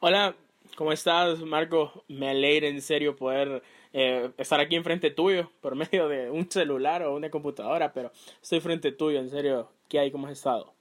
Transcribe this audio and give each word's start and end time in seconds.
Hola, 0.00 0.36
¿cómo 0.76 0.92
estás, 0.92 1.40
Marco? 1.40 2.04
Me 2.06 2.30
alegra 2.30 2.68
en 2.68 2.80
serio 2.80 3.16
poder 3.16 3.64
eh, 3.92 4.30
estar 4.38 4.60
aquí 4.60 4.76
enfrente 4.76 5.10
tuyo 5.10 5.50
por 5.60 5.74
medio 5.74 6.06
de 6.06 6.30
un 6.30 6.48
celular 6.48 7.02
o 7.02 7.16
una 7.16 7.32
computadora, 7.32 7.92
pero 7.92 8.12
estoy 8.40 8.60
frente 8.60 8.92
tuyo, 8.92 9.18
en 9.18 9.28
serio. 9.28 9.68
¿Qué 9.88 9.98
hay? 9.98 10.12
¿Cómo 10.12 10.28
has 10.28 10.34
estado? 10.34 10.72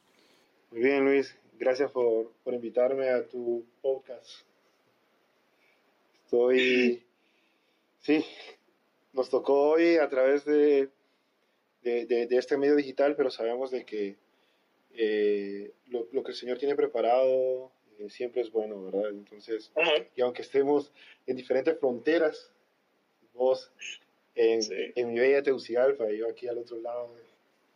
Muy 0.70 0.82
bien, 0.82 1.04
Luis. 1.04 1.36
Gracias 1.58 1.90
por, 1.90 2.32
por 2.44 2.54
invitarme 2.54 3.10
a 3.10 3.28
tu 3.28 3.66
podcast. 3.82 4.44
Estoy, 6.26 7.04
sí, 8.02 8.24
nos 9.14 9.32
tocó 9.32 9.72
hoy 9.72 9.96
a 9.96 10.08
través 10.10 10.46
de, 10.46 10.90
de, 11.82 12.28
este 12.30 12.56
medio 12.56 12.76
digital, 12.76 13.16
pero 13.16 13.32
sabemos 13.32 13.72
de 13.72 13.84
que 13.84 14.16
eh, 14.94 15.74
lo 15.88 16.24
que 16.24 16.32
el 16.32 16.38
Señor 16.38 16.60
tiene 16.60 16.76
preparado 16.76 17.72
eh, 18.00 18.10
siempre 18.10 18.42
es 18.42 18.52
bueno, 18.52 18.84
¿verdad? 18.84 19.10
Entonces, 19.10 19.72
y 20.16 20.22
aunque 20.22 20.42
estemos 20.42 20.92
en 21.26 21.36
diferentes 21.36 21.80
fronteras, 21.80 22.52
vos 23.34 23.72
en, 24.36 24.62
en 24.96 25.14
mi 25.14 25.20
bella 25.20 25.44
Tegucigalpa 25.44 26.12
y 26.12 26.20
yo 26.20 26.30
aquí 26.30 26.48
al 26.48 26.58
otro 26.58 26.80
lado, 26.82 27.16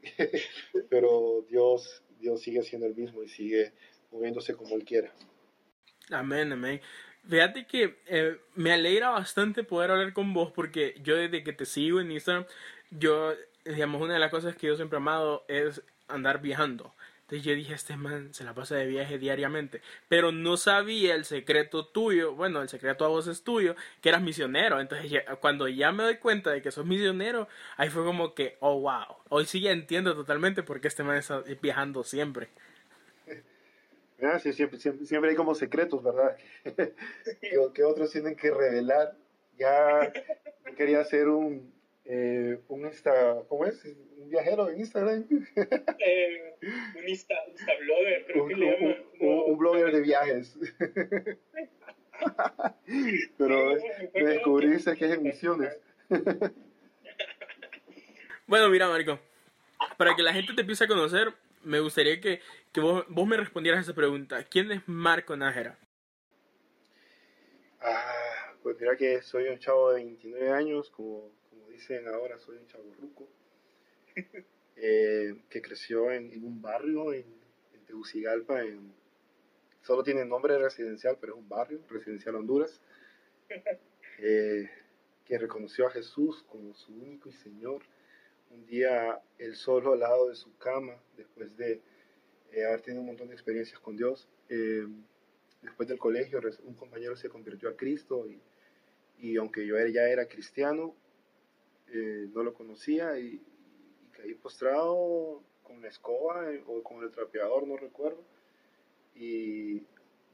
pero 0.90 1.46
Dios, 1.50 2.04
Dios 2.20 2.42
sigue 2.42 2.64
siendo 2.64 2.88
el 2.88 2.96
mismo 2.96 3.24
y 3.24 3.30
sigue 3.30 3.72
moviéndose 4.12 4.56
como 4.56 4.76
Él 4.76 4.84
quiera. 4.84 5.12
Amén, 6.10 6.52
amén. 6.52 6.82
Fíjate 7.28 7.66
que 7.68 8.00
eh, 8.08 8.38
me 8.56 8.74
alegra 8.74 9.10
bastante 9.10 9.64
poder 9.64 9.92
hablar 9.92 10.14
con 10.14 10.34
vos 10.34 10.52
porque 10.52 10.96
yo 11.04 11.16
desde 11.16 11.44
que 11.44 11.54
te 11.54 11.66
sigo 11.66 12.02
en 12.02 12.12
Instagram, 12.12 12.46
yo, 12.90 13.34
digamos, 13.64 14.02
una 14.02 14.16
de 14.16 14.20
las 14.20 14.32
cosas 14.32 14.56
que 14.56 14.68
yo 14.68 14.76
siempre 14.76 14.98
he 14.98 15.02
amado 15.02 15.46
es 15.48 15.84
andar 16.08 16.42
viajando. 16.42 16.96
Entonces 17.32 17.46
yo 17.46 17.56
dije, 17.56 17.74
este 17.74 17.96
man 17.96 18.34
se 18.34 18.44
la 18.44 18.54
pasa 18.54 18.76
de 18.76 18.88
viaje 18.88 19.18
diariamente. 19.18 19.80
Pero 20.10 20.34
no 20.34 20.58
sabía 20.58 21.16
el 21.16 21.24
secreto 21.24 21.88
tuyo, 21.88 22.36
bueno, 22.36 22.62
el 22.62 22.68
secreto 22.68 23.06
a 23.06 23.08
vos 23.08 23.26
es 23.28 23.46
tuyo, 23.46 23.74
que 24.02 24.10
eras 24.10 24.22
misionero. 24.22 24.82
Entonces 24.82 25.24
cuando 25.40 25.70
ya 25.70 25.94
me 25.94 26.04
doy 26.04 26.18
cuenta 26.18 26.52
de 26.52 26.62
que 26.62 26.72
sos 26.72 26.86
misionero, 26.86 27.48
ahí 27.78 27.90
fue 27.90 28.04
como 28.04 28.34
que, 28.34 28.58
oh, 28.60 28.82
wow. 28.82 29.16
Hoy 29.30 29.46
sí 29.46 29.62
ya 29.62 29.72
entiendo 29.72 30.14
totalmente 30.14 30.62
por 30.62 30.82
qué 30.82 30.90
este 30.90 31.04
man 31.04 31.16
está 31.16 31.42
viajando 31.62 32.04
siempre. 32.04 32.50
Sí, 34.44 34.52
siempre, 34.52 35.30
hay 35.30 35.36
como 35.38 35.56
secretos, 35.56 36.04
¿verdad? 36.04 36.36
que, 37.74 37.84
otros 37.86 38.12
tienen 38.12 38.36
que 38.36 38.52
revelar. 38.52 39.16
Ya 39.58 40.12
quería 40.76 41.00
hacer 41.00 41.30
un, 41.30 41.72
eh, 42.06 42.60
un 42.68 42.86
Insta, 42.86 43.44
¿cómo 43.48 43.66
es? 43.66 43.84
Un 44.18 44.30
viajero 44.30 44.70
en 44.70 44.80
Instagram. 44.80 45.28
Eh, 46.00 46.56
un 46.96 47.08
Insta, 47.08 47.36
Insta 47.50 47.72
blogger, 47.80 48.26
creo 48.26 48.48
que 48.48 48.56
le 48.56 48.72
llaman. 48.72 48.98
Un, 49.20 49.58
blogger 49.58 49.92
de 49.92 50.02
viajes. 50.02 50.58
Pero 53.38 53.76
me 54.14 54.24
descubriste 54.24 54.96
que 54.96 55.06
es 55.06 55.12
en 55.12 55.24
misiones. 55.24 55.78
bueno, 58.48 58.70
mira, 58.70 58.88
Marco, 58.88 59.20
para 59.98 60.16
que 60.16 60.24
la 60.24 60.34
gente 60.34 60.54
te 60.54 60.62
empiece 60.62 60.84
a 60.84 60.88
conocer, 60.88 61.34
me 61.64 61.80
gustaría 61.80 62.20
que, 62.20 62.42
que 62.72 62.82
vos, 62.82 63.06
vos, 63.08 63.28
me 63.28 63.38
respondieras 63.38 63.80
a 63.80 63.82
esa 63.82 63.94
pregunta. 63.94 64.44
¿Quién 64.44 64.72
es 64.72 64.82
Marco 64.88 65.36
Nájera? 65.36 65.78
Ah, 67.80 68.54
pues 68.62 68.78
mira 68.80 68.96
que 68.96 69.22
soy 69.22 69.48
un 69.48 69.60
chavo 69.60 69.92
de 69.92 70.04
29 70.04 70.52
años, 70.52 70.90
como 70.92 71.32
dicen 71.82 72.08
ahora, 72.08 72.38
soy 72.38 72.58
un 72.58 72.68
chavo 72.68 72.94
ruco, 73.02 73.28
eh, 74.76 75.36
que 75.50 75.62
creció 75.64 76.12
en, 76.12 76.32
un 76.44 76.62
barrio 76.62 77.12
en, 77.12 77.26
Tegucigalpa, 77.88 78.62
en, 78.62 78.94
solo 79.82 80.04
tiene 80.04 80.24
nombre 80.24 80.58
residencial, 80.60 81.18
pero 81.20 81.34
es 81.34 81.40
un 81.40 81.50
barrio, 81.50 81.82
residencial 81.90 82.36
Honduras, 82.36 82.80
eh, 84.20 84.70
que 85.26 85.38
reconoció 85.40 85.88
a 85.88 85.90
Jesús 85.90 86.46
como 86.48 86.74
su 86.76 86.94
único 86.94 87.30
y 87.30 87.34
Señor. 87.34 87.82
Un 88.52 88.66
día 88.68 89.20
él 89.40 89.56
solo 89.56 89.94
al 89.94 90.02
lado 90.02 90.30
de 90.30 90.36
su 90.36 90.56
cama, 90.58 90.96
después 91.18 91.58
de 91.58 91.82
eh, 92.52 92.66
haber 92.66 92.82
tenido 92.82 93.02
un 93.02 93.08
montón 93.08 93.30
de 93.30 93.34
experiencias 93.34 93.80
con 93.80 93.98
Dios, 93.98 94.30
después 95.62 95.90
del 95.90 95.98
colegio, 95.98 96.40
un 96.64 96.76
compañero 96.76 97.16
se 97.16 97.30
convirtió 97.30 97.70
a 97.70 97.76
Cristo 97.76 98.28
y, 98.28 98.40
y 99.18 99.38
aunque 99.38 99.66
yo 99.66 99.78
ya 99.88 100.10
era 100.10 100.28
cristiano, 100.28 100.96
eh, 101.94 102.30
no 102.34 102.44
lo 102.44 102.54
conocía 102.54 103.20
y, 103.20 103.42
caí 104.12 104.34
postrado 104.36 105.42
con 105.64 105.82
la 105.82 105.90
escoba 105.90 106.52
eh, 106.52 106.64
o 106.68 106.82
con 106.84 107.04
el 107.04 107.12
trapeador, 107.12 107.68
no 107.68 107.76
recuerdo, 107.76 108.24
y 109.16 109.82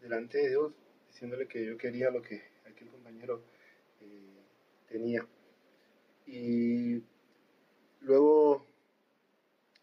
delante 0.02 0.38
de 0.38 0.50
Dios 0.50 0.74
diciéndole 1.08 1.48
que 1.48 1.66
yo 1.66 1.78
quería 1.78 2.12
lo 2.12 2.22
que 2.22 2.44
aquel 2.66 2.90
compañero 2.90 3.42
eh, 4.02 4.44
tenía. 4.88 5.26
Y 6.28 7.02
luego 8.02 8.66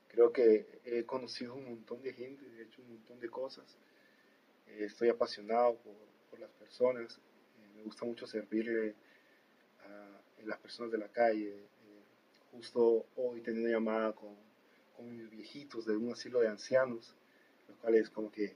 creo 0.09 0.33
que 0.33 0.67
he 0.85 1.05
conocido 1.05 1.55
un 1.55 1.65
montón 1.65 2.03
de 2.03 2.13
gente, 2.13 2.45
he 2.57 2.63
hecho 2.63 2.83
un 2.83 2.91
montón 2.91 3.19
de 3.19 3.29
cosas. 3.29 3.77
estoy 4.67 5.09
apasionado 5.09 5.77
por, 5.79 5.95
por 6.31 6.39
las 6.39 6.51
personas, 6.53 7.21
me 7.75 7.83
gusta 7.83 8.05
mucho 8.05 8.27
servirle 8.27 8.95
las 10.45 10.59
personas 10.59 10.93
de 10.93 10.99
la 10.99 11.09
calle. 11.09 11.49
Eh, 11.51 11.67
justo 12.53 13.07
hoy 13.17 13.41
tenía 13.41 13.63
una 13.63 13.71
llamada 13.71 14.13
con, 14.13 14.35
con, 14.97 15.11
mis 15.11 15.31
viejitos 15.31 15.87
de 15.87 15.97
un 15.97 16.13
asilo 16.13 16.41
de 16.41 16.49
ancianos, 16.49 17.15
los 17.69 17.77
cuales 17.79 18.11
como 18.11 18.31
que 18.31 18.55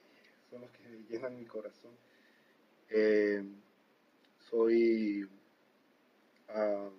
son 0.51 0.61
los 0.63 0.71
que 0.71 1.05
llenan 1.09 1.37
mi 1.37 1.47
corazón. 1.47 1.93
Eh, 2.91 3.43
soy 4.51 5.29
ah, 6.49 6.91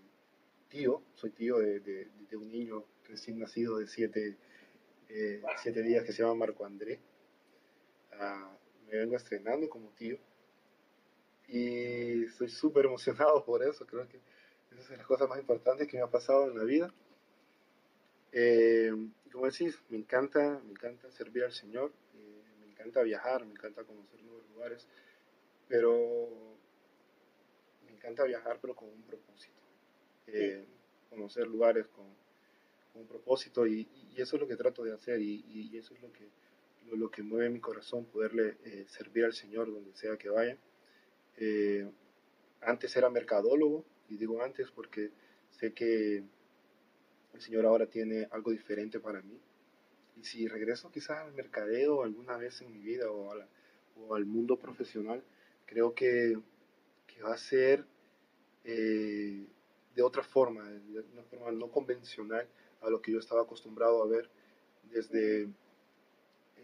tío, 0.70 1.02
soy 1.16 1.32
tío 1.32 1.58
de, 1.58 1.80
de, 1.80 2.38
un 2.38 2.52
niño 2.52 2.84
recién 3.08 3.40
nacido 3.40 3.78
de 3.78 3.88
siete, 3.88 4.38
eh, 5.10 5.42
siete 5.58 5.82
días 5.82 6.06
que 6.06 6.12
se 6.12 6.22
llama 6.22 6.36
Marco 6.36 6.66
André. 6.66 7.00
Ah, 8.14 8.56
me 8.88 8.98
vengo 8.98 9.16
estrenando 9.16 9.70
como 9.70 9.90
tío 9.92 10.18
y 11.52 12.26
estoy 12.26 12.50
súper 12.50 12.86
emocionado 12.86 13.44
por 13.46 13.64
eso. 13.64 13.86
Creo 13.86 14.08
que 14.08 14.18
esa 14.72 14.82
es 14.82 14.90
de 14.90 14.98
las 14.98 15.06
cosas 15.06 15.28
más 15.28 15.40
importantes 15.40 15.88
que 15.88 15.98
me 15.98 16.04
ha 16.04 16.08
pasado 16.08 16.50
en 16.50 16.58
la 16.58 16.64
vida. 16.64 16.94
Eh, 18.32 18.92
como 19.32 19.46
decís, 19.46 19.80
me 19.90 19.98
encanta, 19.98 20.62
me 20.64 20.72
encanta 20.72 21.12
servir 21.12 21.44
al 21.44 21.52
Señor, 21.52 21.92
eh, 22.16 22.44
me 22.62 22.72
encanta 22.72 23.02
viajar, 23.02 23.46
me 23.46 23.52
encanta 23.52 23.84
conocer 23.84 24.22
nuevos 24.22 24.48
lugares, 24.54 24.88
pero 25.68 26.30
me 27.86 27.92
encanta 27.92 28.24
viajar 28.24 28.60
pero 28.62 28.76
con 28.76 28.90
un 28.90 29.02
propósito. 29.04 29.64
Eh, 30.28 30.64
conocer 31.10 31.48
lugares 31.48 31.88
con, 31.88 32.06
un 32.96 33.08
propósito 33.08 33.66
y, 33.66 33.88
eso 34.16 34.36
es 34.36 34.42
lo 34.42 34.48
que 34.48 34.58
trato 34.58 34.84
de 34.84 34.94
hacer 34.94 35.22
y, 35.22 35.78
eso 35.78 35.94
es 35.94 36.02
lo 36.02 36.12
que, 36.12 36.28
lo, 36.92 37.10
que 37.10 37.24
mueve 37.24 37.50
mi 37.50 37.60
corazón, 37.60 38.06
poderle 38.06 38.58
servir 38.88 39.26
al 39.26 39.34
Señor 39.34 39.72
donde 39.72 39.96
sea 39.96 40.18
que 40.18 40.30
vaya. 40.30 40.58
Antes 42.62 42.96
era 42.96 43.10
mercadólogo, 43.10 43.86
y 44.10 44.18
digo 44.18 44.42
antes 44.44 44.70
porque 44.72 45.12
sé 45.52 45.74
que 45.74 46.24
el 47.34 47.42
Señor 47.42 47.66
ahora 47.66 47.86
tiene 47.86 48.28
algo 48.32 48.52
diferente 48.52 49.00
para 49.00 49.22
mí. 49.22 49.40
Y 50.18 50.24
si 50.26 50.48
regreso 50.48 50.92
quizás 50.92 51.20
al 51.20 51.34
mercadeo 51.34 52.04
alguna 52.04 52.38
vez 52.38 52.62
en 52.62 52.74
mi 52.74 52.80
vida 52.80 53.10
o, 53.10 53.34
o 53.98 54.16
al 54.16 54.26
mundo 54.26 54.58
profesional, 54.58 55.24
creo 55.66 55.94
que, 55.94 56.38
que 57.08 57.22
va 57.22 57.34
a 57.34 57.38
ser 57.38 57.86
eh, 58.64 59.46
de 59.96 60.02
otra 60.02 60.24
forma, 60.24 60.68
de 60.70 61.00
una 61.14 61.24
forma 61.24 61.52
no 61.52 61.72
convencional 61.72 62.48
a 62.82 62.90
lo 62.90 63.02
que 63.02 63.12
yo 63.12 63.20
estaba 63.20 63.42
acostumbrado 63.42 64.02
a 64.04 64.08
ver 64.08 64.30
desde 64.92 65.48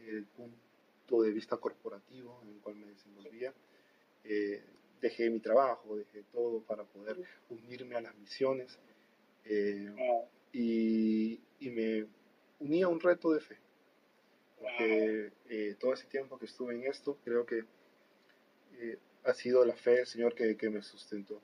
el 0.07 0.25
punto 0.35 1.21
de 1.21 1.31
vista 1.31 1.57
corporativo 1.57 2.39
en 2.43 2.49
el 2.49 2.59
cual 2.61 2.75
me 2.75 2.87
desenvolvía. 2.87 3.53
Eh, 4.25 4.63
dejé 5.01 5.29
mi 5.29 5.39
trabajo, 5.39 5.97
dejé 5.97 6.23
todo 6.31 6.61
para 6.61 6.83
poder 6.83 7.17
unirme 7.49 7.95
a 7.95 8.01
las 8.01 8.15
misiones 8.15 8.79
eh, 9.45 9.91
y, 10.51 11.39
y, 11.59 11.69
me 11.69 12.07
uní 12.59 12.81
a 12.81 12.87
un 12.87 12.99
reto 12.99 13.31
de 13.31 13.39
fe. 13.39 13.57
Porque 14.59 15.31
eh, 15.49 15.75
todo 15.79 15.93
ese 15.93 16.07
tiempo 16.07 16.39
que 16.39 16.45
estuve 16.45 16.73
en 16.73 16.85
esto, 16.85 17.19
creo 17.23 17.45
que 17.45 17.65
eh, 18.79 18.97
ha 19.25 19.33
sido 19.33 19.63
la 19.65 19.75
fe 19.75 19.91
del 19.91 20.07
Señor 20.07 20.33
que, 20.33 20.57
que 20.57 20.69
me 20.69 20.81
sustentó. 20.81 21.41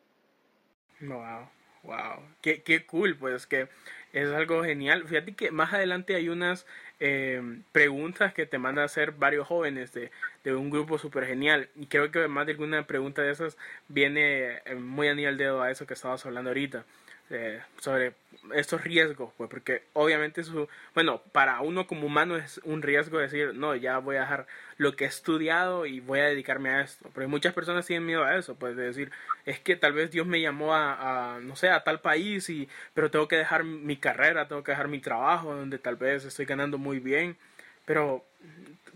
Wow. 1.01 1.49
Wow, 1.83 2.21
qué, 2.41 2.61
qué 2.61 2.85
cool, 2.85 3.17
pues 3.17 3.47
que 3.47 3.67
es 4.13 4.29
algo 4.29 4.63
genial. 4.63 5.07
Fíjate 5.07 5.33
que 5.33 5.49
más 5.49 5.73
adelante 5.73 6.13
hay 6.13 6.29
unas 6.29 6.67
eh, 7.03 7.41
preguntas 7.71 8.31
que 8.31 8.45
te 8.45 8.59
mandan 8.59 8.83
a 8.83 8.85
hacer 8.85 9.11
varios 9.13 9.47
jóvenes 9.47 9.91
de, 9.91 10.11
de 10.43 10.55
un 10.55 10.69
grupo 10.69 10.99
súper 10.99 11.25
genial. 11.25 11.67
Y 11.75 11.87
creo 11.87 12.11
que 12.11 12.27
más 12.27 12.45
de 12.45 12.53
alguna 12.53 12.85
pregunta 12.85 13.23
de 13.23 13.31
esas 13.31 13.57
viene 13.87 14.61
eh, 14.65 14.75
muy 14.75 15.07
a 15.07 15.15
nivel 15.15 15.35
dedo 15.35 15.61
a 15.61 15.71
eso 15.71 15.87
que 15.87 15.95
estabas 15.95 16.25
hablando 16.25 16.51
ahorita. 16.51 16.85
Eh, 17.31 17.61
sobre 17.79 18.13
estos 18.53 18.83
riesgos, 18.83 19.33
pues 19.37 19.49
porque 19.49 19.83
obviamente 19.93 20.43
su, 20.43 20.67
bueno, 20.93 21.21
para 21.31 21.61
uno 21.61 21.87
como 21.87 22.07
humano 22.07 22.35
es 22.35 22.59
un 22.63 22.81
riesgo 22.81 23.19
decir, 23.19 23.53
no, 23.53 23.75
ya 23.75 23.99
voy 23.99 24.17
a 24.17 24.21
dejar 24.21 24.47
lo 24.77 24.95
que 24.95 25.05
he 25.05 25.07
estudiado 25.07 25.85
y 25.85 25.99
voy 25.99 26.19
a 26.19 26.25
dedicarme 26.25 26.69
a 26.69 26.81
esto, 26.81 27.09
pero 27.13 27.29
muchas 27.29 27.53
personas 27.53 27.85
tienen 27.85 28.05
miedo 28.05 28.23
a 28.23 28.35
eso, 28.35 28.55
pues 28.55 28.75
de 28.75 28.83
decir, 28.83 29.11
es 29.45 29.59
que 29.59 29.75
tal 29.75 29.93
vez 29.93 30.11
Dios 30.11 30.25
me 30.27 30.41
llamó 30.41 30.73
a, 30.73 31.35
a, 31.35 31.39
no 31.39 31.55
sé, 31.55 31.69
a 31.69 31.83
tal 31.83 32.01
país 32.01 32.49
y, 32.49 32.67
pero 32.93 33.11
tengo 33.11 33.27
que 33.27 33.37
dejar 33.37 33.63
mi 33.63 33.95
carrera, 33.95 34.47
tengo 34.47 34.63
que 34.63 34.71
dejar 34.71 34.87
mi 34.87 34.99
trabajo, 34.99 35.55
donde 35.55 35.77
tal 35.77 35.95
vez 35.95 36.25
estoy 36.25 36.45
ganando 36.45 36.77
muy 36.77 36.99
bien, 36.99 37.37
pero 37.85 38.25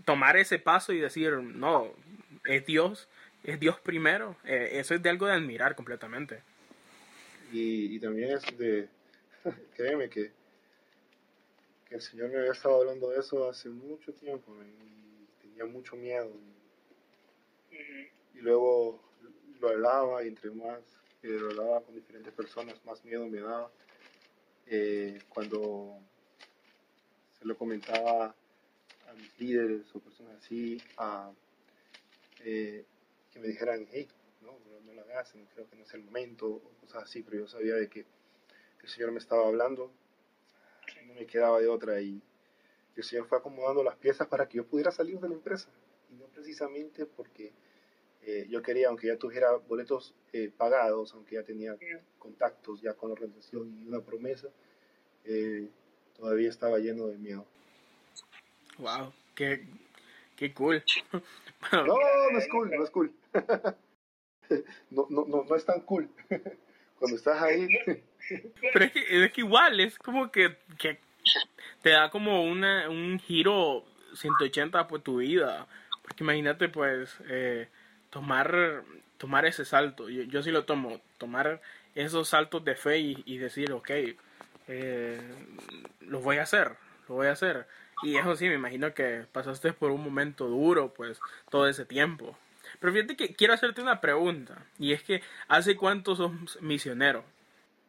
tomar 0.04 0.36
ese 0.36 0.58
paso 0.58 0.92
y 0.92 0.98
decir, 0.98 1.32
no, 1.32 1.92
es 2.44 2.66
Dios, 2.66 3.08
es 3.44 3.60
Dios 3.60 3.78
primero, 3.80 4.36
eh, 4.44 4.70
eso 4.74 4.94
es 4.94 5.02
de 5.02 5.10
algo 5.10 5.26
de 5.26 5.34
admirar 5.34 5.74
completamente. 5.74 6.42
Y, 7.52 7.96
y 7.96 8.00
también 8.00 8.32
es 8.32 8.58
de, 8.58 8.88
créeme 9.76 10.08
que, 10.08 10.32
que 11.88 11.94
el 11.94 12.00
Señor 12.00 12.30
me 12.30 12.38
había 12.38 12.52
estado 12.52 12.80
hablando 12.80 13.10
de 13.10 13.20
eso 13.20 13.48
hace 13.48 13.68
mucho 13.68 14.12
tiempo 14.12 14.52
y 14.62 15.26
tenía 15.42 15.64
mucho 15.64 15.96
miedo. 15.96 16.32
Y 18.34 18.38
luego 18.38 19.00
lo 19.60 19.68
hablaba 19.68 20.24
y 20.24 20.28
entre 20.28 20.50
más 20.50 20.80
eh, 21.22 21.28
lo 21.28 21.50
hablaba 21.50 21.80
con 21.82 21.94
diferentes 21.94 22.32
personas, 22.32 22.84
más 22.84 23.04
miedo 23.04 23.26
me 23.26 23.40
daba. 23.40 23.70
Eh, 24.66 25.18
cuando 25.28 25.98
se 27.38 27.44
lo 27.44 27.56
comentaba 27.56 28.26
a 28.26 29.12
mis 29.14 29.38
líderes 29.38 29.86
o 29.94 30.00
personas 30.00 30.36
así, 30.42 30.80
a, 30.96 31.30
eh, 32.44 32.84
que 33.32 33.38
me 33.38 33.48
dijeran, 33.48 33.86
hey, 33.90 34.08
no, 34.46 34.80
no, 34.84 34.92
lo 34.92 35.02
hagas, 35.02 35.34
creo 35.52 35.68
que 35.68 35.76
no 35.76 35.82
es 35.82 35.92
el 35.94 36.02
momento, 36.02 36.46
o 36.48 36.60
cosas 36.80 37.04
así, 37.04 37.22
pero 37.22 37.38
yo 37.38 37.48
sabía 37.48 37.74
de 37.74 37.88
que 37.88 38.06
el 38.82 38.88
Señor 38.88 39.12
me 39.12 39.18
estaba 39.18 39.46
hablando, 39.46 39.92
no 41.06 41.14
me 41.14 41.26
quedaba 41.26 41.60
de 41.60 41.68
otra 41.68 42.00
y 42.00 42.22
el 42.94 43.04
Señor 43.04 43.26
fue 43.26 43.38
acomodando 43.38 43.82
las 43.82 43.96
piezas 43.96 44.26
para 44.28 44.48
que 44.48 44.58
yo 44.58 44.66
pudiera 44.66 44.90
salir 44.90 45.18
de 45.20 45.28
la 45.28 45.34
empresa, 45.34 45.68
y 46.10 46.14
no 46.14 46.26
precisamente 46.26 47.04
porque 47.04 47.52
eh, 48.22 48.46
yo 48.48 48.62
quería, 48.62 48.88
aunque 48.88 49.08
ya 49.08 49.16
tuviera 49.16 49.52
boletos 49.52 50.14
eh, 50.32 50.50
pagados, 50.56 51.12
aunque 51.14 51.34
ya 51.34 51.42
tenía 51.42 51.76
contactos 52.18 52.80
ya 52.80 52.94
con 52.94 53.10
la 53.10 53.14
organización 53.14 53.72
y 53.82 53.86
una 53.86 54.00
promesa, 54.00 54.48
eh, 55.24 55.68
todavía 56.16 56.48
estaba 56.48 56.78
lleno 56.78 57.06
de 57.06 57.18
miedo. 57.18 57.46
Wow, 58.78 59.12
qué, 59.34 59.66
qué 60.36 60.52
cool. 60.54 60.82
no, 61.72 61.84
no 61.86 62.38
es 62.38 62.48
cool, 62.50 62.70
no 62.70 62.84
es 62.84 62.90
cool. 62.90 63.12
no, 64.90 65.06
no, 65.10 65.24
no, 65.26 65.44
no 65.44 65.56
es 65.56 65.64
tan 65.64 65.80
cool. 65.80 66.08
Cuando 66.98 67.16
estás 67.16 67.40
ahí. 67.42 67.68
Pero 68.72 68.84
es 68.84 68.92
que, 68.92 69.24
es 69.24 69.32
que 69.32 69.40
igual, 69.42 69.80
es 69.80 69.98
como 69.98 70.30
que, 70.30 70.56
que 70.78 70.98
te 71.82 71.90
da 71.90 72.10
como 72.10 72.44
una, 72.44 72.88
un 72.88 73.18
giro 73.18 73.84
180 74.14 74.88
por 74.88 75.00
tu 75.00 75.18
vida. 75.18 75.66
Porque 76.02 76.24
imagínate, 76.24 76.68
pues, 76.68 77.16
eh, 77.28 77.68
tomar, 78.10 78.82
tomar 79.18 79.46
ese 79.46 79.64
salto. 79.64 80.08
Yo, 80.08 80.22
yo 80.22 80.42
sí 80.42 80.50
lo 80.50 80.64
tomo, 80.64 81.00
tomar 81.18 81.60
esos 81.94 82.28
saltos 82.28 82.64
de 82.64 82.74
fe 82.74 82.98
y, 82.98 83.22
y 83.26 83.38
decir, 83.38 83.72
ok, 83.72 83.90
eh, 84.68 85.20
lo 86.00 86.20
voy 86.20 86.38
a 86.38 86.42
hacer, 86.42 86.72
lo 87.08 87.16
voy 87.16 87.28
a 87.28 87.32
hacer. 87.32 87.66
Y 88.02 88.16
eso 88.16 88.36
sí, 88.36 88.48
me 88.48 88.54
imagino 88.54 88.92
que 88.92 89.24
pasaste 89.32 89.72
por 89.72 89.90
un 89.90 90.02
momento 90.04 90.46
duro, 90.46 90.92
pues, 90.92 91.18
todo 91.50 91.68
ese 91.68 91.84
tiempo. 91.84 92.36
Pero 92.80 92.92
fíjate 92.92 93.16
que 93.16 93.34
quiero 93.34 93.54
hacerte 93.54 93.80
una 93.80 94.00
pregunta, 94.00 94.66
y 94.78 94.92
es 94.92 95.02
que, 95.02 95.22
¿hace 95.48 95.76
cuánto 95.76 96.16
sos 96.16 96.32
misionero? 96.60 97.24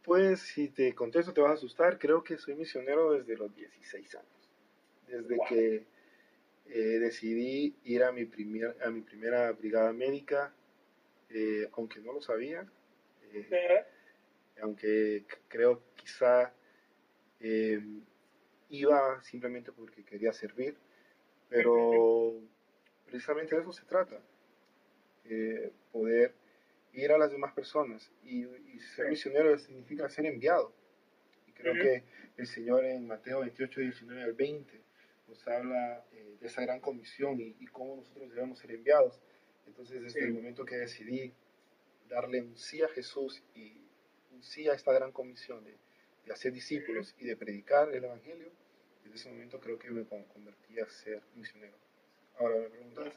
Pues, 0.04 0.40
si 0.40 0.70
te 0.70 0.94
contesto 0.96 1.34
te 1.34 1.42
vas 1.42 1.52
a 1.52 1.56
asustar, 1.56 2.00
creo 2.00 2.24
que 2.24 2.38
soy 2.38 2.56
misionero 2.56 3.12
desde 3.12 3.36
los 3.36 3.54
16 3.56 4.16
años. 4.16 4.28
Desde 5.08 5.36
wow. 5.36 5.48
que 5.48 5.86
eh, 6.70 7.00
decidí 7.00 7.76
ir 7.84 8.04
a 8.04 8.12
mi, 8.12 8.26
primer, 8.26 8.76
a 8.84 8.90
mi 8.90 9.02
primera 9.02 9.52
brigada 9.52 9.92
médica, 9.94 10.54
eh, 11.30 11.70
aunque 11.74 12.00
no 12.00 12.14
lo 12.14 12.22
sabía, 12.22 12.66
eh, 13.34 13.86
aunque 14.62 15.26
creo 15.48 15.82
quizá 15.96 16.54
eh, 17.40 17.82
iba 18.70 19.22
simplemente 19.24 19.72
porque 19.72 20.04
quería 20.04 20.34
servir, 20.34 20.76
pero 21.50 22.34
precisamente 23.06 23.56
de 23.56 23.62
eso 23.62 23.74
se 23.74 23.86
trata, 23.86 24.20
eh, 25.30 25.72
poder 25.92 26.34
ir 26.94 27.12
a 27.12 27.18
las 27.18 27.32
demás 27.32 27.54
personas 27.54 28.12
y, 28.24 28.46
y, 28.46 28.80
ser 28.96 29.10
misionero 29.10 29.58
significa 29.58 30.10
ser 30.10 30.26
enviado. 30.26 30.74
Y 31.48 31.52
creo 31.52 31.74
uh 31.74 31.76
-huh. 31.76 31.82
que 31.82 32.04
el 32.38 32.48
Señor 32.48 32.86
en 32.86 33.08
Mateo 33.08 33.42
28, 33.42 33.82
19 33.82 34.24
al 34.24 34.34
20 34.34 34.82
nos 35.28 35.48
habla 35.48 36.06
eh, 36.14 36.38
de 36.40 36.48
esa 36.48 36.62
gran 36.62 36.80
comisión 36.80 37.40
y, 37.40 37.56
y, 37.60 37.68
cómo 37.68 37.98
nosotros 37.98 38.30
debemos 38.30 38.60
ser 38.60 38.72
enviados. 38.72 39.20
Entonces, 39.66 40.02
desde 40.02 40.20
sí. 40.22 40.26
el 40.26 40.34
momento 40.34 40.66
que 40.66 40.78
decidí 40.78 41.34
darle 42.10 42.42
un 42.42 42.58
sí 42.58 42.82
a 42.82 42.88
Jesús 42.88 43.44
y 43.54 43.82
un 44.32 44.42
sí 44.42 44.68
a 44.70 44.74
esta 44.74 44.94
gran 44.94 45.12
comisión 45.12 45.64
de, 45.66 45.76
de 46.26 46.34
hacer 46.34 46.54
discípulos 46.54 47.16
y 47.20 47.26
de 47.26 47.36
predicar 47.36 47.94
el 47.94 48.04
Evangelio, 48.04 48.52
desde 49.04 49.16
ese 49.16 49.30
momento 49.30 49.60
creo 49.60 49.78
que 49.78 49.90
me 49.90 50.06
convertí 50.06 50.80
a 50.80 50.88
ser 50.88 51.22
misionero. 51.36 51.76
Ahora 52.38 52.58
me 52.58 52.70
preguntas, 52.70 53.14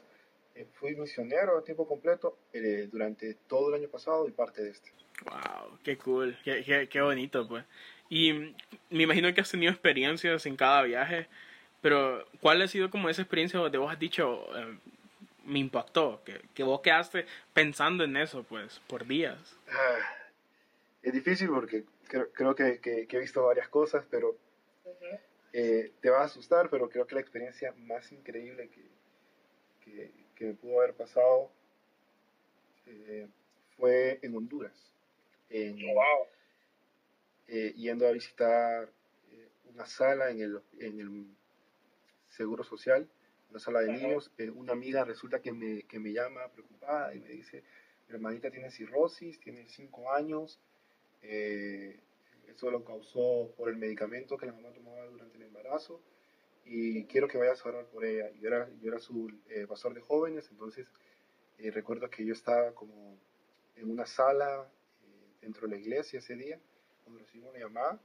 eh, 0.55 0.67
fui 0.73 0.95
misionero 0.95 1.57
a 1.57 1.63
tiempo 1.63 1.87
completo 1.87 2.37
eh, 2.53 2.87
durante 2.91 3.35
todo 3.47 3.69
el 3.69 3.81
año 3.81 3.89
pasado 3.89 4.27
y 4.27 4.31
parte 4.31 4.63
de 4.63 4.71
este. 4.71 4.91
Wow, 5.23 5.77
qué 5.83 5.97
cool, 5.97 6.37
qué, 6.43 6.63
qué, 6.63 6.89
qué, 6.89 7.01
bonito 7.01 7.47
pues. 7.47 7.63
Y 8.09 8.33
me 8.89 9.03
imagino 9.03 9.33
que 9.33 9.41
has 9.41 9.51
tenido 9.51 9.71
experiencias 9.71 10.45
en 10.45 10.55
cada 10.55 10.81
viaje, 10.83 11.27
pero 11.81 12.25
¿cuál 12.41 12.61
ha 12.61 12.67
sido 12.67 12.89
como 12.89 13.09
esa 13.09 13.21
experiencia 13.21 13.59
donde 13.59 13.77
vos 13.77 13.91
has 13.91 13.99
dicho, 13.99 14.45
eh, 14.57 14.77
me 15.45 15.59
impactó, 15.59 16.21
que, 16.25 16.41
que 16.53 16.63
vos 16.63 16.81
quedaste 16.81 17.25
pensando 17.53 18.03
en 18.03 18.17
eso 18.17 18.43
pues 18.43 18.79
por 18.87 19.05
días? 19.07 19.57
Ah, 19.69 19.99
es 21.01 21.13
difícil 21.13 21.49
porque 21.49 21.85
creo, 22.07 22.31
creo 22.31 22.55
que, 22.55 22.79
que, 22.79 23.07
que, 23.07 23.17
he 23.17 23.19
visto 23.19 23.43
varias 23.43 23.69
cosas, 23.69 24.05
pero 24.09 24.31
uh 24.31 24.89
-huh. 24.89 25.19
eh, 25.53 25.91
te 26.01 26.09
va 26.09 26.21
a 26.21 26.25
asustar, 26.25 26.69
pero 26.69 26.89
creo 26.89 27.07
que 27.07 27.15
la 27.15 27.21
experiencia 27.21 27.73
más 27.77 28.11
increíble 28.11 28.69
que, 28.69 28.83
que, 29.83 30.11
que 30.41 30.47
me 30.47 30.53
pudo 30.55 30.79
haber 30.81 30.95
pasado 30.95 31.51
eh, 32.87 33.27
fue 33.77 34.17
en 34.23 34.35
Honduras. 34.35 34.73
En, 35.51 35.75
wow. 35.93 36.25
eh, 37.47 37.73
yendo 37.75 38.07
a 38.07 38.11
visitar 38.11 38.89
eh, 39.31 39.49
una 39.71 39.85
sala 39.85 40.31
en 40.31 40.41
el, 40.41 40.61
en 40.79 40.99
el 40.99 41.27
Seguro 42.29 42.63
Social, 42.63 43.07
una 43.51 43.59
sala 43.59 43.81
de 43.81 43.89
uh 43.89 43.91
-huh. 43.91 44.01
niños. 44.01 44.31
Eh, 44.39 44.49
una 44.49 44.73
amiga 44.73 45.05
resulta 45.05 45.43
que 45.43 45.51
me, 45.51 45.83
que 45.83 45.99
me 45.99 46.11
llama 46.11 46.51
preocupada 46.51 47.13
y 47.13 47.19
me 47.19 47.29
dice, 47.29 47.63
mi 48.07 48.15
hermanita 48.15 48.49
tiene 48.49 48.71
cirrosis, 48.71 49.39
tiene 49.39 49.69
5 49.69 50.11
años, 50.11 50.59
eh, 51.21 51.99
eso 52.47 52.71
lo 52.71 52.83
causó 52.83 53.53
por 53.55 53.69
el 53.69 53.77
medicamento 53.77 54.37
que 54.37 54.47
la 54.47 54.53
mamá 54.53 54.71
tomaba 54.73 55.05
durante 55.05 55.37
el 55.37 55.43
embarazo 55.43 56.01
y 56.65 57.05
quiero 57.05 57.27
que 57.27 57.37
vayas 57.37 57.65
a 57.65 57.69
orar 57.69 57.85
por 57.87 58.05
ella. 58.05 58.29
Yo 58.39 58.47
era, 58.47 58.69
yo 58.81 58.89
era 58.89 58.99
su 58.99 59.29
eh, 59.49 59.65
pastor 59.67 59.93
de 59.93 60.01
jóvenes, 60.01 60.47
entonces 60.51 60.87
eh, 61.57 61.71
recuerdo 61.71 62.09
que 62.09 62.25
yo 62.25 62.33
estaba 62.33 62.73
como 62.73 63.17
en 63.75 63.89
una 63.89 64.05
sala 64.05 64.69
eh, 65.03 65.35
dentro 65.41 65.67
de 65.67 65.75
la 65.75 65.81
iglesia 65.81 66.19
ese 66.19 66.35
día, 66.35 66.59
cuando 67.03 67.19
recibí 67.19 67.43
una 67.43 67.59
llamada, 67.59 67.99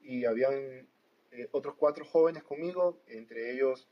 y 0.00 0.24
habían 0.24 0.88
eh, 1.30 1.48
otros 1.52 1.76
cuatro 1.76 2.04
jóvenes 2.04 2.42
conmigo, 2.42 3.00
entre 3.06 3.52
ellos 3.52 3.88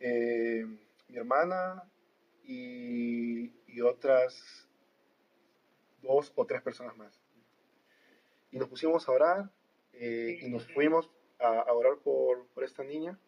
eh, 0.00 0.64
mi 1.08 1.16
hermana 1.16 1.90
y, 2.44 3.52
y 3.66 3.80
otras 3.80 4.68
dos 6.02 6.32
o 6.36 6.46
tres 6.46 6.62
personas 6.62 6.96
más. 6.96 7.20
Y 8.50 8.58
nos 8.58 8.68
pusimos 8.68 9.08
a 9.08 9.12
orar 9.12 9.50
eh, 9.92 10.38
y 10.40 10.48
nos 10.48 10.66
fuimos 10.72 11.10
a, 11.38 11.60
a 11.60 11.72
orar 11.72 11.98
por, 11.98 12.46
por, 12.48 12.64
esta 12.64 12.82
niña. 12.84 13.18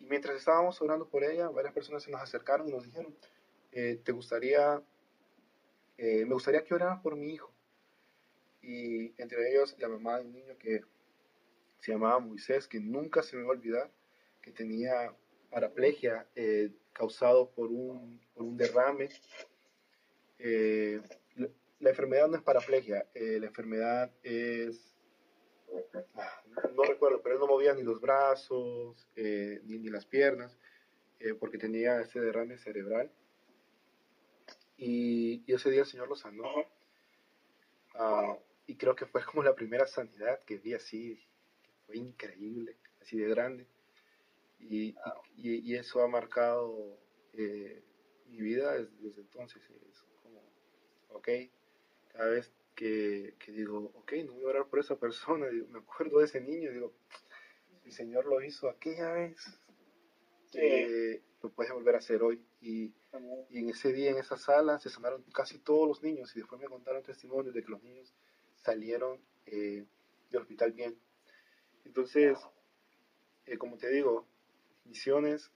Y 0.00 0.06
mientras 0.06 0.36
estábamos 0.36 0.80
orando 0.82 1.08
por 1.08 1.24
ella, 1.24 1.48
varias 1.48 1.74
personas 1.74 2.02
se 2.02 2.10
nos 2.10 2.20
acercaron 2.20 2.68
y 2.68 2.72
nos 2.72 2.84
dijeron, 2.84 3.14
eh, 3.72 4.00
¿te 4.04 4.12
gustaría, 4.12 4.82
eh, 5.98 6.24
me 6.26 6.34
gustaría 6.34 6.64
que 6.64 6.74
oraras 6.74 7.00
por 7.00 7.16
mi 7.16 7.32
hijo? 7.32 7.52
Y 8.62 9.20
entre 9.20 9.50
ellos 9.50 9.76
la 9.78 9.88
mamá 9.88 10.18
de 10.18 10.26
un 10.26 10.32
niño 10.32 10.56
que 10.58 10.82
se 11.78 11.92
llamaba 11.92 12.18
Moisés, 12.18 12.66
que 12.66 12.80
nunca 12.80 13.22
se 13.22 13.36
me 13.36 13.42
va 13.42 13.48
a 13.48 13.56
olvidar, 13.56 13.90
que 14.40 14.52
tenía 14.52 15.14
paraplegia 15.50 16.26
eh, 16.34 16.70
causado 16.92 17.50
por 17.50 17.70
un, 17.70 18.20
por 18.34 18.44
un 18.44 18.56
derrame. 18.56 19.08
Eh, 20.38 21.00
la 21.80 21.90
enfermedad 21.90 22.28
no 22.28 22.36
es 22.36 22.42
paraplegia, 22.42 23.06
eh, 23.14 23.38
la 23.38 23.46
enfermedad 23.46 24.10
es, 24.22 24.93
no 26.74 26.82
recuerdo, 26.84 27.20
pero 27.22 27.34
él 27.34 27.40
no 27.40 27.46
movía 27.46 27.74
ni 27.74 27.82
los 27.82 28.00
brazos, 28.00 29.08
eh, 29.16 29.60
ni, 29.64 29.78
ni, 29.78 29.88
las 29.88 30.06
piernas, 30.06 30.58
eh, 31.20 31.34
porque 31.34 31.58
tenía 31.58 32.00
ese 32.00 32.20
derrame 32.20 32.58
cerebral. 32.58 33.10
Y, 34.76 35.42
y, 35.46 35.54
ese 35.54 35.70
día 35.70 35.80
el 35.80 35.86
Señor 35.86 36.08
lo 36.08 36.16
sanó. 36.16 36.50
Ah, 37.94 38.36
y 38.66 38.76
creo 38.76 38.94
que 38.94 39.06
fue 39.06 39.24
como 39.24 39.42
la 39.42 39.54
primera 39.54 39.86
sanidad 39.86 40.40
que 40.44 40.58
vi 40.58 40.74
así, 40.74 41.20
fue 41.86 41.96
increíble, 41.96 42.76
así 43.00 43.18
de 43.18 43.28
grande. 43.28 43.66
Y, 44.58 44.94
y, 45.36 45.72
y 45.72 45.76
eso 45.76 46.02
ha 46.02 46.08
marcado 46.08 46.98
eh, 47.34 47.82
mi 48.26 48.40
vida 48.40 48.72
desde, 48.72 48.96
desde 48.98 49.20
entonces. 49.20 49.62
Es 49.90 50.02
como, 50.22 50.40
ok, 51.10 51.28
cada 52.12 52.30
vez 52.30 52.52
que, 52.74 53.34
que, 53.38 53.52
digo, 53.52 53.92
ok, 53.94 54.12
no 54.26 54.34
voy 54.34 54.44
a 54.44 54.48
orar 54.48 54.66
por 54.66 54.78
esa 54.78 54.96
persona, 54.96 55.46
digo, 55.50 55.66
me 55.68 55.78
acuerdo 55.78 56.18
de 56.18 56.26
ese 56.26 56.40
niño, 56.40 56.70
digo, 56.72 56.92
el 57.84 57.92
Señor 57.92 58.26
lo 58.26 58.42
hizo 58.42 58.68
aquella 58.68 59.12
vez, 59.12 59.36
eh, 60.54 61.22
lo 61.42 61.50
puede 61.50 61.72
volver 61.72 61.94
a 61.94 61.98
hacer 61.98 62.22
hoy. 62.22 62.42
Y, 62.60 62.92
y, 63.50 63.58
en 63.58 63.68
ese 63.68 63.92
día, 63.92 64.10
en 64.10 64.18
esa 64.18 64.36
sala, 64.36 64.78
se 64.78 64.88
sanaron 64.88 65.22
casi 65.34 65.58
todos 65.58 65.86
los 65.86 66.02
niños 66.02 66.34
y 66.34 66.40
después 66.40 66.60
me 66.60 66.68
contaron 66.68 67.02
testimonios 67.02 67.54
de 67.54 67.62
que 67.62 67.70
los 67.70 67.82
niños 67.82 68.14
salieron 68.56 69.20
eh, 69.46 69.84
del 70.30 70.40
hospital 70.40 70.72
bien. 70.72 70.96
Entonces, 71.84 72.38
eh, 73.46 73.58
como 73.58 73.76
te 73.76 73.90
digo, 73.90 74.26
misiones 74.84 75.50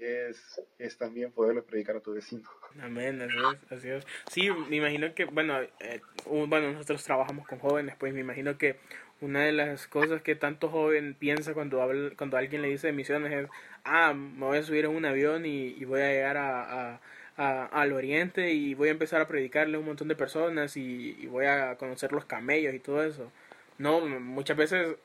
es, 0.00 0.60
es 0.78 0.96
también 0.96 1.32
poderle 1.32 1.62
predicar 1.62 1.96
a 1.96 2.00
tu 2.00 2.12
vecino. 2.12 2.48
Amén, 2.80 3.20
así 3.22 3.36
es, 3.36 3.72
así 3.72 3.88
es. 3.88 4.06
Sí, 4.30 4.50
me 4.68 4.76
imagino 4.76 5.14
que, 5.14 5.24
bueno, 5.24 5.60
eh, 5.60 6.00
bueno, 6.26 6.72
nosotros 6.72 7.04
trabajamos 7.04 7.46
con 7.46 7.58
jóvenes, 7.58 7.94
pues 7.98 8.14
me 8.14 8.20
imagino 8.20 8.56
que 8.58 8.76
una 9.20 9.44
de 9.44 9.52
las 9.52 9.86
cosas 9.86 10.22
que 10.22 10.34
tanto 10.34 10.68
joven 10.68 11.14
piensa 11.14 11.54
cuando, 11.54 11.80
habla, 11.80 12.10
cuando 12.16 12.36
alguien 12.36 12.62
le 12.62 12.68
dice 12.68 12.88
de 12.88 12.92
misiones 12.92 13.32
es, 13.32 13.50
ah, 13.84 14.14
me 14.14 14.46
voy 14.46 14.58
a 14.58 14.62
subir 14.62 14.84
en 14.84 14.96
un 14.96 15.04
avión 15.04 15.46
y, 15.46 15.68
y 15.68 15.84
voy 15.84 16.00
a 16.00 16.10
llegar 16.10 16.36
a, 16.36 16.94
a, 16.94 17.00
a, 17.36 17.66
al 17.66 17.92
oriente 17.92 18.52
y 18.52 18.74
voy 18.74 18.88
a 18.88 18.92
empezar 18.92 19.20
a 19.20 19.28
predicarle 19.28 19.76
a 19.76 19.80
un 19.80 19.86
montón 19.86 20.08
de 20.08 20.16
personas 20.16 20.76
y, 20.76 21.16
y 21.20 21.26
voy 21.26 21.46
a 21.46 21.76
conocer 21.76 22.10
los 22.12 22.24
camellos 22.24 22.74
y 22.74 22.80
todo 22.80 23.04
eso. 23.04 23.30
No, 23.78 24.00
muchas 24.00 24.56
veces 24.56 24.96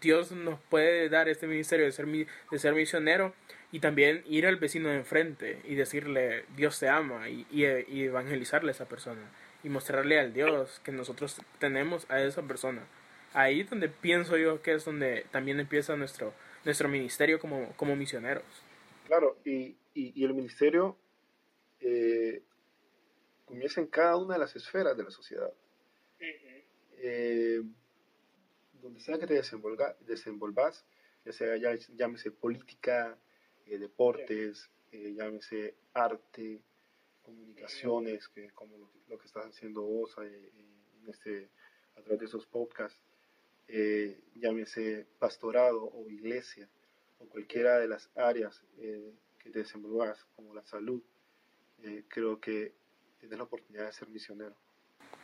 Dios 0.00 0.32
nos 0.32 0.60
puede 0.68 1.08
dar 1.08 1.28
este 1.28 1.46
ministerio 1.46 1.86
de 1.86 1.92
ser, 1.92 2.06
de 2.06 2.58
ser 2.58 2.74
misionero 2.74 3.34
y 3.72 3.80
también 3.80 4.22
ir 4.26 4.46
al 4.46 4.56
vecino 4.56 4.90
de 4.90 4.96
enfrente 4.96 5.60
y 5.64 5.74
decirle 5.74 6.44
Dios 6.56 6.78
te 6.78 6.88
ama 6.88 7.28
y, 7.28 7.46
y, 7.50 7.64
y, 7.88 8.04
evangelizarle 8.04 8.70
a 8.70 8.72
esa 8.72 8.88
persona 8.88 9.22
y 9.64 9.68
mostrarle 9.68 10.20
al 10.20 10.32
Dios 10.32 10.80
que 10.84 10.92
nosotros 10.92 11.40
tenemos 11.58 12.08
a 12.10 12.22
esa 12.22 12.42
persona. 12.42 12.82
Ahí 13.32 13.62
donde 13.64 13.88
pienso 13.88 14.36
yo 14.36 14.62
que 14.62 14.74
es 14.74 14.84
donde 14.84 15.26
también 15.30 15.58
empieza 15.58 15.96
nuestro, 15.96 16.34
nuestro 16.64 16.88
ministerio 16.88 17.40
como, 17.40 17.72
como 17.76 17.96
misioneros. 17.96 18.44
Claro, 19.06 19.38
y, 19.44 19.74
y 19.94 20.24
el 20.24 20.34
ministerio 20.34 20.96
eh, 21.80 22.42
comienza 23.44 23.80
en 23.80 23.88
cada 23.88 24.16
una 24.16 24.34
de 24.34 24.40
las 24.40 24.54
esferas 24.56 24.96
de 24.96 25.04
la 25.04 25.10
sociedad. 25.10 25.52
Uh 26.20 26.24
-huh. 26.24 26.62
eh, 26.98 27.62
donde 28.80 29.00
sea 29.00 29.18
que 29.18 29.26
te 29.26 29.34
desenvolga, 29.34 29.96
desenvolvas, 30.00 30.84
ya 31.24 31.32
sea 31.32 31.56
ya, 31.56 31.74
llámese 31.96 32.30
política, 32.30 33.16
eh, 33.72 33.78
deportes, 33.78 34.70
eh, 34.90 35.14
llámese 35.14 35.74
arte, 35.94 36.60
comunicaciones, 37.22 38.28
que 38.28 38.50
como 38.50 38.76
lo, 38.78 38.90
lo 39.08 39.18
que 39.18 39.26
estás 39.26 39.46
haciendo 39.46 39.82
vos 39.82 40.14
eh, 40.22 40.50
en 40.56 41.08
este, 41.08 41.48
a 41.96 42.02
través 42.02 42.20
de 42.20 42.26
esos 42.26 42.46
podcasts, 42.46 43.00
eh, 43.68 44.20
llámese 44.34 45.06
pastorado 45.18 45.84
o 45.84 46.08
iglesia, 46.10 46.68
o 47.18 47.26
cualquiera 47.26 47.78
de 47.78 47.88
las 47.88 48.10
áreas 48.16 48.62
eh, 48.78 49.12
que 49.38 49.50
te 49.50 49.60
desenvolvas, 49.60 50.24
como 50.36 50.54
la 50.54 50.64
salud, 50.64 51.02
creo 52.08 52.40
que 52.40 52.72
tienes 53.18 53.38
la 53.38 53.44
oportunidad 53.44 53.86
de 53.86 53.92
ser 53.92 54.08
misionero. 54.08 54.54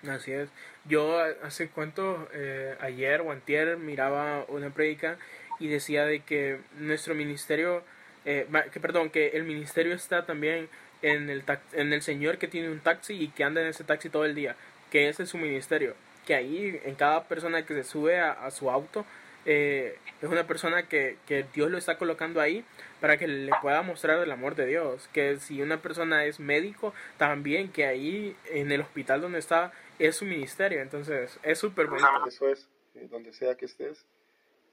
Así 0.03 0.33
es. 0.33 0.49
Yo 0.87 1.19
hace 1.19 1.71
cuánto, 1.71 2.29
eh, 2.33 2.77
ayer 2.81 3.21
o 3.21 3.33
antier, 3.33 3.77
miraba 3.77 4.45
una 4.49 4.73
predica 4.73 5.19
y 5.59 5.69
decía 5.69 6.05
de 6.05 6.25
que 6.25 6.61
nuestro 6.77 7.15
ministerio, 7.15 7.85
eh, 8.29 8.47
que 8.71 8.79
perdón, 8.79 9.09
que 9.09 9.29
el 9.29 9.45
ministerio 9.45 9.95
está 9.95 10.27
también 10.27 10.69
en 11.01 11.31
el, 11.31 11.45
en 11.73 11.95
el 11.95 12.03
señor 12.03 12.37
que 12.37 12.47
tiene 12.47 12.69
un 12.69 12.81
taxi 12.81 13.15
y 13.15 13.29
que 13.29 13.43
anda 13.43 13.63
en 13.63 13.69
ese 13.69 13.85
taxi 13.85 14.11
todo 14.11 14.27
el 14.27 14.35
día, 14.35 14.55
que 14.91 15.09
ese 15.09 15.23
es 15.23 15.31
su 15.31 15.39
ministerio, 15.39 15.95
que 16.27 16.35
ahí 16.35 16.79
en 16.85 16.95
cada 16.95 17.25
persona 17.25 17.65
que 17.65 17.73
se 17.73 17.85
sube 17.85 18.21
a, 18.21 18.51
su 18.51 18.71
auto 18.71 19.07
eh, 19.47 19.97
es 20.21 20.29
una 20.29 20.47
persona 20.47 20.89
que, 20.89 21.17
que 21.27 21.47
Dios 21.55 21.71
lo 21.71 21.79
está 21.79 21.97
colocando 21.97 22.43
ahí 22.43 22.67
para 23.01 23.17
que 23.17 23.27
le 23.27 23.53
pueda 23.63 23.81
mostrar 23.81 24.23
el 24.23 24.31
amor 24.31 24.57
de 24.57 24.67
Dios, 24.67 25.09
que 25.15 25.39
si 25.39 25.63
una 25.63 25.81
persona 25.81 26.27
es 26.27 26.39
médico, 26.39 26.93
también 27.17 27.73
que 27.73 27.87
ahí 27.87 28.37
en 28.51 28.71
el 28.73 28.83
hospital 28.83 29.23
donde 29.23 29.39
está 29.39 29.73
es 29.99 30.17
su 30.17 30.27
ministerio, 30.27 30.83
entonces 30.83 31.39
es 31.43 31.59
súper 31.59 31.87
bonito. 31.87 32.27
Eso 32.27 32.47
es, 32.51 32.69
eh, 32.95 33.09
donde 33.11 33.33
sea 33.33 33.55
que 33.55 33.65
estés, 33.65 34.05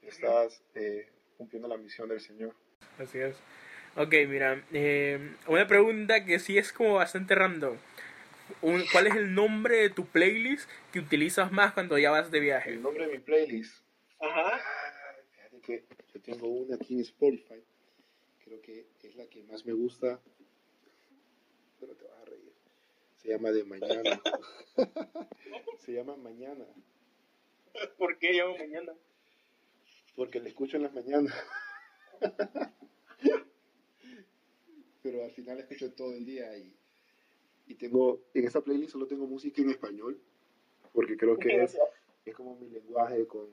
estás 0.02 0.62
eh, 0.74 1.08
cumpliendo 1.38 1.68
la 1.68 1.78
misión 1.78 2.06
del 2.10 2.20
Señor. 2.20 2.54
Así 2.98 3.18
es. 3.18 3.36
Ok, 3.96 4.12
mira, 4.28 4.62
eh, 4.72 5.34
una 5.46 5.66
pregunta 5.66 6.24
que 6.24 6.38
sí 6.38 6.58
es 6.58 6.72
como 6.72 6.94
bastante 6.94 7.34
random. 7.34 7.76
Un, 8.62 8.84
¿Cuál 8.92 9.06
es 9.06 9.16
el 9.16 9.34
nombre 9.34 9.76
de 9.76 9.90
tu 9.90 10.06
playlist 10.06 10.68
que 10.92 11.00
utilizas 11.00 11.50
más 11.50 11.72
cuando 11.72 11.98
ya 11.98 12.10
vas 12.10 12.30
de 12.30 12.40
viaje? 12.40 12.70
El 12.70 12.82
nombre 12.82 13.06
de 13.06 13.12
mi 13.12 13.18
playlist. 13.18 13.82
Ajá. 14.20 14.56
Ah, 14.56 14.60
fíjate 15.30 15.60
que 15.60 15.84
yo 16.14 16.20
tengo 16.20 16.48
una 16.48 16.76
aquí 16.76 16.94
en 16.94 17.00
Spotify. 17.00 17.62
Creo 18.44 18.60
que 18.62 18.86
es 19.02 19.16
la 19.16 19.26
que 19.26 19.42
más 19.44 19.64
me 19.66 19.72
gusta. 19.72 20.20
Pero 21.80 21.94
te 21.94 22.04
vas 22.04 22.20
a 22.20 22.24
reír. 22.26 22.52
Se 23.16 23.28
llama 23.28 23.50
De 23.50 23.64
Mañana. 23.64 24.22
Se 25.78 25.92
llama 25.92 26.16
Mañana. 26.16 26.64
¿Por 27.98 28.18
qué 28.18 28.32
llamo 28.32 28.56
Mañana? 28.56 28.92
Porque 30.14 30.40
la 30.40 30.48
escucho 30.48 30.76
en 30.76 30.84
las 30.84 30.94
mañanas. 30.94 31.34
Pero 35.02 35.24
al 35.24 35.30
final 35.30 35.58
escucho 35.60 35.92
todo 35.92 36.14
el 36.14 36.24
día 36.24 36.56
y, 36.56 36.74
y 37.68 37.74
tengo, 37.74 38.20
en 38.34 38.44
esta 38.44 38.60
playlist 38.60 38.92
solo 38.92 39.06
tengo 39.06 39.26
música 39.26 39.62
en 39.62 39.70
español. 39.70 40.18
Porque 40.92 41.16
creo 41.16 41.36
que 41.36 41.62
es, 41.62 41.76
es 42.24 42.34
como 42.34 42.56
mi 42.56 42.68
lenguaje 42.70 43.26
con, 43.26 43.46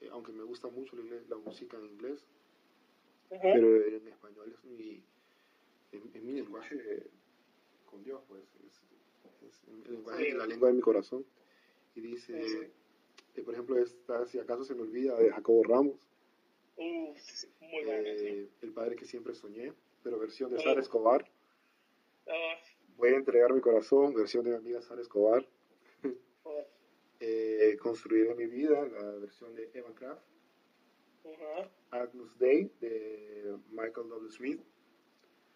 eh, 0.00 0.08
aunque 0.10 0.32
me 0.32 0.42
gusta 0.42 0.68
mucho 0.68 0.96
la, 0.96 1.16
la 1.28 1.36
música 1.36 1.76
en 1.78 1.86
inglés, 1.86 2.26
uh 3.30 3.34
-huh. 3.34 3.40
pero 3.40 3.86
en 3.86 4.08
español 4.08 4.52
es 4.52 4.64
mi, 4.64 5.02
es, 5.92 6.02
es 6.12 6.22
mi 6.22 6.32
lenguaje 6.32 7.04
con 7.88 8.02
Dios, 8.02 8.20
pues, 8.28 8.42
es, 8.66 8.82
es 9.48 9.62
el 9.68 9.92
lenguaje, 9.92 10.30
sí. 10.30 10.36
la 10.36 10.46
lengua 10.46 10.68
de 10.68 10.74
mi 10.74 10.82
corazón. 10.82 11.24
Y 11.94 12.00
dice, 12.00 12.70
eh, 13.36 13.42
por 13.42 13.54
ejemplo, 13.54 13.78
esta, 13.78 14.26
si 14.26 14.38
acaso 14.38 14.64
se 14.64 14.74
me 14.74 14.82
olvida, 14.82 15.16
de 15.18 15.30
Jacobo 15.30 15.62
Ramos, 15.62 15.94
uh, 16.76 17.14
muy 17.60 17.84
bueno, 17.84 18.08
eh, 18.08 18.48
El 18.62 18.72
padre 18.72 18.96
que 18.96 19.04
siempre 19.04 19.34
soñé, 19.34 19.72
pero 20.02 20.18
versión 20.18 20.50
de 20.50 20.60
Sara 20.60 20.80
Escobar. 20.80 21.28
Voy 22.96 23.10
a 23.10 23.16
entregar 23.16 23.52
mi 23.52 23.60
corazón, 23.60 24.14
versión 24.14 24.44
de 24.44 24.50
mi 24.50 24.56
amiga 24.56 24.80
Sara 24.82 25.00
Escobar. 25.02 25.46
Eh, 27.18 27.76
Construir 27.80 28.34
mi 28.36 28.46
vida, 28.46 28.86
la 28.86 29.02
versión 29.12 29.54
de 29.54 29.70
Eva 29.72 29.94
Kraft. 29.94 30.22
Uh 31.24 31.30
-huh. 31.30 31.68
Agnus 31.90 32.38
Day 32.38 32.70
de 32.80 33.56
Michael 33.70 34.08
W. 34.08 34.30
Smith. 34.30 34.60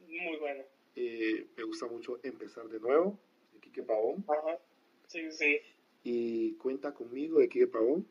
Muy 0.07 0.37
bueno. 0.39 0.65
Eh, 0.97 1.47
me 1.57 1.63
gusta 1.65 1.87
mucho 1.87 2.19
Empezar 2.23 2.67
de 2.69 2.81
Nuevo, 2.81 3.19
de 3.53 3.61
Quique 3.61 3.83
Pavón. 3.83 4.25
Uh 4.27 4.33
-huh. 4.33 4.59
Sí, 5.07 5.31
sí. 5.31 5.61
Y 6.03 6.55
Cuenta 6.55 6.93
conmigo, 6.95 7.39
de 7.41 7.49
Quique 7.49 7.67
Pavón. 7.67 8.07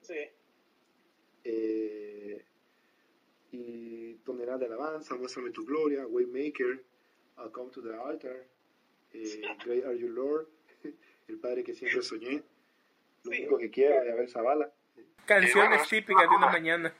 Sí. 0.00 0.14
Eh, 1.44 2.44
y 3.52 4.14
Tonelada 4.24 4.58
de 4.58 4.66
Alabanza, 4.66 5.14
Muéstrame 5.14 5.50
tu 5.50 5.64
Gloria, 5.64 6.06
Waymaker, 6.06 6.82
I'll 7.38 7.52
Come 7.52 7.70
to 7.70 7.82
the 7.82 7.94
Altar, 7.94 8.46
eh, 9.12 9.42
Great 9.64 9.84
Are 9.84 9.96
You 9.96 10.08
Lord, 10.08 10.48
El 11.28 11.38
Padre 11.38 11.62
que 11.62 11.74
siempre 11.74 12.02
soñé. 12.02 12.42
Lo 13.24 13.30
único 13.30 13.58
que 13.58 13.70
quiero 13.70 14.04
de 14.04 14.12
Abel 14.12 14.28
Zavala. 14.28 14.72
Canciones 15.24 15.88
típicas 15.88 16.28
de 16.28 16.36
una 16.36 16.48
mañana. 16.50 16.92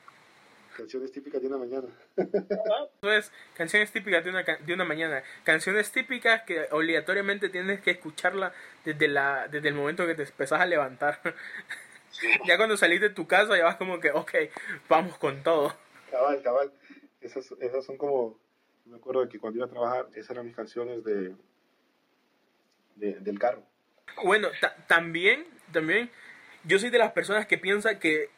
Canciones 0.75 1.11
típicas 1.11 1.41
de 1.41 1.47
una 1.47 1.57
mañana. 1.57 1.87
Entonces, 2.17 3.31
canciones 3.53 3.91
típicas 3.91 4.23
de 4.23 4.31
una, 4.31 4.43
de 4.43 4.73
una 4.73 4.83
mañana. 4.83 5.23
Canciones 5.43 5.91
típicas 5.91 6.41
que 6.41 6.67
obligatoriamente 6.71 7.49
tienes 7.49 7.79
que 7.81 7.91
escucharla 7.91 8.53
desde, 8.83 9.07
la, 9.07 9.47
desde 9.47 9.69
el 9.69 9.75
momento 9.75 10.05
que 10.05 10.15
te 10.15 10.23
empezás 10.23 10.59
a 10.59 10.65
levantar. 10.65 11.21
ya 12.45 12.57
cuando 12.57 12.77
salís 12.77 13.01
de 13.01 13.09
tu 13.09 13.27
casa 13.27 13.57
ya 13.57 13.65
vas 13.65 13.75
como 13.75 13.99
que, 13.99 14.11
ok, 14.11 14.33
vamos 14.89 15.17
con 15.17 15.43
todo. 15.43 15.75
Cabal, 16.11 16.41
cabal. 16.41 16.71
Esas, 17.21 17.51
esas 17.59 17.85
son 17.85 17.97
como, 17.97 18.39
me 18.85 18.97
acuerdo 18.97 19.21
de 19.21 19.29
que 19.29 19.39
cuando 19.39 19.57
iba 19.57 19.65
a 19.65 19.69
trabajar, 19.69 20.07
esas 20.13 20.31
eran 20.31 20.45
mis 20.45 20.55
canciones 20.55 21.03
de, 21.03 21.35
de 22.95 23.19
del 23.19 23.39
carro. 23.39 23.63
Bueno, 24.23 24.49
también, 24.87 25.45
también, 25.71 26.09
yo 26.63 26.79
soy 26.79 26.89
de 26.89 26.99
las 26.99 27.11
personas 27.11 27.47
que 27.47 27.57
piensa 27.57 27.99
que 27.99 28.29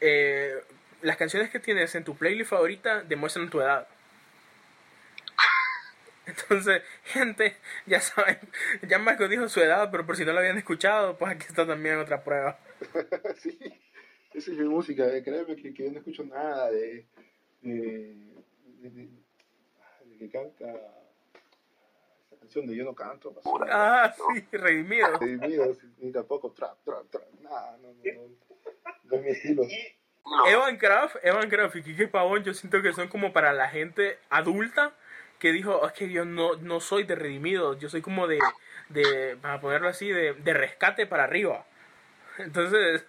eh, 0.00 0.54
las 1.02 1.16
canciones 1.16 1.50
que 1.50 1.60
tienes 1.60 1.94
en 1.94 2.04
tu 2.04 2.16
playlist 2.16 2.50
favorita 2.50 3.02
demuestran 3.02 3.50
tu 3.50 3.60
edad. 3.60 3.88
Entonces, 6.26 6.82
gente, 7.04 7.56
ya 7.86 8.00
saben, 8.00 8.38
ya 8.82 8.98
Marco 8.98 9.28
dijo 9.28 9.48
su 9.48 9.60
edad, 9.60 9.90
pero 9.90 10.06
por 10.06 10.16
si 10.16 10.24
no 10.24 10.32
lo 10.32 10.38
habían 10.38 10.58
escuchado, 10.58 11.16
pues 11.18 11.32
aquí 11.32 11.46
está 11.48 11.66
también 11.66 11.98
otra 11.98 12.22
prueba. 12.22 12.58
sí, 13.38 13.58
esa 14.34 14.50
es 14.50 14.58
mi 14.58 14.68
música. 14.68 15.06
eh, 15.14 15.22
Créeme 15.22 15.56
que, 15.56 15.72
que 15.74 15.84
yo 15.84 15.92
no 15.92 15.98
escucho 15.98 16.24
nada 16.24 16.70
de, 16.70 17.06
de, 17.62 17.72
de- 18.80 18.90
de- 18.90 19.08
de 20.06 20.16
que 20.18 20.30
canta 20.30 20.64
esa 22.26 22.36
canción 22.40 22.66
de 22.66 22.76
Yo 22.76 22.84
no 22.84 22.94
canto, 22.94 23.32
basura. 23.32 23.66
Ah, 23.70 24.14
sí, 24.14 24.46
redimido. 24.52 25.06
Redimidos, 25.20 25.78
ni 25.98 26.12
tampoco 26.12 26.50
trap, 26.52 26.78
trap, 26.84 27.08
trap. 27.10 27.24
Nada, 27.40 27.76
no, 27.82 27.92
no, 27.92 28.04
no, 28.04 28.28
no 29.04 29.16
es 29.16 29.22
mi 29.22 29.30
estilo. 29.30 29.62
Evan 30.46 30.78
Kraft, 30.78 31.16
Evan 31.22 31.50
Kraft 31.50 31.76
y 31.76 31.82
Kike 31.82 32.08
Pavón, 32.08 32.42
yo 32.44 32.54
siento 32.54 32.80
que 32.80 32.92
son 32.94 33.08
como 33.08 33.32
para 33.32 33.52
la 33.52 33.68
gente 33.68 34.18
adulta 34.30 34.94
que 35.38 35.52
dijo, 35.52 35.76
"Oh, 35.76 35.86
es 35.86 35.92
que 35.92 36.10
yo 36.10 36.24
no, 36.24 36.56
no 36.56 36.80
soy 36.80 37.04
de 37.04 37.14
redimido, 37.14 37.78
yo 37.78 37.90
soy 37.90 38.00
como 38.00 38.26
de, 38.26 38.40
de 38.88 39.36
para 39.42 39.60
ponerlo 39.60 39.88
así, 39.88 40.08
de, 40.08 40.32
de 40.32 40.54
rescate 40.54 41.06
para 41.06 41.24
arriba. 41.24 41.66
Entonces, 42.38 43.04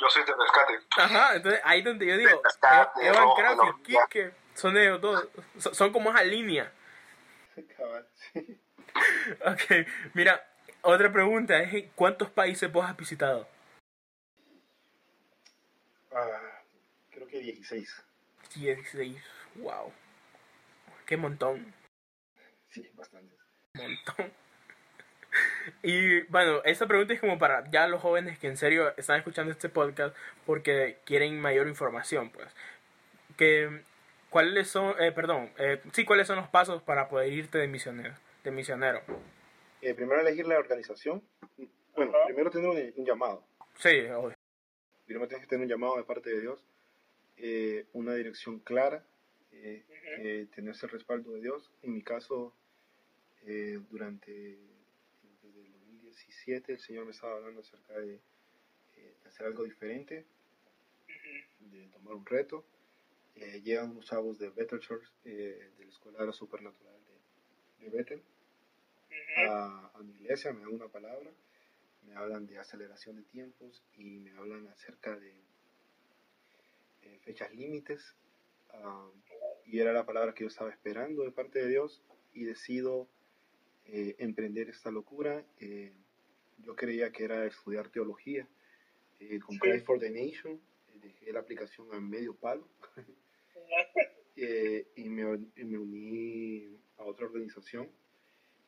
yo 0.00 0.10
soy 0.10 0.24
de 0.24 0.34
rescate. 0.34 0.80
ajá, 0.96 1.36
entonces 1.36 1.60
ahí 1.64 1.82
donde 1.82 2.06
yo 2.06 2.16
digo, 2.16 2.40
Rescate, 2.42 3.06
Evan 3.06 3.28
Kraft 3.36 3.56
no, 3.56 3.68
y 3.68 3.82
Kike 3.82 4.32
son 4.54 4.76
ellos 4.76 5.00
dos, 5.00 5.28
son, 5.72 5.92
como 5.92 6.10
esa 6.10 6.24
línea. 6.24 6.72
Cabal, 7.76 8.06
sí. 8.32 8.60
Ok, 9.44 9.86
mira, 10.14 10.44
otra 10.82 11.12
pregunta 11.12 11.60
es, 11.60 11.84
¿cuántos 11.94 12.30
países 12.30 12.70
vos 12.70 12.84
has 12.84 12.96
visitado? 12.96 13.48
Ah, 16.12 16.62
creo 17.10 17.28
que 17.28 17.38
16. 17.38 18.04
16, 18.54 19.22
wow, 19.56 19.92
qué 21.06 21.16
montón. 21.16 21.74
Sí, 22.70 22.90
bastantes. 22.94 23.38
montón. 23.74 24.32
Y 25.82 26.22
bueno, 26.22 26.62
esta 26.64 26.86
pregunta 26.86 27.14
es 27.14 27.20
como 27.20 27.38
para 27.38 27.68
ya 27.70 27.86
los 27.88 28.00
jóvenes 28.02 28.38
que 28.38 28.46
en 28.46 28.56
serio 28.56 28.92
están 28.96 29.18
escuchando 29.18 29.52
este 29.52 29.68
podcast 29.68 30.16
porque 30.46 30.98
quieren 31.04 31.40
mayor 31.40 31.68
información, 31.68 32.30
pues. 32.30 32.48
Que, 33.36 33.82
¿Cuáles 34.30 34.68
son, 34.68 34.94
eh, 35.00 35.12
perdón, 35.12 35.50
eh, 35.58 35.80
sí, 35.92 36.04
cuáles 36.04 36.26
son 36.26 36.36
los 36.36 36.48
pasos 36.48 36.82
para 36.82 37.08
poder 37.08 37.32
irte 37.32 37.58
de 37.58 37.66
misionero? 37.66 38.14
De 38.44 38.50
misionero? 38.50 39.00
Eh, 39.80 39.94
primero 39.94 40.20
elegir 40.20 40.46
la 40.46 40.58
organización. 40.58 41.22
Bueno, 41.96 42.12
Ajá. 42.14 42.26
primero 42.26 42.50
tener 42.50 42.68
un, 42.68 42.92
un 42.96 43.06
llamado. 43.06 43.42
Sí, 43.76 44.00
obvio. 44.14 44.36
Primero 45.06 45.26
tienes 45.28 45.46
que 45.46 45.50
tener 45.50 45.64
un 45.64 45.70
llamado 45.70 45.96
de 45.96 46.04
parte 46.04 46.30
de 46.30 46.40
Dios, 46.40 46.62
eh, 47.38 47.86
una 47.92 48.14
dirección 48.14 48.58
clara, 48.58 49.02
eh, 49.52 49.82
eh, 50.18 50.46
tenerse 50.54 50.86
el 50.86 50.92
respaldo 50.92 51.32
de 51.32 51.40
Dios. 51.40 51.70
En 51.82 51.94
mi 51.94 52.02
caso, 52.02 52.52
eh, 53.46 53.78
durante 53.90 54.58
2017 56.48 56.72
el 56.72 56.78
Señor 56.78 57.04
me 57.04 57.10
estaba 57.10 57.36
hablando 57.36 57.60
acerca 57.60 57.98
de, 57.98 58.14
eh, 58.14 59.14
de 59.22 59.28
hacer 59.28 59.46
algo 59.46 59.64
diferente, 59.64 60.24
de 61.60 61.86
tomar 61.88 62.14
un 62.14 62.24
reto. 62.24 62.64
Eh, 63.36 63.60
llegan 63.62 63.90
unos 63.90 64.06
chavos 64.06 64.38
de 64.38 64.48
Bethel 64.50 64.80
Church, 64.80 65.04
eh, 65.24 65.70
de 65.76 65.84
la 65.84 65.90
Escuela 65.90 66.18
de 66.20 66.26
la 66.26 66.32
Supernatural 66.32 66.94
de, 67.06 67.84
de 67.84 67.96
Bethel, 67.96 68.22
a, 69.46 69.90
a 69.94 70.02
mi 70.02 70.14
iglesia, 70.14 70.52
me 70.52 70.60
dan 70.60 70.72
una 70.74 70.88
palabra, 70.88 71.30
me 72.02 72.14
hablan 72.14 72.46
de 72.46 72.58
aceleración 72.58 73.16
de 73.16 73.22
tiempos 73.22 73.84
y 73.94 74.18
me 74.18 74.32
hablan 74.32 74.66
acerca 74.68 75.16
de 75.16 75.32
eh, 77.02 77.18
fechas 77.24 77.54
límites. 77.54 78.14
y 79.66 79.80
era 79.80 79.92
la 79.92 80.06
palabra 80.06 80.32
que 80.32 80.44
yo 80.44 80.48
estaba 80.48 80.70
esperando 80.70 81.24
de 81.24 81.30
parte 81.30 81.58
de 81.58 81.68
Dios 81.68 82.02
y 82.32 82.44
decido 82.44 83.06
eh, 83.84 84.16
emprender 84.18 84.70
esta 84.70 84.90
locura. 84.90 85.44
Yo 86.58 86.74
creía 86.74 87.10
que 87.10 87.24
era 87.24 87.44
estudiar 87.46 87.88
teología. 87.88 88.48
Eh, 89.20 89.38
con. 89.40 89.58
Christ 89.58 89.86
for 89.86 89.98
the 89.98 90.10
Nation 90.10 90.60
eh, 90.88 90.98
dejé 91.00 91.32
la 91.32 91.40
aplicación 91.40 91.92
a 91.92 91.98
medio 91.98 92.34
palo 92.36 92.68
eh, 94.36 94.86
y, 94.94 95.08
me, 95.08 95.38
y 95.56 95.64
me 95.64 95.78
uní 95.78 96.78
a 96.98 97.04
otra 97.04 97.26
organización. 97.26 97.90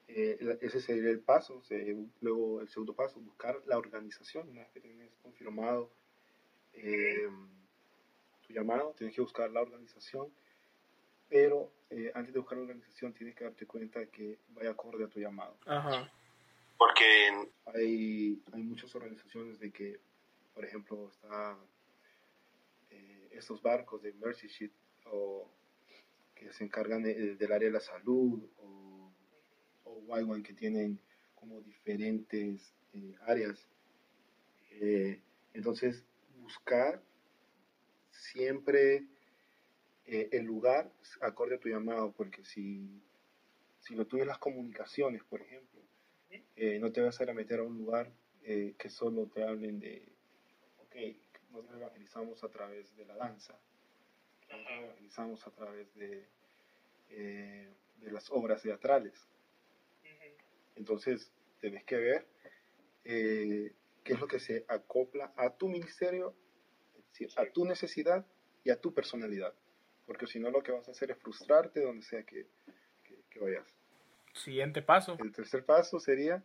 Ese 0.09 0.81
sería 0.81 1.11
el 1.11 1.21
paso. 1.21 1.63
luego 2.21 2.61
el 2.61 2.69
segundo 2.69 2.95
paso, 2.95 3.21
buscar 3.21 3.63
la 3.67 3.79
organización. 3.79 4.49
Una 4.49 4.63
vez 4.63 4.71
que 4.73 4.81
tienes 4.81 5.15
confirmado 5.23 5.93
tu 6.73 8.53
llamado, 8.53 8.93
tienes 8.99 9.15
que 9.15 9.23
buscar 9.23 9.53
la 9.53 9.61
organización. 9.61 10.33
Pero 11.29 11.73
eh, 11.91 12.11
antes 12.15 12.35
de 12.35 12.41
buscar 12.41 12.59
la 12.59 12.65
organización, 12.65 13.13
tienes 13.13 13.37
que 13.37 13.45
darte 13.45 13.67
cuenta 13.67 14.01
de 14.01 14.09
que 14.09 14.39
vaya 14.49 14.71
acorde 14.71 15.05
a 15.05 15.09
tu 15.09 15.21
llamado. 15.21 15.57
Ajá. 15.67 16.13
Porque 16.81 17.05
Hay, 17.67 18.43
hay 18.53 18.63
muchas 18.63 18.95
organizaciones 18.95 19.61
de 19.61 19.71
que, 19.71 20.01
por 20.55 20.65
ejemplo, 20.65 21.11
está 21.11 21.59
eh, 22.89 23.29
estos 23.33 23.61
barcos 23.61 24.01
de 24.03 24.15
Mercy 24.15 24.49
Ship 24.49 24.73
o 25.05 25.47
que 26.35 26.51
se 26.55 26.65
encargan 26.65 27.03
de- 27.03 27.37
del 27.37 27.53
área 27.53 27.69
de 27.69 27.75
la 27.75 27.81
salud 27.81 28.43
o, 28.57 29.13
o 29.85 30.01
YWAM 30.07 30.43
que 30.43 30.55
tienen 30.55 30.99
como 31.35 31.61
diferentes 31.61 32.75
eh, 32.95 33.15
áreas. 33.27 33.69
Eh, 34.71 35.21
entonces, 35.53 36.03
buscar 36.39 37.03
siempre 38.11 39.05
el 40.07 40.45
lugar 40.45 40.91
acorde 41.21 41.57
a 41.57 41.61
tu 41.61 41.69
llamado, 41.69 42.11
porque 42.13 42.43
si, 42.43 43.03
si 43.81 43.95
lo 43.95 44.07
tuyo 44.07 44.25
las 44.25 44.39
comunicaciones, 44.39 45.23
por 45.25 45.43
ejemplo, 45.43 45.81
eh, 46.57 46.79
no 46.79 46.93
te 46.93 47.01
vas 47.01 47.19
a 47.21 47.25
ir 47.25 47.31
a 47.31 47.35
meter 47.35 47.61
a 47.61 47.63
un 47.65 47.77
lugar 47.77 48.13
eh, 48.43 48.75
que 48.79 48.89
solo 48.89 49.27
te 49.27 49.43
hablen 49.43 49.79
de, 49.81 50.13
ok, 50.79 50.97
nosotros 51.51 51.77
evangelizamos 51.81 52.45
a 52.45 52.49
través 52.51 52.95
de 52.97 53.05
la 53.05 53.17
danza, 53.17 53.59
nosotros 54.51 54.79
evangelizamos 54.83 55.47
a 55.47 55.51
través 55.51 55.95
de, 55.95 56.29
eh, 57.09 57.69
de 57.97 58.13
las 58.13 58.31
obras 58.31 58.63
teatrales. 58.63 59.29
Entonces, 60.77 61.31
tenés 61.61 61.85
que 61.85 61.97
ver 61.97 62.27
qué 63.03 64.13
es 64.13 64.21
lo 64.21 64.27
que 64.27 64.39
se 64.39 64.65
acopla 64.69 65.33
a 65.37 65.57
tu 65.57 65.69
ministerio, 65.69 66.35
a 67.37 67.47
tu 67.53 67.65
necesidad 67.65 68.25
y 68.65 68.71
a 68.71 68.81
tu 68.81 68.95
personalidad. 68.95 69.55
Porque 70.07 70.27
si 70.27 70.39
no, 70.41 70.51
lo 70.51 70.63
que 70.63 70.73
vas 70.73 70.89
a 70.89 70.93
hacer 70.93 71.11
es 71.11 71.19
frustrarte 71.19 71.81
donde 71.81 72.03
sea 72.03 72.23
que, 72.25 72.47
que- 73.05 73.23
que 73.29 73.39
vayas. 73.41 73.67
Siguiente 74.35 74.83
paso. 74.83 75.17
El 75.19 75.33
tercer 75.33 75.65
paso 75.65 76.01
sería 76.01 76.43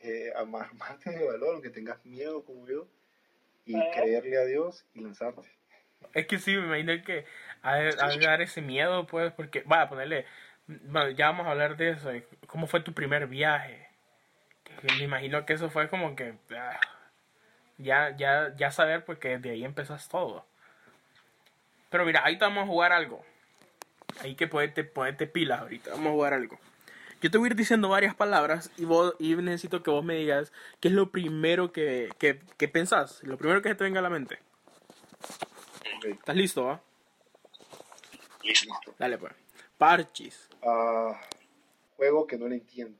eh, 0.00 0.32
amar 0.36 0.68
amarte 0.72 1.10
de 1.10 1.26
valor, 1.26 1.54
aunque 1.54 1.70
tengas 1.70 2.04
miedo 2.04 2.44
como 2.44 2.66
yo, 2.68 2.86
y 3.64 3.74
Ajá. 3.76 3.90
creerle 3.92 4.38
a 4.38 4.44
Dios 4.44 4.86
y 4.94 5.00
lanzarte. 5.00 5.50
Es 6.14 6.26
que 6.26 6.38
sí, 6.38 6.56
me 6.56 6.78
imagino 6.78 7.04
que 7.04 7.26
de 7.62 8.18
dar 8.20 8.40
ese 8.40 8.62
miedo, 8.62 9.06
pues, 9.06 9.32
porque, 9.32 9.62
va 9.62 9.82
a 9.82 9.88
ponerle, 9.88 10.24
bueno, 10.66 11.10
ya 11.10 11.26
vamos 11.26 11.46
a 11.46 11.50
hablar 11.50 11.76
de 11.76 11.90
eso, 11.90 12.08
de 12.08 12.26
¿cómo 12.46 12.66
fue 12.66 12.80
tu 12.80 12.92
primer 12.94 13.26
viaje? 13.26 13.88
Me 14.82 15.04
imagino 15.04 15.44
que 15.46 15.52
eso 15.52 15.68
fue 15.70 15.88
como 15.88 16.16
que, 16.16 16.34
ah, 16.56 16.80
ya, 17.78 18.16
ya, 18.16 18.54
ya 18.56 18.70
saber, 18.70 19.04
porque 19.04 19.38
de 19.38 19.50
ahí 19.50 19.64
empezas 19.64 20.08
todo. 20.08 20.46
Pero 21.90 22.04
mira, 22.04 22.24
ahí 22.24 22.38
te 22.38 22.44
vamos 22.44 22.64
a 22.64 22.66
jugar 22.66 22.92
algo. 22.92 23.24
Hay 24.20 24.34
que 24.34 24.46
ponerte, 24.46 24.84
ponerte 24.84 25.26
pilas 25.26 25.60
ahorita, 25.60 25.90
vamos 25.90 26.08
a 26.08 26.12
jugar 26.12 26.34
algo. 26.34 26.58
Yo 27.26 27.30
te 27.32 27.38
voy 27.38 27.48
a 27.48 27.50
ir 27.50 27.56
diciendo 27.56 27.88
varias 27.88 28.14
palabras 28.14 28.70
y, 28.76 28.84
vos, 28.84 29.16
y 29.18 29.34
necesito 29.34 29.82
que 29.82 29.90
vos 29.90 30.04
me 30.04 30.14
digas 30.14 30.52
qué 30.78 30.86
es 30.86 30.94
lo 30.94 31.10
primero 31.10 31.72
que, 31.72 32.08
que, 32.20 32.38
que 32.56 32.68
pensás, 32.68 33.20
lo 33.24 33.36
primero 33.36 33.62
que 33.62 33.70
se 33.70 33.74
te 33.74 33.82
venga 33.82 33.98
a 33.98 34.02
la 34.04 34.10
mente. 34.10 34.38
¿Estás 36.04 36.36
listo, 36.36 36.66
va? 36.66 36.80
listo. 38.44 38.72
Dale 38.96 39.18
pues. 39.18 39.32
Parchis. 39.76 40.48
ah, 40.62 41.20
juego 41.96 42.28
que 42.28 42.38
no 42.38 42.46
le 42.46 42.54
entiendo. 42.54 42.96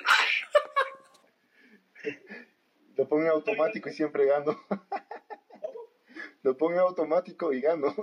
Lo 2.96 3.06
pongo 3.06 3.24
en 3.24 3.28
automático 3.28 3.90
y 3.90 3.92
siempre 3.92 4.24
gano. 4.24 4.58
Lo 6.42 6.56
pongo 6.56 6.72
en 6.72 6.78
automático 6.78 7.52
y 7.52 7.60
gano. 7.60 7.94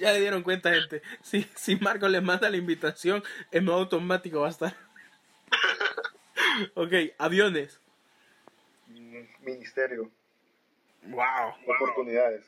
Ya 0.00 0.12
se 0.14 0.20
dieron 0.20 0.42
cuenta, 0.42 0.72
gente. 0.72 1.02
Si, 1.22 1.42
si 1.54 1.76
Marco 1.76 2.08
les 2.08 2.22
manda 2.22 2.48
la 2.50 2.56
invitación, 2.56 3.22
en 3.50 3.64
modo 3.64 3.78
automático 3.80 4.40
va 4.40 4.46
a 4.48 4.50
estar. 4.50 4.74
ok, 6.74 6.92
aviones. 7.18 7.80
Ministerio, 9.40 10.10
Wow. 11.04 11.54
oportunidades, 11.66 12.44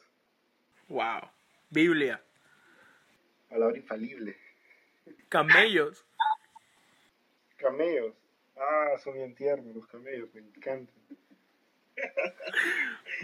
Wow. 0.88 1.30
Biblia. 1.70 2.22
palabra 3.48 3.76
infalible. 3.76 4.36
Camellos. 5.28 6.04
Camellos. 7.56 8.14
Ah, 8.56 8.98
son 9.02 9.14
bien 9.14 9.34
tiernos 9.34 9.74
los 9.74 9.86
camellos, 9.86 10.28
me 10.34 10.40
encantan. 10.40 10.88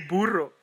Burro. 0.09 0.55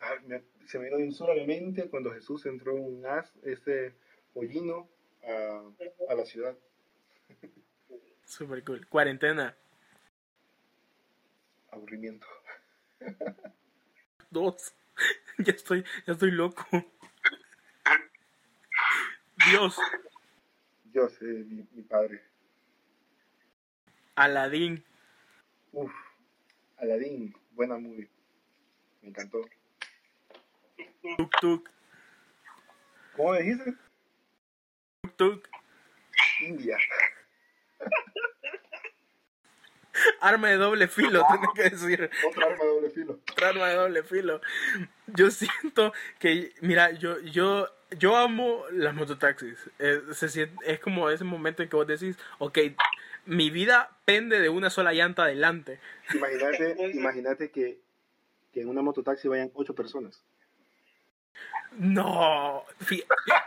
Ah, 0.00 0.14
me- 0.26 0.42
se 0.70 0.78
me 0.78 0.88
vino 0.88 1.10
solo 1.10 1.32
a 1.32 1.34
la 1.34 1.44
mente 1.44 1.90
cuando 1.90 2.12
Jesús 2.12 2.46
entró 2.46 2.76
en 2.76 2.84
un 2.84 3.04
as, 3.04 3.34
este 3.42 3.92
pollino 4.32 4.88
a, 5.24 5.64
a 6.08 6.14
la 6.14 6.24
ciudad. 6.24 6.56
Super 8.24 8.62
cool. 8.62 8.86
Cuarentena. 8.86 9.56
Aburrimiento. 11.72 12.24
Dos. 14.30 14.72
ya 15.38 15.52
estoy, 15.52 15.84
ya 16.06 16.12
estoy 16.12 16.30
loco. 16.30 16.64
Dios. 19.50 19.76
Dios, 20.84 21.20
eh, 21.22 21.44
mi, 21.48 21.66
mi 21.72 21.82
padre. 21.82 22.22
Aladín. 24.14 24.84
Uf, 25.72 25.92
Aladdin, 26.76 27.34
buena 27.52 27.76
movie. 27.76 28.08
Me 29.02 29.08
encantó. 29.08 29.40
Tuk 31.02 31.30
tuk. 31.40 31.70
¿Cómo 33.16 33.32
me 33.32 33.42
dijiste? 33.42 33.74
Tuk 35.02 35.16
tuk. 35.16 35.48
India. 36.42 36.76
Arma 40.20 40.48
de 40.48 40.56
doble 40.56 40.88
filo, 40.88 41.22
tengo 41.30 41.52
que 41.54 41.62
decir. 41.70 42.10
Otra 42.26 42.46
arma 42.46 42.64
de 42.64 42.70
doble 42.70 42.90
filo. 42.90 43.20
Otra 43.32 43.48
arma 43.48 43.68
de 43.68 43.74
doble 43.74 44.02
filo. 44.02 44.40
Yo 45.08 45.30
siento 45.30 45.92
que, 46.18 46.54
mira, 46.60 46.92
yo, 46.92 47.18
yo, 47.20 47.68
yo 47.98 48.16
amo 48.16 48.64
las 48.72 48.94
mototaxis. 48.94 49.58
Eh, 49.78 50.00
se 50.12 50.28
sien- 50.28 50.56
es 50.64 50.80
como 50.80 51.10
ese 51.10 51.24
momento 51.24 51.62
en 51.62 51.68
que 51.68 51.76
vos 51.76 51.86
decís, 51.86 52.16
ok, 52.38 52.58
mi 53.26 53.50
vida 53.50 53.90
pende 54.04 54.40
de 54.40 54.48
una 54.48 54.70
sola 54.70 54.92
llanta 54.92 55.24
adelante. 55.24 55.80
Imagínate, 56.14 56.76
imagínate 56.94 57.50
que, 57.50 57.80
que 58.52 58.60
en 58.62 58.68
una 58.68 58.82
mototaxi 58.82 59.28
vayan 59.28 59.50
ocho 59.54 59.74
personas. 59.74 60.22
No, 61.78 62.64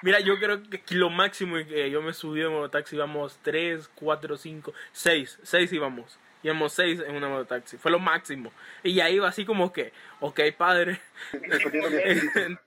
mira, 0.01 0.21
yo 0.21 0.39
creo 0.39 0.63
que 0.63 0.95
lo 0.95 1.09
máximo 1.09 1.57
que 1.67 1.91
yo 1.91 2.01
me 2.01 2.13
subí 2.13 2.41
en 2.41 2.53
mototaxi 2.53 2.95
íbamos 2.95 3.37
3, 3.43 3.89
4, 3.95 4.37
5, 4.37 4.73
6, 4.93 5.39
6 5.43 5.73
íbamos. 5.73 6.17
Íbamos 6.41 6.73
6 6.73 7.01
en 7.07 7.15
una 7.15 7.27
mototaxi, 7.27 7.77
fue 7.77 7.91
lo 7.91 7.99
máximo. 7.99 8.51
Y 8.81 8.95
ya 8.95 9.09
iba 9.09 9.27
así 9.27 9.45
como 9.45 9.73
que, 9.73 9.91
ok, 10.21 10.39
padre. 10.57 11.01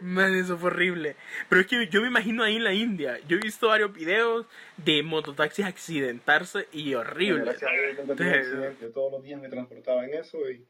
Man, 0.00 0.34
eso 0.34 0.56
fue 0.56 0.70
horrible. 0.70 1.16
Pero 1.48 1.60
es 1.60 1.66
que 1.66 1.88
yo 1.88 2.00
me 2.00 2.08
imagino 2.08 2.42
ahí 2.42 2.56
en 2.56 2.64
la 2.64 2.72
India. 2.72 3.18
Yo 3.28 3.36
he 3.36 3.40
visto 3.40 3.68
varios 3.68 3.92
videos 3.92 4.46
de 4.76 5.02
mototaxis 5.02 5.64
accidentarse 5.64 6.68
y 6.72 6.94
horrible. 6.94 7.44
Gracias 7.44 7.70
a 7.70 7.74
Dios 7.74 7.98
un 7.98 8.10
accidente. 8.10 8.86
Todos 8.88 9.12
los 9.12 9.22
días 9.22 9.40
me 9.40 9.48
transportaba 9.48 10.04
en 10.04 10.14
eso 10.14 10.38
y. 10.50 10.64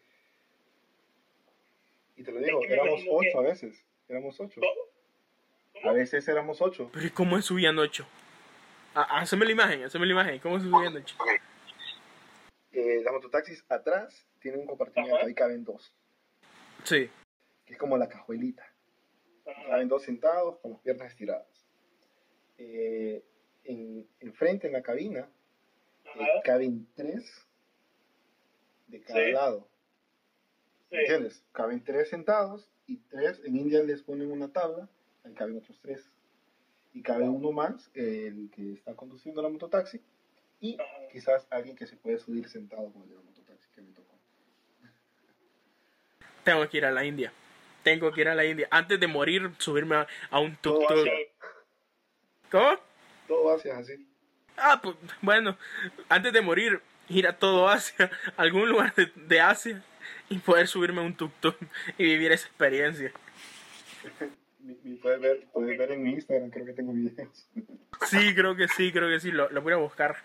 Y 2.16 2.22
te 2.24 2.32
lo 2.32 2.40
digo, 2.40 2.60
Es 2.62 2.68
que 2.68 2.74
me 2.76 2.80
éramos 2.82 3.02
que- 3.02 3.08
ocho 3.10 3.38
a 3.38 3.42
veces. 3.42 3.84
Éramos 4.08 4.40
ocho. 4.40 4.60
¿Cómo? 4.60 5.90
A 5.90 5.92
veces 5.92 6.26
éramos 6.28 6.60
ocho. 6.62 6.90
Pero 6.92 7.06
¿y 7.06 7.10
cómo 7.10 7.40
subían 7.42 7.78
8? 7.78 8.06
Ah, 8.94 9.20
haceme 9.20 9.44
la 9.44 9.52
imagen, 9.52 9.84
haceme 9.84 10.06
la 10.06 10.12
imagen. 10.12 10.38
¿Cómo 10.40 10.58
subían 10.58 10.96
8? 10.96 11.16
Eh, 12.72 13.02
las 13.04 13.12
mototaxis 13.12 13.64
atrás 13.68 14.26
tienen 14.40 14.60
un 14.60 14.66
compartimiento, 14.66 15.16
Ajá. 15.16 15.26
ahí 15.26 15.34
caben 15.34 15.64
dos. 15.64 15.92
Sí. 16.84 17.10
Que 17.66 17.72
es 17.74 17.78
como 17.78 17.98
la 17.98 18.08
cajuelita. 18.08 18.64
Ajá. 19.46 19.66
Caben 19.68 19.88
dos 19.88 20.02
sentados 20.02 20.58
con 20.60 20.72
las 20.72 20.80
piernas 20.80 21.08
estiradas. 21.10 21.46
Eh, 22.58 23.22
en, 23.64 24.08
enfrente 24.20 24.66
en 24.68 24.72
la 24.72 24.82
cabina 24.82 25.28
eh, 26.14 26.26
caben 26.44 26.86
tres 26.94 27.46
de 28.86 29.02
cada 29.02 29.24
Sí. 29.24 29.32
lado. 29.32 29.68
¿Entiendes? 31.00 31.42
Caben 31.52 31.82
tres 31.84 32.08
sentados 32.08 32.68
y 32.86 32.98
tres, 33.08 33.40
en 33.44 33.56
India 33.56 33.82
les 33.82 34.02
ponen 34.02 34.30
una 34.30 34.48
tabla, 34.48 34.88
ahí 35.24 35.34
caben 35.34 35.58
otros 35.58 35.78
tres. 35.82 36.08
Y 36.94 37.02
cabe 37.02 37.28
uno 37.28 37.52
más, 37.52 37.90
el 37.94 38.50
que 38.54 38.72
está 38.72 38.94
conduciendo 38.94 39.42
la 39.42 39.50
mototaxi, 39.50 40.00
y 40.60 40.78
quizás 41.12 41.46
alguien 41.50 41.76
que 41.76 41.86
se 41.86 41.96
puede 41.96 42.18
subir 42.18 42.48
sentado 42.48 42.90
con 42.92 43.02
el 43.02 43.10
de 43.10 43.14
la 43.16 43.20
mototaxi 43.22 43.68
que 43.74 43.82
me 43.82 43.92
tocó. 43.92 44.14
Tengo 46.44 46.68
que 46.68 46.78
ir 46.78 46.86
a 46.86 46.90
la 46.90 47.04
India. 47.04 47.32
Tengo 47.82 48.10
que 48.12 48.22
ir 48.22 48.28
a 48.28 48.34
la 48.34 48.44
India. 48.44 48.66
Antes 48.70 48.98
de 48.98 49.06
morir, 49.06 49.50
subirme 49.58 49.96
a, 49.96 50.06
a 50.30 50.40
un 50.40 50.56
tuk-tuk. 50.56 51.08
¿Cómo? 52.50 52.78
todo 53.28 53.54
Asia 53.54 53.76
así. 53.76 54.06
Ah, 54.56 54.80
pues 54.82 54.96
bueno, 55.20 55.58
antes 56.08 56.32
de 56.32 56.40
morir, 56.40 56.80
ir 57.08 57.26
a 57.26 57.38
todo 57.38 57.68
Asia, 57.68 58.10
algún 58.36 58.68
lugar 58.68 58.94
de, 58.94 59.12
de 59.14 59.40
Asia 59.40 59.84
y 60.28 60.38
poder 60.38 60.68
subirme 60.68 61.00
a 61.00 61.04
un 61.04 61.16
tuk-tuk 61.16 61.56
y 61.98 62.04
vivir 62.04 62.32
esa 62.32 62.46
experiencia. 62.46 63.12
Puedes 65.02 65.20
ver, 65.20 65.46
puedes 65.52 65.78
ver 65.78 65.92
en 65.92 66.02
mi 66.02 66.12
Instagram, 66.12 66.50
creo 66.50 66.66
que 66.66 66.72
tengo 66.72 66.92
videos. 66.92 67.48
Sí, 68.06 68.34
creo 68.34 68.56
que 68.56 68.66
sí, 68.68 68.92
creo 68.92 69.08
que 69.08 69.20
sí, 69.20 69.30
lo, 69.30 69.48
lo 69.50 69.62
voy 69.62 69.72
a 69.72 69.76
buscar. 69.76 70.16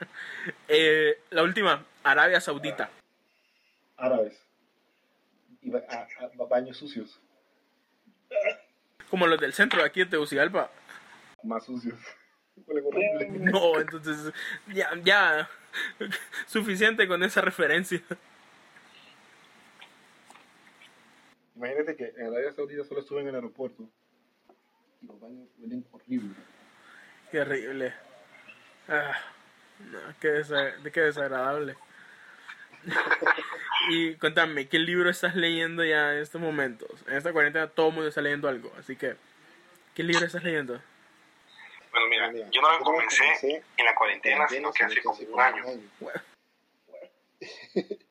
Eh, 0.68 1.20
la 1.30 1.44
última, 1.44 1.86
Arabia 2.04 2.42
Saudita. 2.42 2.90
Árabes. 3.98 4.40
Y 5.62 5.70
ba- 5.70 5.84
a- 5.90 6.08
a- 6.26 6.46
baños 6.48 6.78
sucios, 6.78 7.20
Como 9.12 9.28
los 9.28 9.40
del 9.40 9.54
centro 9.54 9.82
de 9.82 9.88
aquí 9.88 10.00
de 10.00 10.08
Tegucigalpa. 10.08 10.72
más 11.44 11.66
sucios. 11.66 12.00
No, 13.32 13.80
entonces 13.80 14.34
ya, 14.68 14.90
ya, 15.04 15.50
suficiente 16.48 17.08
con 17.08 17.24
esa 17.24 17.42
referencia. 17.42 18.02
Imagínate 21.62 21.96
que 21.96 22.06
en 22.18 22.26
Arabia 22.26 22.52
Saudita 22.54 22.84
solo 22.84 23.02
estuve 23.02 23.22
en 23.22 23.28
el 23.28 23.36
aeropuerto 23.36 23.88
y 25.00 25.06
los 25.06 25.20
baños 25.20 25.48
huelen 25.60 25.86
horrible. 25.92 26.34
Qué 27.30 27.42
horrible. 27.42 27.94
Ah, 28.88 29.14
no, 29.78 30.00
qué, 30.20 30.30
desa- 30.30 30.92
qué 30.92 31.02
desagradable. 31.02 31.76
y 33.92 34.16
cuéntame, 34.16 34.70
¿qué 34.70 34.80
libro 34.80 35.08
estás 35.12 35.36
leyendo 35.36 35.86
ya 35.86 36.14
en 36.14 36.24
estos 36.24 36.42
momentos? 36.42 36.90
En 37.08 37.18
esta 37.18 37.32
cuarentena 37.32 37.68
todo 37.68 37.90
el 37.90 37.94
mundo 37.94 38.10
está 38.10 38.22
leyendo 38.22 38.50
algo, 38.50 38.74
así 38.80 38.96
que, 38.96 39.16
¿qué 39.94 40.02
libro 40.02 40.26
estás 40.26 40.44
leyendo? 40.44 40.82
Bueno, 41.92 42.08
mira, 42.10 42.32
Mira, 42.32 42.50
yo 42.50 42.60
no 42.60 42.72
lo 42.72 42.84
comencé 42.84 43.20
comencé 43.20 43.64
en 43.78 43.86
la 43.86 43.94
cuarentena, 43.94 44.48
sino 44.48 44.74
que 44.74 44.84
hace 44.84 45.04
como 45.04 45.20
un 45.32 45.40
año. 45.40 45.64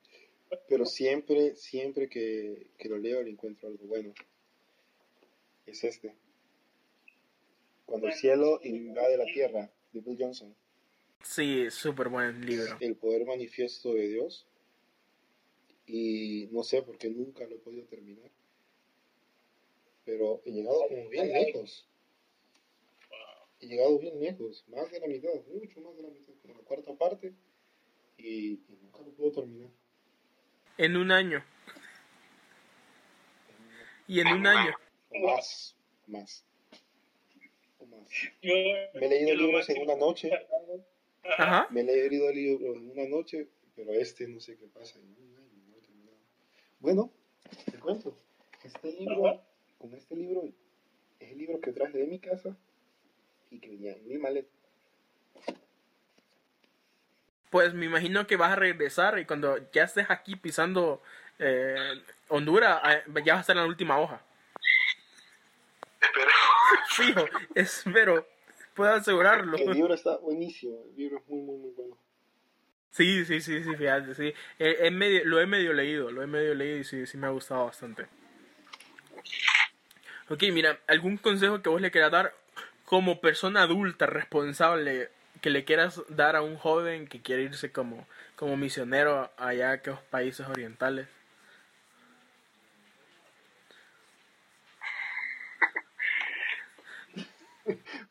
Pero 0.69 0.85
siempre, 0.85 1.55
siempre 1.55 2.09
que, 2.09 2.69
que 2.77 2.89
lo 2.89 2.99
leo 2.99 3.23
le 3.23 3.31
encuentro 3.31 3.69
algo 3.69 3.87
bueno. 3.87 4.13
Es 5.67 5.85
este. 5.85 6.15
Cuando 7.87 8.09
el 8.09 8.15
cielo 8.15 8.61
invade 8.63 9.17
la 9.17 9.25
tierra, 9.25 9.71
de 9.93 10.01
Bill 10.01 10.17
Johnson. 10.19 10.55
Sí, 11.23 11.71
súper 11.71 12.09
buen 12.09 12.45
libro. 12.45 12.77
El 12.81 12.97
poder 12.97 13.27
manifiesto 13.27 13.95
de 13.95 14.09
Dios. 14.09 14.47
Y 15.87 16.49
no 16.53 16.63
sé 16.63 16.83
por 16.83 16.99
qué 16.99 17.11
nunca 17.11 17.45
lo 17.47 17.57
he 17.57 17.59
podido 17.59 17.85
terminar. 17.87 18.31
Pero 20.05 20.41
he 20.45 20.53
llegado 20.53 20.83
como 20.89 21.09
bien 21.09 21.33
lejos. 21.33 21.87
He 23.61 23.67
llegado 23.67 23.99
bien 23.99 24.19
lejos. 24.21 24.65
Más 24.69 24.91
de 24.91 25.01
la 25.01 25.07
mitad, 25.09 25.31
mucho 25.53 25.81
más 25.81 25.97
de 25.97 26.03
la 26.03 26.11
mitad. 26.11 26.33
Como 26.43 26.55
la 26.55 26.61
cuarta 26.61 26.95
parte. 26.95 27.35
Y, 28.17 28.53
y 28.53 28.79
nunca 28.83 29.01
lo 29.01 29.11
puedo 29.13 29.33
terminar. 29.33 29.71
En 30.81 30.97
un 30.97 31.13
año. 31.13 31.45
Y 34.07 34.21
en 34.21 34.29
un 34.29 34.47
año. 34.47 34.73
O 35.11 35.19
más. 35.27 35.77
Más. 36.07 36.43
O 37.81 37.85
más. 37.85 38.09
Yo, 38.41 38.55
Me 38.95 39.05
he 39.07 39.09
leído 39.11 39.35
libros 39.37 39.69
en 39.69 39.83
una 39.83 39.97
noche. 39.97 40.31
Ajá. 41.37 41.69
Me 41.71 41.83
he 41.83 41.85
leído 41.85 42.33
libros 42.33 42.79
en 42.79 42.93
una 42.93 43.07
noche, 43.07 43.47
pero 43.77 43.93
este 43.93 44.27
no 44.27 44.41
sé 44.41 44.57
qué 44.57 44.69
pasa. 44.69 44.99
En 44.99 45.05
un 45.05 45.37
año 45.37 45.51
no 45.69 45.77
he 45.77 45.81
terminado. 45.83 46.17
Bueno, 46.79 47.13
te 47.71 47.79
cuento. 47.79 48.17
Este 48.65 48.93
libro, 48.93 49.29
Ajá. 49.29 49.43
con 49.77 49.93
este 49.93 50.17
libro, 50.17 50.45
es 51.19 51.31
el 51.31 51.37
libro 51.37 51.61
que 51.61 51.73
traje 51.73 51.99
de 51.99 52.07
mi 52.07 52.21
casa 52.21 52.57
y 53.51 53.61
que 53.61 53.69
venía 53.69 53.93
en 53.93 54.09
mi 54.09 54.17
maleta. 54.17 54.49
Pues 57.51 57.75
me 57.75 57.87
imagino 57.87 58.27
que 58.27 58.37
vas 58.37 58.53
a 58.53 58.57
regresar 58.57 59.19
y 59.19 59.25
cuando 59.27 59.59
ya 59.73 59.85
estés 59.85 60.07
aquí 60.09 60.37
pisando 60.37 61.03
eh, 61.39 61.77
Honduras, 62.29 62.81
eh, 62.89 63.03
ya 63.25 63.35
vas 63.35 63.39
a 63.39 63.41
estar 63.41 63.57
en 63.57 63.63
la 63.63 63.69
última 63.69 63.99
hoja. 63.99 64.21
Espero. 66.01 66.31
Fijo, 66.89 67.25
espero, 67.55 68.29
puedo 68.75 68.93
asegurarlo. 68.95 69.57
El 69.57 69.73
libro 69.73 69.95
está 69.95 70.17
buenísimo. 70.19 70.79
El 70.91 70.97
libro 70.97 71.19
es 71.19 71.29
muy, 71.29 71.41
muy, 71.41 71.57
muy 71.59 71.71
bueno. 71.77 71.97
Sí, 72.93 73.25
sí, 73.25 73.41
sí, 73.41 73.63
sí, 73.63 73.75
fíjate, 73.77 74.15
sí. 74.15 74.35
Eh, 74.59 74.77
he 74.81 74.91
medio- 74.91 75.25
lo 75.25 75.41
he 75.41 75.47
medio 75.47 75.73
leído, 75.73 76.11
lo 76.11 76.23
he 76.23 76.27
medio 76.27 76.55
leído 76.55 76.79
y 76.79 76.85
sí, 76.85 77.07
sí 77.07 77.17
me 77.19 77.27
ha 77.27 77.31
gustado 77.31 77.67
bastante. 77.67 78.07
Ok, 80.29 80.43
mira, 80.53 80.79
¿algún 80.87 81.17
consejo 81.17 81.63
que 81.63 81.69
vos 81.69 81.81
le 81.81 81.91
quieras 81.91 82.13
dar 82.13 82.35
como 82.85 83.21
persona 83.21 83.63
adulta 83.63 84.07
responsable 84.07 85.09
que 85.41 85.51
le 85.51 85.65
quieras 85.65 86.03
dar 86.09 86.37
a 86.37 86.43
un 86.43 86.57
joven 86.57 87.07
que 87.09 87.21
quiere 87.23 87.43
irse 87.43 87.73
como, 87.73 88.07
como 88.37 88.57
misionero 88.57 89.31
allá 89.37 89.71
a 89.71 89.73
aquellos 89.75 90.01
países 90.03 90.47
orientales? 90.47 91.09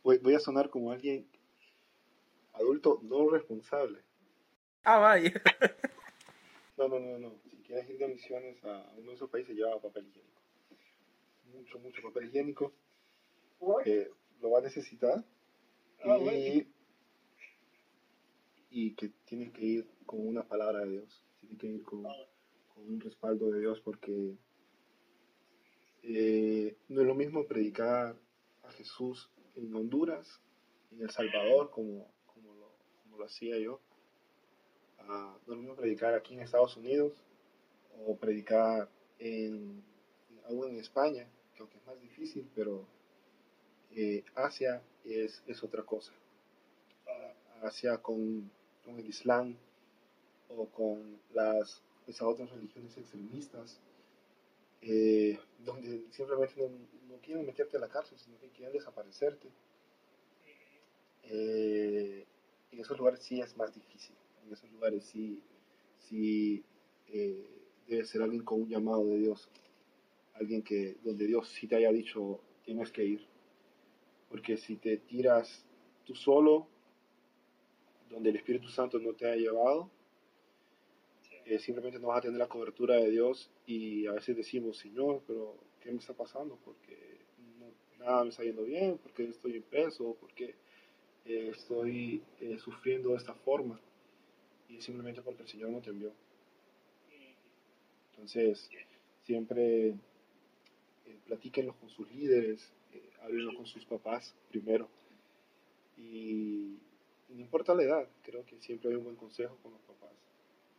Voy, 0.04 0.36
a 0.36 0.40
sonar 0.40 0.70
como 0.70 0.92
alguien 0.92 1.28
adulto 2.54 3.00
no 3.04 3.30
responsable. 3.30 4.00
Ah, 4.84 4.98
vaya. 4.98 5.34
No, 6.78 6.88
no, 6.88 7.00
no, 7.00 7.18
no. 7.20 7.34
Si 7.50 7.58
quieres 7.58 7.90
ir 7.90 7.98
de 7.98 8.08
misiones 8.08 8.64
a 8.64 8.90
uno 8.98 9.10
de 9.10 9.16
esos 9.16 9.30
países, 9.30 9.54
lleva 9.54 9.82
papel 9.82 10.08
higiénico. 10.08 10.42
Mucho, 11.54 11.80
mucho 11.80 12.02
papel 12.02 12.30
higiénico. 12.30 12.74
Eh, 13.86 14.10
lo 14.42 14.52
va 14.52 14.60
a 14.60 14.62
necesitar. 14.62 15.24
Ah, 16.06 16.18
y 16.18 16.24
bueno 16.24 16.79
y 18.72 18.94
que 18.96 19.10
tiene 19.26 19.52
que 19.52 19.66
ir 19.66 19.88
con 20.06 20.26
una 20.28 20.44
palabra 20.44 20.86
de 20.86 20.92
Dios. 20.92 21.24
Tiene 21.40 21.58
que 21.58 21.68
ir 21.68 21.84
con, 21.84 22.06
un 22.76 23.00
respaldo 23.02 23.52
de 23.52 23.60
Dios 23.60 23.82
porque 23.82 24.38
eh, 26.04 26.78
no 26.88 27.02
es 27.02 27.08
lo 27.08 27.16
mismo 27.16 27.46
predicar 27.46 28.16
a 28.64 28.72
Jesús 28.72 29.30
en 29.56 29.76
Honduras, 29.76 30.42
en 30.92 31.02
El 31.02 31.10
Salvador, 31.10 31.72
como, 31.72 32.10
lo, 33.18 33.26
hacía 33.26 33.58
yo. 33.60 33.82
No 35.06 35.38
es 35.42 35.48
lo 35.48 35.56
mismo 35.58 35.76
predicar 35.76 36.14
aquí 36.14 36.36
en 36.36 36.42
Estados 36.42 36.78
Unidos 36.78 37.14
o 38.06 38.16
predicar 38.16 38.90
en, 39.18 39.84
aún 40.46 40.70
en 40.70 40.78
España, 40.78 41.28
que 41.54 41.62
aunque 41.62 41.78
es 41.78 41.86
más 41.86 42.00
difícil, 42.00 42.50
pero 42.56 42.88
eh, 43.92 44.24
Asia 44.36 44.82
es, 45.04 45.44
es 45.48 45.64
otra 45.64 45.84
cosa. 45.84 46.14
Asia 47.62 47.98
con, 47.98 48.50
con 48.90 49.00
el 49.00 49.08
Islam 49.08 49.56
o 50.50 50.66
con 50.68 51.20
las, 51.34 51.82
esas 52.08 52.24
otras 52.24 52.50
religiones 52.50 52.98
extremistas, 52.98 53.80
eh, 54.82 55.38
donde 55.64 56.06
simplemente 56.12 56.56
no, 56.58 56.70
no 57.08 57.22
quieren 57.22 57.46
meterte 57.46 57.78
a 57.78 57.80
la 57.80 57.90
cárcel, 57.90 58.18
sino 58.18 58.40
que 58.40 58.50
quieren 58.50 58.74
desaparecerte. 58.74 59.48
Eh, 61.24 62.26
en 62.72 62.80
esos 62.80 62.98
lugares 62.98 63.22
sí 63.22 63.40
es 63.40 63.56
más 63.58 63.74
difícil. 63.76 64.16
En 64.46 64.54
esos 64.54 64.72
lugares 64.72 65.04
sí, 65.06 65.40
sí 66.00 66.64
eh, 67.08 67.48
debe 67.88 68.06
ser 68.06 68.24
alguien 68.24 68.44
con 68.44 68.62
un 68.64 68.70
llamado 68.70 69.06
de 69.06 69.20
Dios. 69.20 69.50
Alguien 70.34 70.64
que, 70.64 70.98
donde 71.04 71.28
Dios 71.28 71.48
sí 71.50 71.68
te 71.68 71.76
haya 71.76 71.92
dicho, 71.92 72.40
tienes 72.64 72.92
que 72.92 73.04
ir. 73.04 73.28
Porque 74.30 74.58
si 74.58 74.78
te 74.78 74.98
tiras 74.98 75.66
tú 76.06 76.16
solo, 76.16 76.68
donde 78.10 78.30
el 78.30 78.36
Espíritu 78.38 78.70
Santo 78.70 79.00
no 79.00 79.14
te 79.14 79.30
ha 79.30 79.36
llevado, 79.36 79.90
eh, 81.46 81.60
simplemente 81.60 82.00
no 82.00 82.10
vas 82.10 82.20
a 82.20 82.22
tener 82.22 82.38
la 82.38 82.48
cobertura 82.48 82.96
de 82.96 83.10
Dios 83.10 83.50
y 83.66 84.06
a 84.08 84.12
veces 84.14 84.36
decimos, 84.36 84.78
Señor, 84.78 85.24
pero 85.26 85.56
¿qué 85.82 85.92
me 85.92 85.98
está 86.00 86.14
pasando? 86.14 86.58
Porque 86.64 86.98
no- 87.60 88.06
nada 88.06 88.24
me 88.24 88.30
está 88.30 88.44
yendo 88.44 88.64
bien, 88.64 88.98
porque 89.02 89.24
estoy 89.26 89.56
en 89.56 89.64
peso, 89.64 90.16
porque 90.20 90.56
eh, 91.26 91.52
estoy 91.56 92.24
eh, 92.42 92.58
sufriendo 92.60 93.12
de 93.12 93.18
esta 93.18 93.34
forma. 93.34 93.80
Y 94.70 94.78
es 94.78 94.86
simplemente 94.86 95.22
porque 95.22 95.44
el 95.44 95.50
Señor 95.50 95.70
no 95.72 95.82
te 95.82 95.92
envió. 95.92 96.12
Entonces, 98.12 98.70
siempre 99.24 99.96
platíquenlo 101.26 101.74
con 101.76 101.90
sus 101.90 102.10
líderes, 102.12 102.72
háblenlo 103.22 103.56
con 103.56 103.66
sus 103.66 103.86
papás 103.86 104.36
primero. 104.50 104.88
Y 105.98 106.78
no 107.30 107.42
importa 107.42 107.74
la 107.74 107.84
edad, 107.84 108.08
creo 108.24 108.46
que 108.46 108.60
siempre 108.60 108.90
hay 108.90 108.96
un 108.96 109.04
buen 109.04 109.16
consejo 109.16 109.58
con 109.62 109.74
los 109.74 109.82
papás. 109.82 110.12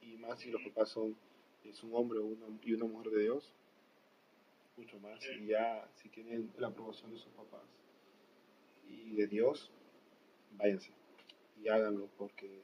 Y 0.02 0.16
más 0.16 0.40
si 0.40 0.50
los 0.50 0.62
papás 0.62 0.90
son 0.90 1.16
es 1.64 1.82
un 1.82 1.94
hombre 1.94 2.18
o 2.18 2.24
una, 2.24 2.46
y 2.64 2.72
una 2.72 2.86
mujer 2.86 3.12
de 3.12 3.22
Dios, 3.22 3.52
mucho 4.76 4.98
más. 5.00 5.20
Y 5.38 5.46
ya 5.46 5.86
si 5.96 6.08
tienen 6.08 6.50
la 6.58 6.68
aprobación 6.68 7.10
de 7.10 7.18
sus 7.18 7.32
papás 7.32 7.62
y 8.88 9.14
de 9.14 9.26
Dios, 9.26 9.70
váyanse 10.52 10.92
y 11.62 11.68
háganlo 11.68 12.08
porque 12.16 12.62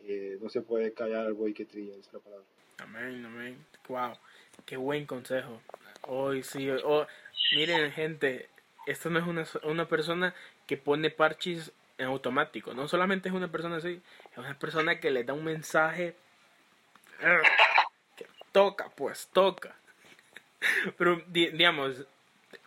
eh, 0.00 0.38
no 0.40 0.48
se 0.48 0.62
puede 0.62 0.92
callar 0.92 1.26
al 1.26 1.34
buey 1.34 1.54
que 1.54 1.64
trilla, 1.64 1.94
es 1.96 2.12
la 2.12 2.18
palabra. 2.18 2.44
Amén, 2.78 3.24
amén. 3.24 3.66
Wow, 3.88 4.12
qué 4.66 4.76
buen 4.76 5.06
consejo. 5.06 5.60
Hoy 6.06 6.42
sí, 6.42 6.68
oh, 6.70 7.06
miren 7.52 7.90
gente, 7.92 8.48
esto 8.86 9.10
no 9.10 9.18
es 9.18 9.26
una, 9.26 9.46
una 9.68 9.88
persona 9.88 10.34
que 10.66 10.76
pone 10.76 11.10
parches 11.10 11.72
en 11.98 12.06
automático. 12.06 12.72
No 12.74 12.88
solamente 12.88 13.28
es 13.28 13.34
una 13.34 13.50
persona 13.50 13.76
así, 13.76 14.00
es 14.32 14.38
una 14.38 14.58
persona 14.58 15.00
que 15.00 15.10
le 15.10 15.24
da 15.24 15.32
un 15.34 15.44
mensaje 15.44 16.16
eh, 17.20 17.38
que 18.16 18.26
toca, 18.52 18.88
pues 18.90 19.28
toca. 19.32 19.74
Pero 20.96 21.22
di- 21.26 21.50
digamos, 21.50 22.06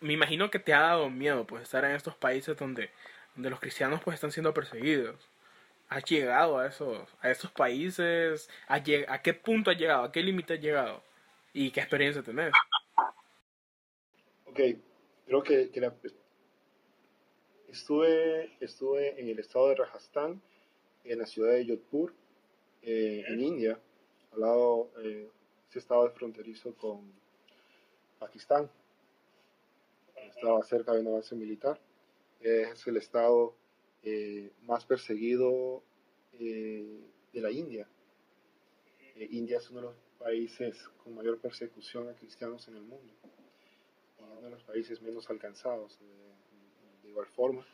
me 0.00 0.12
imagino 0.12 0.50
que 0.50 0.58
te 0.58 0.72
ha 0.74 0.80
dado 0.80 1.10
miedo 1.10 1.46
pues 1.46 1.62
estar 1.64 1.84
en 1.84 1.92
estos 1.92 2.14
países 2.14 2.56
donde, 2.56 2.90
donde 3.34 3.50
los 3.50 3.60
cristianos 3.60 4.00
pues 4.02 4.14
están 4.14 4.30
siendo 4.32 4.54
perseguidos. 4.54 5.16
¿Has 5.88 6.04
llegado 6.04 6.58
a 6.58 6.66
esos, 6.68 7.06
a 7.20 7.30
esos 7.30 7.50
países? 7.50 8.48
¿Has 8.66 8.82
lleg- 8.82 9.04
¿A 9.08 9.20
qué 9.20 9.34
punto 9.34 9.70
has 9.70 9.76
llegado? 9.78 10.04
¿A 10.04 10.12
qué 10.12 10.22
límite 10.22 10.54
has 10.54 10.60
llegado? 10.60 11.02
¿Y 11.52 11.70
qué 11.70 11.80
experiencia 11.80 12.22
tenés? 12.22 12.52
Ok, 14.46 14.60
creo 15.26 15.42
que, 15.42 15.70
que 15.70 15.80
la- 15.80 15.92
estuve, 17.72 18.52
estuve 18.60 19.20
en 19.20 19.28
el 19.28 19.38
estado 19.38 19.68
de 19.68 19.76
Rajasthan, 19.76 20.40
en 21.04 21.18
la 21.18 21.26
ciudad 21.26 21.52
de 21.52 21.66
Jodhpur, 21.66 22.12
eh, 22.82 23.24
en 23.26 23.40
India, 23.40 23.80
al 24.32 24.40
lado, 24.40 24.90
eh, 25.02 25.28
ese 25.68 25.78
estado 25.78 26.06
es 26.06 26.14
fronterizo 26.14 26.74
con 26.76 27.12
Pakistán, 28.18 28.70
estaba 30.28 30.62
cerca 30.62 30.92
de 30.92 31.00
una 31.00 31.10
base 31.10 31.34
militar. 31.34 31.80
Es 32.40 32.86
el 32.86 32.96
estado 32.96 33.54
eh, 34.02 34.50
más 34.62 34.84
perseguido 34.84 35.82
eh, 36.38 37.00
de 37.32 37.40
la 37.40 37.50
India. 37.50 37.88
India 39.14 39.58
es 39.58 39.70
uno 39.70 39.80
de 39.80 39.86
los 39.86 39.96
países 40.18 40.76
con 41.04 41.14
mayor 41.14 41.38
persecución 41.38 42.08
a 42.08 42.14
cristianos 42.14 42.66
en 42.68 42.76
el 42.76 42.82
mundo 42.82 43.12
uno 44.42 44.42
de 44.42 44.50
los 44.50 44.64
países 44.64 45.00
menos 45.02 45.28
alcanzados 45.30 45.98
de 46.00 46.31
igual 47.12 47.26
forma 47.26 47.64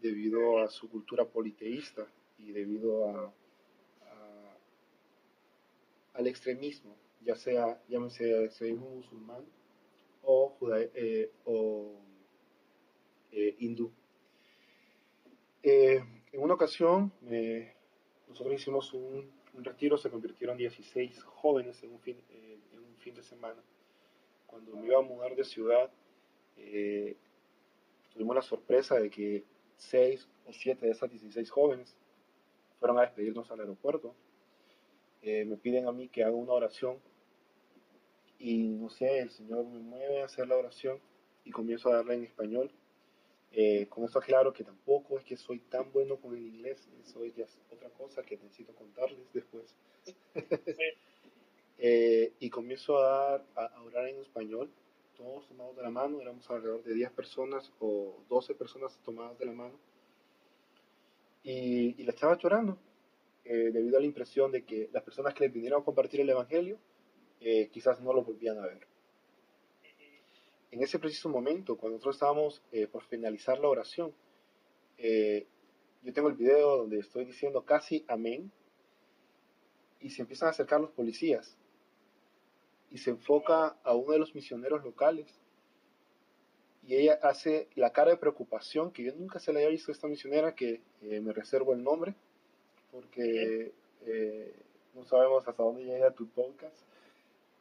debido 0.00 0.58
a 0.58 0.68
su 0.68 0.88
cultura 0.90 1.24
politeísta 1.24 2.06
y 2.38 2.52
debido 2.52 3.08
a, 3.08 3.24
a- 3.26 4.56
al 6.14 6.26
extremismo, 6.26 6.94
ya 7.24 7.36
sea, 7.36 7.80
llámese 7.88 8.44
extremismo 8.44 8.90
musulmán 8.90 9.44
o, 10.22 10.56
eh, 10.94 11.30
o 11.44 11.92
eh, 13.32 13.54
hindú. 13.60 13.90
Eh, 15.62 16.02
en 16.32 16.42
una 16.42 16.54
ocasión, 16.54 17.12
eh, 17.30 17.72
nosotros 18.28 18.54
hicimos 18.54 18.92
un, 18.94 19.30
un 19.54 19.64
retiro, 19.64 19.96
se 19.98 20.10
convirtieron 20.10 20.56
16 20.56 21.22
jóvenes 21.24 21.82
en 21.82 21.92
un 21.92 22.00
fin, 22.00 22.16
en 22.30 22.78
un 22.78 22.96
fin 22.98 23.14
de 23.14 23.22
semana. 23.22 23.62
Cuando 24.46 24.74
me 24.76 24.86
iba 24.86 24.98
a 24.98 25.02
mudar 25.02 25.36
de 25.36 25.44
ciudad, 25.44 25.90
tuvimos 28.20 28.36
la 28.36 28.42
sorpresa 28.42 28.96
de 28.96 29.08
que 29.08 29.44
6 29.78 30.28
o 30.46 30.52
7 30.52 30.84
de 30.84 30.92
esas 30.92 31.10
16 31.10 31.50
jóvenes 31.50 31.96
fueron 32.78 32.98
a 32.98 33.02
despedirnos 33.02 33.50
al 33.50 33.60
aeropuerto. 33.60 34.14
Eh, 35.22 35.46
me 35.46 35.56
piden 35.56 35.88
a 35.88 35.92
mí 35.92 36.06
que 36.08 36.22
haga 36.22 36.34
una 36.34 36.52
oración 36.52 36.98
y 38.38 38.68
no 38.68 38.90
sé, 38.90 39.20
el 39.20 39.30
Señor 39.30 39.64
me 39.64 39.78
mueve 39.78 40.20
a 40.20 40.26
hacer 40.26 40.46
la 40.48 40.58
oración 40.58 40.98
y 41.46 41.50
comienzo 41.50 41.88
a 41.88 41.94
darla 41.94 42.12
en 42.12 42.24
español. 42.24 42.70
Eh, 43.52 43.86
con 43.88 44.04
eso 44.04 44.18
aclaro 44.18 44.52
que 44.52 44.64
tampoco 44.64 45.18
es 45.18 45.24
que 45.24 45.38
soy 45.38 45.60
tan 45.60 45.90
bueno 45.90 46.16
con 46.16 46.36
el 46.36 46.44
inglés, 46.44 46.90
eso 47.02 47.24
es 47.24 47.58
otra 47.72 47.88
cosa 47.88 48.22
que 48.22 48.36
necesito 48.36 48.74
contarles 48.74 49.32
después. 49.32 49.74
Eh, 51.82 52.34
y 52.40 52.50
comienzo 52.50 52.98
a, 52.98 53.30
dar, 53.30 53.44
a, 53.54 53.64
a 53.74 53.82
orar 53.82 54.06
en 54.06 54.20
español, 54.20 54.70
todos 55.20 55.46
tomados 55.48 55.76
de 55.76 55.82
la 55.82 55.90
mano, 55.90 56.20
éramos 56.20 56.48
alrededor 56.50 56.82
de 56.82 56.94
10 56.94 57.10
personas 57.12 57.70
o 57.78 58.24
12 58.30 58.54
personas 58.54 58.98
tomadas 59.04 59.38
de 59.38 59.44
la 59.44 59.52
mano. 59.52 59.78
Y, 61.42 62.00
y 62.00 62.04
la 62.04 62.12
estaba 62.12 62.38
llorando, 62.38 62.78
eh, 63.44 63.70
debido 63.70 63.98
a 63.98 64.00
la 64.00 64.06
impresión 64.06 64.50
de 64.50 64.64
que 64.64 64.88
las 64.92 65.02
personas 65.02 65.34
que 65.34 65.44
les 65.44 65.52
vinieron 65.52 65.82
a 65.82 65.84
compartir 65.84 66.20
el 66.20 66.30
Evangelio 66.30 66.78
eh, 67.40 67.68
quizás 67.70 68.00
no 68.00 68.12
lo 68.14 68.22
volvían 68.22 68.58
a 68.58 68.66
ver. 68.66 68.86
En 70.70 70.82
ese 70.82 70.98
preciso 70.98 71.28
momento, 71.28 71.76
cuando 71.76 71.96
nosotros 71.96 72.16
estábamos 72.16 72.62
eh, 72.72 72.86
por 72.86 73.02
finalizar 73.04 73.58
la 73.58 73.68
oración, 73.68 74.14
eh, 74.96 75.46
yo 76.02 76.12
tengo 76.14 76.28
el 76.28 76.36
video 76.36 76.78
donde 76.78 77.00
estoy 77.00 77.26
diciendo 77.26 77.62
casi 77.64 78.04
amén 78.08 78.50
y 80.00 80.10
se 80.10 80.22
empiezan 80.22 80.48
a 80.48 80.50
acercar 80.52 80.80
los 80.80 80.90
policías 80.92 81.58
y 82.90 82.98
se 82.98 83.10
enfoca 83.10 83.76
a 83.84 83.94
uno 83.94 84.12
de 84.12 84.18
los 84.18 84.34
misioneros 84.34 84.82
locales. 84.82 85.40
Y 86.86 86.96
ella 86.96 87.18
hace 87.22 87.68
la 87.74 87.92
cara 87.92 88.10
de 88.10 88.16
preocupación 88.16 88.90
que 88.90 89.04
yo 89.04 89.14
nunca 89.14 89.38
se 89.38 89.52
le 89.52 89.60
había 89.60 89.70
visto 89.70 89.90
a 89.90 89.94
esta 89.94 90.08
misionera 90.08 90.54
que 90.54 90.80
eh, 91.02 91.20
me 91.20 91.32
reservo 91.32 91.72
el 91.72 91.82
nombre 91.84 92.14
porque 92.90 93.72
eh, 94.06 94.54
no 94.94 95.04
sabemos 95.04 95.46
hasta 95.46 95.62
dónde 95.62 95.84
llega 95.84 96.10
tu 96.12 96.28
podcast. 96.28 96.76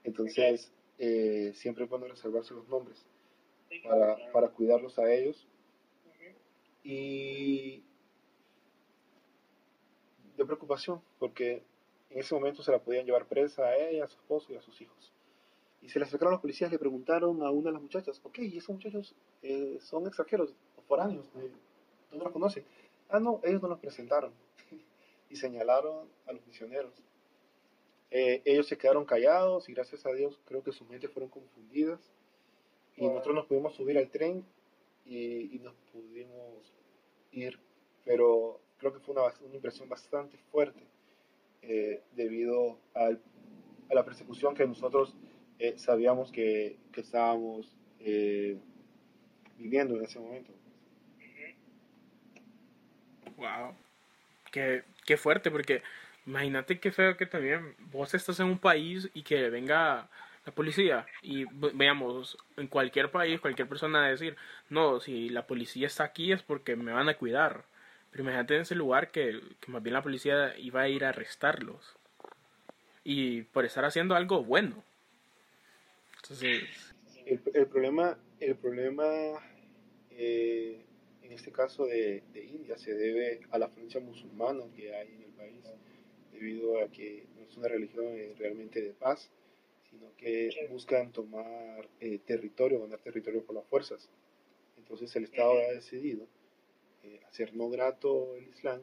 Entonces 0.04 0.72
eh, 0.98 1.52
siempre 1.54 1.84
es 1.84 1.90
bueno 1.90 2.08
reservarse 2.08 2.54
los 2.54 2.68
nombres 2.68 3.06
para, 3.84 4.18
para 4.32 4.50
cuidarlos 4.50 4.98
a 4.98 5.12
ellos. 5.12 5.48
Y 6.84 7.84
de 10.38 10.46
preocupación, 10.46 11.02
porque 11.20 11.62
en 12.10 12.20
ese 12.20 12.34
momento 12.34 12.64
se 12.64 12.72
la 12.72 12.80
podían 12.80 13.06
llevar 13.06 13.28
presa 13.28 13.66
a 13.66 13.76
ella, 13.76 14.06
a 14.06 14.08
su 14.08 14.18
esposo 14.18 14.54
y 14.54 14.56
a 14.56 14.62
sus 14.62 14.82
hijos. 14.82 15.12
Y 15.82 15.90
se 15.90 16.00
le 16.00 16.06
acercaron 16.06 16.34
los 16.34 16.42
policías 16.42 16.70
y 16.70 16.74
le 16.74 16.80
preguntaron 16.80 17.42
a 17.42 17.52
una 17.52 17.70
de 17.70 17.74
las 17.74 17.82
muchachas, 17.82 18.20
ok, 18.24 18.40
¿y 18.40 18.58
esos 18.58 18.76
muchachos 18.76 19.16
eh, 19.42 19.78
son 19.80 20.06
extranjeros 20.08 20.54
o 20.78 20.82
foráneos? 20.82 21.26
Eh, 21.38 21.52
¿Dónde 22.10 22.26
los 22.26 22.34
conocen? 22.34 22.66
Ah, 23.10 23.20
no, 23.20 23.40
ellos 23.44 23.62
no 23.62 23.70
los 23.70 23.80
presentaron. 23.80 24.34
y 25.30 25.36
señalaron 25.36 26.08
a 26.28 26.34
los 26.34 26.46
misioneros. 26.46 26.94
Eh, 28.12 28.42
ellos 28.46 28.68
se 28.68 28.78
quedaron 28.78 29.06
callados 29.06 29.70
y 29.70 29.74
gracias 29.74 30.06
a 30.06 30.12
Dios 30.12 30.40
creo 30.46 30.64
que 30.64 30.72
sus 30.72 30.90
mentes 30.90 31.12
fueron 31.12 31.30
confundidas. 31.30 32.12
Y 32.96 33.08
nosotros 33.08 33.36
nos 33.36 33.46
pudimos 33.46 33.76
subir 33.76 33.98
al 33.98 34.10
tren 34.10 34.44
y, 35.06 35.56
y 35.56 35.60
nos 35.60 35.74
pudimos 35.94 36.74
ir. 37.32 37.60
Pero 38.04 38.60
creo 38.78 38.94
que 38.94 39.00
fue 39.00 39.14
una, 39.14 39.24
una 39.46 39.56
impresión 39.56 39.88
bastante 39.88 40.38
fuerte 40.52 40.84
eh, 41.62 42.02
debido 42.14 42.80
al, 42.94 43.22
a 43.90 43.94
la 43.94 44.06
persecución 44.06 44.56
que 44.56 44.66
nosotros 44.66 45.16
eh, 45.60 45.78
sabíamos 45.78 46.32
que, 46.32 46.78
que 46.92 47.02
estábamos 47.02 47.76
eh, 48.00 48.58
viviendo 49.58 49.96
en 49.98 50.06
ese 50.06 50.20
momento. 50.20 50.52
Wow. 53.38 53.76
Qué, 54.52 54.84
qué 55.06 55.18
fuerte, 55.18 55.52
porque 55.52 55.82
imagínate 56.26 56.80
qué 56.80 56.92
feo 56.92 57.18
que 57.18 57.26
también 57.26 57.76
vos 57.92 58.14
estás 58.14 58.40
en 58.40 58.48
un 58.48 58.60
país 58.60 59.10
y 59.14 59.24
que 59.24 59.50
venga 59.50 60.10
la 60.46 60.52
policía 60.54 61.06
y 61.22 61.46
ve- 61.46 61.72
veamos 61.74 62.38
en 62.58 62.68
cualquier 62.68 63.12
país 63.12 63.40
cualquier 63.40 63.68
persona 63.68 64.08
decir 64.08 64.36
no 64.70 65.00
si 65.00 65.30
la 65.30 65.46
policía 65.48 65.88
está 65.88 66.04
aquí 66.06 66.32
es 66.32 66.42
porque 66.44 66.76
me 66.76 66.92
van 66.94 67.10
a 67.10 67.16
cuidar 67.18 67.64
pero 68.12 68.24
imagínate 68.24 68.56
en 68.56 68.62
ese 68.62 68.76
lugar 68.76 69.12
que 69.12 69.40
más 69.68 69.84
bien 69.84 69.94
la 69.94 70.02
policía 70.04 70.58
iba 70.58 70.82
a 70.82 70.88
ir 70.90 71.06
a 71.06 71.10
arrestarlos 71.10 71.96
y 73.04 73.44
por 73.44 73.66
estar 73.66 73.86
haciendo 73.86 74.16
algo 74.16 74.44
bueno 74.44 74.84
entonces 76.30 76.64
El, 77.26 77.42
el 77.54 77.68
problema, 77.68 78.20
el 78.40 78.56
problema 78.56 79.06
eh, 80.12 80.86
en 81.24 81.32
este 81.32 81.52
caso 81.52 81.86
de, 81.86 82.24
de 82.34 82.44
India 82.46 82.78
se 82.78 82.94
debe 82.94 83.42
a 83.52 83.58
la 83.58 83.68
afluencia 83.68 84.00
musulmana 84.00 84.64
que 84.76 84.96
hay 84.96 85.08
en 85.08 85.24
el 85.24 85.32
país, 85.32 85.64
debido 86.32 86.80
a 86.80 86.92
que 86.92 87.26
no 87.36 87.42
es 87.44 87.58
una 87.58 87.68
religión 87.68 88.06
eh, 88.08 88.34
realmente 88.38 88.82
de 88.82 88.94
paz, 88.94 89.30
sino 89.90 90.16
que 90.18 90.50
buscan 90.70 91.12
tomar 91.12 91.88
eh, 92.00 92.20
territorio, 92.26 92.82
ganar 92.82 93.00
territorio 93.00 93.44
por 93.44 93.56
las 93.56 93.66
fuerzas. 93.66 94.10
Entonces 94.78 95.16
el 95.16 95.26
Estado 95.26 95.54
ha 95.54 95.74
decidido 95.74 96.28
eh, 97.04 97.20
hacer 97.28 97.56
no 97.56 97.70
grato 97.70 98.36
el 98.36 98.48
Islam, 98.48 98.82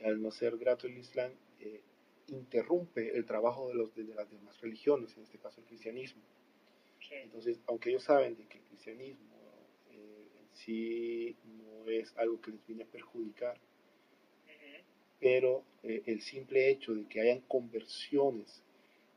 y 0.00 0.04
al 0.04 0.20
no 0.20 0.30
ser 0.30 0.56
grato 0.58 0.86
el 0.86 0.98
Islam, 0.98 1.32
eh, 1.60 1.80
interrumpe 2.28 3.16
el 3.16 3.24
trabajo 3.24 3.68
de, 3.68 3.74
los, 3.74 3.94
de 3.94 4.04
las 4.14 4.30
demás 4.30 4.60
religiones, 4.60 5.16
en 5.16 5.24
este 5.24 5.38
caso 5.38 5.60
el 5.60 5.66
cristianismo. 5.66 6.22
Entonces, 7.10 7.58
aunque 7.66 7.90
ellos 7.90 8.04
saben 8.04 8.36
de 8.36 8.44
que 8.46 8.58
el 8.58 8.64
cristianismo 8.64 9.36
eh, 9.90 10.28
en 10.40 10.56
sí 10.56 11.36
no 11.44 11.88
es 11.90 12.16
algo 12.16 12.40
que 12.40 12.50
les 12.52 12.66
viene 12.66 12.84
a 12.84 12.86
perjudicar, 12.86 13.58
pero 15.20 15.64
eh, 15.82 16.02
el 16.06 16.20
simple 16.20 16.68
hecho 16.70 16.94
de 16.94 17.06
que 17.08 17.20
hayan 17.20 17.40
conversiones 17.42 18.62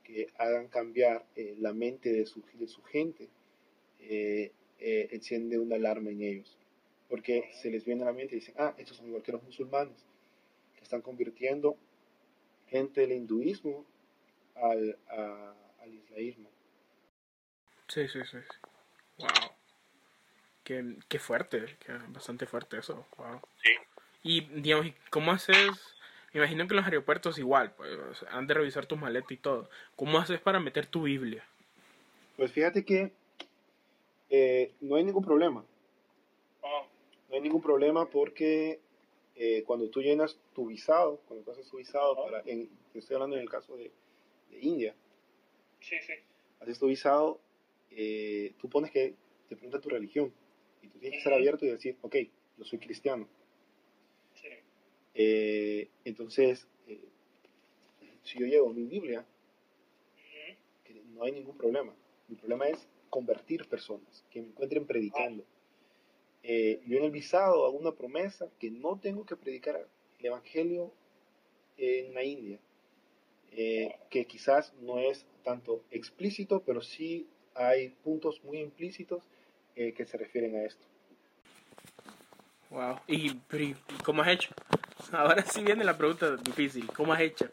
que 0.04 0.28
hagan 0.38 0.68
cambiar 0.68 1.26
eh, 1.36 1.56
la 1.60 1.74
mente 1.74 2.12
de 2.12 2.26
su, 2.26 2.42
de 2.54 2.68
su 2.68 2.82
gente, 2.84 3.28
enciende 4.80 5.60
una 5.60 5.76
alarma 5.76 6.10
en 6.10 6.22
ellos. 6.22 6.58
Porque 7.10 7.50
se 7.62 7.70
les 7.70 7.84
viene 7.86 8.04
a 8.04 8.06
la 8.06 8.14
mente 8.14 8.36
y 8.36 8.40
dicen, 8.40 8.56
ah, 8.58 8.74
estos 8.78 8.98
son 8.98 9.08
igual 9.08 9.24
que 9.24 9.32
los 9.32 9.44
musulmanes, 9.44 9.98
que 10.78 10.84
están 10.84 11.02
convirtiendo 11.02 11.76
gente 12.68 13.02
del 13.02 13.12
hinduismo 13.14 13.86
al, 14.56 14.98
a- 15.10 15.56
al 15.80 15.94
islamismo. 15.94 16.50
Sí 17.90 18.08
sí 18.08 18.20
sí 18.32 18.38
wow 19.18 19.52
qué, 20.64 20.96
qué 21.08 21.20
fuerte 21.20 21.78
qué 21.86 21.94
bastante 22.08 22.46
fuerte 22.46 22.78
eso 22.78 23.06
wow 23.18 23.42
Sí. 23.62 23.72
Y, 24.24 24.42
digamos, 24.62 24.88
¿y 24.88 24.96
¿cómo 25.10 25.32
haces? 25.32 25.96
Me 26.34 26.40
imagino 26.40 26.68
que 26.68 26.74
en 26.74 26.78
los 26.78 26.86
aeropuertos 26.86 27.38
igual, 27.40 27.74
pues, 27.76 28.24
han 28.30 28.48
de 28.48 28.54
revisar 28.54 28.86
tu 28.86 28.98
maleta 28.98 29.34
y 29.34 29.38
todo. 29.38 29.70
¿Cómo 29.96 30.20
haces 30.20 30.40
para 30.40 30.60
meter 30.60 30.86
tu 30.86 31.04
Biblia? 31.04 31.44
Pues 32.38 32.52
fíjate 32.52 32.86
que 32.86 33.12
eh, 34.30 34.74
no 34.82 34.96
hay 34.96 35.04
ningún 35.04 35.24
problema. 35.24 35.66
Ah, 36.64 36.86
No 37.30 37.36
hay 37.36 37.42
ningún 37.42 37.62
problema 37.62 38.06
porque 38.10 38.80
eh, 39.36 39.64
cuando 39.66 39.90
tú 39.90 40.02
llenas 40.02 40.38
tu 40.54 40.68
visado, 40.68 41.20
cuando 41.28 41.44
tú 41.46 41.52
haces 41.52 41.68
tu 41.70 41.78
visado, 41.78 42.16
para, 42.16 42.42
en, 42.46 42.70
te 42.94 43.00
estoy 43.00 43.16
hablando 43.16 43.38
en 43.38 43.42
el 43.44 43.50
caso 43.50 43.76
de, 43.76 43.92
de 44.52 44.60
India, 44.60 44.94
sí, 45.80 45.96
sí. 46.06 46.14
haces 46.60 46.78
tu 46.78 46.88
visado, 46.88 47.40
eh, 47.92 48.54
tú 48.60 48.70
pones 48.70 48.92
que 48.92 49.16
te 49.48 49.56
pregunta 49.56 49.80
tu 49.82 49.90
religión 49.90 50.34
y 50.82 50.88
tú 50.88 51.00
tienes 51.00 51.20
que 51.20 51.24
ser 51.24 51.34
abierto 51.34 51.66
y 51.66 51.70
decir, 51.70 51.98
ok, 52.02 52.16
yo 52.58 52.66
soy 52.66 52.80
cristiano. 52.80 53.28
sí. 54.34 54.48
Eh, 55.14 55.90
entonces, 56.06 56.68
eh, 56.88 57.10
si 58.24 58.40
yo 58.40 58.46
llevo 58.46 58.70
mi 58.74 58.84
Biblia, 58.86 59.26
Ujú. 60.16 60.56
que 60.84 60.94
no 61.14 61.24
hay 61.24 61.32
ningún 61.32 61.58
problema. 61.58 61.94
Mi 62.28 62.36
problema 62.36 62.68
es 62.70 62.88
convertir 63.10 63.68
personas, 63.68 64.24
que 64.30 64.42
me 64.42 64.50
encuentren 64.50 64.86
predicando. 64.86 65.44
Eh, 66.44 66.82
yo 66.86 66.98
en 66.98 67.04
el 67.06 67.12
visado 67.12 67.66
hago 67.66 67.78
una 67.78 67.92
promesa 67.92 68.50
que 68.60 68.72
no 68.72 69.00
tengo 69.00 69.26
que 69.26 69.36
predicar 69.36 69.88
el 70.20 70.26
Evangelio 70.26 70.94
en 71.78 72.14
la 72.14 72.24
India, 72.24 72.60
eh, 73.52 73.96
que 74.10 74.26
quizás 74.26 74.74
no 74.82 75.00
es 75.00 75.26
tanto 75.44 75.84
explícito, 75.92 76.62
pero 76.64 76.82
sí 76.82 77.28
hay 77.56 77.90
puntos 77.90 78.44
muy 78.44 78.60
implícitos 78.60 79.24
eh, 79.76 79.94
que 79.94 80.06
se 80.06 80.18
refieren 80.18 80.56
a 80.56 80.64
esto. 80.66 80.86
Wow. 82.70 83.00
¿Y, 83.08 83.34
pero, 83.48 83.64
¿y 83.64 83.76
cómo 84.04 84.22
has 84.22 84.30
hecho? 84.30 84.54
Ahora 85.12 85.42
sí 85.44 85.64
viene 85.64 85.84
la 85.84 85.98
pregunta 85.98 86.36
difícil. 86.38 86.88
¿Cómo 86.94 87.14
has 87.14 87.22
hecho? 87.22 87.50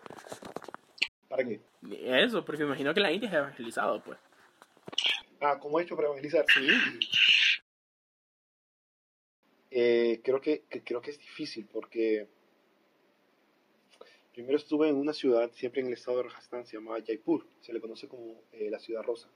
¿Para 1.28 1.44
qué? 1.44 1.61
Eso, 2.02 2.44
porque 2.44 2.62
me 2.62 2.68
imagino 2.68 2.92
que 2.94 3.00
la 3.00 3.12
India 3.12 3.28
es 3.28 3.35
evangelizado, 3.35 4.02
pues. 4.02 4.18
Ah, 5.40 5.59
¿cómo 5.61 5.78
he 5.78 5.82
hecho 5.85 5.96
para 5.96 6.09
evangelizar? 6.09 6.44
Sí. 6.48 6.68
Eh, 9.70 10.20
creo, 10.24 10.40
que, 10.40 10.62
que- 10.70 10.82
creo 10.82 11.00
que 11.00 11.11
es 11.11 11.18
difícil 11.18 11.66
porque 11.70 12.28
primero 14.32 14.56
estuve 14.56 14.88
en 14.88 14.96
una 14.96 15.12
ciudad, 15.12 15.50
siempre 15.52 15.80
en 15.80 15.88
el 15.88 15.92
estado 15.94 16.18
de 16.18 16.22
Rajasthan, 16.24 16.66
se 16.66 16.76
llamaba 16.76 16.98
Jaipur, 17.06 17.46
se 17.61 17.72
le 17.72 17.80
conoce 17.80 18.09
como 18.09 18.42
eh, 18.52 18.70
la 18.70 18.78
ciudad 18.78 19.02
rosa. 19.02 19.28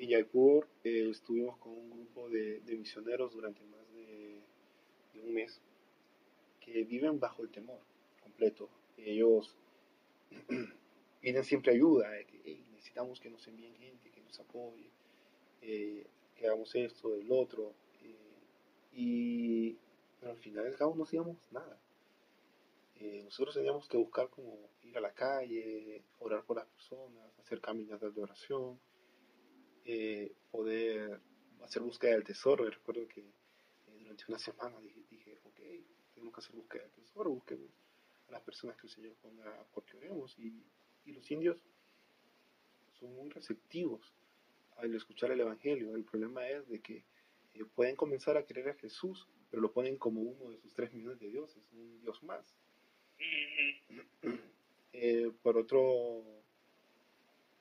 En 0.00 0.08
Jaipur 0.08 0.66
eh, 0.82 1.10
estuvimos 1.10 1.58
con 1.58 1.72
un 1.72 1.90
grupo 1.90 2.30
de, 2.30 2.62
misioneros 2.78 3.34
durante 3.34 3.62
más 3.66 3.86
de, 3.92 4.40
un 5.22 5.34
mes 5.34 5.60
que 6.58 6.84
viven 6.84 7.20
bajo 7.20 7.42
el 7.42 7.50
temor 7.50 7.78
completo. 8.22 8.70
Ellos 8.96 9.58
piden 11.20 11.44
siempre 11.44 11.72
ayuda, 11.72 12.08
de 12.12 12.24
que 12.24 12.40
"Hey, 12.42 12.64
necesitamos 12.72 13.20
que 13.20 13.28
nos 13.28 13.46
envíen 13.46 13.76
gente, 13.76 14.10
que 14.10 14.22
nos 14.22 14.40
apoye, 14.40 14.88
eh, 15.60 16.06
que 16.34 16.46
hagamos 16.46 16.74
esto, 16.74 17.14
el 17.14 17.30
otro. 17.30 17.74
eh, 18.02 18.16
y, 18.94 19.76
pero 20.18 20.32
al 20.32 20.38
final 20.38 20.64
del 20.64 20.76
cabo 20.76 20.94
no 20.96 21.04
hacíamos 21.04 21.36
nada. 21.52 21.78
Nosotros 23.24 23.54
teníamos 23.54 23.86
que 23.88 23.96
buscar 23.96 24.28
como 24.30 24.56
ir 24.82 24.96
a 24.96 25.00
la 25.00 25.12
calle, 25.12 26.02
orar 26.18 26.42
por 26.44 26.56
las 26.56 26.66
personas, 26.66 27.38
hacer 27.38 27.60
caminatas 27.60 28.14
de 28.14 28.22
oración, 28.22 28.78
eh, 29.92 30.32
poder 30.52 31.20
hacer 31.62 31.82
búsqueda 31.82 32.12
del 32.12 32.22
tesoro. 32.22 32.64
Y 32.66 32.70
recuerdo 32.70 33.08
que 33.08 33.20
eh, 33.22 33.98
durante 33.98 34.24
una 34.28 34.38
semana 34.38 34.80
dije, 34.80 35.00
dije, 35.10 35.38
ok, 35.42 35.60
tenemos 36.14 36.32
que 36.32 36.40
hacer 36.40 36.54
búsqueda 36.54 36.82
del 36.82 36.92
tesoro, 36.92 37.30
busquemos 37.30 37.70
a 38.28 38.32
las 38.32 38.42
personas 38.42 38.76
que 38.76 38.86
el 38.86 38.92
Señor 38.92 39.14
ponga 39.16 39.66
porque 39.74 39.96
oremos. 39.96 40.38
Y, 40.38 40.62
y 41.06 41.12
los 41.12 41.28
indios 41.30 41.58
son 43.00 43.14
muy 43.16 43.30
receptivos 43.30 44.14
al 44.76 44.94
escuchar 44.94 45.32
el 45.32 45.40
Evangelio. 45.40 45.96
El 45.96 46.04
problema 46.04 46.48
es 46.48 46.68
de 46.68 46.80
que 46.80 47.04
eh, 47.54 47.64
pueden 47.74 47.96
comenzar 47.96 48.36
a 48.36 48.44
creer 48.44 48.68
a 48.68 48.74
Jesús, 48.74 49.26
pero 49.50 49.60
lo 49.60 49.72
ponen 49.72 49.96
como 49.96 50.20
uno 50.20 50.50
de 50.50 50.58
sus 50.58 50.72
tres 50.72 50.92
millones 50.92 51.18
de 51.18 51.30
dioses, 51.30 51.68
un 51.72 52.00
Dios 52.00 52.22
más. 52.22 52.54
Eh, 54.92 55.30
por 55.42 55.56
otro, 55.56 56.44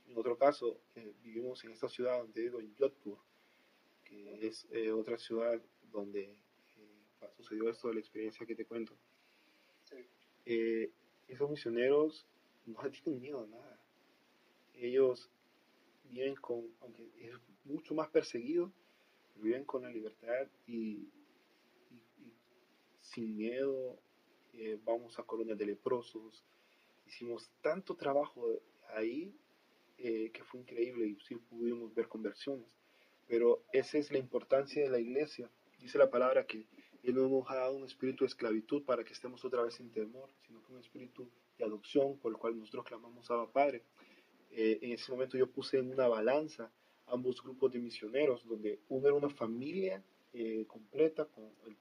en 0.10 0.18
otro 0.18 0.38
caso, 0.38 0.82
eh, 0.96 1.14
vivimos 1.24 1.64
en 1.64 1.72
esta 1.72 1.88
ciudad 1.90 2.20
donde 2.20 2.42
digo, 2.42 2.60
en 2.60 2.76
Jodhpur, 2.76 3.20
que 4.04 4.48
es 4.48 4.68
eh, 4.72 4.92
otra 4.92 5.18
ciudad 5.18 5.62
donde 5.92 6.24
eh, 6.78 7.30
sucedió 7.38 7.70
esto 7.70 7.88
de 7.90 7.96
la 7.96 8.00
experiencia 8.00 8.46
que 8.46 8.56
te 8.56 8.66
cuento. 8.66 8.94
Sí. 9.84 9.98
Eh, 10.46 10.92
esos 11.28 11.50
misioneros 11.50 12.28
no 12.66 12.80
tienen 13.04 13.22
miedo 13.22 13.42
a 13.44 13.48
nada. 13.48 13.80
Ellos 14.74 15.30
viven 16.06 16.36
con, 16.36 16.68
aunque 16.82 17.10
es 17.20 17.36
mucho 17.66 17.94
más 17.94 18.10
perseguido, 18.10 18.72
viven 19.36 19.66
con 19.66 19.84
la 19.84 19.90
libertad 19.90 20.48
y, 20.68 21.08
y- 21.92 22.04
y 22.20 22.34
sin 23.02 23.36
miedo, 23.38 24.00
eh, 24.54 24.80
vamos 24.84 25.20
a 25.20 25.24
colonias 25.24 25.58
de 25.58 25.66
leprosos, 25.68 26.44
hicimos 27.06 27.50
tanto 27.62 27.96
trabajo 27.96 28.48
ahí 28.96 29.34
eh, 30.02 30.32
que 30.34 30.44
fue 30.44 30.62
increíble 30.62 31.08
y 31.08 31.18
sí 31.28 31.36
pudimos 31.36 31.94
ver 31.94 32.08
conversiones. 32.08 32.68
Pero 33.28 33.64
esa 33.74 33.98
es 33.98 34.12
la 34.12 34.18
importancia 34.18 34.82
de 34.82 34.90
la 34.90 35.00
iglesia. 35.00 35.50
Dice 35.80 35.98
la 35.98 36.10
palabra 36.10 36.46
que 36.46 36.66
Él 37.04 37.16
no 37.16 37.28
nos 37.28 37.50
ha 37.50 37.56
dado 37.56 37.76
un 37.76 37.86
espíritu 37.86 38.24
de 38.24 38.30
esclavitud 38.30 38.84
para 38.84 39.04
que 39.04 39.14
estemos 39.14 39.44
otra 39.46 39.62
vez 39.62 39.80
en 39.80 39.92
temor, 39.92 40.30
sino 40.48 40.64
que 40.64 40.74
un 40.74 40.80
espíritu 40.80 41.30
de 41.58 41.66
adopción 41.66 42.18
por 42.18 42.32
el 42.32 42.38
cual 42.38 42.58
nosotros 42.58 42.86
clamamos 42.86 43.30
a 43.30 43.46
Padre. 43.48 43.84
Eh, 44.52 44.80
en 44.82 44.92
ese 44.94 45.12
momento 45.12 45.38
yo 45.38 45.48
puse 45.48 45.78
en 45.78 45.92
una 45.92 46.08
balanza 46.08 46.72
ambos 47.08 47.42
grupos 47.44 47.72
de 47.72 47.80
misioneros, 47.80 48.46
donde 48.48 48.80
uno 48.90 49.08
era 49.08 49.16
una 49.16 49.30
familia 49.30 50.04
eh, 50.34 50.66
completa 50.68 51.26
con 51.26 51.46
el, 51.66 51.76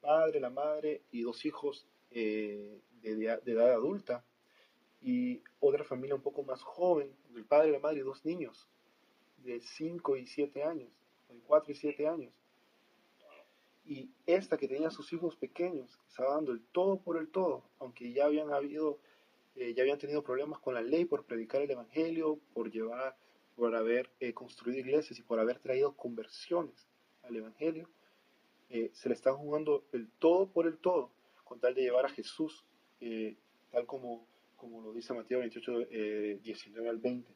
padre, 0.00 0.38
la 0.38 0.50
madre 0.50 1.02
y 1.12 1.22
dos 1.22 1.46
hijos 1.46 1.86
de, 2.10 2.78
de, 3.00 3.40
edad 3.46 3.72
adulta, 3.72 4.22
y 5.04 5.42
otra 5.60 5.84
familia 5.84 6.14
un 6.14 6.22
poco 6.22 6.42
más 6.44 6.62
joven, 6.62 7.14
el 7.36 7.44
padre, 7.44 7.70
la 7.70 7.78
madre 7.78 7.98
y 7.98 8.02
dos 8.02 8.24
niños 8.24 8.70
de 9.44 9.60
5 9.60 10.16
y 10.16 10.26
7 10.26 10.64
años, 10.64 10.88
de 11.28 11.38
4 11.40 11.72
y 11.72 11.74
7 11.74 12.08
años. 12.08 12.32
Y 13.84 14.08
esta 14.24 14.56
que 14.56 14.66
tenía 14.66 14.88
sus 14.88 15.12
hijos 15.12 15.36
pequeños, 15.36 16.00
estaba 16.08 16.36
dando 16.36 16.52
el 16.52 16.62
todo 16.72 17.02
por 17.02 17.18
el 17.18 17.28
todo, 17.28 17.64
aunque 17.80 18.14
ya 18.14 18.24
habían 18.24 18.50
habido, 18.50 18.98
eh, 19.56 19.74
ya 19.74 19.82
habían 19.82 19.98
tenido 19.98 20.24
problemas 20.24 20.58
con 20.58 20.72
la 20.72 20.80
ley 20.80 21.04
por 21.04 21.26
predicar 21.26 21.60
el 21.60 21.70
evangelio, 21.70 22.40
por 22.54 22.70
llevar, 22.70 23.14
por 23.56 23.76
haber 23.76 24.10
eh, 24.20 24.32
construido 24.32 24.80
iglesias 24.80 25.18
y 25.18 25.22
por 25.22 25.38
haber 25.38 25.58
traído 25.58 25.94
conversiones 25.94 26.88
al 27.24 27.36
evangelio, 27.36 27.90
eh, 28.70 28.90
se 28.94 29.10
le 29.10 29.14
estaba 29.14 29.36
jugando 29.36 29.84
el 29.92 30.08
todo 30.12 30.46
por 30.46 30.66
el 30.66 30.78
todo, 30.78 31.10
con 31.44 31.60
tal 31.60 31.74
de 31.74 31.82
llevar 31.82 32.06
a 32.06 32.08
Jesús, 32.08 32.64
tal 33.70 33.84
como, 33.84 34.26
como 34.64 34.80
lo 34.80 34.94
dice 34.94 35.12
Mateo 35.12 35.40
28, 35.40 35.78
19 36.42 36.88
al 36.88 36.96
20. 36.96 37.30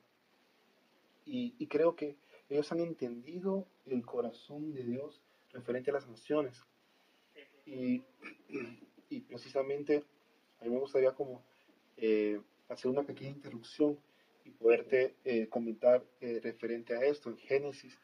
Y, 1.26 1.66
creo 1.66 1.94
que 1.94 2.16
ellos 2.48 2.72
han 2.72 2.80
entendido 2.80 3.66
el 3.84 4.02
corazón 4.06 4.72
de 4.72 4.82
Dios 4.82 5.20
referente 5.52 5.90
a 5.90 5.94
las 5.94 6.08
naciones. 6.08 6.64
Y, 7.66 8.02
precisamente 9.28 10.04
a 10.58 10.64
mí 10.64 10.70
me 10.70 10.78
gustaría 10.78 11.12
como 11.12 11.44
eh, 11.98 12.40
hacer 12.70 12.90
una 12.90 13.02
pequeña 13.02 13.30
interrupción 13.30 13.98
y 14.44 14.50
poderte 14.50 15.14
eh, 15.24 15.48
comentar 15.48 16.02
eh, 16.22 16.40
referente 16.42 16.96
a 16.96 17.04
esto. 17.04 17.28
En 17.28 17.36
Génesis 17.36 17.98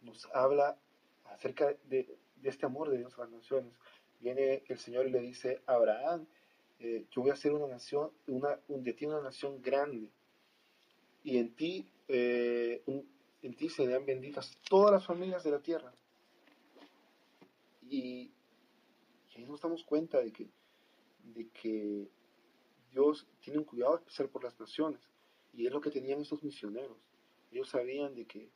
nos 0.00 0.26
habla 0.32 0.78
acerca 1.24 1.74
de, 1.84 2.16
este 2.42 2.64
amor 2.64 2.88
de 2.88 2.98
Dios 2.98 3.18
a 3.18 3.22
las 3.22 3.30
naciones. 3.32 3.74
Viene 4.20 4.62
el 4.66 4.78
Señor 4.78 5.06
y 5.06 5.10
le 5.10 5.20
dice 5.20 5.60
a 5.66 5.74
Abraham, 5.74 6.26
yo 6.78 7.22
voy 7.22 7.30
a 7.30 7.34
hacer 7.34 7.52
una 7.52 7.66
nación, 7.66 8.10
una, 8.26 8.60
un, 8.68 8.82
de 8.82 8.92
ti 8.92 9.06
una 9.06 9.20
nación 9.20 9.62
grande 9.62 10.10
y 11.26 11.38
en 11.38 11.54
ti, 11.56 11.88
eh, 12.06 12.82
en 13.42 13.54
ti 13.54 13.68
serán 13.68 14.06
benditas 14.06 14.56
todas 14.68 14.92
las 14.92 15.04
familias 15.04 15.42
de 15.42 15.50
la 15.50 15.60
tierra. 15.60 15.92
Y, 17.82 18.30
ahí 19.34 19.44
nos 19.44 19.60
damos 19.60 19.82
cuenta 19.82 20.20
de 20.20 20.32
que, 20.32 20.48
de 21.24 21.48
que 21.48 22.08
Dios 22.92 23.26
tiene 23.40 23.58
un 23.58 23.64
cuidado 23.64 23.96
especial 23.96 24.28
por 24.28 24.44
las 24.44 24.58
naciones. 24.60 25.00
Y 25.52 25.66
es 25.66 25.72
lo 25.72 25.80
que 25.80 25.90
tenían 25.90 26.20
esos 26.20 26.44
misioneros. 26.44 26.96
Ellos 27.50 27.70
sabían 27.70 28.14
de 28.14 28.26
que, 28.26 28.50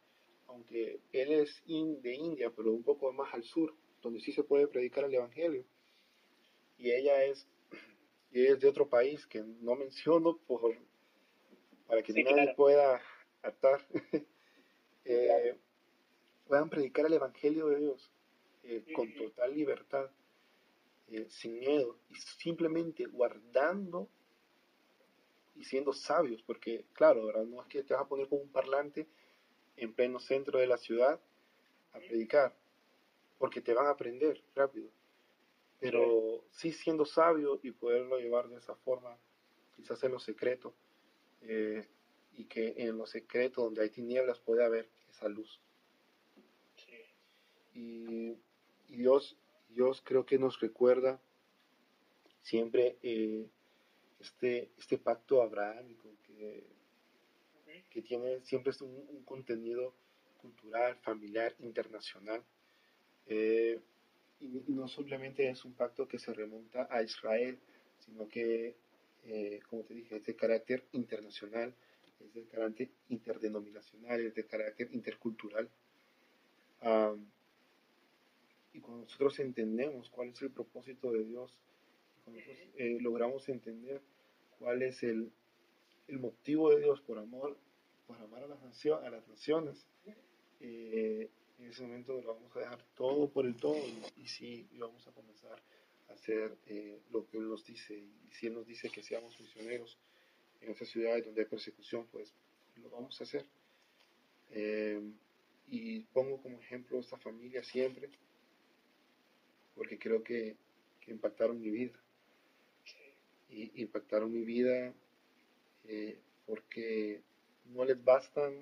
aunque 0.46 1.00
Él 1.12 1.32
es 1.32 1.62
de 1.66 2.14
India, 2.14 2.52
pero 2.54 2.72
un 2.72 2.84
poco 2.84 3.12
más 3.12 3.34
al 3.34 3.42
sur, 3.42 3.74
donde 4.00 4.20
sí 4.20 4.32
se 4.32 4.44
puede 4.44 4.68
predicar 4.68 5.04
el 5.04 5.14
Evangelio, 5.14 5.64
y 6.78 6.92
ella 6.92 7.24
es, 7.24 7.48
y 8.32 8.46
es 8.46 8.60
de 8.60 8.68
otro 8.68 8.88
país 8.88 9.26
que 9.26 9.42
no 9.42 9.74
menciono 9.74 10.38
por 10.46 10.76
para 11.86 12.02
que 12.02 12.12
nadie 12.22 12.54
pueda 12.54 13.00
atar, 13.42 13.84
eh, 15.04 15.58
puedan 16.46 16.70
predicar 16.70 17.06
el 17.06 17.14
Evangelio 17.14 17.66
de 17.66 17.80
Dios 17.80 18.10
eh, 18.62 18.84
con 18.94 19.12
total 19.12 19.52
libertad, 19.52 20.08
eh, 21.08 21.26
sin 21.28 21.58
miedo, 21.58 21.98
y 22.08 22.14
simplemente 22.14 23.06
guardando 23.06 24.08
y 25.56 25.64
siendo 25.64 25.92
sabios, 25.92 26.42
porque 26.42 26.84
claro, 26.92 27.26
¿verdad? 27.26 27.44
no 27.44 27.60
es 27.60 27.66
que 27.66 27.82
te 27.82 27.92
vas 27.92 28.04
a 28.04 28.08
poner 28.08 28.28
con 28.28 28.40
un 28.40 28.52
parlante 28.52 29.08
en 29.76 29.92
pleno 29.92 30.20
centro 30.20 30.60
de 30.60 30.68
la 30.68 30.76
ciudad 30.76 31.20
a 31.92 31.98
predicar, 31.98 32.54
porque 33.38 33.60
te 33.60 33.74
van 33.74 33.86
a 33.86 33.90
aprender 33.90 34.40
rápido, 34.54 34.90
pero 35.80 36.44
sí 36.50 36.72
siendo 36.72 37.06
sabio 37.06 37.58
y 37.62 37.70
poderlo 37.72 38.18
llevar 38.18 38.48
de 38.48 38.58
esa 38.58 38.74
forma, 38.76 39.16
quizás 39.74 40.02
en 40.04 40.12
lo 40.12 40.20
secreto, 40.20 40.74
eh, 41.42 41.88
y 42.36 42.44
que 42.44 42.74
en 42.76 42.98
lo 42.98 43.06
secreto 43.06 43.62
donde 43.62 43.82
hay 43.82 43.90
tinieblas 43.90 44.38
puede 44.38 44.64
haber 44.64 44.88
esa 45.08 45.28
luz. 45.28 45.60
Y, 47.74 48.36
Dios, 48.88 49.36
Dios 49.68 50.02
creo 50.04 50.26
que 50.26 50.38
nos 50.38 50.60
recuerda 50.60 51.20
siempre 52.42 52.98
eh, 53.02 53.46
este, 54.18 54.70
este 54.76 54.98
pacto 54.98 55.42
abrahámico 55.42 56.08
que, 56.26 56.64
tiene 58.02 58.40
siempre 58.42 58.72
un, 58.80 59.22
contenido 59.24 59.94
cultural, 60.38 60.96
familiar, 61.02 61.54
internacional. 61.58 62.42
Eh, 63.26 63.78
y 64.40 64.72
no 64.72 64.88
simplemente 64.88 65.48
es 65.48 65.64
un 65.64 65.74
pacto 65.74 66.08
que 66.08 66.18
se 66.18 66.32
remonta 66.32 66.88
a 66.90 67.02
Israel, 67.02 67.58
sino 67.98 68.26
que 68.28 68.74
eh, 69.24 69.60
como 69.68 69.82
te 69.82 69.94
dije, 69.94 70.16
es 70.16 70.26
de 70.26 70.34
carácter 70.34 70.84
internacional, 70.92 71.74
es 72.20 72.34
de 72.34 72.44
carácter 72.44 72.88
interdenominacional, 73.08 74.20
es 74.20 74.34
de 74.34 74.46
carácter 74.46 74.88
intercultural. 74.92 75.68
y 78.72 78.80
cuando 78.80 79.02
nosotros 79.02 79.38
entendemos 79.40 80.08
cuál 80.10 80.28
es 80.28 80.40
el 80.42 80.50
propósito 80.50 81.12
de 81.12 81.24
Dios, 81.24 81.58
cuando 82.24 82.40
nosotros 82.40 82.68
eh, 82.76 82.98
logramos 83.00 83.48
entender 83.48 84.00
cuál 84.58 84.82
es 84.82 85.02
el, 85.02 85.30
el, 86.08 86.18
motivo 86.18 86.70
de 86.70 86.80
Dios 86.80 87.00
por 87.00 87.18
amor, 87.18 87.58
por 88.06 88.16
amar 88.18 88.44
a 88.44 88.46
las, 88.46 88.62
naciones, 88.62 89.06
a 89.06 89.10
las 89.10 89.28
naciones, 89.28 89.86
eh, 90.60 91.30
en 91.60 91.70
ese 91.70 91.82
momento 91.82 92.20
lo 92.20 92.34
vamos 92.34 92.56
a 92.56 92.60
dejar 92.60 92.82
todo 92.96 93.28
por 93.30 93.46
el 93.46 93.56
todo 93.56 93.76
y, 93.76 94.22
y 94.22 94.26
sí, 94.26 94.66
vamos 94.78 95.06
a 95.06 95.12
comenzar 95.12 95.60
hacer 96.12 96.56
eh, 96.66 97.00
lo 97.12 97.26
que 97.26 97.38
Él 97.38 97.48
nos 97.48 97.64
dice. 97.64 97.94
Y 97.94 98.32
si 98.32 98.46
Él 98.46 98.54
nos 98.54 98.66
dice 98.66 98.90
que 98.90 99.02
seamos 99.02 99.38
misioneros 99.40 99.98
en 100.60 100.70
esas 100.70 100.88
ciudades 100.88 101.24
donde 101.24 101.42
hay 101.42 101.48
persecución, 101.48 102.06
pues 102.10 102.32
lo 102.76 102.90
vamos 102.90 103.20
a 103.20 103.24
hacer. 103.24 103.44
Eh, 104.50 105.00
y 105.68 106.00
pongo 106.00 106.42
como 106.42 106.60
ejemplo 106.60 106.98
esta 106.98 107.16
familia 107.16 107.62
siempre, 107.62 108.10
porque 109.74 109.98
creo 109.98 110.22
que, 110.22 110.56
impactaron 111.06 111.60
mi 111.60 111.70
vida. 111.70 111.98
Y 113.48 113.82
impactaron 113.82 114.30
mi 114.30 114.44
vida 114.44 114.94
eh, 115.88 116.20
porque 116.46 117.20
no 117.64 117.84
les 117.84 118.04
bastan 118.04 118.54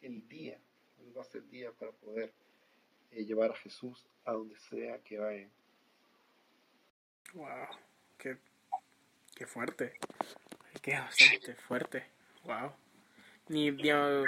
el 0.00 0.26
día, 0.28 0.58
basta 1.16 1.38
el 1.38 1.48
día 1.50 1.72
para 1.72 1.92
poder 1.92 2.32
llevar 3.10 3.50
a 3.50 3.56
Jesús 3.56 4.06
a 4.24 4.32
donde 4.32 4.56
sea 4.58 4.98
que 4.98 5.18
vayan. 5.18 5.50
Wow, 7.34 7.68
qué, 8.18 8.36
qué 9.34 9.46
fuerte. 9.46 9.94
Qué 10.82 10.92
bastante 10.92 11.54
fuerte. 11.54 12.04
Wow. 12.44 12.72
Ni, 13.48 13.70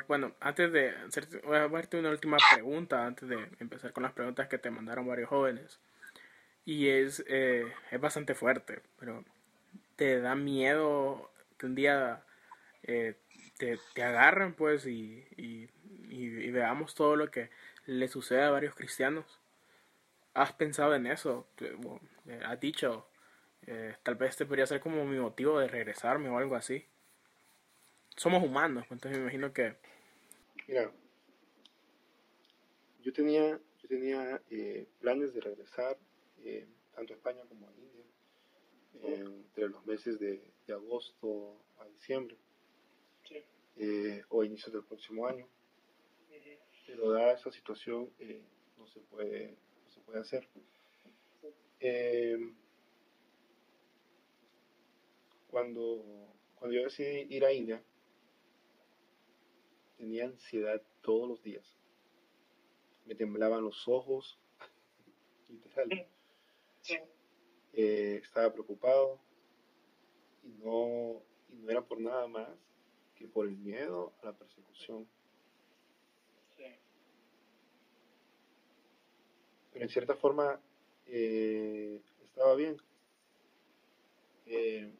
bueno, 0.06 0.32
antes 0.40 0.72
de 0.72 0.90
hacer, 0.90 1.26
voy 1.44 1.56
a 1.56 1.64
hacerte 1.64 1.98
una 1.98 2.10
última 2.10 2.36
pregunta 2.52 3.04
antes 3.04 3.28
de 3.28 3.48
empezar 3.58 3.92
con 3.92 4.04
las 4.04 4.12
preguntas 4.12 4.48
que 4.48 4.58
te 4.58 4.70
mandaron 4.70 5.06
varios 5.06 5.28
jóvenes. 5.28 5.80
Y 6.64 6.88
es, 6.88 7.24
eh, 7.28 7.72
es 7.90 8.00
bastante 8.00 8.34
fuerte, 8.34 8.82
pero 8.98 9.24
¿te 9.96 10.20
da 10.20 10.34
miedo 10.34 11.32
que 11.56 11.66
un 11.66 11.74
día 11.74 12.22
eh, 12.82 13.16
te, 13.58 13.78
te, 13.94 14.02
agarren 14.02 14.54
pues 14.54 14.86
y, 14.86 15.26
y, 15.36 15.68
y, 16.08 16.50
veamos 16.50 16.94
todo 16.94 17.16
lo 17.16 17.30
que 17.30 17.50
le 17.86 18.08
sucede 18.08 18.42
a 18.42 18.50
varios 18.50 18.74
cristianos? 18.74 19.38
¿Has 20.34 20.52
pensado 20.52 20.94
en 20.94 21.06
eso? 21.06 21.46
Eh, 21.60 22.40
has 22.44 22.60
dicho, 22.60 23.08
eh, 23.66 23.96
tal 24.02 24.14
vez 24.14 24.30
este 24.30 24.46
podría 24.46 24.66
ser 24.66 24.80
como 24.80 25.04
mi 25.04 25.18
motivo 25.18 25.58
de 25.58 25.68
regresarme 25.68 26.28
o 26.28 26.38
algo 26.38 26.54
así. 26.54 26.86
Somos 28.16 28.42
humanos, 28.42 28.86
entonces 28.90 29.18
me 29.18 29.24
imagino 29.24 29.52
que... 29.52 29.76
Mira, 30.66 30.90
yo 33.02 33.12
tenía, 33.12 33.60
yo 33.82 33.88
tenía 33.88 34.40
eh, 34.50 34.86
planes 35.00 35.34
de 35.34 35.40
regresar 35.40 35.98
tanto 36.94 37.12
a 37.12 37.16
España 37.16 37.42
como 37.48 37.68
a 37.68 37.72
India 37.72 38.04
entre 39.02 39.68
los 39.68 39.84
meses 39.86 40.18
de, 40.18 40.40
agosto 40.68 41.56
a 41.78 41.86
diciembre 41.86 42.36
o 44.28 44.42
a 44.42 44.46
inicios 44.46 44.72
del 44.72 44.84
próximo 44.84 45.26
año. 45.26 45.46
Pero 46.86 47.12
dada 47.12 47.32
esa 47.32 47.50
situación 47.50 48.10
no 48.76 48.86
se 48.86 49.00
puede 49.00 49.56
puede 50.08 50.20
hacer. 50.20 50.48
Eh, 51.80 52.38
cuando, 55.50 56.02
cuando 56.56 56.76
yo 56.76 56.84
decidí 56.84 57.34
ir 57.34 57.44
a 57.44 57.52
India, 57.52 57.82
tenía 59.98 60.24
ansiedad 60.24 60.82
todos 61.02 61.28
los 61.28 61.42
días. 61.42 61.76
Me 63.04 63.14
temblaban 63.14 63.62
los 63.62 63.86
ojos, 63.86 64.38
literal. 65.48 66.06
Eh, 67.74 68.20
estaba 68.22 68.52
preocupado 68.52 69.20
y 70.42 70.48
no, 70.64 71.22
y 71.50 71.56
no 71.56 71.70
era 71.70 71.82
por 71.82 72.00
nada 72.00 72.26
más 72.26 72.48
que 73.18 73.26
por 73.26 73.46
el 73.46 73.56
miedo 73.56 74.12
a 74.22 74.26
la 74.26 74.32
persecución. 74.32 75.06
Pero 79.72 79.84
en 79.84 79.88
cierta 79.90 80.14
forma 80.14 80.60
eh, 81.06 82.00
estaba 82.24 82.54
bien. 82.54 82.76
Eh, 84.46 84.90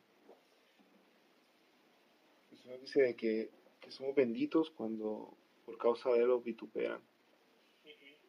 el 2.52 2.58
Señor 2.58 2.80
dice 2.80 3.16
que, 3.16 3.50
que, 3.80 3.90
somos 3.90 4.14
benditos 4.14 4.70
cuando 4.70 5.34
por 5.64 5.78
causa 5.78 6.10
de 6.10 6.20
Él 6.20 6.28
los 6.28 6.44
vituperan 6.44 7.00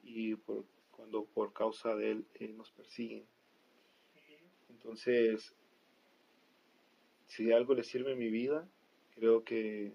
y 0.04 0.36
por, 0.36 0.66
cuando 0.92 1.26
por 1.26 1.52
causa 1.52 1.96
de 1.96 2.12
Él 2.12 2.26
eh, 2.36 2.48
nos 2.50 2.72
persiguen. 2.72 3.26
Entonces, 4.70 5.54
si 7.28 7.52
algo 7.52 7.74
le 7.74 7.84
sirve 7.84 8.14
en 8.14 8.20
mi 8.20 8.30
vida, 8.30 8.68
creo 9.20 9.44
que, 9.44 9.92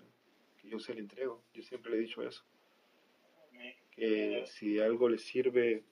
yo 0.65 0.79
se 0.79 0.95
lo 0.95 1.01
entrego. 1.01 1.43
Yo 1.53 1.63
siempre 1.63 1.91
le 1.91 1.99
he 1.99 2.01
dicho 2.01 2.23
eso. 2.23 2.45
Que 3.91 4.45
si 4.47 4.81
algo 4.81 5.09
le 5.09 5.19
sirve 5.19 5.85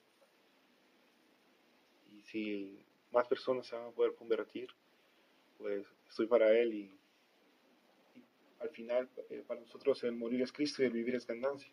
y 2.11 2.21
si 2.21 2.85
más 3.11 3.27
personas 3.27 3.65
se 3.65 3.75
van 3.75 3.87
a 3.87 3.91
poder 3.91 4.13
convertir, 4.15 4.67
pues 5.57 5.87
estoy 6.09 6.27
para 6.27 6.51
Él 6.51 6.73
y, 6.73 6.99
al 8.59 8.69
final 8.69 9.09
eh, 9.29 9.43
para 9.45 9.59
nosotros 9.61 10.03
el 10.03 10.13
morir 10.13 10.41
es 10.41 10.51
Cristo 10.51 10.81
y 10.81 10.87
el 10.87 10.93
vivir 10.93 11.15
es 11.15 11.27
ganancia. 11.27 11.71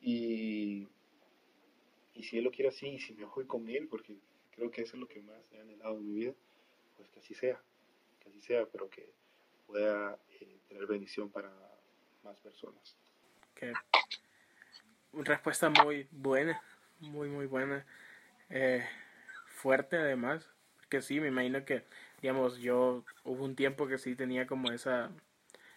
Y, 0.00 0.88
y 2.14 2.22
si 2.22 2.38
Él 2.38 2.44
lo 2.44 2.50
quiere 2.50 2.68
así 2.68 2.88
y 2.88 2.98
si 2.98 3.14
me 3.14 3.24
voy 3.24 3.44
con 3.44 3.68
Él, 3.68 3.88
porque 3.88 4.16
creo 4.50 4.70
que 4.70 4.82
eso 4.82 4.96
es 4.96 5.00
lo 5.00 5.08
que 5.08 5.20
más 5.20 5.52
he 5.52 5.60
anhelado 5.60 5.96
en 5.98 6.06
mi 6.06 6.14
vida, 6.14 6.34
pues 6.96 7.08
que 7.10 7.20
así 7.20 7.34
sea, 7.34 7.60
que 8.20 8.28
así 8.28 8.40
sea, 8.40 8.66
pero 8.66 8.88
que 8.88 9.12
pueda 9.66 10.18
eh, 10.40 10.58
tener 10.68 10.86
bendición 10.86 11.30
para 11.30 11.50
más 12.22 12.38
personas. 12.40 12.96
Que 13.54 13.72
respuesta 15.12 15.70
muy 15.70 16.06
buena, 16.10 16.60
muy 17.00 17.28
muy 17.28 17.46
buena, 17.46 17.86
eh, 18.50 18.84
fuerte 19.46 19.96
además, 19.96 20.48
que 20.88 21.02
sí, 21.02 21.20
me 21.20 21.28
imagino 21.28 21.64
que, 21.64 21.84
digamos, 22.20 22.58
yo 22.58 23.04
hubo 23.24 23.44
un 23.44 23.56
tiempo 23.56 23.86
que 23.86 23.98
sí 23.98 24.14
tenía 24.14 24.46
como 24.46 24.70
esa, 24.72 25.10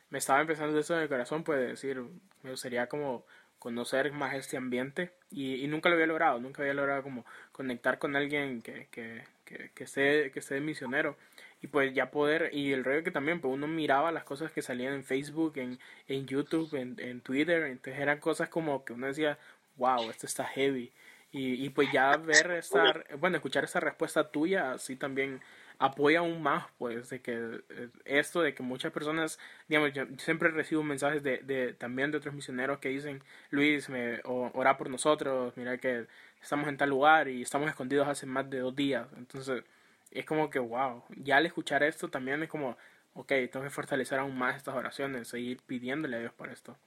me 0.09 0.17
estaba 0.17 0.41
empezando 0.41 0.77
eso 0.77 0.95
en 0.95 1.01
el 1.01 1.09
corazón, 1.09 1.43
pues 1.43 1.59
decir, 1.59 2.03
me 2.43 2.51
gustaría 2.51 2.87
como 2.87 3.25
conocer 3.59 4.11
más 4.11 4.35
este 4.35 4.57
ambiente 4.57 5.11
y, 5.29 5.55
y, 5.55 5.67
nunca 5.67 5.89
lo 5.89 5.95
había 5.95 6.07
logrado, 6.07 6.39
nunca 6.39 6.61
había 6.61 6.73
logrado 6.73 7.03
como 7.03 7.25
conectar 7.51 7.99
con 7.99 8.15
alguien 8.15 8.61
que, 8.61 8.87
que, 8.89 9.23
que, 9.43 9.71
que, 9.73 9.83
esté, 9.83 10.31
que 10.31 10.39
esté 10.39 10.61
misionero 10.61 11.17
y 11.61 11.67
pues 11.67 11.93
ya 11.93 12.11
poder, 12.11 12.49
y 12.53 12.71
el 12.73 12.83
rollo 12.83 13.03
que 13.03 13.11
también, 13.11 13.41
pues 13.41 13.53
uno 13.53 13.67
miraba 13.67 14.11
las 14.11 14.23
cosas 14.23 14.51
que 14.51 14.61
salían 14.61 14.93
en 14.93 15.03
Facebook, 15.03 15.57
en, 15.57 15.79
en 16.07 16.25
YouTube, 16.25 16.73
en, 16.75 16.95
en 16.99 17.21
Twitter, 17.21 17.63
entonces 17.63 18.01
eran 18.01 18.19
cosas 18.19 18.49
como 18.49 18.85
que 18.85 18.93
uno 18.93 19.07
decía, 19.07 19.37
wow, 19.77 20.09
esto 20.09 20.25
está 20.25 20.45
heavy. 20.45 20.91
Y, 21.31 21.63
y 21.63 21.69
pues 21.69 21.91
ya 21.91 22.17
ver 22.17 22.51
esta, 22.51 23.03
bueno, 23.19 23.37
escuchar 23.37 23.63
esa 23.63 23.79
respuesta 23.79 24.31
tuya, 24.31 24.71
así 24.73 24.95
también 24.95 25.41
apoya 25.79 26.19
aún 26.19 26.41
más, 26.41 26.65
pues, 26.77 27.09
de 27.09 27.21
que 27.21 27.61
eh, 27.69 27.89
esto, 28.05 28.41
de 28.41 28.53
que 28.53 28.63
muchas 28.63 28.91
personas, 28.91 29.39
digamos, 29.67 29.93
yo 29.93 30.05
siempre 30.17 30.49
recibo 30.49 30.83
mensajes 30.83 31.23
de, 31.23 31.37
de 31.39 31.73
también 31.73 32.11
de 32.11 32.17
otros 32.17 32.35
misioneros 32.35 32.79
que 32.79 32.89
dicen, 32.89 33.23
Luis, 33.49 33.89
me, 33.89 34.19
ora 34.25 34.77
por 34.77 34.89
nosotros, 34.89 35.55
mira 35.55 35.77
que 35.77 36.07
estamos 36.41 36.67
en 36.67 36.77
tal 36.77 36.89
lugar 36.89 37.29
y 37.29 37.41
estamos 37.41 37.69
escondidos 37.69 38.07
hace 38.07 38.25
más 38.25 38.49
de 38.49 38.59
dos 38.59 38.75
días. 38.75 39.07
Entonces, 39.17 39.63
es 40.11 40.25
como 40.25 40.49
que, 40.49 40.59
wow, 40.59 41.03
ya 41.17 41.37
al 41.37 41.45
escuchar 41.45 41.83
esto 41.83 42.09
también 42.09 42.41
es 42.43 42.49
como, 42.49 42.77
ok, 43.13 43.27
tengo 43.51 43.63
que 43.63 43.69
fortalecer 43.69 44.19
aún 44.19 44.37
más 44.37 44.57
estas 44.57 44.75
oraciones, 44.75 45.27
seguir 45.27 45.61
pidiéndole 45.65 46.17
a 46.17 46.19
Dios 46.19 46.33
por 46.33 46.49
esto. 46.49 46.77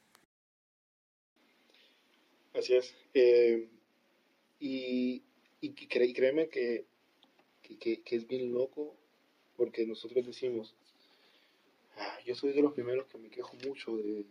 Así 2.55 2.75
es. 2.75 2.95
Eh, 3.15 3.69
y, 4.61 5.23
y, 5.61 5.71
créeme 5.71 6.49
que, 6.49 6.85
que, 7.63 8.03
es 8.05 8.27
bien 8.27 8.53
loco 8.53 8.95
porque 9.57 9.87
nosotros 9.87 10.27
decimos, 10.27 10.75
ah, 11.97 12.19
yo 12.25 12.35
soy 12.35 12.53
de 12.53 12.63
los 12.63 12.73
primeros 12.73 13.07
que 13.07 13.19
me 13.19 13.31
quejo 13.31 13.57
mucho 13.67 13.97
de, 13.97 14.27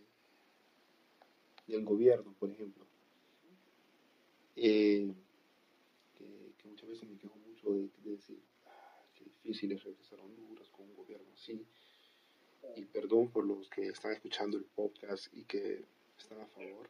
del 1.68 1.84
gobierno, 1.84 2.34
por 2.40 2.52
ejemplo. 2.52 2.86
Eh, 4.56 5.12
que, 6.18 6.68
muchas 6.68 6.90
veces 6.90 7.10
me 7.10 7.18
quejo 7.18 7.38
mucho 7.40 7.72
de 7.72 7.90
decir, 8.04 8.40
difícil 9.44 9.72
es 9.72 9.84
regresar 9.84 10.20
a 10.20 10.24
Honduras 10.24 10.70
con 10.70 10.86
un 10.86 10.96
gobierno 10.96 11.32
así. 11.34 11.66
Y 12.76 12.86
perdón 12.86 13.32
por 13.32 13.46
los 13.46 13.70
que 13.70 13.88
están 13.88 14.14
escuchando 14.14 14.58
el 14.58 14.66
podcast 14.66 15.34
y 15.34 15.44
que 15.46 15.84
están 16.18 16.42
a 16.42 16.48
favor. 16.48 16.90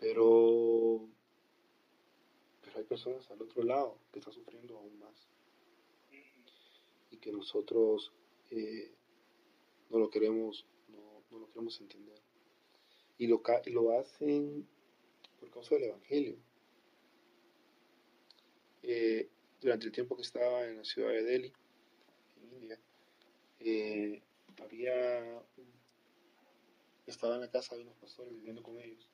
pero, 0.00 1.08
pero 2.62 2.78
hay 2.78 2.84
personas 2.84 3.30
al 3.30 3.42
otro 3.42 3.62
lado 3.62 3.98
que 4.12 4.18
están 4.18 4.34
sufriendo 4.34 4.76
aún 4.76 4.98
más. 4.98 5.28
Y 7.10 7.16
que 7.18 7.30
nosotros 7.30 8.12
eh, 8.50 8.92
no 9.90 9.98
lo 9.98 10.10
queremos, 10.10 10.66
no, 10.88 11.22
no, 11.30 11.38
lo 11.38 11.48
queremos 11.48 11.80
entender. 11.80 12.20
Y 13.18 13.28
lo, 13.28 13.40
lo 13.66 13.98
hacen 13.98 14.66
por 15.38 15.50
causa 15.50 15.76
del 15.76 15.84
Evangelio 15.84 16.36
eh, 18.86 19.28
durante 19.60 19.86
el 19.86 19.92
tiempo 19.92 20.14
que 20.14 20.22
estaba 20.22 20.66
en 20.66 20.76
la 20.76 20.84
ciudad 20.84 21.08
de 21.08 21.22
Delhi, 21.22 21.52
en 22.42 22.52
India, 22.52 22.78
eh, 23.60 24.22
había 24.62 25.42
estaba 27.06 27.36
en 27.36 27.42
la 27.42 27.50
casa 27.50 27.76
de 27.76 27.82
unos 27.82 27.96
pastores 27.96 28.34
viviendo 28.34 28.62
con 28.62 28.78
ellos. 28.78 29.10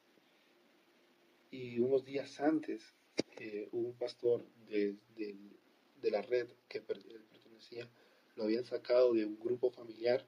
Y 1.53 1.79
unos 1.79 2.05
días 2.05 2.41
antes, 2.41 2.95
eh, 3.39 3.69
un 3.73 3.95
pastor 3.95 4.45
de, 4.69 4.97
de, 5.17 6.11
la 6.11 6.23
red 6.23 6.49
que 6.69 6.81
pertenecía, 6.81 7.89
lo 8.35 8.45
habían 8.45 8.65
sacado 8.65 9.13
de 9.13 9.25
un 9.25 9.39
grupo 9.39 9.71
familiar, 9.71 10.27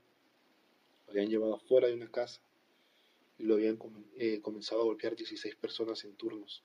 lo 1.06 1.12
habían 1.12 1.28
llevado 1.28 1.58
fuera 1.58 1.88
de 1.88 1.94
una 1.94 2.10
casa 2.10 2.40
y 3.38 3.44
lo 3.44 3.54
habían 3.54 3.76
comenzado 3.76 4.82
a 4.82 4.84
golpear 4.84 5.16
16 5.16 5.56
personas 5.56 6.04
en 6.04 6.14
turnos. 6.14 6.64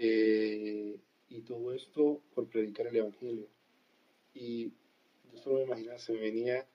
Eh, 0.00 0.96
y 1.28 1.40
todo 1.40 1.74
esto 1.74 2.22
por 2.34 2.48
predicar 2.48 2.86
el 2.86 2.96
Evangelio. 2.96 3.48
Y 4.32 4.72
yo 5.32 5.38
solo 5.42 5.56
me 5.56 5.64
imaginaba, 5.64 5.98
se 5.98 6.12
me 6.12 6.20
venía 6.20 6.66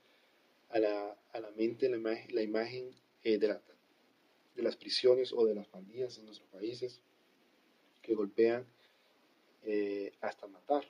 a 0.70 0.80
la, 0.80 1.18
a 1.32 1.40
la 1.40 1.50
mente 1.52 1.90
la 1.90 1.98
la 1.98 2.42
imagen 2.42 2.94
eh, 3.24 3.38
de, 3.38 3.48
la, 3.48 3.62
de 4.56 4.64
las 4.64 4.76
prisiones 4.76 5.32
o 5.32 5.46
de 5.46 5.56
las 5.56 5.68
pandillas 5.68 6.18
en 6.18 6.26
nuestros 6.26 6.50
países 6.50 7.00
que 8.02 8.14
golpean 8.14 8.66
eh, 9.64 10.12
hasta 10.20 10.46
matar 10.48 10.84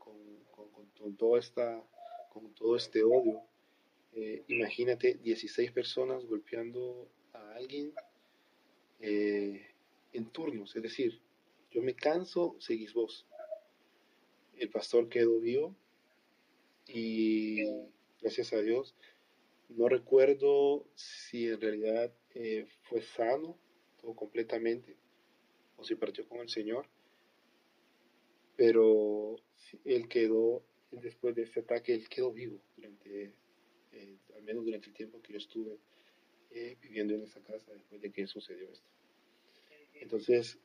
con, 0.00 0.16
con, 0.50 1.16
todo 1.16 1.38
esta, 1.38 1.80
con 2.32 2.52
todo 2.54 2.76
este 2.76 3.04
odio. 3.04 3.40
imagínate 4.48 5.14
16 5.22 5.70
personas 5.70 6.24
golpeando 6.26 7.08
a 7.32 7.54
alguien 7.54 7.92
en 9.00 10.26
turnos, 10.32 10.74
es 10.74 10.82
decir, 10.82 11.20
yo 11.70 11.82
me 11.82 11.94
canso, 11.94 12.56
seguís 12.58 12.92
vos. 12.94 13.26
El 14.56 14.70
pastor 14.70 15.08
quedó 15.08 15.40
vivo 15.40 15.74
y 16.86 17.64
gracias 18.20 18.52
a 18.52 18.60
Dios 18.60 18.94
no 19.76 19.88
recuerdo 19.88 20.86
si 20.94 21.46
en 21.48 21.60
realidad 21.60 22.12
eh, 22.34 22.66
fue 22.82 23.02
sano 23.02 23.56
todo 24.00 24.14
completamente 24.14 24.96
o 25.76 25.84
si 25.84 25.94
partió 25.94 26.28
con 26.28 26.40
el 26.40 26.48
Señor, 26.48 26.86
pero 28.56 29.36
él 29.84 30.08
quedó, 30.08 30.62
después 30.90 31.34
de 31.34 31.42
ese 31.42 31.60
ataque, 31.60 31.94
él 31.94 32.08
quedó 32.08 32.32
vivo 32.32 32.60
durante, 32.76 33.32
eh, 33.92 34.18
al 34.34 34.42
menos 34.42 34.64
durante 34.64 34.88
el 34.88 34.94
tiempo 34.94 35.22
que 35.22 35.32
yo 35.32 35.38
estuve 35.38 35.78
eh, 36.50 36.76
viviendo 36.82 37.14
en 37.14 37.22
esa 37.22 37.40
casa 37.40 37.72
después 37.72 38.00
de 38.00 38.10
que 38.10 38.26
sucedió 38.26 38.68
esto. 38.70 38.88
Entonces, 39.94 40.58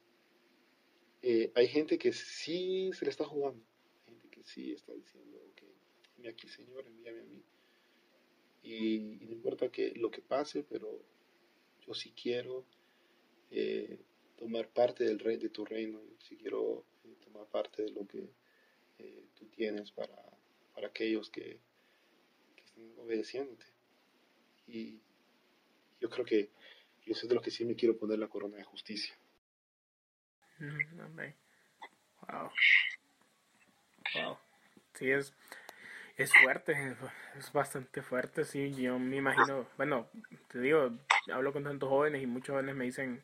eh, 1.28 1.52
hay 1.56 1.68
gente 1.68 1.98
que 1.98 2.14
sí 2.14 2.92
se 2.94 3.04
le 3.04 3.10
está 3.10 3.26
jugando, 3.26 3.66
hay 4.06 4.14
gente 4.14 4.30
que 4.30 4.44
sí 4.44 4.74
está 4.74 4.94
diciendo, 4.94 5.40
ok, 5.50 6.28
aquí 6.30 6.48
Señor, 6.48 6.86
envíame 6.86 7.22
a 7.22 7.24
mí. 7.24 7.44
Y, 8.62 9.18
no 9.26 9.32
importa 9.32 9.72
que, 9.72 9.96
lo 9.96 10.12
que 10.12 10.22
pase, 10.22 10.62
pero 10.62 11.02
yo 11.80 11.96
sí 11.96 12.12
quiero 12.12 12.68
eh, 13.50 13.98
tomar 14.36 14.70
parte 14.70 15.04
del 15.04 15.18
rey 15.18 15.38
de 15.38 15.50
tu 15.50 15.66
reino, 15.66 16.00
yo 16.00 16.16
sí 16.20 16.38
quiero 16.38 16.86
eh, 17.04 17.16
tomar 17.24 17.48
parte 17.48 17.82
de 17.82 17.90
lo 17.90 18.06
que 18.06 18.30
tú 19.34 19.48
tienes 19.48 19.92
para, 19.92 20.16
para 20.76 20.90
aquellos 20.90 21.32
que, 21.32 21.60
que 22.56 22.64
están 22.64 23.00
obedeciéndote. 23.00 23.66
Y 24.68 25.00
yo 26.00 26.08
creo 26.08 26.24
que 26.24 26.52
yo 27.04 27.16
soy 27.16 27.28
de 27.30 27.34
los 27.34 27.44
que 27.44 27.50
sí 27.50 27.66
me 27.66 27.76
quiero 27.76 27.98
poner 27.98 28.20
la 28.20 28.28
corona 28.30 28.58
de 28.58 28.64
justicia. 28.64 29.18
Wow. 30.60 32.52
Wow. 34.16 34.38
Sí, 34.94 35.12
es, 35.12 35.34
es 36.18 36.34
fuerte, 36.34 36.96
es 37.38 37.52
bastante 37.52 38.02
fuerte, 38.02 38.46
sí. 38.46 38.74
Yo 38.76 38.98
me 39.00 39.18
imagino, 39.18 39.68
bueno, 39.78 40.08
te 40.50 40.60
digo, 40.60 40.92
hablo 41.34 41.52
con 41.54 41.64
tantos 41.64 41.90
jóvenes 41.90 42.24
y 42.24 42.28
muchos 42.28 42.54
jóvenes 42.54 42.76
me 42.76 42.86
dicen 42.86 43.22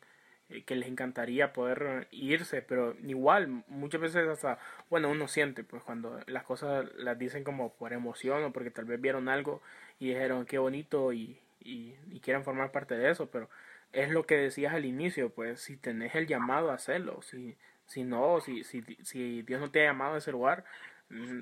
eh, 0.49 0.63
que 0.63 0.75
les 0.75 0.89
encantaría 0.89 1.53
poder 1.53 2.07
irse, 2.11 2.61
pero 2.61 2.95
igual, 3.03 3.63
muchas 3.67 4.01
veces 4.01 4.27
hasta, 4.27 4.59
bueno, 4.89 5.09
uno 5.09 5.27
siente, 5.27 5.63
pues 5.63 5.84
cuando 5.84 6.19
las 6.27 6.43
cosas 6.43 6.86
las 6.95 7.17
dicen 7.17 7.43
como 7.43 7.73
por 7.73 7.93
emoción 7.93 8.43
o 8.43 8.51
porque 8.51 8.71
tal 8.71 8.86
vez 8.86 8.99
vieron 8.99 9.29
algo 9.29 9.61
y 9.99 10.09
dijeron 10.09 10.45
qué 10.45 10.57
bonito 10.57 11.13
y, 11.13 11.39
y, 11.61 11.95
y 12.11 12.19
quieren 12.19 12.43
formar 12.43 12.71
parte 12.71 12.97
de 12.97 13.09
eso, 13.11 13.29
pero 13.32 13.49
es 13.94 14.10
lo 14.10 14.26
que 14.26 14.38
decías 14.38 14.74
al 14.74 14.86
inicio, 14.86 15.34
pues 15.34 15.62
si 15.62 15.78
tenés 15.78 16.16
el 16.16 16.28
llamado 16.28 16.72
a 16.72 16.76
hacerlo, 16.76 17.22
si, 17.22 17.58
si 17.86 18.04
no, 18.04 18.39
si, 18.42 18.64
si, 18.64 18.82
si 19.04 19.42
Dios 19.44 19.60
no 19.60 19.72
te 19.72 19.82
ha 19.82 19.92
llamado 19.92 20.16
a 20.16 20.18
ese 20.20 20.32
lugar, 20.32 20.64
mm, 21.10 21.42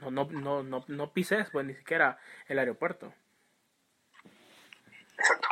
no, 0.00 0.10
no, 0.10 0.24
no, 0.30 0.62
no, 0.62 0.84
no 0.86 1.12
pises 1.12 1.48
pues 1.50 1.66
ni 1.66 1.74
siquiera 1.74 2.18
el 2.48 2.58
aeropuerto. 2.58 3.14
Exacto. 5.18 5.48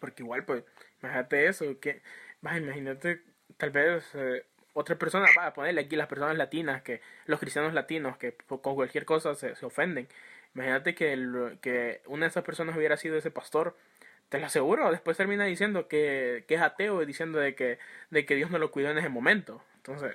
Porque 0.00 0.22
igual, 0.22 0.44
pues, 0.44 0.64
imagínate 1.02 1.46
eso, 1.46 1.78
que, 1.80 2.02
vas, 2.40 2.58
imagínate, 2.58 3.22
tal 3.56 3.70
vez 3.70 4.08
eh, 4.14 4.46
otra 4.72 4.96
persona, 4.96 5.26
va 5.36 5.46
a 5.48 5.54
ponerle 5.54 5.80
aquí 5.82 5.96
las 5.96 6.06
personas 6.06 6.36
latinas, 6.36 6.82
que 6.82 7.00
los 7.26 7.40
cristianos 7.40 7.74
latinos, 7.74 8.16
que 8.16 8.34
con 8.34 8.74
cualquier 8.74 9.04
cosa 9.04 9.34
se, 9.34 9.54
se 9.56 9.66
ofenden. 9.66 10.08
Imagínate 10.54 10.94
que, 10.94 11.12
el, 11.12 11.58
que 11.60 12.00
una 12.06 12.26
de 12.26 12.30
esas 12.30 12.44
personas 12.44 12.76
hubiera 12.76 12.96
sido 12.96 13.16
ese 13.16 13.30
pastor, 13.30 13.76
te 14.28 14.38
lo 14.38 14.46
aseguro, 14.46 14.90
después 14.90 15.16
termina 15.16 15.44
diciendo 15.44 15.88
que, 15.88 16.44
que 16.46 16.54
es 16.56 16.60
ateo 16.60 17.02
y 17.02 17.06
diciendo 17.06 17.38
de 17.38 17.54
que, 17.54 17.78
de 18.10 18.26
que 18.26 18.34
Dios 18.34 18.50
no 18.50 18.58
lo 18.58 18.70
cuidó 18.70 18.90
en 18.90 18.98
ese 18.98 19.08
momento. 19.08 19.62
Entonces, 19.76 20.14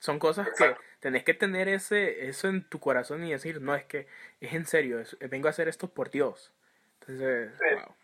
son 0.00 0.18
cosas 0.18 0.48
que 0.56 0.74
tenés 1.00 1.24
que 1.24 1.34
tener 1.34 1.68
ese, 1.68 2.28
eso 2.28 2.48
en 2.48 2.64
tu 2.68 2.80
corazón 2.80 3.24
y 3.24 3.30
decir, 3.30 3.60
no, 3.60 3.74
es 3.74 3.84
que 3.84 4.06
es 4.40 4.52
en 4.52 4.66
serio, 4.66 5.00
es, 5.00 5.16
vengo 5.30 5.46
a 5.46 5.50
hacer 5.50 5.68
esto 5.68 5.88
por 5.88 6.10
Dios. 6.10 6.52
Entonces, 7.00 7.52
wow. 7.74 7.94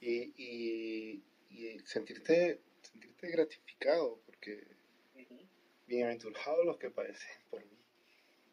Y, 0.00 0.32
y, 0.36 1.22
y 1.50 1.78
sentirte, 1.80 2.60
sentirte 2.82 3.28
gratificado, 3.28 4.18
porque 4.26 4.64
bienaventurados 5.86 6.64
los 6.64 6.78
que 6.78 6.90
padecen 6.90 7.30
por 7.50 7.60
mí. 7.60 7.78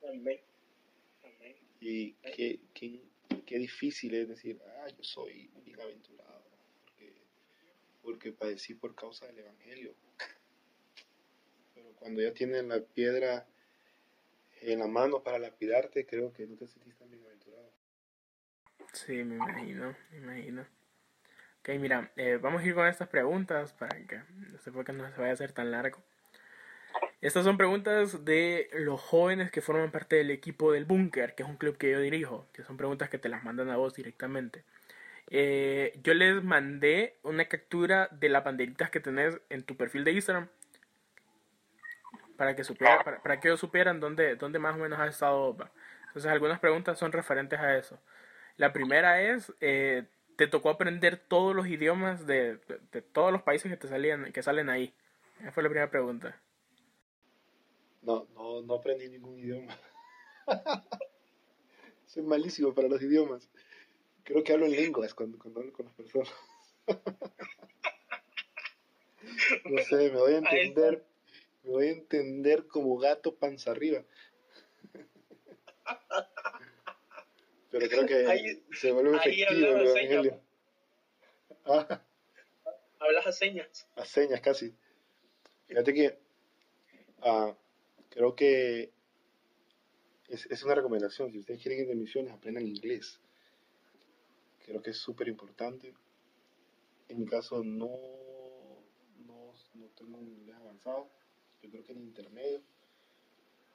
Amén. 0.03 0.39
Amén. 1.23 1.55
Y 1.79 2.13
qué, 2.13 2.59
qué, 2.73 3.01
qué 3.45 3.57
difícil 3.57 4.13
es 4.15 4.29
decir, 4.29 4.59
ah, 4.65 4.87
yo 4.87 5.03
soy 5.03 5.49
bienaventurado, 5.63 6.43
porque, 6.83 7.13
porque 8.01 8.31
padecí 8.31 8.73
por 8.73 8.95
causa 8.95 9.27
del 9.27 9.39
Evangelio. 9.39 9.95
Pero 11.75 11.91
cuando 11.93 12.21
ya 12.21 12.33
tienen 12.33 12.69
la 12.69 12.79
piedra 12.79 13.47
en 14.61 14.79
la 14.79 14.87
mano 14.87 15.23
para 15.23 15.39
lapidarte, 15.39 16.05
creo 16.05 16.31
que 16.31 16.45
no 16.45 16.55
te 16.55 16.67
sentís 16.67 16.95
tan 16.95 17.09
bienaventurado. 17.09 17.71
Sí, 18.93 19.23
me 19.23 19.35
imagino, 19.35 19.95
me 20.11 20.17
imagino. 20.17 20.67
Ok, 21.59 21.69
mira, 21.79 22.11
eh, 22.15 22.37
vamos 22.41 22.61
a 22.61 22.65
ir 22.65 22.73
con 22.73 22.87
estas 22.87 23.07
preguntas 23.07 23.73
para 23.73 23.95
que 24.05 24.21
por 24.71 24.83
qué 24.83 24.93
no 24.93 25.09
se 25.11 25.17
vaya 25.19 25.31
a 25.31 25.33
hacer 25.33 25.51
tan 25.51 25.71
largo. 25.71 26.03
Estas 27.21 27.43
son 27.43 27.55
preguntas 27.55 28.25
de 28.25 28.67
los 28.73 28.99
jóvenes 28.99 29.51
que 29.51 29.61
forman 29.61 29.91
parte 29.91 30.15
del 30.15 30.31
equipo 30.31 30.71
del 30.71 30.85
Búnker, 30.85 31.35
que 31.35 31.43
es 31.43 31.49
un 31.49 31.55
club 31.55 31.77
que 31.77 31.91
yo 31.91 31.99
dirijo, 31.99 32.47
que 32.51 32.63
son 32.63 32.77
preguntas 32.77 33.09
que 33.09 33.19
te 33.19 33.29
las 33.29 33.43
mandan 33.43 33.69
a 33.69 33.77
vos 33.77 33.93
directamente. 33.93 34.63
Eh, 35.29 35.99
yo 36.03 36.15
les 36.15 36.43
mandé 36.43 37.17
una 37.21 37.45
captura 37.45 38.09
de 38.11 38.27
las 38.29 38.43
banderitas 38.43 38.89
que 38.89 38.99
tenés 38.99 39.39
en 39.49 39.63
tu 39.63 39.77
perfil 39.77 40.03
de 40.03 40.13
Instagram 40.13 40.49
para 42.37 42.55
que 42.55 42.63
supieran, 42.63 43.03
para, 43.21 43.39
que 43.39 43.49
ellos 43.49 43.59
supieran 43.59 43.99
dónde, 43.99 44.35
dónde 44.35 44.57
más 44.57 44.75
o 44.75 44.79
menos 44.79 44.99
has 44.99 45.09
estado. 45.13 45.55
Entonces 46.07 46.31
algunas 46.31 46.59
preguntas 46.59 46.97
son 46.97 47.11
referentes 47.11 47.59
a 47.59 47.77
eso. 47.77 47.99
La 48.57 48.73
primera 48.73 49.21
es, 49.21 49.53
eh, 49.61 50.05
¿te 50.37 50.47
tocó 50.47 50.71
aprender 50.71 51.17
todos 51.17 51.55
los 51.55 51.67
idiomas 51.67 52.25
de, 52.25 52.57
de, 52.67 52.79
de, 52.91 53.01
todos 53.03 53.31
los 53.31 53.43
países 53.43 53.71
que 53.71 53.77
te 53.77 53.87
salían, 53.87 54.31
que 54.33 54.41
salen 54.41 54.69
ahí? 54.71 54.91
Esa 55.39 55.51
fue 55.51 55.61
la 55.61 55.69
primera 55.69 55.91
pregunta. 55.91 56.35
No, 58.01 58.27
no, 58.33 58.61
no 58.61 58.75
aprendí 58.75 59.09
ningún 59.09 59.37
idioma. 59.37 59.77
Soy 62.07 62.23
malísimo 62.23 62.73
para 62.73 62.87
los 62.87 63.01
idiomas. 63.01 63.49
Creo 64.23 64.43
que 64.43 64.53
hablo 64.53 64.65
en 64.65 64.75
lenguas 64.75 65.13
cuando, 65.13 65.37
cuando 65.37 65.59
hablo 65.61 65.73
con 65.73 65.85
las 65.85 65.93
personas. 65.95 66.31
no 69.65 69.81
sé, 69.83 70.11
me 70.11 70.19
voy 70.19 70.33
a 70.33 70.37
entender, 70.37 71.03
me 71.63 71.71
voy 71.71 71.87
a 71.87 71.91
entender 71.91 72.67
como 72.67 72.97
gato 72.97 73.35
panza 73.35 73.71
arriba. 73.71 74.03
Pero 77.71 77.87
creo 77.87 78.05
que 78.05 78.27
Ahí- 78.27 78.63
se 78.73 78.91
vuelve 78.91 79.15
efectivo 79.17 79.49
el 79.51 79.87
evangelio. 79.87 80.41
Ah, 81.65 82.01
Hablas 82.99 83.27
a 83.27 83.31
señas. 83.31 83.87
a 83.95 84.05
señas 84.05 84.41
casi. 84.41 84.75
Fíjate 85.67 85.93
que 85.93 86.19
ah, 87.21 87.55
creo 88.11 88.35
que 88.35 88.91
es, 90.27 90.45
es 90.51 90.63
una 90.63 90.75
recomendación. 90.75 91.31
Si 91.31 91.39
ustedes 91.39 91.61
quieren 91.61 91.81
ir 91.81 91.87
de 91.87 91.95
misiones, 91.95 92.31
aprendan 92.33 92.67
inglés. 92.67 93.19
Creo 94.65 94.81
que 94.81 94.91
es 94.91 94.97
súper 94.97 95.27
importante. 95.27 95.93
En 97.07 97.19
mi 97.19 97.25
caso 97.25 97.63
no, 97.63 97.89
no, 99.25 99.53
no 99.73 99.85
tengo 99.97 100.19
un 100.19 100.27
inglés 100.27 100.55
avanzado. 100.55 101.09
Yo 101.63 101.69
creo 101.69 101.83
que 101.83 101.93
en 101.93 102.01
intermedio. 102.01 102.61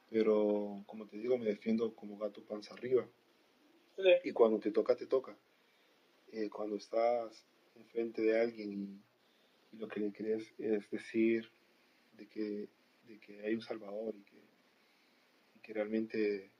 Pero 0.08 0.84
como 0.86 1.06
te 1.06 1.18
digo, 1.18 1.36
me 1.36 1.46
defiendo 1.46 1.94
como 1.94 2.16
gato 2.16 2.44
panza 2.44 2.74
arriba. 2.74 3.08
Sí. 3.96 4.02
Y 4.24 4.32
cuando 4.32 4.60
te 4.60 4.70
toca, 4.70 4.94
te 4.94 5.06
toca. 5.06 5.36
Eh, 6.32 6.48
cuando 6.50 6.76
estás 6.76 7.46
enfrente 7.74 8.22
de 8.22 8.40
alguien 8.40 8.72
y, 8.72 9.76
y 9.76 9.78
lo 9.78 9.88
que 9.88 10.00
le 10.00 10.12
querés 10.12 10.54
es 10.58 10.90
decir 10.90 11.50
de 12.16 12.26
que, 12.28 12.68
de 13.06 13.18
que 13.18 13.40
hay 13.40 13.54
un 13.54 13.62
Salvador 13.62 14.14
y 14.16 14.22
que, 14.22 14.42
que 15.62 15.72
realmente 15.72 16.50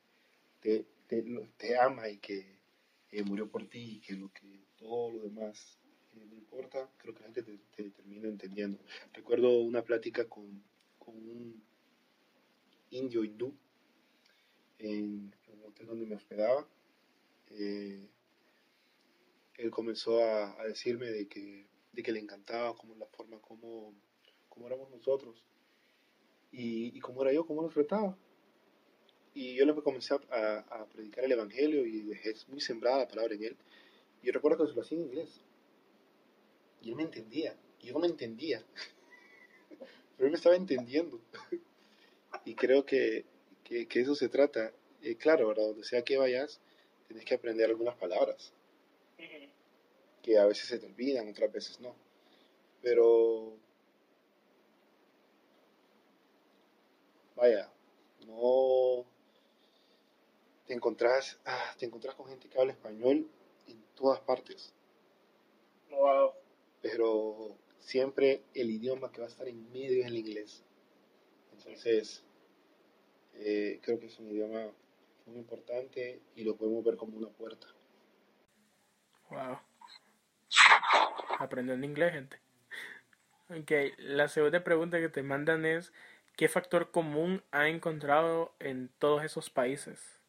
te, 0.61 0.86
te, 1.07 1.22
te 1.57 1.78
ama 1.78 2.09
y 2.09 2.18
que 2.18 2.59
eh, 3.11 3.22
murió 3.22 3.49
por 3.49 3.68
ti 3.68 3.97
y 3.97 4.01
que 4.01 4.14
lo 4.14 4.32
que 4.32 4.64
todo 4.76 5.12
lo 5.12 5.20
demás 5.20 5.78
eh, 6.14 6.26
no 6.28 6.36
importa, 6.36 6.90
creo 6.99 7.14
que 7.14 7.20
la 7.20 7.26
gente 7.26 7.42
te, 7.42 7.59
te 7.74 7.90
termina 7.90 8.28
entendiendo. 8.28 8.78
Recuerdo 9.12 9.61
una 9.61 9.82
plática 9.82 10.28
con, 10.28 10.62
con 10.99 11.14
un 11.14 11.62
indio 12.90 13.24
hindú 13.24 13.55
en 14.78 15.34
un 15.49 15.64
hotel 15.64 15.86
donde 15.86 16.07
me 16.07 16.16
hospedaba. 16.16 16.66
Eh, 17.51 18.09
él 19.59 19.70
comenzó 19.70 20.22
a, 20.22 20.61
a 20.61 20.64
decirme 20.64 21.07
de 21.07 21.28
que, 21.28 21.66
de 21.92 22.03
que 22.03 22.12
le 22.12 22.20
encantaba 22.20 22.74
como 22.76 22.94
la 22.97 23.07
forma 23.07 23.40
como, 23.40 23.94
como 24.49 24.66
éramos 24.66 24.90
nosotros 24.90 25.42
y, 26.57 26.96
y 26.96 27.00
cómo 27.00 27.22
era 27.22 27.32
yo, 27.32 27.46
cómo 27.46 27.62
nos 27.62 27.74
trataba. 27.74 28.16
Y 29.34 29.54
yo 29.54 29.64
le 29.66 29.74
comencé 29.74 30.14
a, 30.14 30.18
a- 30.30 30.59
a 30.82 30.86
predicar 30.86 31.24
el 31.24 31.32
evangelio 31.32 31.86
y 31.86 32.00
dejé 32.02 32.34
muy 32.48 32.61
sembrada 32.61 32.98
la 32.98 33.09
palabra 33.09 33.34
en 33.36 33.44
él. 33.44 33.57
Y 34.22 34.26
yo 34.26 34.32
recuerdo 34.32 34.64
que 34.64 34.70
se 34.70 34.76
lo 34.76 34.82
hacía 34.82 34.98
en 34.98 35.04
inglés. 35.04 35.40
Y 36.80 36.88
él 36.90 36.96
me 36.96 37.02
entendía, 37.02 37.54
y 37.82 37.88
yo 37.88 37.98
me 37.98 38.07
entendía. 38.07 38.62
Pero 40.16 40.26
él 40.26 40.30
me 40.32 40.36
estaba 40.36 40.57
entendiendo. 40.57 41.20
Y 42.44 42.54
creo 42.54 42.84
que, 42.86 43.24
que, 43.64 43.86
que 43.88 44.00
eso 44.00 44.14
se 44.14 44.28
trata. 44.28 44.72
Eh, 45.02 45.16
claro, 45.16 45.46
ahora 45.46 45.62
donde 45.64 45.84
sea 45.84 46.02
que 46.02 46.16
vayas, 46.16 46.61
tienes 47.09 47.24
que 47.24 47.34
aprender 47.34 47.68
algunas 47.68 47.96
palabras 47.96 48.52
que 50.22 50.38
a 50.38 50.46
veces 50.46 50.68
se 50.68 50.78
te 50.78 50.86
olvidan, 50.86 51.28
otras 51.28 51.52
veces 51.52 51.80
no. 51.80 51.94
Pero, 52.82 53.57
vaya, 57.37 57.70
no 58.26 59.05
te 60.66 60.74
encontrás, 60.74 61.39
ah, 61.45 61.74
te 61.78 61.87
encontrás 61.87 62.14
con 62.14 62.28
gente 62.28 62.49
que 62.49 62.59
habla 62.59 62.72
español 62.72 63.28
en 63.68 63.82
todas 63.95 64.20
partes, 64.20 64.74
Wow. 65.91 66.32
pero 66.82 67.57
siempre 67.78 68.43
el 68.55 68.70
idioma 68.70 69.12
que 69.12 69.20
va 69.20 69.26
a 69.26 69.30
estar 69.30 69.47
en 69.47 69.70
medio 69.70 70.01
es 70.01 70.07
el 70.07 70.16
inglés. 70.16 70.64
Entonces, 71.53 72.24
eh, 73.34 73.78
creo 73.82 73.99
que 74.01 74.07
es 74.07 74.18
un 74.18 74.28
idioma 74.30 74.72
muy 75.26 75.37
importante 75.39 76.20
y 76.34 76.45
lo 76.45 76.57
podemos 76.57 76.84
ver 76.84 76.97
como 76.97 77.16
una 77.16 77.28
puerta. 77.28 77.68
Wow. 79.30 79.59
aprendiendo 81.39 81.87
inglés, 81.87 82.12
gente. 82.12 82.41
Ok, 83.51 83.70
la 83.99 84.28
segunda 84.28 84.64
pregunta 84.64 84.99
que 85.01 85.09
te 85.09 85.22
mandan 85.22 85.64
es, 85.64 85.93
¿qué 86.37 86.49
factor 86.49 86.91
común 86.91 87.43
ha 87.51 87.68
encontrado 87.68 88.55
en 88.61 88.91
todos 88.99 89.24
esos 89.24 89.51
países? 89.51 90.20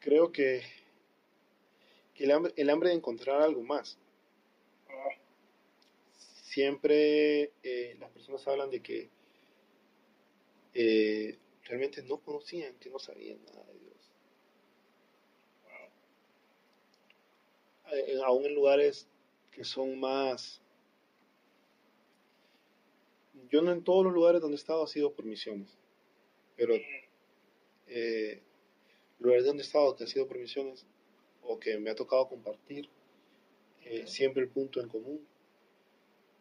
Creo 0.00 0.32
que, 0.32 0.62
el, 2.16 2.30
hambre, 2.30 2.52
el 2.56 2.70
hambre 2.70 2.88
de 2.88 2.96
encontrar 2.96 3.42
algo 3.42 3.62
más. 3.62 3.98
Siempre 6.42 7.52
eh, 7.62 7.96
las 8.00 8.10
personas 8.10 8.46
hablan 8.48 8.70
de 8.70 8.80
que 8.80 9.10
eh, 10.72 11.38
realmente 11.64 12.02
no 12.02 12.16
conocían, 12.18 12.74
que 12.78 12.88
no 12.88 12.98
sabían 12.98 13.44
nada 13.44 13.64
de 13.64 13.78
Dios. 13.80 14.10
Eh, 17.92 18.20
aún 18.24 18.46
en 18.46 18.54
lugares 18.54 19.06
que 19.52 19.62
son 19.62 20.00
más... 20.00 20.62
Yo 23.50 23.62
no 23.62 23.72
en 23.72 23.82
todos 23.82 24.04
los 24.04 24.12
lugares 24.12 24.40
donde 24.40 24.56
he 24.56 24.60
estado 24.60 24.84
ha 24.84 24.88
sido 24.88 25.12
por 25.12 25.24
misiones, 25.24 25.68
pero 26.56 26.74
eh, 27.86 28.42
lugares 29.18 29.46
donde 29.46 29.62
he 29.62 29.66
estado 29.66 29.96
que 29.96 30.04
han 30.04 30.08
sido 30.08 30.26
por 30.26 30.38
misiones 30.38 30.86
o 31.42 31.58
que 31.58 31.78
me 31.78 31.90
ha 31.90 31.94
tocado 31.94 32.28
compartir, 32.28 32.88
eh, 33.84 34.06
siempre 34.06 34.42
el 34.42 34.50
punto 34.50 34.80
en 34.80 34.88
común 34.88 35.26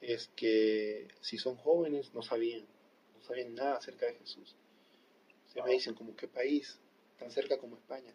es 0.01 0.29
que 0.35 1.07
si 1.21 1.37
son 1.37 1.55
jóvenes 1.55 2.13
no 2.13 2.21
sabían, 2.21 2.65
no 3.15 3.21
sabían 3.21 3.55
nada 3.55 3.77
acerca 3.77 4.05
de 4.05 4.15
Jesús. 4.15 4.55
Se 5.47 5.61
me 5.63 5.71
dicen, 5.71 5.95
como 5.95 6.15
qué 6.15 6.27
país, 6.27 6.77
tan 7.17 7.31
cerca 7.31 7.57
como 7.57 7.77
España. 7.77 8.13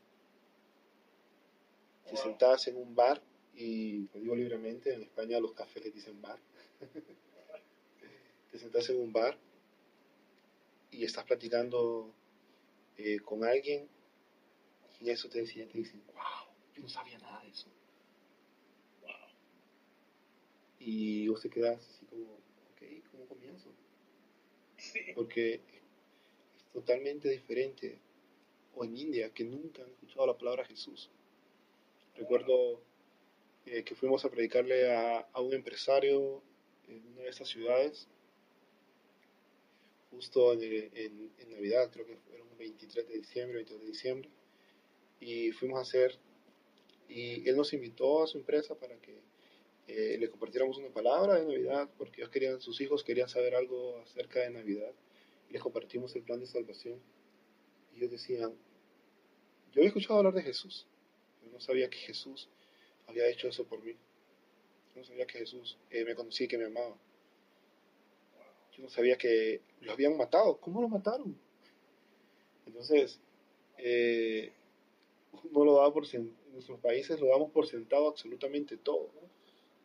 Te 2.09 2.16
sentabas 2.16 2.66
en 2.68 2.76
un 2.76 2.95
bar, 2.95 3.22
y 3.55 4.09
lo 4.12 4.20
digo 4.20 4.36
libremente, 4.36 4.93
en 4.93 5.03
España 5.03 5.40
los 5.40 5.55
cafés 5.55 5.84
les 5.84 5.95
dicen 5.95 6.20
bar. 6.20 6.38
te 8.53 8.59
sentas 8.59 8.89
en 8.91 9.01
un 9.01 9.13
bar 9.13 9.37
y 10.91 11.05
estás 11.05 11.25
platicando 11.25 12.15
eh, 12.99 13.19
con 13.21 13.45
alguien 13.45 13.89
y 15.01 15.11
eso 15.11 15.29
te 15.29 15.41
decía, 15.41 15.67
te 15.67 15.79
dicen, 15.79 16.01
wow, 16.15 16.55
yo 16.75 16.83
no 16.83 16.89
sabía 16.89 17.19
nada 17.19 17.43
de 17.43 17.49
eso. 17.49 17.67
Y 20.79 21.29
vos 21.29 21.41
te 21.41 21.49
quedas 21.49 21.79
así 21.79 22.05
como, 22.07 22.25
ok, 22.35 23.11
¿cómo 23.11 23.27
comienzo? 23.27 23.69
Porque 25.15 25.55
es 25.55 26.73
totalmente 26.73 27.29
diferente. 27.31 27.99
O 28.75 28.85
en 28.85 28.97
India, 28.97 29.31
que 29.31 29.45
nunca 29.45 29.83
han 29.83 29.91
escuchado 29.91 30.27
la 30.27 30.39
palabra 30.39 30.65
Jesús. 30.65 31.11
Recuerdo 32.17 32.81
eh, 33.67 33.83
que 33.85 33.95
fuimos 33.95 34.25
a 34.25 34.31
predicarle 34.31 34.93
a, 34.95 35.21
a, 35.21 35.41
un 35.41 35.53
empresario 35.53 36.43
en 36.89 37.07
una 37.13 37.23
de 37.23 37.29
esas 37.29 37.49
ciudades, 37.49 38.09
justo 40.13 40.53
en, 40.53 40.63
en, 40.95 41.51
Navidad, 41.51 41.91
creo 41.91 42.07
que 42.07 42.19
era 42.33 42.43
un 42.43 42.57
23 42.59 43.09
de 43.09 43.19
diciembre, 43.19 43.57
22 43.57 43.83
de 43.83 43.89
diciembre, 43.89 44.31
y 45.21 45.51
fuimos 45.53 45.79
a 45.79 45.83
hacer, 45.83 46.19
y 47.09 47.49
él 47.49 47.57
nos 47.57 47.73
invitó 47.73 48.23
a 48.23 48.27
su 48.27 48.39
empresa 48.39 48.75
para 48.75 48.97
que 49.01 49.21
eh, 49.89 50.17
le 50.19 50.31
compartiéramos 50.31 50.79
una 50.79 50.89
palabra 50.89 51.35
de 51.35 51.47
Navidad, 51.47 51.91
porque 51.99 52.21
ellos 52.21 52.31
querían, 52.31 52.61
sus 52.61 52.81
hijos 52.81 53.03
querían 53.03 53.29
saber 53.29 53.55
algo 53.55 53.99
acerca 53.99 54.41
de 54.41 54.51
Navidad, 54.51 54.93
y 55.49 55.53
les 55.53 55.63
compartimos 55.63 56.15
el 56.15 56.23
plan 56.23 56.41
de 56.41 56.47
salvación. 56.47 57.01
Y 57.93 57.99
ellos 57.99 58.13
decían, 58.13 58.55
yo 59.73 59.81
había 59.81 59.89
escuchado 59.89 60.19
hablar 60.19 60.35
de 60.35 60.43
Jesús, 60.43 60.87
pero 61.41 61.53
no 61.53 61.61
sabía 61.61 61.89
que 61.89 61.99
Jesús 61.99 62.49
había 63.07 63.29
hecho 63.29 63.49
eso 63.49 63.67
por 63.67 63.83
mí. 63.83 63.93
Yo 64.95 65.01
no 65.01 65.05
sabía 65.05 65.27
que 65.27 65.39
Jesús 65.39 65.79
eh, 65.91 66.05
me 66.05 66.15
conocía 66.15 66.45
y 66.45 66.49
que 66.49 66.59
me 66.59 66.67
amaba. 66.67 66.97
Yo 68.77 68.83
no 68.83 68.89
sabía 68.89 69.17
que 69.17 69.61
lo 69.83 69.93
habían 69.93 70.16
matado. 70.16 70.57
¿Cómo 70.59 70.80
lo 70.80 70.89
mataron? 70.89 71.37
Entonces, 72.66 73.18
eh, 73.78 74.53
uno 75.51 75.64
lo 75.64 75.76
da 75.76 75.93
por 75.93 76.05
en 76.14 76.33
nuestros 76.53 76.78
países 76.80 77.20
lo 77.20 77.28
damos 77.28 77.51
por 77.51 77.66
sentado 77.66 78.09
absolutamente 78.09 78.76
todo. 78.76 79.11
¿no? 79.14 79.28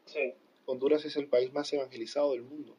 Sí. 0.06 0.34
Honduras 0.66 1.06
es 1.06 1.16
el 1.16 1.28
país 1.28 1.52
más 1.54 1.72
evangelizado 1.74 2.34
del 2.34 2.44
mundo. 2.44 2.76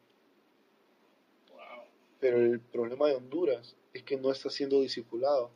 Wow. 1.52 1.84
Pero 2.20 2.38
el 2.38 2.60
problema 2.60 3.08
de 3.08 3.14
Honduras 3.14 3.76
es 3.92 4.02
que 4.02 4.16
no 4.16 4.30
está 4.30 4.50
siendo 4.50 4.80
discipulado. 4.80 5.50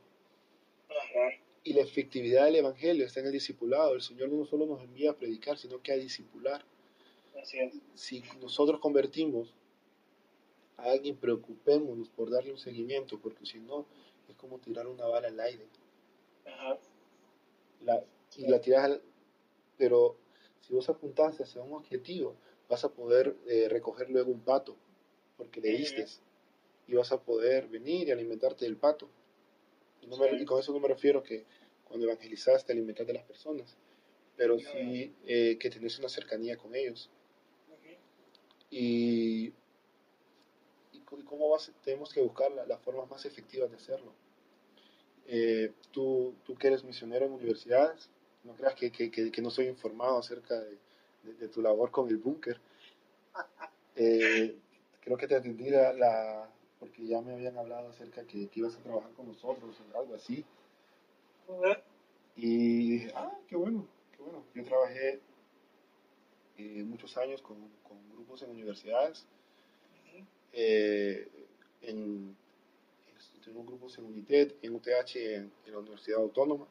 Ajá. 0.88 1.38
Y 1.64 1.74
la 1.74 1.82
efectividad 1.82 2.46
del 2.46 2.56
Evangelio 2.56 3.06
está 3.06 3.20
en 3.20 3.26
el 3.26 3.32
discipulado. 3.32 3.94
El 3.94 4.02
Señor 4.02 4.30
no 4.30 4.44
solo 4.44 4.66
nos 4.66 4.82
envía 4.82 5.12
a 5.12 5.16
predicar, 5.16 5.58
sino 5.58 5.80
que 5.80 5.92
a 5.92 5.96
discipular. 5.96 6.64
Así 7.40 7.58
es. 7.60 7.74
Si 7.94 8.22
nosotros 8.40 8.80
convertimos 8.80 9.54
a 10.83 10.91
alguien, 10.91 11.16
preocupémonos 11.16 12.09
por 12.09 12.30
darle 12.30 12.53
un 12.53 12.59
seguimiento, 12.59 13.18
porque 13.18 13.47
si 13.47 13.59
no, 13.61 13.87
es 14.28 14.37
como 14.37 14.59
tirar 14.59 14.87
una 14.87 15.07
bala 15.07 15.28
al 15.28 15.41
aire. 15.41 15.66
Ajá. 16.47 16.78
La, 17.85 18.05
y 18.37 18.47
la 18.47 18.61
tiras 18.61 18.85
al... 18.85 19.03
Pero 19.78 20.16
si 20.61 20.74
vos 20.74 20.89
apuntaste 20.89 21.43
hacia 21.43 21.62
un 21.62 21.74
objetivo, 21.74 22.37
vas 22.68 22.85
a 22.85 22.89
poder 22.89 23.37
eh, 23.47 23.68
recoger 23.68 24.11
luego 24.11 24.30
un 24.30 24.41
pato, 24.41 24.76
porque 25.37 25.61
le 25.61 25.70
diste. 25.70 26.07
Y 26.89 26.95
vas 26.95 27.12
a 27.12 27.20
poder 27.20 27.68
venir 27.68 28.09
y 28.09 28.11
alimentarte 28.11 28.64
del 28.64 28.76
pato. 28.76 29.09
Y, 30.01 30.07
no 30.07 30.16
me, 30.16 30.30
y, 30.41 30.45
con 30.45 30.61
eso 30.61 30.72
no 30.72 30.80
me 30.80 30.89
refiero 30.89 31.22
que 31.22 31.45
cuando 31.85 32.07
evangelizas 32.07 32.64
te 32.64 32.72
alimentas 32.72 33.07
de 33.07 33.12
las 33.12 33.24
personas, 33.24 33.76
pero 34.37 34.59
sí 34.59 35.14
eh, 35.26 35.59
que 35.59 35.70
tenés 35.70 35.99
una 35.99 36.09
cercanía 36.09 36.57
con 36.57 36.74
ellos. 36.74 37.11
Y, 38.70 39.53
y, 41.18 41.22
cómo 41.24 41.48
vas, 41.50 41.70
tenemos 41.84 42.12
que 42.12 42.20
buscar 42.20 42.50
la, 42.52 42.66
las 42.66 42.80
formas 42.80 43.08
más 43.10 43.24
efectivas 43.24 43.70
de 43.70 43.76
hacerlo. 43.76 44.12
Eh, 45.26 45.72
tú, 45.90 46.34
tú 46.44 46.54
que 46.56 46.68
eres 46.68 46.84
misionero 46.84 47.26
en 47.26 47.32
universidades, 47.32 48.08
no 48.44 48.54
creas 48.54 48.74
que, 48.74 48.90
que, 48.90 49.10
que, 49.10 49.42
no 49.42 49.50
soy 49.50 49.66
informado 49.66 50.18
acerca 50.18 50.58
de, 50.58 50.78
de, 51.38 51.48
tu 51.48 51.62
labor 51.62 51.90
con 51.90 52.08
el 52.08 52.16
búnker. 52.16 52.60
Eh, 53.94 54.56
creo 55.00 55.16
que 55.16 55.28
te 55.28 55.36
atendí 55.36 55.70
la, 55.70 56.48
porque 56.80 57.06
ya 57.06 57.20
me 57.20 57.34
habían 57.34 57.56
hablado 57.56 57.90
acerca 57.90 58.24
que, 58.24 58.48
que 58.48 58.60
ibas 58.60 58.74
a 58.76 58.82
trabajar 58.82 59.12
con 59.12 59.28
nosotros 59.28 59.76
o 59.92 59.98
algo 59.98 60.14
así. 60.16 60.44
Y 62.36 63.08
ah, 63.10 63.30
qué 63.46 63.56
bueno, 63.56 63.86
qué 64.16 64.22
bueno. 64.22 64.44
Yo 64.54 64.64
trabajé 64.64 65.20
eh, 66.58 66.84
muchos 66.84 67.16
años 67.16 67.42
con, 67.42 67.56
con, 67.82 67.98
grupos 68.12 68.42
en 68.42 68.50
universidades. 68.50 69.26
Uh 70.53 70.57
-huh. 70.57 70.59
eh, 70.59 71.28
en, 71.82 72.36
tengo 73.44 73.64
grupos 73.64 73.98
en 73.98 74.05
UNITED, 74.05 74.53
en 74.62 74.74
UTH, 74.74 75.16
en, 75.16 75.53
en 75.66 75.72
la 75.72 75.78
Universidad 75.78 76.20
Autónoma. 76.20 76.64
Uh 76.64 76.68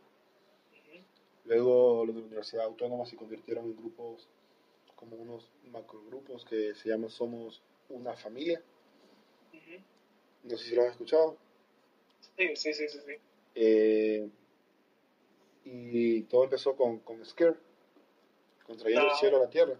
-huh. 0.96 1.04
Luego 1.46 2.06
los 2.06 2.16
de 2.16 2.22
la 2.22 2.28
Universidad 2.28 2.66
Autónoma 2.66 3.06
se 3.06 3.16
convirtieron 3.18 3.66
en 3.66 3.76
grupos, 3.76 4.28
como 4.96 5.16
unos 5.18 5.52
macrogrupos 5.72 6.46
que 6.46 6.74
se 6.76 6.90
llaman 6.90 7.10
Somos 7.10 7.62
una 7.90 8.16
Familia. 8.16 8.62
No 10.44 10.58
sé 10.58 10.70
si 10.70 10.76
lo 10.76 10.82
has 10.84 10.92
escuchado. 10.92 11.38
Sí, 12.38 12.56
sí, 12.56 12.74
sí, 12.74 12.88
sí. 12.90 13.00
sí. 13.06 13.14
Eh, 13.56 14.28
y 15.66 16.22
todo 16.24 16.46
empezó 16.46 16.76
con, 16.76 17.00
con 17.00 17.24
Scare, 17.26 17.56
con 18.66 18.78
trayendo 18.78 19.08
Ah. 19.08 19.12
el 19.14 19.18
cielo 19.20 19.38
a 19.38 19.40
la 19.42 19.50
tierra. 19.50 19.80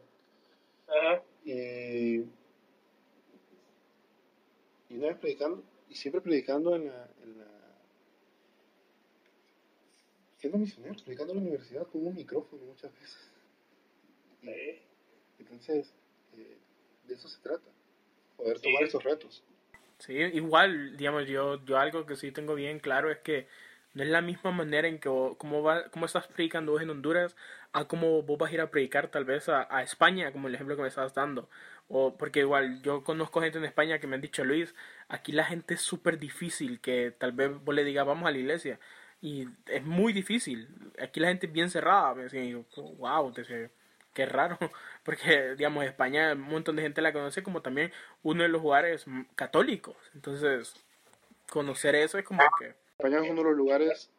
Ajá. 0.88 1.24
Y, 1.46 2.20
y 4.92 4.98
una 4.98 5.08
vez 5.08 5.18
predicando, 5.18 5.64
y 5.90 5.96
siempre 5.96 6.22
predicando 6.22 6.76
en 6.76 6.88
la, 6.88 7.10
en 7.24 7.38
la 7.38 7.48
siendo 10.38 10.58
misionero, 10.58 10.96
predicando 11.06 11.34
en 11.34 11.38
la 11.40 11.44
universidad 11.44 11.88
con 11.88 12.06
un 12.06 12.16
micrófono 12.16 12.64
muchas 12.64 12.92
veces. 12.94 13.32
Y, 14.42 14.48
Sí. 14.48 14.82
entonces, 15.40 15.94
eh, 16.34 16.58
de 17.08 17.14
eso 17.14 17.28
se 17.30 17.40
trata, 17.42 17.70
poder 18.36 18.58
Sí. 18.58 18.64
tomar 18.64 18.84
esos 18.84 19.04
retos. 19.04 19.44
Sí, 20.00 20.14
igual, 20.14 20.98
digamos, 20.98 21.28
yo, 21.28 21.64
yo 21.64 21.78
algo 21.78 22.06
que 22.06 22.16
sí 22.16 22.32
tengo 22.32 22.56
bien 22.56 22.80
claro 22.80 23.12
es 23.12 23.20
que 23.20 23.48
no 23.94 24.04
es 24.04 24.10
la 24.10 24.22
misma 24.22 24.52
manera 24.52 24.88
en 24.88 25.00
que 25.00 25.10
vos, 25.10 25.38
como, 25.38 25.62
va, 25.64 25.90
como 25.90 26.06
estás 26.06 26.28
predicando 26.28 26.72
vos 26.72 26.82
en 26.82 26.90
Honduras 26.90 27.36
a 27.74 27.88
como 27.88 28.22
vos 28.24 28.38
vas 28.38 28.52
a 28.52 28.54
ir 28.56 28.62
a 28.62 28.72
predicar 28.72 29.10
tal 29.10 29.26
vez 29.26 29.48
a, 29.48 29.68
a 29.70 29.84
España, 29.84 30.32
como 30.32 30.48
el 30.48 30.56
ejemplo 30.56 30.76
que 30.76 30.82
me 30.82 30.88
estabas 30.88 31.14
dando. 31.14 31.50
O 31.94 32.16
porque 32.16 32.40
igual 32.40 32.82
yo 32.84 33.04
conozco 33.04 33.42
gente 33.42 33.58
en 33.58 33.66
España 33.66 34.00
que 34.00 34.08
me 34.08 34.16
han 34.16 34.22
dicho, 34.22 34.46
Luis, 34.46 34.74
aquí 35.10 35.34
la 35.34 35.44
gente 35.44 35.74
es 35.74 35.82
súper 35.82 36.18
difícil, 36.20 36.80
que 36.80 37.12
tal 37.12 37.34
vez 37.34 37.52
vos 37.64 37.76
le 37.76 37.84
digas, 37.84 38.06
vamos 38.06 38.28
a 38.28 38.32
la 38.32 38.38
iglesia. 38.38 38.80
Y 39.22 39.48
es 39.68 39.84
muy 39.84 40.14
difícil. 40.14 40.70
Aquí 41.00 41.20
la 41.20 41.28
gente 41.28 41.48
es 41.48 41.54
bien 41.54 41.70
cerrada. 41.70 42.16
Me 42.16 42.24
decía, 42.24 42.44
y 42.44 42.52
yo, 42.52 42.64
wow, 42.98 43.32
te 43.34 43.42
decía, 43.42 43.70
qué 44.14 44.26
raro. 44.26 44.58
Porque, 45.04 45.56
digamos, 45.56 45.84
España, 45.84 46.32
un 46.32 46.42
montón 46.42 46.78
de 46.78 46.82
gente 46.82 47.02
la 47.02 47.12
conoce 47.12 47.44
como 47.44 47.62
también 47.62 47.92
uno 48.24 48.44
de 48.44 48.50
los 48.50 48.62
lugares 48.62 49.06
católicos. 49.36 49.98
Entonces, 50.16 50.74
conocer 51.50 51.96
eso 51.96 52.18
es 52.18 52.24
como 52.24 52.42
que... 52.58 52.74
España 52.98 53.22
es 53.22 53.30
uno 53.30 53.42
de 53.42 53.50
los 53.50 53.58
lugares 53.58 54.10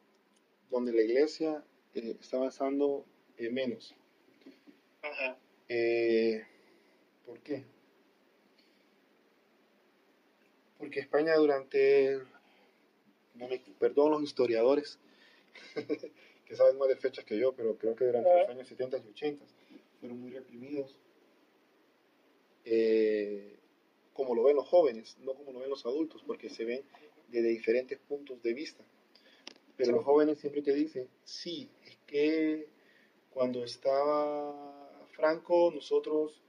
donde 0.70 0.92
la 0.92 1.00
iglesia 1.00 1.64
eh, 1.94 2.16
está 2.20 2.36
avanzando 2.36 3.06
eh, 3.38 3.48
menos. 3.50 3.94
Ajá. 5.02 5.38
Eh, 5.68 6.46
¿Por 7.32 7.40
qué? 7.40 7.64
Porque 10.76 11.00
España 11.00 11.34
durante, 11.36 12.20
no 13.36 13.48
me, 13.48 13.58
perdón 13.78 14.10
los 14.10 14.22
historiadores, 14.22 14.98
que 16.44 16.54
saben 16.54 16.76
más 16.76 16.88
de 16.88 16.96
fechas 16.96 17.24
que 17.24 17.38
yo, 17.38 17.54
pero 17.54 17.78
creo 17.78 17.96
que 17.96 18.04
durante 18.04 18.38
los 18.38 18.48
años 18.50 18.68
70 18.68 18.98
y 18.98 19.08
80 19.12 19.44
fueron 19.98 20.20
muy 20.20 20.30
reprimidos, 20.30 20.98
eh, 22.66 23.56
como 24.12 24.34
lo 24.34 24.42
ven 24.44 24.56
los 24.56 24.68
jóvenes, 24.68 25.16
no 25.20 25.32
como 25.32 25.52
lo 25.52 25.60
ven 25.60 25.70
los 25.70 25.86
adultos, 25.86 26.22
porque 26.26 26.50
se 26.50 26.66
ven 26.66 26.82
desde 27.28 27.48
diferentes 27.48 27.98
puntos 27.98 28.42
de 28.42 28.52
vista. 28.52 28.84
Pero 29.78 29.92
los 29.92 30.04
jóvenes 30.04 30.38
siempre 30.38 30.60
te 30.60 30.74
dicen, 30.74 31.08
sí, 31.24 31.70
es 31.86 31.96
que 32.06 32.68
cuando 33.30 33.64
estaba 33.64 35.06
Franco 35.12 35.72
nosotros 35.74 36.42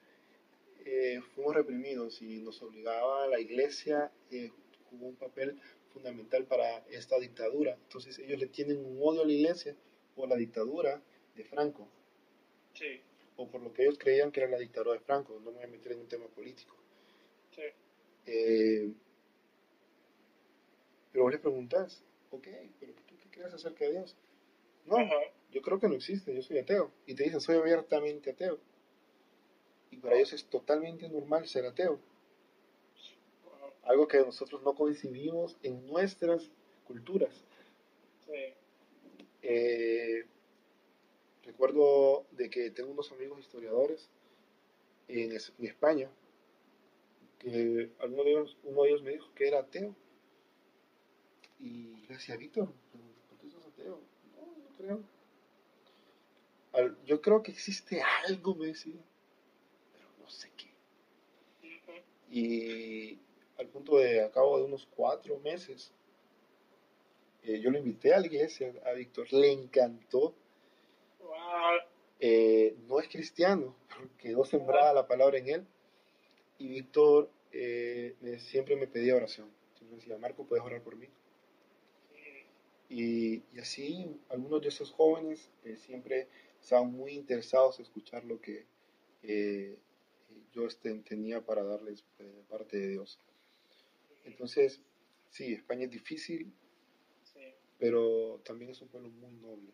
eh, 0.86 1.22
fuimos 1.34 1.56
reprimidos 1.56 2.22
y 2.22 2.40
nos 2.40 2.62
obligaba 2.62 3.28
la 3.28 3.40
iglesia, 3.40 4.12
eh, 4.32 4.52
jugó 4.90 5.08
un 5.08 5.16
papel 5.16 5.60
fundamental 5.94 6.46
para 6.46 6.80
esta 6.90 7.20
dictadura. 7.20 7.74
Entonces 7.84 8.18
ellos 8.20 8.40
le 8.40 8.48
tienen 8.48 8.78
un 8.86 8.98
odio 9.02 9.22
a 9.22 9.26
la 9.26 9.32
iglesia 9.32 9.76
por 10.16 10.30
la 10.30 10.36
dictadura 10.36 11.02
de 11.36 11.44
Franco, 11.44 11.88
Sí. 12.74 13.02
o 13.36 13.48
por 13.50 13.62
lo 13.62 13.74
que 13.74 13.84
ellos 13.84 13.98
creían 13.98 14.32
que 14.32 14.42
era 14.42 14.50
la 14.50 14.58
dictadura 14.60 14.94
de 14.94 15.00
Franco. 15.00 15.34
No 15.40 15.52
me 15.52 15.58
voy 15.58 15.64
a 15.64 15.68
meter 15.68 15.92
en 15.94 16.00
un 16.00 16.08
tema 16.08 16.28
político. 16.28 16.76
Sí. 17.56 17.62
Eh, 18.26 18.92
pero 21.12 21.24
vos 21.26 21.32
le 21.34 21.40
preguntás, 21.40 22.04
ok, 22.32 22.48
pero 22.80 22.94
¿tú 23.08 23.16
qué 23.22 23.30
crees 23.30 23.54
acerca 23.54 23.86
de 23.86 23.92
Dios? 23.92 24.16
No, 24.86 24.98
Ajá. 24.98 25.16
yo 25.52 25.62
creo 25.62 25.80
que 25.80 25.88
no 25.88 25.94
existe, 25.96 26.34
yo 26.34 26.42
soy 26.42 26.58
ateo. 26.58 26.92
Y 27.06 27.14
te 27.16 27.24
dicen, 27.24 27.40
soy 27.40 27.58
abiertamente 27.58 28.32
ateo. 28.32 28.60
Para 30.04 30.18
ellos 30.18 30.34
es 30.34 30.46
totalmente 30.46 31.10
normal 31.10 31.48
ser 31.48 31.66
ateo. 31.66 32.00
Algo 33.84 34.08
que 34.08 34.20
nosotros 34.20 34.62
no 34.64 34.74
coincidimos 34.74 35.58
en 35.62 35.86
nuestras 35.88 36.50
culturas. 36.88 37.44
Sí. 38.26 38.54
Eh, 39.42 40.26
recuerdo 41.46 42.26
de 42.32 42.50
que 42.50 42.72
tengo 42.72 42.92
unos 42.92 43.12
amigos 43.12 43.40
historiadores 43.40 44.10
en, 45.08 45.32
es- 45.34 45.54
en 45.60 45.66
España, 45.68 46.10
que 47.40 47.92
alguno 48.00 48.24
de 48.24 48.32
ellos, 48.32 48.58
uno 48.64 48.84
de 48.84 48.90
ellos 48.90 49.04
me 49.04 49.12
dijo 49.12 49.30
que 49.36 49.48
era 49.48 49.60
ateo. 49.60 49.96
Y 51.60 51.96
le 52.08 52.16
decía, 52.16 52.36
Víctor, 52.38 52.68
¿por 53.30 53.38
qué 53.40 53.50
sos 53.50 53.66
ateo? 53.66 54.00
No, 54.36 54.46
no 54.46 54.78
creo. 54.78 55.00
Al- 56.74 56.98
yo 57.06 57.22
creo 57.22 57.42
que 57.42 57.52
existe 57.52 58.02
algo, 58.28 58.56
me 58.56 58.68
decía, 58.68 59.00
pero 59.94 60.08
no 60.20 60.30
sé 60.30 60.50
qué. 60.58 60.72
Ujú. 61.68 62.02
Y 62.36 63.20
al 63.60 63.68
punto 63.68 63.98
de, 63.98 64.24
a 64.24 64.32
cabo 64.32 64.58
de 64.58 64.64
unos 64.64 64.88
cuatro 64.96 65.38
meses, 65.40 65.94
eh, 67.44 67.60
yo 67.60 67.70
lo 67.70 67.78
invité 67.78 68.12
a 68.14 68.20
la 68.20 68.26
iglesia, 68.26 68.74
a 68.86 68.94
Víctor, 68.94 69.32
le 69.34 69.52
encantó. 69.52 70.34
Eh, 72.20 72.76
no 72.88 73.00
es 73.00 73.08
cristiano, 73.08 73.76
quedó 74.18 74.46
sembrada 74.46 74.94
la 74.94 75.08
palabra 75.08 75.38
en 75.38 75.48
él. 75.50 75.68
Y 76.58 76.70
Víctor 76.70 77.30
eh, 77.52 78.16
me- 78.22 78.40
siempre 78.40 78.76
me 78.78 78.88
pedía 78.88 79.16
oración. 79.16 79.52
Siempre 79.76 79.98
decía, 79.98 80.18
Marco, 80.18 80.46
¿puedes 80.46 80.66
orar 80.66 80.82
por 80.82 80.96
mí? 80.96 81.08
Y, 82.90 83.44
y 83.54 83.60
así 83.60 84.20
algunos 84.30 84.62
de 84.62 84.70
esos 84.70 84.92
jóvenes 84.92 85.50
siempre 85.78 86.28
estaban 86.62 86.92
muy 86.92 87.14
interesados 87.14 87.78
en 87.80 87.86
escuchar 87.86 88.24
lo 88.24 88.40
que 88.42 88.66
yo 90.54 90.66
este, 90.68 90.94
tenía 91.00 91.42
para 91.42 91.64
darles 91.64 92.04
eh, 92.20 92.44
parte 92.50 92.78
de 92.78 92.88
Dios. 92.90 93.20
Entonces, 94.26 94.82
sí, 95.30 95.54
España 95.54 95.86
es 95.86 95.92
difícil, 95.92 96.54
Sí. 97.24 97.40
pero 97.80 98.42
también 98.46 98.72
es 98.72 98.82
un 98.82 98.88
pueblo 98.90 99.10
muy 99.10 99.34
noble. 99.34 99.74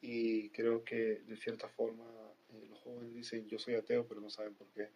Y 0.00 0.48
creo 0.50 0.84
que 0.84 0.96
de 1.26 1.36
cierta 1.36 1.68
forma 1.68 2.04
eh, 2.50 2.66
los 2.68 2.80
jóvenes 2.80 3.14
dicen 3.14 3.46
yo 3.48 3.58
soy 3.58 3.74
ateo, 3.74 4.06
pero 4.08 4.20
no 4.20 4.30
saben 4.30 4.54
por 4.54 4.66
qué. 4.72 4.88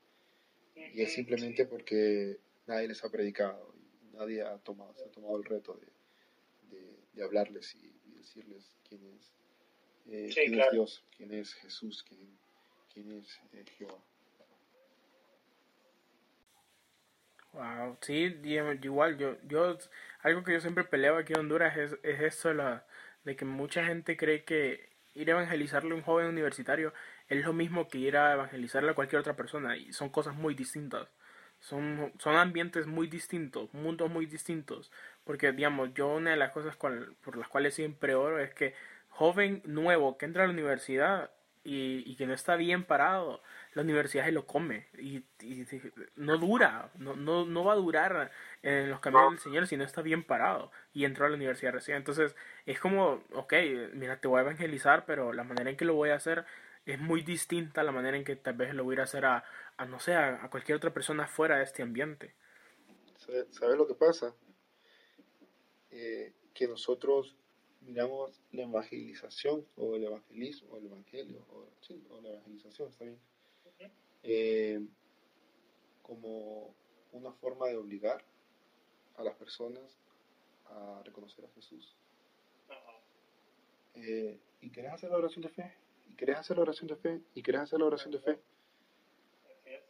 Y 0.94 1.00
es 1.02 1.12
simplemente 1.12 1.66
porque 1.66 2.38
nadie 2.66 2.88
les 2.88 3.02
ha 3.04 3.10
predicado 3.10 3.74
y 3.78 4.16
nadie 4.16 4.42
ha 4.42 4.58
tomado, 4.58 4.94
se 4.94 5.04
ha 5.04 5.10
tomado 5.12 5.36
el 5.36 5.44
reto 5.44 5.74
de, 5.74 6.76
de- 6.76 6.96
de 7.12 7.22
hablarles 7.22 7.74
y, 7.76 7.92
y 8.08 8.14
decirles 8.18 8.76
quién 8.88 9.00
es, 9.06 9.32
eh, 10.06 10.28
Sí, 10.30 10.40
quién 10.40 10.52
claro. 10.54 10.70
es 10.70 10.72
Dios, 10.74 11.04
quién 11.16 11.32
es 11.32 11.54
Jesús, 11.54 12.02
quién, 12.02 12.38
quién 12.96 13.12
es 13.12 13.38
eh, 13.52 13.64
Jehová. 13.78 14.02
Wow, 17.52 17.96
sí, 18.02 18.36
igual, 18.82 19.16
yo, 19.16 19.36
yo, 19.44 19.78
algo 20.20 20.44
que 20.44 20.52
yo 20.52 20.60
siempre 20.60 20.84
peleo 20.84 21.16
aquí 21.16 21.32
en 21.32 21.40
Honduras 21.40 21.76
es, 21.76 21.96
es 22.02 22.20
esto 22.20 22.52
de 23.24 23.34
que 23.36 23.44
mucha 23.46 23.84
gente 23.86 24.16
cree 24.16 24.44
que 24.44 24.90
ir 25.14 25.28
a 25.30 25.32
evangelizarle 25.32 25.92
a 25.92 25.94
un 25.94 26.02
joven 26.02 26.26
universitario 26.26 26.92
es 27.28 27.44
lo 27.44 27.52
mismo 27.54 27.88
que 27.88 27.98
ir 27.98 28.16
a 28.18 28.34
evangelizarle 28.34 28.90
a 28.90 28.94
cualquier 28.94 29.20
otra 29.20 29.36
persona 29.36 29.76
y 29.76 29.92
son 29.94 30.10
cosas 30.10 30.34
muy 30.34 30.54
distintas. 30.54 31.08
Son, 31.58 32.12
son 32.18 32.36
ambientes 32.36 32.86
muy 32.86 33.06
distintos, 33.08 33.72
mundos 33.72 34.10
muy 34.10 34.26
distintos. 34.26 34.92
Porque, 35.24 35.52
digamos, 35.52 35.94
yo 35.94 36.08
una 36.08 36.30
de 36.32 36.36
las 36.36 36.52
cosas 36.52 36.76
cual- 36.76 37.16
por 37.22 37.36
las 37.38 37.48
cuales 37.48 37.74
siempre 37.74 38.14
oro 38.14 38.38
es 38.38 38.52
que 38.54 38.74
joven 39.08 39.62
nuevo 39.64 40.18
que 40.18 40.26
entra 40.26 40.44
a 40.44 40.46
la 40.46 40.52
universidad 40.52 41.30
y, 41.66 42.02
y 42.06 42.16
que 42.16 42.26
no 42.26 42.34
está 42.34 42.56
bien 42.56 42.84
parado, 42.84 43.42
la 43.74 43.82
universidad 43.82 44.24
se 44.24 44.32
lo 44.32 44.46
come 44.46 44.86
y, 44.98 45.18
y 45.40 45.66
no 46.16 46.38
dura, 46.38 46.90
no, 46.98 47.14
no, 47.16 47.44
no 47.46 47.64
va 47.64 47.72
a 47.74 47.76
durar 47.76 48.30
en 48.62 48.90
los 48.90 49.00
caminos 49.00 49.30
del 49.30 49.38
Señor 49.40 49.66
si 49.66 49.76
no 49.76 49.84
está 49.84 50.02
bien 50.02 50.24
parado 50.24 50.70
y 50.94 51.04
entró 51.04 51.26
a 51.26 51.28
la 51.28 51.36
universidad 51.36 51.72
recién. 51.72 51.96
Entonces 51.98 52.36
es 52.66 52.80
como, 52.80 53.22
ok, 53.34 53.54
mira, 53.94 54.20
te 54.20 54.28
voy 54.28 54.38
a 54.38 54.42
evangelizar, 54.42 55.04
pero 55.06 55.32
la 55.32 55.44
manera 55.44 55.70
en 55.70 55.76
que 55.76 55.84
lo 55.84 55.94
voy 55.94 56.10
a 56.10 56.16
hacer 56.16 56.46
es 56.86 56.98
muy 57.00 57.22
distinta 57.22 57.80
a 57.82 57.84
la 57.84 57.92
manera 57.92 58.16
en 58.16 58.24
que 58.24 58.36
tal 58.36 58.54
vez 58.54 58.74
lo 58.74 58.84
voy 58.84 58.96
a 58.98 59.02
hacer 59.02 59.24
a, 59.26 59.44
a 59.76 59.84
no 59.86 60.00
sé, 60.00 60.14
a, 60.14 60.44
a 60.44 60.50
cualquier 60.50 60.76
otra 60.76 60.92
persona 60.94 61.26
fuera 61.26 61.58
de 61.58 61.64
este 61.64 61.82
ambiente. 61.82 62.34
¿Sabe- 63.18 63.46
¿Sabes 63.50 63.76
lo 63.76 63.86
que 63.86 63.94
pasa? 63.94 64.34
Eh, 65.90 66.32
que 66.54 66.68
nosotros 66.68 67.36
miramos 67.86 68.42
la 68.52 68.62
evangelización 68.62 69.64
o 69.76 69.94
el 69.94 70.04
evangelismo 70.04 70.72
o 70.72 70.76
el 70.78 70.86
evangelio 70.86 71.44
o, 71.50 71.66
sí, 71.80 72.04
o 72.10 72.20
la 72.20 72.30
evangelización, 72.30 72.88
está 72.88 73.04
bien, 73.04 73.18
eh, 74.22 74.80
como 76.02 76.74
una 77.12 77.32
forma 77.32 77.68
de 77.68 77.76
obligar 77.76 78.24
a 79.16 79.22
las 79.22 79.34
personas 79.36 79.98
a 80.66 81.02
reconocer 81.04 81.44
a 81.44 81.48
Jesús. 81.50 81.96
Eh, 83.94 84.38
¿Y 84.60 84.70
querés 84.70 84.92
hacer 84.92 85.10
la 85.10 85.16
oración 85.16 85.42
de 85.42 85.48
fe? 85.48 85.72
¿Y 86.10 86.14
querés 86.14 86.36
hacer 86.38 86.56
la 86.56 86.62
oración 86.64 86.88
de 86.88 86.96
fe? 86.96 87.20
¿Y 87.34 87.42
querés 87.42 87.62
hacer 87.62 87.78
la 87.78 87.86
oración 87.86 88.10
de 88.12 88.18
fe? 88.18 88.38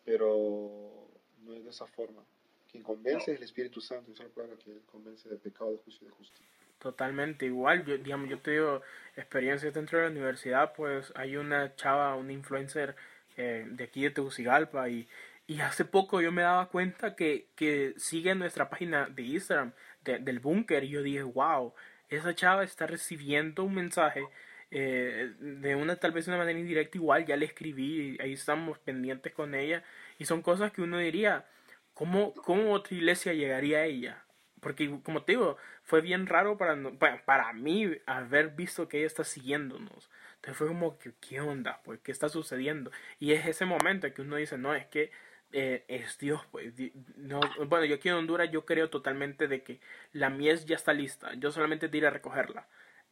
Pero 0.05 1.09
no 1.41 1.55
es 1.55 1.65
de 1.65 1.71
esa 1.71 1.87
forma. 1.87 2.25
Quien 2.71 2.83
convence 2.83 3.33
es 3.33 3.39
el 3.39 3.45
Espíritu 3.45 3.81
Santo, 3.81 4.13
es 4.13 4.19
la 4.19 4.29
palabra 4.29 4.57
que 4.59 4.81
convence 4.83 5.29
de 5.29 5.37
pecado, 5.39 5.73
de 5.73 5.79
juicio 5.79 6.07
y 6.07 6.11
de 6.11 6.17
justicia. 6.17 6.56
Totalmente 6.79 7.47
igual, 7.47 7.85
yo, 7.87 7.97
digamos, 7.99 8.29
yo 8.29 8.39
te 8.39 8.53
digo 8.53 8.83
experiencias 9.17 9.73
dentro 9.75 9.99
de 9.99 10.05
la 10.05 10.11
universidad, 10.11 10.73
pues 10.75 11.11
hay 11.17 11.37
una 11.37 11.75
chava, 11.75 12.15
una 12.17 12.33
influencer 12.33 12.95
eh, 13.37 13.67
de 13.71 13.85
aquí 13.85 14.03
de 14.03 14.11
Tegucigalpa 14.11 14.89
y, 14.89 15.09
y 15.47 15.61
hace 15.61 15.85
poco 15.87 16.21
yo 16.21 16.33
me 16.33 16.43
daba 16.43 16.69
cuenta 16.69 17.17
que, 17.17 17.49
que 17.57 17.95
sigue 17.97 18.35
nuestra 18.35 18.69
página 18.69 19.07
de 19.09 19.23
Instagram 19.23 19.73
de- 20.05 20.19
del 20.19 20.39
búnker 20.39 20.85
y 20.85 20.91
yo 20.91 21.03
dije, 21.03 21.23
wow, 21.23 21.75
esa 22.11 22.35
chava 22.35 22.63
está 22.63 22.87
recibiendo 22.87 23.65
un 23.65 23.75
mensaje 23.75 24.23
eh, 24.71 25.33
de 25.41 25.75
una 25.77 25.97
tal 25.97 26.13
vez 26.13 26.27
de 26.27 26.33
una 26.33 26.39
manera 26.39 26.59
indirecta 26.59 26.99
igual, 26.99 27.25
ya 27.27 27.37
le 27.37 27.47
escribí 27.47 28.19
ahí 28.21 28.33
estamos 28.35 28.79
pendientes 28.81 29.33
con 29.33 29.55
ella 29.55 29.83
y 30.19 30.27
son 30.27 30.43
cosas 30.43 30.73
que 30.73 30.83
uno 30.83 30.99
diría, 30.99 31.47
¿cómo, 31.95 32.35
cómo 32.35 32.73
otra 32.73 32.95
iglesia 32.97 33.33
llegaría 33.33 33.79
a 33.79 33.85
ella? 33.87 34.26
Porque 34.67 34.91
como 35.05 35.23
te 35.23 35.31
digo, 35.31 35.57
fue 35.85 36.01
bien 36.01 36.27
raro 36.27 36.59
para, 36.59 36.77
para 37.25 37.53
mí 37.53 37.89
haber 38.05 38.49
visto 38.49 38.89
que 38.89 38.99
ella 38.99 39.07
está 39.07 39.23
siguiéndonos. 39.23 40.11
Entonces 40.35 40.57
fue 40.57 40.67
como 40.67 40.99
que, 40.99 41.13
¿qué 41.21 41.41
onda? 41.41 41.81
Pues, 41.85 42.01
¿qué 42.01 42.11
está 42.11 42.29
sucediendo? 42.29 42.91
Y 43.21 43.31
es 43.31 43.47
ese 43.47 43.65
momento 43.65 44.13
que 44.13 44.23
uno 44.23 44.35
dice, 44.35 44.59
no, 44.59 44.75
es 44.75 44.85
que 44.87 45.13
eh, 45.53 45.85
es 45.87 46.19
Dios, 46.19 46.41
pues. 46.51 46.75
di- 46.75 46.93
No, 47.15 47.39
bueno, 47.69 47.85
yo 47.85 47.95
aquí 47.95 48.09
en 48.09 48.17
Honduras 48.17 48.51
yo 48.51 48.67
creo 48.67 48.91
totalmente 48.91 49.47
de 49.47 49.63
que 49.63 49.79
la 50.13 50.31
mies 50.31 50.67
ya 50.67 50.75
está 50.75 50.93
lista. 50.93 51.33
Yo 51.35 51.53
solamente 51.53 51.89
te 51.89 51.99
iré 51.99 52.09
a 52.09 52.11
recogerla. 52.11 52.67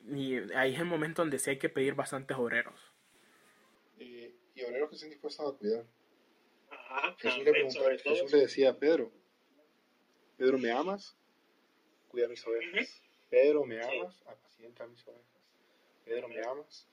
Y 0.08 0.34
ahí 0.56 0.74
es 0.74 0.80
el 0.80 0.86
momento 0.86 1.22
donde 1.22 1.38
sí 1.38 1.50
hay 1.50 1.58
que 1.60 1.68
pedir 1.68 1.94
bastantes 1.94 2.36
obreros. 2.36 2.80
Eh, 4.00 4.34
y 4.56 4.62
obreros 4.64 4.88
que 4.88 4.96
estén 4.96 5.10
dispuestos 5.10 5.54
a 5.54 5.56
cuidar. 5.56 5.84
Ajá. 6.68 7.14
Jesús 7.20 7.44
le, 7.44 7.52
todo. 7.52 7.96
Jesús 8.16 8.32
le 8.32 8.38
decía 8.40 8.70
a 8.70 8.76
Pedro, 8.76 9.12
Pedro, 10.36 10.58
¿me 10.58 10.72
amas? 10.72 11.16
Cuida 12.14 12.28
mis 12.28 12.46
ovejas. 12.46 13.02
Pedro, 13.28 13.64
¿me 13.64 13.82
Sí. 13.82 13.98
amas? 13.98 14.22
Apacienta 14.24 14.86
mis 14.86 15.04
ovejas. 15.08 15.24
Pedro, 16.04 16.28
me 16.28 16.40
amas. 16.46 16.86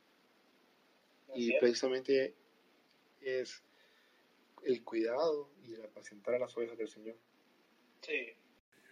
Así 1.29 1.53
Y 1.55 1.59
precisamente 1.59 2.33
es 3.21 3.63
el 4.63 4.83
cuidado 4.83 5.51
y 5.63 5.75
el 5.75 5.83
apacentar 5.85 6.33
a 6.33 6.39
las 6.39 6.57
ovejas 6.57 6.75
del 6.75 6.87
Señor. 6.87 7.15
Sí. 8.01 8.33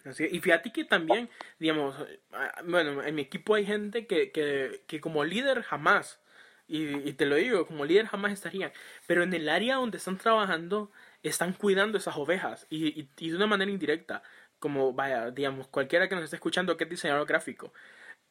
Así 0.05 0.27
y 0.32 0.39
fíjate 0.39 0.71
que 0.71 0.86
también, 0.86 1.32
digamos, 1.57 1.95
ah, 2.32 2.61
bueno, 2.63 3.03
en 3.03 3.15
mi 3.15 3.23
equipo 3.23 3.55
hay 3.55 3.65
gente 3.65 4.05
que, 4.05 4.32
que, 4.32 4.84
que 4.86 5.01
como 5.01 5.23
líder 5.25 5.63
jamás, 5.63 6.21
y, 6.67 7.09
y 7.09 7.13
te 7.13 7.25
lo 7.25 7.38
digo, 7.38 7.65
como 7.65 7.86
líder 7.86 8.05
jamás 8.05 8.34
estarían, 8.34 8.71
pero 9.07 9.23
en 9.23 9.34
el 9.34 9.49
área 9.49 9.77
donde 9.77 9.97
están 9.97 10.19
trabajando 10.19 10.91
están 11.23 11.53
cuidando 11.53 11.97
esas 11.97 12.15
ovejas 12.17 12.67
y, 12.69 12.99
y, 13.01 13.09
y 13.17 13.30
de 13.32 13.36
una 13.36 13.47
manera 13.47 13.71
indirecta, 13.71 14.21
como 14.60 14.93
vaya, 14.93 15.32
digamos, 15.32 15.68
cualquiera 15.68 16.07
que 16.10 16.16
nos 16.16 16.26
esté 16.26 16.36
escuchando 16.38 16.78
que 16.78 16.84
es 16.86 16.89
diseñador 16.89 17.28
gráfico, 17.28 17.74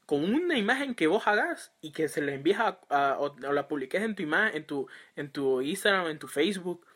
con 0.07 0.25
una 0.25 0.57
imagen 0.59 0.95
que 0.95 1.07
vos 1.07 1.27
hagas 1.27 1.73
y 1.81 1.93
que 1.93 2.09
se 2.09 2.23
la 2.23 2.33
envíes 2.33 2.59
a, 2.59 2.81
a- 2.91 3.19
o, 3.21 3.37
la 3.39 3.69
publiques 3.69 4.03
en 4.03 4.15
tu 4.15 4.23
imagen, 4.23 4.57
en 4.57 4.67
tu, 4.67 4.89
en 5.17 5.31
tu 5.33 5.61
Instagram, 5.63 6.09
en 6.09 6.19
tu 6.19 6.29
Facebook, 6.29 6.87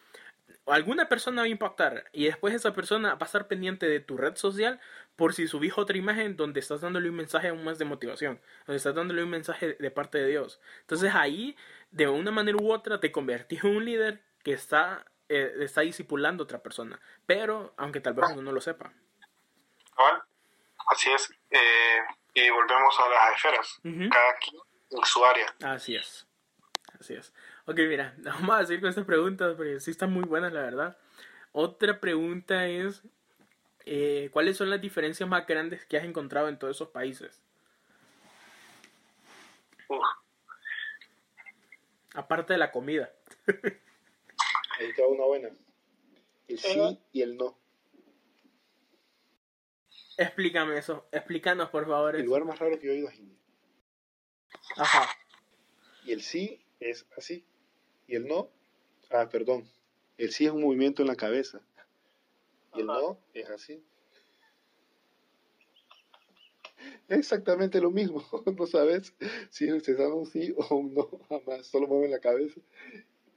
alguna 0.67 1.09
persona 1.09 1.43
va 1.43 1.47
a 1.47 1.49
impactar 1.51 2.05
y 2.13 2.25
después 2.27 2.55
esa 2.55 2.73
persona 2.75 3.15
va 3.15 3.23
a 3.23 3.25
estar 3.27 3.49
pendiente 3.49 3.89
de 3.89 4.01
tu 4.01 4.17
red 4.17 4.37
social 4.37 4.81
por 5.17 5.35
si 5.35 5.47
subís 5.49 5.77
otra 5.77 5.97
imagen 5.99 6.37
donde 6.37 6.61
estás 6.61 6.81
dándole 6.81 7.09
un 7.11 7.17
mensaje 7.17 7.49
aún 7.49 7.65
más 7.65 7.79
de 7.79 7.85
motivación, 7.85 8.41
donde 8.67 8.77
estás 8.79 8.95
dándole 8.95 9.23
un 9.23 9.31
mensaje 9.31 9.77
de 9.79 9.91
parte 9.91 10.19
de 10.19 10.29
Dios. 10.29 10.61
Entonces 10.81 11.15
ahí, 11.15 11.57
de 11.91 12.09
una 12.09 12.31
manera 12.31 12.59
u 12.61 12.73
otra, 12.73 13.01
te 13.01 13.13
convertís 13.13 13.65
en 13.65 13.77
un 13.77 13.85
líder 13.85 14.23
que 14.43 14.53
está, 14.53 15.05
eh, 15.29 15.53
está 15.61 15.83
discipulando 15.83 16.43
a 16.43 16.47
otra 16.47 16.63
persona, 16.63 17.01
pero 17.27 17.75
aunque 17.77 18.01
tal 18.01 18.15
vez 18.15 18.27
uno 18.33 18.43
no 18.43 18.53
lo 18.53 18.61
sepa. 18.61 18.93
¿Vale? 19.97 20.21
Así 20.89 21.11
es. 21.11 21.33
Eh, 21.51 21.99
y 22.35 22.51
volvemos 22.51 22.95
a 22.99 23.09
las 23.09 23.37
esferas. 23.37 23.81
Cada 23.83 24.37
quien 24.39 24.63
en 24.91 25.05
su 25.05 25.25
área. 25.25 25.55
Así 25.65 25.97
es. 25.97 26.27
Así 27.01 27.15
es. 27.15 27.33
Ok, 27.67 27.77
mira, 27.89 28.15
vamos 28.19 28.61
a 28.61 28.67
seguir 28.67 28.81
con 28.81 28.91
estas 28.91 29.05
preguntas 29.05 29.55
porque 29.57 29.81
sí 29.81 29.91
están 29.91 30.13
muy 30.13 30.25
buenas, 30.25 30.53
la 30.53 30.63
verdad. 30.63 30.99
Otra 31.53 32.01
pregunta 32.01 32.67
es, 32.67 33.03
eh, 33.85 34.31
¿cuáles 34.33 34.57
son 34.57 34.71
las 34.71 34.81
diferencias 34.81 35.29
más 35.29 35.47
grandes 35.47 35.85
que 35.87 35.97
has 35.97 36.05
encontrado 36.05 36.49
en 36.49 36.59
todos 36.59 36.77
esos 36.77 36.89
países? 36.89 37.43
Uf, 39.89 40.05
Aparte 42.15 42.53
de 42.53 42.59
la 42.59 42.71
comida. 42.71 43.11
Ahí 43.47 44.93
va 45.01 45.07
una 45.09 45.25
buena. 45.25 45.49
El 46.49 46.59
sí 46.59 46.99
y 47.13 47.23
el 47.23 47.37
no. 47.37 47.57
Explícame 50.17 50.79
eso. 50.79 51.07
Explícanos, 51.13 51.71
por 51.71 51.87
favor. 51.87 52.15
El 52.15 52.23
eso. 52.23 52.27
lugar 52.27 52.45
más 52.45 52.59
raro 52.59 52.79
que 52.79 52.87
yo 52.87 52.93
he 52.93 52.99
ido 52.99 53.09
es 53.09 53.19
India. 53.19 53.39
Ajá. 54.77 55.09
Y 56.05 56.13
el 56.13 56.23
sí 56.23 56.65
es 56.81 57.07
así. 57.17 57.45
Y 58.07 58.17
el 58.17 58.27
no, 58.27 58.51
ah, 59.11 59.29
perdón. 59.29 59.69
El 60.19 60.33
sí 60.33 60.47
es 60.47 60.53
un 60.53 60.63
movimiento 60.63 61.03
en 61.03 61.09
la 61.09 61.17
cabeza. 61.17 61.61
Y 62.75 62.81
el 62.81 62.87
no 62.87 63.19
es 63.33 63.49
así. 63.51 63.83
Es 67.09 67.19
exactamente 67.19 67.81
lo 67.81 67.91
mismo. 67.91 68.25
No 68.59 68.67
sabes 68.67 69.15
si 69.51 69.81
se 69.81 69.95
dan 69.95 70.13
un 70.13 70.27
sí 70.27 70.55
o 70.57 70.77
un 70.77 70.95
no. 70.95 71.09
Jamás. 71.29 71.67
Solo 71.67 71.87
mueven 71.87 72.11
la 72.11 72.19
cabeza. 72.19 72.61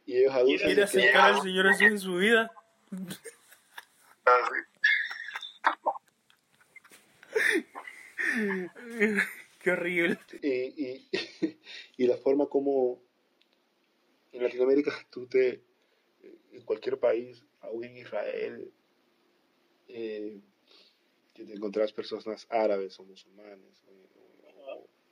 Y 0.06 0.18
ellos 0.18 0.34
aducen. 0.34 0.68
¿Quiere 0.68 0.84
al 1.16 1.42
Señor 1.42 1.68
así 1.68 1.86
en 1.86 2.00
su 2.00 2.16
vida? 2.16 2.52
Qué 9.62 9.72
horrible. 9.72 10.20
y, 11.98 12.08
la 12.08 12.18
forma 12.18 12.48
como 12.48 13.02
en 14.32 14.44
Latinoamérica 14.44 14.92
tú 15.10 15.28
te 15.28 15.62
en 16.52 16.62
cualquier 16.64 17.00
país 17.00 17.44
aún 17.62 17.84
en 17.86 17.98
Israel 17.98 18.72
eh, 19.88 20.40
que 21.34 21.46
te 21.46 21.54
encontrás 21.54 21.94
personas 21.94 22.48
árabes 22.50 23.00
o 23.00 23.04
musulmanes 23.04 23.84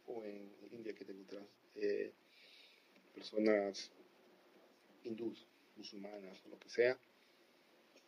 o, 0.08 0.24
en 0.24 0.52
India 0.72 0.94
que 0.94 1.06
te 1.06 1.12
encontrás 1.14 1.46
eh, 1.76 2.12
personas 3.14 3.92
hindús 5.04 5.48
musulmanas 5.76 6.42
o 6.46 6.50
lo 6.50 6.60
que 6.60 6.70
sea 6.70 6.98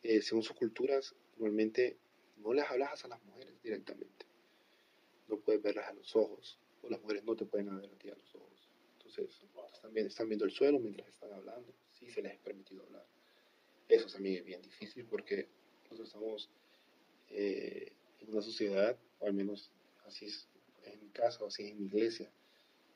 eh, 0.03 0.21
según 0.21 0.43
sus 0.43 0.55
culturas 0.55 1.15
normalmente 1.37 1.97
no 2.37 2.53
les 2.53 2.65
hablas 2.65 3.03
a 3.05 3.07
las 3.07 3.23
mujeres 3.23 3.61
directamente 3.61 4.25
no 5.27 5.37
puedes 5.39 5.61
verlas 5.61 5.87
a 5.89 5.93
los 5.93 6.15
ojos, 6.15 6.59
o 6.81 6.89
las 6.89 7.01
mujeres 7.01 7.23
no 7.23 7.35
te 7.35 7.45
pueden 7.45 7.79
ver 7.79 7.91
a 7.91 7.97
ti 7.97 8.09
a 8.09 8.15
los 8.15 8.35
ojos. 8.35 8.69
Entonces, 8.97 9.41
están, 9.73 9.93
bien- 9.93 10.07
están 10.07 10.27
viendo 10.29 10.45
el 10.45 10.51
suelo 10.51 10.79
mientras 10.79 11.07
están 11.09 11.31
hablando, 11.33 11.73
sí 11.91 12.09
se 12.09 12.21
les 12.21 12.33
es 12.33 12.39
permitido 12.39 12.83
hablar. 12.83 13.05
Eso 13.87 14.07
también 14.07 14.37
es 14.37 14.45
bien 14.45 14.61
difícil 14.61 15.05
porque 15.05 15.47
nosotros 15.83 16.07
estamos 16.07 16.49
eh, 17.29 17.91
en 18.19 18.29
una 18.31 18.41
sociedad, 18.41 18.97
o 19.19 19.27
al 19.27 19.33
menos 19.33 19.71
así 20.05 20.25
es 20.25 20.47
en 20.83 20.99
mi 21.01 21.09
casa 21.09 21.43
o 21.43 21.47
así 21.47 21.63
es 21.63 21.71
en 21.71 21.79
mi 21.79 21.85
iglesia, 21.87 22.31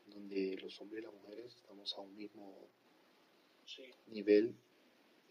donde 0.07 0.57
los 0.61 0.79
hombres 0.81 1.01
y 1.01 1.05
las 1.05 1.13
mujeres 1.13 1.55
estamos 1.55 1.93
a 1.95 2.01
un 2.01 2.15
mismo 2.15 2.67
Sí. 3.65 3.83
nivel 4.07 4.55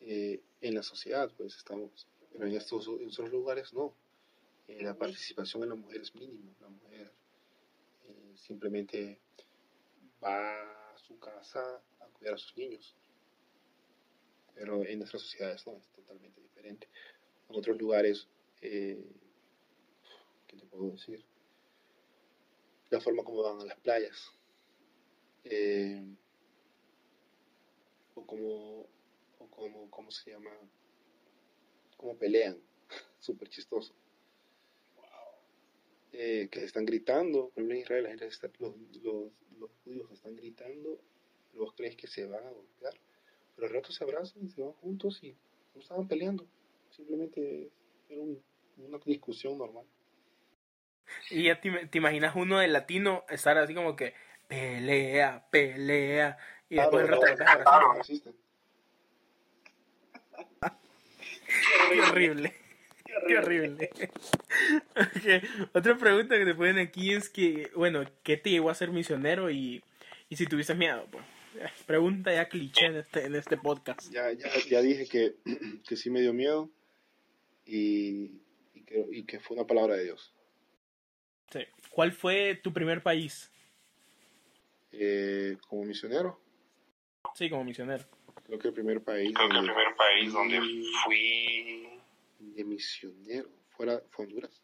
eh, 0.00 0.40
en 0.60 0.74
la 0.74 0.82
sociedad, 0.84 1.28
pues 1.36 1.56
estamos, 1.56 2.06
pero 2.32 2.46
en 2.46 2.54
estos 2.54 2.86
en 2.86 3.08
otros 3.08 3.30
lugares 3.32 3.72
no. 3.74 3.96
Eh, 4.68 4.82
la 4.82 4.94
participación 4.94 5.62
en 5.62 5.70
la 5.70 5.74
mujer 5.74 6.02
es 6.02 6.14
mínima. 6.14 6.52
La 6.60 6.68
mujer 6.68 7.10
eh, 8.06 8.34
simplemente 8.36 9.18
va 10.22 10.92
a 10.92 10.98
su 10.98 11.18
casa 11.18 11.82
a 12.00 12.06
cuidar 12.08 12.34
a 12.34 12.38
sus 12.38 12.56
niños. 12.56 12.94
Pero 14.54 14.84
en 14.84 14.98
nuestras 14.98 15.22
sociedades 15.22 15.66
no, 15.66 15.78
es 15.78 15.88
totalmente 15.92 16.40
diferente. 16.42 16.88
En 17.48 17.56
otros 17.56 17.78
lugares, 17.78 18.28
eh, 18.60 19.02
¿qué 20.46 20.56
te 20.56 20.66
puedo 20.66 20.90
decir? 20.90 21.24
La 22.90 23.00
forma 23.00 23.24
como 23.24 23.42
van 23.42 23.60
a 23.62 23.64
las 23.64 23.80
playas. 23.80 24.32
O 28.14 28.26
como, 28.26 28.86
o 29.38 29.46
como, 29.50 29.90
¿cómo 29.90 30.10
se 30.10 30.32
llama? 30.32 30.50
Cómo 31.96 32.18
pelean. 32.18 32.60
Súper 33.18 33.48
chistoso. 33.48 33.94
Eh, 36.12 36.48
que 36.50 36.64
están 36.64 36.84
gritando, 36.86 37.50
por 37.50 37.62
ejemplo 37.62 37.74
en 37.74 37.80
Israel 37.82 38.02
la 38.04 38.08
gente 38.10 38.26
está- 38.26 38.50
los, 38.58 38.74
los, 39.02 39.30
los 39.58 39.70
judíos 39.84 40.10
están 40.10 40.34
gritando, 40.36 40.98
vos 41.54 41.74
crees 41.76 41.96
que 41.96 42.06
se 42.06 42.24
van 42.26 42.44
a 42.46 42.50
golpear, 42.50 42.94
pero 43.54 43.66
al 43.68 43.74
rato 43.74 43.92
se 43.92 44.04
abrazan 44.04 44.44
y 44.46 44.48
se 44.48 44.62
van 44.62 44.72
juntos 44.72 45.22
y 45.22 45.36
no 45.74 45.80
estaban 45.82 46.08
peleando, 46.08 46.46
simplemente 46.90 47.70
era 48.08 48.20
un- 48.22 48.42
una 48.78 48.98
discusión 49.04 49.58
normal. 49.58 49.84
Y 51.30 51.44
ya 51.44 51.60
te, 51.60 51.70
te 51.86 51.98
imaginas 51.98 52.34
uno 52.36 52.58
de 52.58 52.68
latino 52.68 53.24
estar 53.28 53.56
así 53.58 53.74
como 53.74 53.94
que 53.96 54.14
pelea, 54.46 55.46
pelea. 55.50 56.38
Y 56.70 56.76
después 56.76 57.04
el 57.04 57.08
rato 57.10 57.26
claro, 57.64 57.94
no 57.94 58.00
existe. 58.00 58.32
Qué 61.90 62.00
horrible. 62.00 62.54
Qué 63.26 63.38
horrible. 63.38 63.90
Otra 65.72 65.96
pregunta 65.96 66.36
que 66.38 66.44
te 66.44 66.54
ponen 66.54 66.78
aquí 66.78 67.12
es 67.12 67.28
que, 67.28 67.70
bueno, 67.74 68.04
¿qué 68.22 68.36
te 68.36 68.50
llevó 68.50 68.70
a 68.70 68.74
ser 68.74 68.90
misionero 68.90 69.50
y, 69.50 69.82
y 70.28 70.36
si 70.36 70.46
tuviste 70.46 70.74
miedo? 70.74 71.06
Pues, 71.10 71.24
pregunta 71.86 72.32
ya 72.32 72.48
cliché 72.48 72.86
en 72.86 72.96
este, 72.96 73.24
en 73.24 73.34
este 73.34 73.56
podcast. 73.56 74.10
Ya, 74.12 74.30
ya, 74.32 74.48
ya 74.68 74.80
dije 74.82 75.06
que, 75.06 75.34
que 75.88 75.96
sí 75.96 76.10
me 76.10 76.20
dio 76.20 76.32
miedo 76.32 76.70
y, 77.66 78.40
y, 78.74 78.82
que, 78.86 79.06
y 79.12 79.22
que 79.24 79.40
fue 79.40 79.56
una 79.56 79.66
palabra 79.66 79.96
de 79.96 80.04
Dios. 80.04 80.32
Sí. 81.50 81.60
¿Cuál 81.90 82.12
fue 82.12 82.54
tu 82.62 82.72
primer 82.72 83.02
país? 83.02 83.50
Eh, 84.92 85.56
como 85.68 85.84
misionero, 85.84 86.40
Sí, 87.34 87.50
como 87.50 87.62
misionero. 87.64 88.04
creo 88.46 88.58
que 88.58 88.68
el 88.68 88.74
primer 88.74 89.02
país 89.02 89.32
Creo 89.34 89.48
que 89.48 89.56
el 89.58 89.66
donde 89.66 89.72
primer 89.74 89.96
país 89.96 90.32
donde 90.32 90.60
fui. 91.04 91.87
De 92.38 92.64
misionero 92.64 93.48
fuera, 93.70 94.02
fue 94.10 94.24
Honduras. 94.26 94.62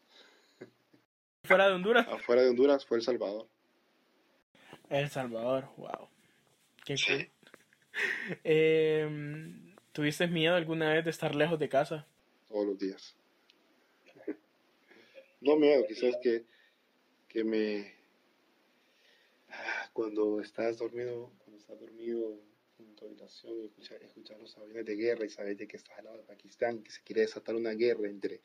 ¿Fuera 1.43 1.67
de 1.67 1.73
Honduras? 1.73 2.07
Afuera 2.07 2.41
de 2.41 2.49
Honduras 2.49 2.85
fue 2.85 2.97
El 2.97 3.03
Salvador. 3.03 3.47
El 4.89 5.09
Salvador, 5.09 5.69
wow. 5.77 6.09
Qué 6.85 6.97
Sí. 6.97 7.05
cool. 7.07 7.29
Eh, 8.43 9.53
¿Tuviste 9.91 10.27
miedo 10.27 10.55
alguna 10.55 10.93
vez 10.93 11.05
de 11.05 11.11
estar 11.11 11.33
lejos 11.35 11.57
de 11.59 11.69
casa? 11.69 12.07
todos 12.49 12.65
los 12.67 12.77
días. 12.79 13.15
No 15.41 15.55
miedo, 15.57 15.85
quizás 15.87 16.15
que, 16.23 16.43
que 17.27 17.43
me... 17.43 17.93
Ah, 19.49 19.89
Cuando 19.93 20.41
estás 20.41 20.79
dormido, 20.79 21.31
cuando 21.39 21.57
estás 21.57 21.79
dormido 21.79 22.39
en 22.95 22.99
tu 22.99 23.05
habitación 23.05 23.61
y 23.61 23.65
escuchas, 23.65 24.01
escuchas 24.01 24.39
los 24.39 24.57
aviones 24.57 24.85
de 24.85 24.95
guerra 24.95 25.25
y 25.25 25.29
sabes 25.29 25.57
de 25.57 25.67
que 25.67 25.77
estás 25.77 25.97
al 25.99 26.05
lado 26.05 26.17
de 26.17 26.23
Pakistán, 26.23 26.81
que 26.81 26.91
se 26.91 27.01
quiere 27.03 27.21
desatar 27.21 27.55
una 27.55 27.71
guerra 27.71 28.07
entre, 28.07 28.41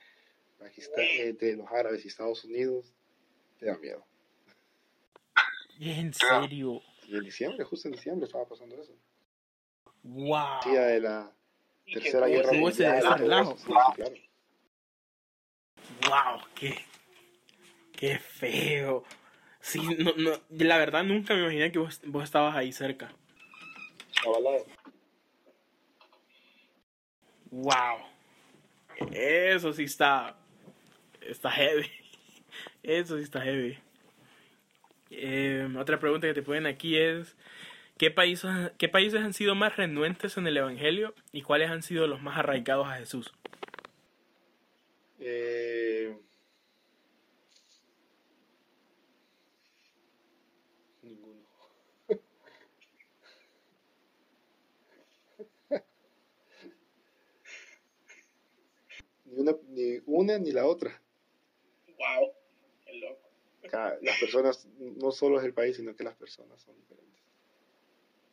Pakistán, 0.59 1.05
entre 1.19 1.57
los 1.57 1.69
árabes 1.71 2.05
y 2.05 2.09
Estados 2.09 2.45
Unidos, 2.45 2.93
te 3.59 3.67
da 3.67 3.79
miedo. 3.79 4.05
¿En 5.79 6.13
serio? 6.13 6.83
Y 7.07 7.17
en 7.17 7.25
diciembre, 7.25 7.65
justo 7.65 7.89
en 7.89 7.95
diciembre 7.95 8.27
estaba 8.27 8.47
pasando 8.47 8.81
eso. 8.81 8.93
Wow. 10.03 10.61
Día 10.67 10.83
de 10.83 11.01
la 11.01 11.33
Tercera 11.93 12.27
Guerra 12.27 12.53
Mundial. 12.53 13.03
sí, 13.57 13.67
claro. 13.95 14.15
Wow, 16.09 16.41
qué, 16.55 16.77
qué 17.93 18.19
feo. 18.19 19.05
Sí, 19.61 19.81
no, 19.99 20.13
no, 20.17 20.33
la 20.51 20.79
verdad 20.79 21.05
nunca 21.05 21.35
me 21.35 21.41
imaginé 21.41 21.71
que 21.71 21.79
vos, 21.79 22.01
vos 22.07 22.25
estabas 22.25 22.57
ahí 22.57 22.73
cerca. 22.73 23.15
Avalado. 24.25 24.67
Wow. 27.51 27.99
Eso 29.13 29.73
sí 29.73 29.85
está. 29.85 30.37
Está 31.21 31.51
heavy. 31.51 31.91
Eso 32.83 33.17
sí 33.17 33.25
está 33.25 33.41
heavy. 33.43 33.79
Eh, 35.11 35.69
otra 35.79 35.99
pregunta 35.99 36.27
que 36.29 36.35
te 36.35 36.43
ponen 36.43 36.67
aquí 36.67 36.97
es: 36.97 37.37
¿qué 37.99 38.11
países, 38.11 38.73
¿qué 38.79 38.89
países 38.89 39.21
han 39.21 39.33
sido 39.35 39.55
más 39.55 39.77
renuentes 39.77 40.37
en 40.37 40.47
el 40.47 40.57
Evangelio 40.57 41.15
y 41.33 41.43
cuáles 41.43 41.71
han 41.71 41.83
sido 41.83 42.07
los 42.07 42.23
más 42.23 42.39
arraigados 42.39 42.89
a 42.89 42.97
Jesús? 42.97 43.33
Eh, 45.19 46.17
ninguno. 51.03 51.41
ni, 59.25 59.30
una, 59.41 59.57
ni 59.69 59.99
una 60.07 60.39
ni 60.39 60.53
la 60.53 60.67
otra. 60.67 61.01
Wow, 61.99 62.33
qué 62.85 62.95
loco. 62.95 63.29
Cada- 63.71 63.99
las 64.03 64.19
personas, 64.19 64.67
no 64.79 65.13
solo 65.13 65.39
es 65.39 65.45
el 65.45 65.53
país, 65.55 65.77
sino 65.77 65.95
que 65.95 66.05
las 66.05 66.15
personas 66.17 66.61
son 66.63 66.77
diferentes. 66.77 67.21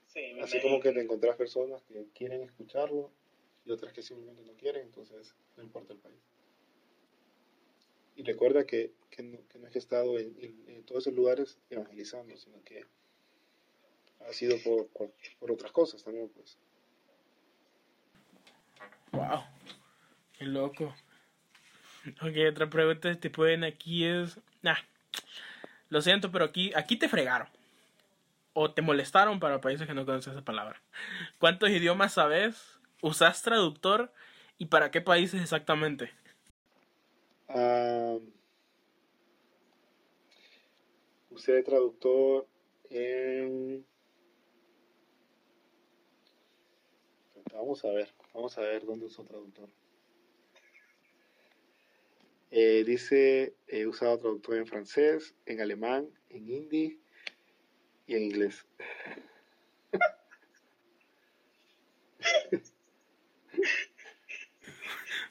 Sí, 0.08 0.20
me 0.34 0.41
Así 0.41 0.58
imagino. 0.58 0.62
como 0.64 0.80
que 0.82 0.91
te 0.93 1.01
encontrás 1.01 1.36
personas 1.36 1.84
que 1.84 2.08
quieren 2.16 2.41
escucharlo 2.41 3.12
y 3.66 3.72
otras 3.72 3.93
que 3.93 4.01
simplemente 4.01 4.43
no 4.43 4.53
quieren, 4.53 4.84
entonces 4.84 5.36
no 5.58 5.64
importa 5.64 5.93
el 5.93 5.99
país. 5.99 6.22
Y 8.16 8.24
recuerda 8.24 8.66
que, 8.66 8.93
que, 9.12 9.22
no, 9.22 9.38
que 9.47 9.60
no 9.60 9.68
es 9.68 9.74
que 9.74 9.78
he 9.78 9.82
estado 9.82 10.18
en, 10.18 10.36
en- 10.39 10.64
en 10.70 10.84
todos 10.86 11.03
esos 11.03 11.14
lugares 11.14 11.60
evangelizando, 11.70 12.36
sino 12.38 12.64
que 12.64 12.84
ha 14.22 14.34
sido 14.34 14.58
por, 14.64 14.88
por, 14.88 15.12
por 15.39 15.51
otras 15.51 15.72
cosas 15.72 16.03
también, 16.03 16.30
pues. 16.30 16.58
Wow. 19.12 19.41
Qué 20.38 20.46
loco. 20.46 20.96
Ok, 22.22 22.36
otra 22.50 22.70
pregunta 22.70 23.10
que 23.10 23.16
te 23.16 23.30
pueden 23.30 23.64
aquí 23.64 24.06
es. 24.06 24.40
Nah, 24.62 24.78
lo 25.90 26.02
siento, 26.02 26.32
pero 26.32 26.46
aquí, 26.46 26.72
aquí 26.76 26.96
te 26.98 27.10
fregaron. 27.10 27.48
O 28.54 28.72
te 28.72 28.82
molestaron 28.82 29.40
para 29.40 29.62
países 29.62 29.88
que 29.88 29.94
no 29.94 30.06
conocen 30.06 30.34
esa 30.34 30.44
palabra. 30.44 30.82
¿Cuántos 31.40 31.70
idiomas 31.70 32.14
sabes? 32.14 32.80
¿Usas 33.02 33.42
traductor? 33.42 34.12
¿Y 34.58 34.66
para 34.66 34.90
qué 34.90 35.02
países 35.02 35.42
exactamente? 35.42 36.12
Usé 41.30 41.62
traductor 41.64 42.48
en... 42.90 43.86
Vamos 47.54 47.84
a 47.86 47.90
ver, 47.90 48.14
vamos 48.34 48.58
a 48.58 48.62
ver 48.62 48.86
dónde 48.86 49.06
usó 49.06 49.24
traductor. 49.24 49.70
Eh, 52.52 52.84
dice, 52.86 53.54
he 53.68 53.86
usado 53.86 54.18
traductor 54.18 54.58
en 54.58 54.68
francés, 54.68 55.36
en 55.45 55.62
alemán, 55.62 56.10
en 56.30 56.50
hindi 56.50 57.00
y 58.08 58.16
en 58.16 58.24
inglés. 58.24 58.66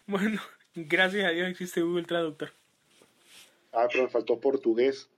Bueno, 0.08 0.40
gracias 0.76 1.24
a 1.24 1.30
Dios 1.30 1.48
existe 1.48 1.82
Google 1.82 2.04
Traductor. 2.04 2.52
Ah, 3.72 3.88
pero 3.90 4.04
me 4.04 4.08
faltó 4.08 4.40
portugués. 4.40 5.08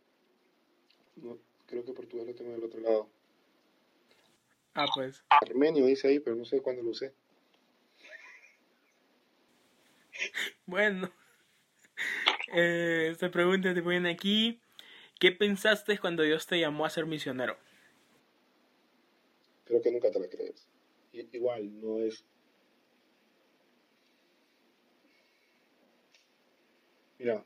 No, 1.16 1.36
creo 1.66 1.84
que 1.84 1.92
portugués 1.92 2.26
lo 2.26 2.34
tengo 2.34 2.52
del 2.52 2.64
otro 2.64 2.80
lado. 2.80 3.06
Ah, 4.74 4.86
pues. 4.94 5.22
Armenio 5.28 5.84
dice 5.84 6.08
ahí, 6.08 6.20
pero 6.20 6.36
no 6.36 6.46
sé 6.46 6.62
cuándo 6.62 6.82
lo 6.82 6.90
usé. 6.90 7.12
Bueno. 10.66 11.12
Eh, 12.52 13.08
esta 13.10 13.30
pregunta 13.30 13.74
te 13.74 13.82
ponen 13.82 14.06
aquí. 14.06 14.60
¿Qué 15.18 15.32
pensaste 15.32 15.98
cuando 15.98 16.22
Dios 16.22 16.46
te 16.46 16.58
llamó 16.58 16.84
a 16.84 16.90
ser 16.90 17.06
misionero? 17.06 17.56
Creo 19.64 19.82
que 19.82 19.90
nunca 19.90 20.10
te 20.10 20.20
la 20.20 20.28
crees. 20.28 20.68
Igual, 21.12 21.80
no 21.80 21.98
es. 21.98 22.24
Mira, 27.18 27.44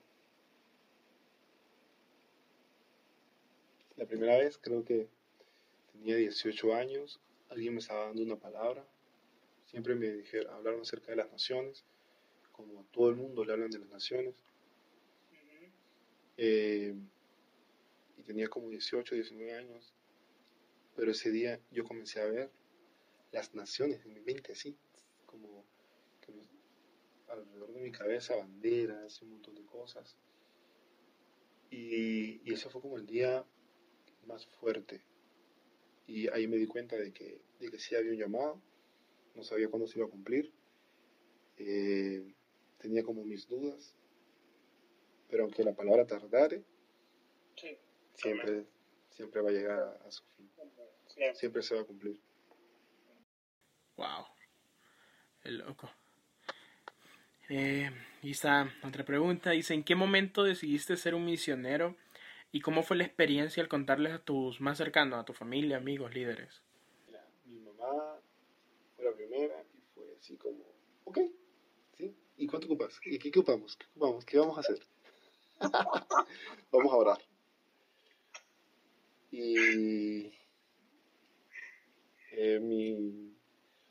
la 3.97 4.05
primera 4.05 4.37
vez 4.37 4.59
creo 4.59 4.85
que 4.85 5.09
tenía 5.93 6.17
18 6.17 6.75
años, 6.75 7.21
alguien 7.49 7.73
me 7.73 7.81
estaba 7.81 8.05
dando 8.05 8.23
una 8.23 8.37
palabra, 8.37 8.85
siempre 9.65 9.95
me 9.95 10.09
dijeron, 10.09 10.53
hablaron 10.53 10.83
acerca 10.83 11.13
de 11.13 11.17
las 11.17 11.33
naciones, 11.33 11.87
como 12.53 12.85
todo 12.93 13.09
el 13.09 13.17
mundo 13.17 13.45
le 13.47 13.53
hablan 13.55 13.71
de 13.71 13.79
las 13.79 13.89
naciones. 13.89 14.35
Eh, 16.37 16.95
y 18.17 18.23
tenía 18.23 18.49
como 18.49 18.69
18, 18.69 19.15
19 19.15 19.55
años, 19.55 19.95
pero 20.97 21.11
ese 21.11 21.31
día 21.31 21.61
yo 21.71 21.85
comencé 21.85 22.21
a 22.21 22.27
ver 22.27 22.51
las 23.33 23.55
naciones 23.55 24.05
en 24.05 24.15
mi 24.15 24.21
mente 24.21 24.53
así, 24.53 24.77
como 25.27 25.65
que 26.21 26.33
alrededor 27.29 27.73
de 27.73 27.81
mi 27.81 27.93
cabeza 27.93 28.37
banderas 28.37 29.21
y 29.21 29.25
un 29.25 29.33
montón 29.33 29.55
de 29.55 29.65
cosas. 29.65 30.17
Y, 31.71 32.43
y 32.45 32.53
ese 32.53 32.69
fue 32.69 32.83
como 32.83 32.99
el 32.99 33.07
día 33.07 33.47
más 34.27 34.47
fuerte. 34.47 35.03
Y 36.07 36.29
ahí 36.29 36.47
me 36.47 36.57
di 36.57 36.67
cuenta 36.67 36.97
de 36.97 37.13
que, 37.13 37.41
de 37.59 37.71
que 37.71 37.79
sí 37.79 37.95
había 37.95 38.11
un 38.11 38.19
llamado, 38.19 38.61
no 39.35 39.43
sabía 39.43 39.69
cuándo 39.69 39.87
se 39.87 39.99
iba 39.99 40.07
a 40.07 40.11
cumplir, 40.11 40.53
eh, 41.57 42.35
tenía 42.79 43.03
como 43.03 43.25
mis 43.25 43.49
dudas, 43.49 43.97
pero 45.33 45.45
aunque 45.45 45.65
la 45.65 45.73
palabra 45.73 46.07
tardare, 46.07 46.63
Sí, 47.57 47.79
siempre, 48.13 48.67
siempre 49.09 49.41
va 49.41 49.49
a 49.49 49.53
llegar 49.53 49.79
a, 49.79 50.07
a 50.07 50.11
su 50.11 50.23
fin, 50.37 50.51
siempre. 51.09 51.35
siempre 51.35 51.63
se 51.63 51.75
va 51.75 51.81
a 51.81 51.85
cumplir. 51.85 52.21
Wow. 53.97 54.27
El 55.45 55.57
loco. 55.59 55.91
Eh, 57.49 57.91
y 58.23 58.33
está 58.33 58.71
otra 58.85 59.07
pregunta. 59.07 59.53
Dice, 59.53 59.73
¿en 59.73 59.85
qué 59.85 59.95
momento 59.95 60.45
decidiste 60.45 60.99
ser 60.99 61.15
un 61.15 61.25
misionero? 61.25 61.97
¿Y 62.53 62.61
cómo 62.61 62.83
fue 62.83 62.99
la 62.99 63.05
experiencia 63.05 63.63
al 63.63 63.71
contarles 63.71 64.13
a 64.13 64.19
tus 64.23 64.61
más 64.61 64.77
cercanos, 64.77 65.19
a 65.19 65.25
tu 65.25 65.33
familia, 65.33 65.79
amigos, 65.79 66.15
líderes? 66.15 66.61
Mira, 67.07 67.27
mi 67.47 67.59
mamá 67.59 68.21
fue 68.97 69.07
la 69.07 69.13
primera 69.13 69.65
y 69.73 69.81
fue 69.95 70.05
así 70.19 70.37
como, 70.37 70.63
ok, 71.05 71.19
¿sí? 71.97 72.15
¿Y 72.37 72.47
cuánto 72.47 72.67
ocupas? 72.67 73.01
¿Y 73.07 73.19
qué, 73.19 73.31
qué 73.31 73.39
ocupamos? 73.39 73.79
¿Qué 73.79 73.87
ocupamos? 73.87 74.25
¿Qué 74.27 74.39
vamos 74.39 74.59
a 74.59 74.61
hacer? 74.61 74.79
vamos 76.73 76.93
a 76.93 76.97
orar. 76.97 77.19
Y 79.31 80.33
eh, 82.33 82.61
mi, 82.61 83.35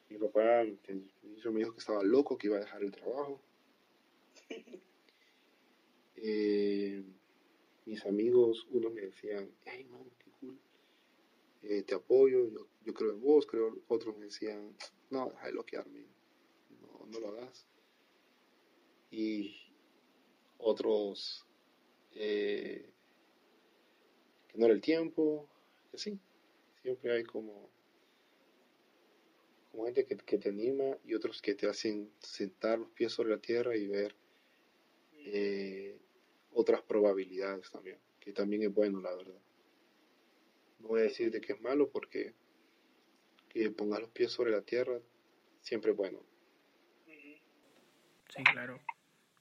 mi 0.10 0.18
papá 0.18 0.64
me 0.64 1.60
dijo 1.60 1.74
que 1.74 1.80
estaba 1.80 2.04
loco, 2.04 2.38
que 2.38 2.48
iba 2.48 2.58
a 2.58 2.62
dejar 2.62 2.84
el 2.84 2.92
trabajo. 2.92 3.42
Eh, 6.24 7.04
mis 7.88 8.06
amigos, 8.06 8.68
unos 8.70 8.94
me 8.94 9.02
decían, 9.02 9.50
hey 9.66 9.86
man, 9.86 10.08
qué 10.20 10.30
cool, 10.40 10.56
eh, 11.64 11.82
te 11.82 11.96
apoyo, 11.96 12.48
yo, 12.48 12.68
yo 12.86 12.94
creo 12.94 13.12
en 13.14 13.22
vos, 13.22 13.48
creo, 13.48 13.76
otros 13.88 14.16
me 14.18 14.26
decían, 14.26 14.76
no, 15.10 15.30
deja 15.30 15.48
de 15.48 15.52
bloquearme, 15.54 16.06
no, 16.80 17.08
no 17.08 17.20
lo 17.20 17.30
hagas. 17.30 17.66
Y 19.10 19.56
otros, 20.60 21.46
eh, 22.16 22.90
que 24.48 24.58
no 24.58 24.66
era 24.66 24.74
el 24.74 24.82
tiempo, 24.82 25.48
y 25.92 25.96
así, 25.96 26.20
siempre 26.82 27.14
hay 27.14 27.24
como, 27.24 27.70
como 29.72 29.86
gente 29.86 30.06
que, 30.06 30.18
que 30.18 30.38
te 30.38 30.50
anima 30.50 30.98
y 31.06 31.14
otros 31.14 31.42
que 31.42 31.56
te 31.56 31.68
hacen 31.68 32.12
sentar 32.20 32.80
los 32.80 32.90
pies 32.90 33.14
sobre 33.14 33.30
la 33.30 33.38
tierra 33.40 33.76
y 33.76 33.88
ver 33.88 34.16
eh, 35.14 35.98
otras 36.54 36.82
probabilidades 36.82 37.70
también, 37.72 37.98
que 38.20 38.34
también 38.34 38.64
es 38.64 38.74
bueno, 38.74 39.02
la 39.02 39.16
verdad. 39.16 39.40
No 40.80 40.90
voy 40.90 41.02
a 41.02 41.04
decir 41.04 41.32
de 41.32 41.40
que 41.40 41.54
es 41.54 41.62
malo 41.62 41.90
porque 41.90 42.34
que 43.50 43.70
pongas 43.70 44.00
los 44.00 44.10
pies 44.12 44.32
sobre 44.32 44.52
la 44.52 44.62
tierra 44.62 45.00
siempre 45.62 45.92
es 45.92 45.98
bueno. 45.98 46.20
Sí, 47.06 48.44
claro. 48.44 48.80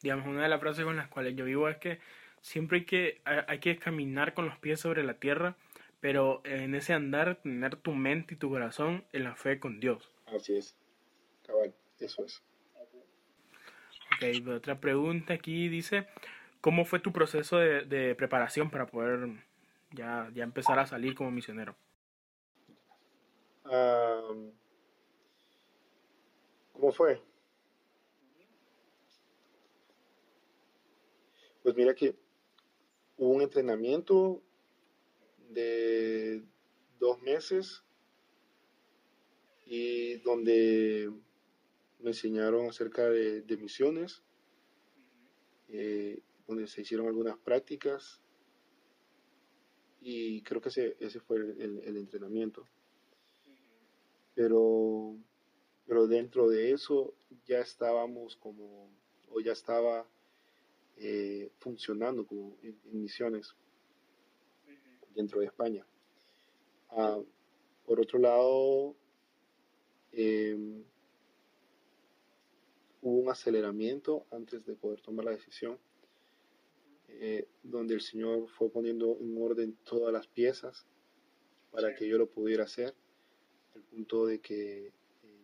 Digamos, 0.02 0.26
una 0.26 0.42
de 0.42 0.48
las 0.48 0.60
frases 0.60 0.84
con 0.84 0.96
las 0.96 1.08
cuales 1.08 1.36
yo 1.36 1.44
vivo 1.44 1.68
es 1.68 1.76
que 1.78 2.00
siempre 2.40 2.78
hay 2.78 2.84
que, 2.84 3.20
hay 3.24 3.58
que 3.58 3.78
caminar 3.78 4.34
con 4.34 4.46
los 4.46 4.58
pies 4.58 4.80
sobre 4.80 5.02
la 5.02 5.14
tierra 5.14 5.56
pero 6.00 6.40
en 6.44 6.74
ese 6.74 6.94
andar 6.94 7.36
tener 7.36 7.76
tu 7.76 7.92
mente 7.92 8.34
y 8.34 8.36
tu 8.36 8.48
corazón 8.48 9.04
en 9.12 9.24
la 9.24 9.36
fe 9.36 9.60
con 9.60 9.80
Dios. 9.80 10.10
Así 10.26 10.56
es. 10.56 10.74
Cabal, 11.46 11.74
eso 11.98 12.24
es. 12.24 12.42
Ok, 14.16 14.48
otra 14.48 14.80
pregunta 14.80 15.34
aquí 15.34 15.68
dice, 15.68 16.06
¿cómo 16.60 16.84
fue 16.84 17.00
tu 17.00 17.12
proceso 17.12 17.58
de, 17.58 17.84
de 17.84 18.14
preparación 18.14 18.70
para 18.70 18.86
poder 18.86 19.28
ya, 19.92 20.30
ya 20.34 20.44
empezar 20.44 20.78
a 20.78 20.86
salir 20.86 21.14
como 21.14 21.30
misionero? 21.30 21.76
Am, 23.64 24.52
¿Cómo 26.72 26.92
fue? 26.92 27.22
Pues 31.62 31.76
mira 31.76 31.94
que 31.94 32.14
hubo 33.20 33.34
un 33.34 33.42
entrenamiento 33.42 34.42
de 35.50 36.42
dos 36.98 37.20
meses 37.20 37.84
y 39.66 40.14
donde 40.20 41.12
me 41.98 42.10
enseñaron 42.10 42.66
acerca 42.66 43.10
de, 43.10 43.42
misiones, 43.58 44.22
eh, 45.68 46.22
donde 46.46 46.66
se 46.66 46.80
hicieron 46.80 47.08
algunas 47.08 47.36
prácticas 47.36 48.22
y 50.00 50.40
creo 50.42 50.62
que 50.62 50.70
ese, 50.70 50.96
ese 50.98 51.20
fue 51.20 51.36
el, 51.36 51.60
el- 51.60 51.78
el 51.84 51.96
entrenamiento. 51.98 52.66
Pero, 54.34 55.18
pero 55.86 56.06
dentro 56.06 56.48
de 56.48 56.72
eso 56.72 57.14
ya 57.44 57.58
estábamos 57.60 58.34
como, 58.36 58.90
o 59.28 59.40
ya 59.40 59.52
estaba 59.52 60.08
eh, 61.02 61.50
funcionando 61.58 62.26
como 62.26 62.56
en, 62.62 62.78
en 62.84 63.00
misiones 63.02 63.54
dentro 65.14 65.40
de 65.40 65.46
España. 65.46 65.86
Ah, 66.90 67.18
por 67.86 68.00
otro 68.00 68.18
lado, 68.18 68.94
em, 70.12 70.84
hubo 73.02 73.20
un 73.20 73.30
aceleramiento 73.30 74.26
antes 74.30 74.64
de 74.66 74.74
poder 74.74 75.00
tomar 75.00 75.24
la 75.24 75.30
decisión, 75.32 75.78
eh, 77.08 77.48
donde 77.62 77.94
el 77.94 78.00
Señor 78.02 78.48
fue 78.50 78.70
poniendo 78.70 79.16
en 79.20 79.36
orden 79.42 79.76
todas 79.84 80.12
las 80.12 80.26
piezas 80.26 80.86
para 81.70 81.94
que 81.94 82.06
yo 82.06 82.18
lo 82.18 82.28
pudiera 82.28 82.64
hacer, 82.64 82.94
al 83.74 83.82
punto 83.84 84.26
de 84.26 84.40
que 84.40 84.88
eh, 84.88 84.92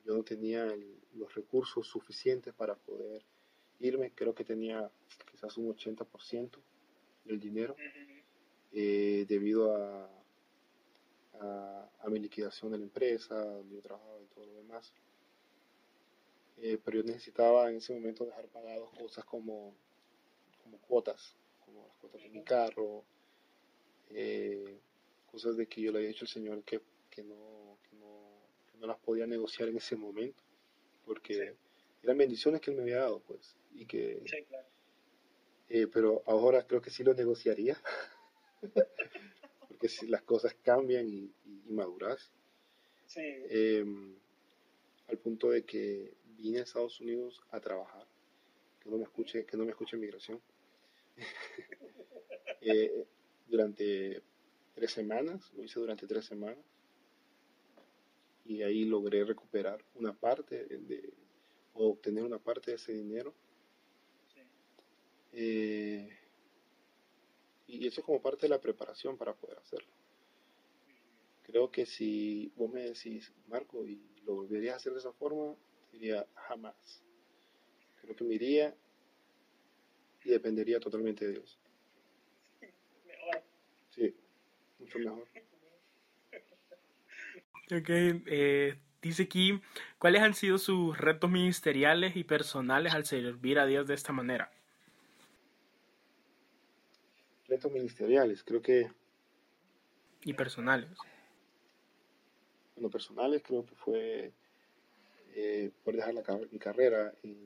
yo 0.05 0.15
no 0.15 0.23
tenía 0.23 0.67
el- 0.67 0.97
los 1.15 1.35
recursos 1.35 1.87
suficientes 1.87 2.53
para 2.55 2.75
poder 2.77 3.25
irme, 3.81 4.13
creo 4.15 4.35
que 4.35 4.45
tenía 4.45 4.91
quizás 5.31 5.57
un 5.59 5.75
80% 5.75 6.59
del 7.25 7.41
dinero 7.41 7.77
eh, 8.73 9.25
debido 9.29 9.75
a, 9.75 10.11
a, 11.41 11.91
a 12.01 12.09
mi 12.09 12.19
liquidación 12.19 12.73
de 12.73 12.79
la 12.79 12.85
empresa, 12.85 13.35
donde 13.35 13.77
yo 13.77 13.83
trabajaba 13.83 14.21
y 14.23 14.27
todo 14.35 14.47
lo 14.47 14.55
demás. 14.55 14.93
Eh, 16.59 16.79
pero 16.83 16.99
yo 16.99 17.05
necesitaba 17.05 17.69
en 17.69 17.77
ese 17.77 17.93
momento 17.93 18.25
dejar 18.25 18.47
pagados 18.49 18.91
cosas 18.91 19.25
como, 19.25 19.75
como 20.63 20.79
cuotas, 20.79 21.37
como 21.65 21.87
las 21.87 21.97
cuotas 21.97 22.23
de 22.23 22.31
mi 22.31 22.43
carro, 22.43 23.05
eh, 24.11 24.79
cosas 25.31 25.57
de 25.57 25.67
que 25.67 25.83
yo 25.83 25.93
le 25.93 25.99
había 25.99 26.09
dicho 26.09 26.25
al 26.25 26.31
Señor 26.31 26.63
que, 26.65 26.81
que, 27.11 27.23
no, 27.23 27.79
que, 27.83 27.97
no, 27.97 28.09
que 28.71 28.79
no 28.79 28.87
las 28.87 28.99
podía 28.99 29.27
negociar 29.27 29.69
en 29.69 29.77
ese 29.77 29.97
momento, 29.97 30.43
porque 31.05 31.57
eran 32.07 32.19
bendiciones 32.19 32.61
que 32.61 32.71
Él 32.71 32.77
me 32.77 32.83
había 32.85 33.01
dado, 33.01 33.21
pues, 33.21 33.57
y 33.75 33.85
que, 33.87 34.23
Sí, 34.27 34.45
claro. 34.49 34.67
eh, 35.69 35.87
pero 35.93 36.23
ahora 36.27 36.67
creo 36.67 36.81
que 36.81 36.91
sí 36.91 37.03
lo 37.03 37.13
negociaría, 37.15 37.77
porque 39.69 39.89
si 39.89 40.07
las 40.07 40.23
cosas 40.23 40.55
cambian 40.63 41.09
y, 41.09 41.33
y, 41.45 41.63
y 41.69 41.73
maduras, 41.73 42.31
Sí. 43.07 43.21
eh, 43.25 43.85
al 45.09 45.19
punto 45.19 45.51
de 45.51 45.65
que 45.65 46.15
vine 46.39 46.59
a 46.61 46.63
Estados 46.63 47.01
Unidos 47.01 47.41
a 47.51 47.61
trabajar, 47.61 48.07
que 48.81 48.91
no 48.91 48.97
me 48.99 49.05
escuche, 49.05 49.45
que 49.45 49.57
no 49.57 49.65
me 49.65 49.71
escuche 49.71 49.97
migración, 49.97 50.41
Eh, 52.69 53.07
durante 53.47 54.23
tres 54.75 54.91
semanas, 54.91 55.53
lo 55.55 55.63
hice 55.63 55.79
durante 55.79 56.05
tres 56.07 56.25
semanas, 56.25 56.65
y 58.45 58.63
ahí 58.63 58.85
logré 58.85 59.25
recuperar 59.25 59.85
una 59.95 60.13
parte 60.15 60.65
de, 60.67 61.13
o 61.77 61.91
obtener 61.91 62.25
una 62.25 62.39
parte 62.39 62.73
de 62.73 62.77
ese 62.77 62.93
dinero. 62.93 63.35
sí. 64.35 64.41
eh, 65.33 66.19
y 67.69 67.87
eso 67.87 68.01
es 68.01 68.07
como 68.07 68.23
parte 68.23 68.43
de 68.43 68.51
la 68.51 68.61
preparación 68.61 69.17
para 69.17 69.35
poder 69.35 69.59
hacerlo. 69.59 69.93
Creo 71.43 71.71
que 71.71 71.87
si 71.87 72.53
vos 72.57 72.73
me 72.73 72.83
decís, 72.83 73.33
Marco, 73.49 73.85
y 73.87 74.01
lo 74.25 74.35
volverías 74.37 74.75
a 74.75 74.77
hacer 74.77 74.93
de 74.93 74.99
esa 75.01 75.13
forma, 75.13 75.57
diría 75.93 76.27
jamás. 76.35 77.03
Creo 78.01 78.17
que 78.17 78.25
me 78.25 78.35
iría 78.35 78.77
y 80.25 80.31
dependería 80.31 80.81
totalmente 80.81 81.25
de 81.25 81.33
Dios. 81.33 81.59
Mejor. 83.07 83.43
Sí, 83.91 84.15
mucho 84.79 84.99
mejor. 84.99 85.29
Ok, 87.69 87.89
eh, 87.89 88.79
dice 89.07 89.25
aquí, 89.25 89.61
¿cuáles 89.99 90.23
han 90.23 90.35
sido 90.35 90.59
sus 90.59 90.97
retos 90.99 91.31
ministeriales 91.31 92.17
y 92.17 92.25
personales 92.25 92.95
al 92.95 93.05
servir 93.07 93.59
a 93.59 93.67
Dios 93.67 93.87
de 93.87 93.95
esta 93.95 94.13
manera? 94.13 94.51
Retos 97.49 97.73
ministeriales, 97.73 98.43
creo 98.45 98.61
que, 98.63 98.91
Y 100.25 100.35
personales. 100.35 100.91
bueno, 102.75 102.91
personales, 102.91 103.43
creo 103.43 103.65
que 103.65 103.75
fue 103.75 104.33
eh, 105.35 105.71
poder 105.85 105.97
dejar 105.97 106.15
la 106.15 106.41
mi 106.51 106.59
carrera 106.59 107.13
en 107.23 107.37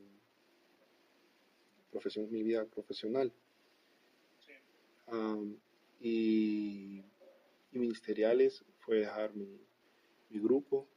profesión, 1.91 2.31
mi 2.31 2.43
vida 2.43 2.65
profesional. 2.67 3.33
Sí. 4.39 4.53
Y, 6.01 7.05
y 7.73 7.79
ministeriales 7.79 8.65
fue 8.79 8.99
dejar 9.01 9.35
mi, 9.35 9.61
mi 10.31 10.41
grupo. 10.41 10.89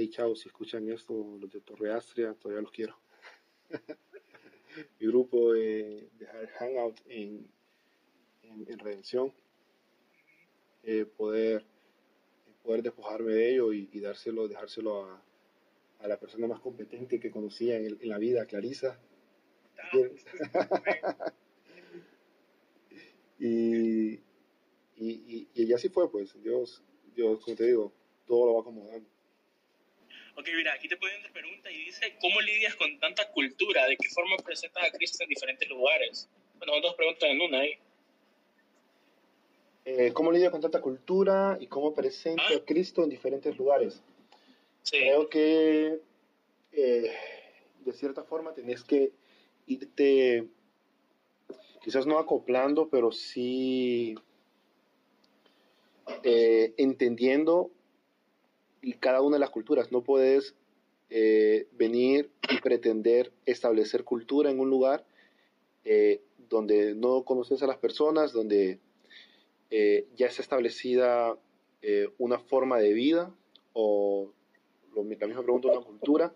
Hey, 0.00 0.10
chao, 0.10 0.36
si 0.36 0.46
escuchan 0.46 0.88
esto, 0.92 1.12
los 1.40 1.50
de 1.50 1.60
Torre 1.60 1.92
Astria, 1.92 2.32
todavía 2.32 2.62
los 2.62 2.70
quiero. 2.70 2.96
mi 5.00 5.06
grupo, 5.08 5.56
eh, 5.56 6.08
dejar 6.16 6.46
Hangout 6.50 7.00
en, 7.06 7.50
en, 8.44 8.64
en 8.68 8.78
Redención, 8.78 9.32
eh, 10.84 11.04
poder, 11.04 11.64
poder 12.62 12.84
despojarme 12.84 13.32
de 13.32 13.50
ello 13.54 13.72
y, 13.72 13.88
y 13.92 13.98
dárselo, 13.98 14.46
dejárselo 14.46 15.04
a, 15.04 15.20
a 15.98 16.06
la 16.06 16.16
persona 16.20 16.46
más 16.46 16.60
competente 16.60 17.18
que 17.18 17.32
conocía 17.32 17.76
en, 17.76 17.98
en 18.00 18.08
la 18.08 18.18
vida, 18.18 18.46
Clarisa. 18.46 19.00
Y, 23.40 24.14
y, 24.14 24.20
y, 24.96 25.48
y 25.54 25.72
así 25.72 25.88
fue, 25.88 26.10
pues. 26.10 26.40
Dios, 26.42 26.82
Dios, 27.14 27.40
como 27.44 27.56
te 27.56 27.66
digo, 27.66 27.92
todo 28.26 28.46
lo 28.46 28.54
va 28.54 28.60
acomodando. 28.60 29.08
Ok, 30.38 30.46
mira, 30.56 30.72
aquí 30.72 30.86
te 30.86 30.96
ponen 30.96 31.18
otra 31.18 31.32
pregunta 31.32 31.68
y 31.68 31.86
dice, 31.86 32.14
¿cómo 32.20 32.40
lidias 32.40 32.76
con 32.76 32.96
tanta 33.00 33.28
cultura? 33.32 33.86
¿De 33.86 33.96
qué 33.96 34.08
forma 34.08 34.36
presentas 34.36 34.84
a 34.84 34.90
Cristo 34.92 35.24
en 35.24 35.30
diferentes 35.30 35.68
lugares? 35.68 36.28
Bueno, 36.58 36.74
son 36.74 36.82
dos 36.82 36.94
preguntas 36.94 37.28
en 37.28 37.40
una 37.40 37.58
ahí. 37.58 37.72
Eh, 39.84 40.12
¿Cómo 40.12 40.30
lidio 40.30 40.52
con 40.52 40.60
tanta 40.60 40.80
cultura 40.80 41.58
y 41.60 41.66
cómo 41.66 41.92
presento 41.92 42.42
a 42.56 42.64
Cristo 42.64 43.02
en 43.02 43.10
diferentes 43.10 43.58
lugares? 43.58 44.00
Sí, 44.82 44.98
Creo 44.98 45.28
que 45.28 46.00
eh, 46.70 47.12
de 47.80 47.92
cierta 47.92 48.22
forma 48.22 48.54
tenés 48.54 48.84
que 48.84 49.10
irte, 49.66 50.46
quizás 51.82 52.06
no 52.06 52.16
acoplando, 52.16 52.88
pero 52.88 53.10
sí 53.10 54.14
eh, 56.22 56.74
entendiendo 56.76 57.72
cada 59.00 59.20
una 59.22 59.36
de 59.36 59.40
las 59.40 59.50
culturas. 59.50 59.92
No 59.92 60.02
puedes 60.02 60.54
eh, 61.10 61.68
venir 61.72 62.30
y 62.50 62.60
pretender 62.60 63.32
establecer 63.46 64.04
cultura 64.04 64.50
en 64.50 64.60
un 64.60 64.70
lugar 64.70 65.04
eh, 65.84 66.20
donde 66.48 66.94
no 66.94 67.24
conoces 67.24 67.62
a 67.62 67.66
las 67.66 67.78
personas, 67.78 68.32
donde 68.32 68.78
eh, 69.70 70.06
ya 70.16 70.26
está 70.26 70.42
establecida 70.42 71.36
eh, 71.82 72.08
una 72.18 72.38
forma 72.38 72.78
de 72.78 72.92
vida 72.92 73.34
o 73.74 74.32
lo, 74.94 75.04
la 75.04 75.26
misma 75.26 75.42
pregunta, 75.42 75.68
una 75.68 75.84
cultura. 75.84 76.34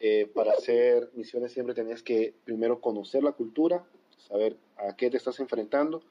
Eh, 0.00 0.30
para 0.34 0.52
hacer 0.52 1.10
misiones 1.14 1.52
siempre 1.52 1.74
tenías 1.74 2.02
que 2.02 2.34
primero 2.44 2.80
conocer 2.80 3.22
la 3.22 3.32
cultura, 3.32 3.84
saber 4.16 4.56
a 4.76 4.96
qué 4.96 5.10
te 5.10 5.16
estás 5.16 5.40
enfrentando, 5.40 6.02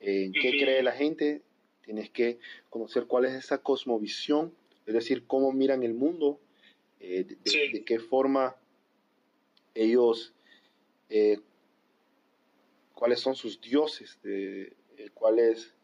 en 0.00 0.32
qué 0.32 0.50
cree 0.50 0.82
la 0.82 0.92
gente, 0.92 1.42
tienes 1.84 2.08
que 2.10 2.38
conocer 2.70 3.06
cuál 3.06 3.26
es 3.26 3.34
esa 3.34 3.58
cosmovisión, 3.58 4.54
es 4.88 4.94
decir, 4.94 5.26
cómo 5.26 5.52
miran 5.52 5.82
el 5.82 5.92
mundo, 5.92 6.40
eh, 6.98 7.22
de, 7.24 7.36
de- 7.36 7.50
Sí. 7.50 7.72
de 7.72 7.84
qué 7.84 7.98
forma 7.98 8.56
ellos, 9.74 10.32
eh, 11.10 11.38
cuáles 12.94 13.20
son 13.20 13.34
sus 13.36 13.60
dioses, 13.60 14.18
de, 14.22 14.72
eh, 14.96 15.10
cuál 15.12 15.38
es 15.38 15.74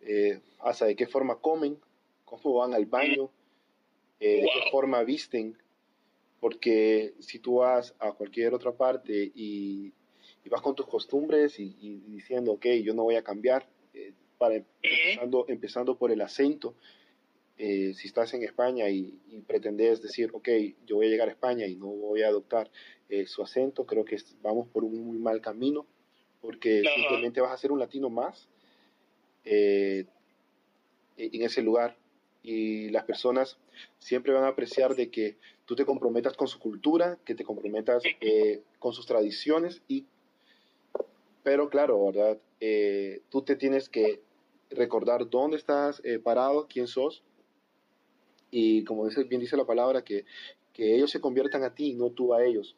eh, 0.00 0.40
hasta 0.60 0.86
de 0.86 0.96
qué 0.96 1.06
forma 1.06 1.36
comen, 1.36 1.78
cómo 2.24 2.54
van 2.54 2.72
al 2.72 2.86
baño, 2.86 3.30
eh, 4.20 4.40
de 4.42 4.48
qué 4.54 4.70
forma 4.70 5.02
visten, 5.02 5.58
porque 6.40 7.12
si 7.18 7.38
tú 7.38 7.56
vas 7.56 7.94
a 7.98 8.12
cualquier 8.12 8.54
otra 8.54 8.72
parte 8.72 9.32
y, 9.34 9.92
vas 10.48 10.62
con 10.62 10.76
tus 10.76 10.86
costumbres 10.86 11.58
y, 11.58 12.00
diciendo, 12.06 12.52
ok, 12.52 12.66
yo 12.84 12.94
no 12.94 13.02
voy 13.02 13.16
a 13.16 13.24
cambiar, 13.24 13.68
para, 14.38 14.54
empezando, 14.80 15.44
empezando 15.48 15.98
por 15.98 16.12
el 16.12 16.20
acento, 16.20 16.76
eh, 17.58 17.94
si 17.94 18.08
estás 18.08 18.34
en 18.34 18.42
España 18.42 18.88
y, 18.88 19.18
pretendes 19.46 20.02
decir, 20.02 20.30
ok, 20.32 20.48
yo 20.86 20.96
voy 20.96 21.06
a 21.06 21.10
llegar 21.10 21.28
a 21.28 21.32
España 21.32 21.66
y 21.66 21.76
no 21.76 21.86
voy 21.86 22.22
a 22.22 22.28
adoptar 22.28 22.70
su 23.26 23.40
acento, 23.42 23.86
creo 23.86 24.04
que 24.04 24.16
vamos 24.42 24.66
por 24.66 24.82
un 24.82 25.06
muy 25.06 25.18
mal 25.18 25.40
camino, 25.40 25.86
porque 26.40 26.82
simplemente 26.94 27.40
vas 27.40 27.52
a 27.52 27.56
ser 27.56 27.70
un 27.70 27.78
latino 27.78 28.10
más 28.10 28.48
en 29.44 30.08
ese 31.16 31.62
lugar 31.62 31.96
y 32.46 32.90
las 32.90 33.04
personas 33.04 33.58
siempre 33.98 34.32
van 34.32 34.44
a 34.44 34.48
apreciar 34.48 34.94
de 34.94 35.10
que 35.10 35.36
tú 35.64 35.74
te 35.74 35.84
comprometas 35.84 36.36
con 36.36 36.46
su 36.46 36.60
cultura, 36.60 37.18
que 37.24 37.34
te 37.34 37.44
comprometas 37.44 38.04
eh, 38.20 38.62
con 38.78 38.92
sus 38.92 39.04
tradiciones 39.04 39.82
y 39.88 40.06
pero 41.42 41.68
claro, 41.68 42.06
¿verdad? 42.06 42.38
Eh, 42.60 43.20
tú 43.30 43.42
te 43.42 43.56
tienes 43.56 43.88
que 43.88 44.20
recordar 44.70 45.28
dónde 45.28 45.56
estás 45.56 46.00
eh, 46.04 46.20
parado, 46.20 46.66
quién 46.68 46.86
sos 46.86 47.24
y 48.58 48.84
como 48.84 49.06
dice, 49.06 49.24
bien 49.24 49.42
dice 49.42 49.54
la 49.54 49.66
palabra, 49.66 50.02
que, 50.02 50.24
que 50.72 50.94
ellos 50.94 51.10
se 51.10 51.20
conviertan 51.20 51.62
a 51.62 51.74
ti, 51.74 51.92
no 51.92 52.08
tú 52.08 52.32
a 52.32 52.42
ellos. 52.42 52.74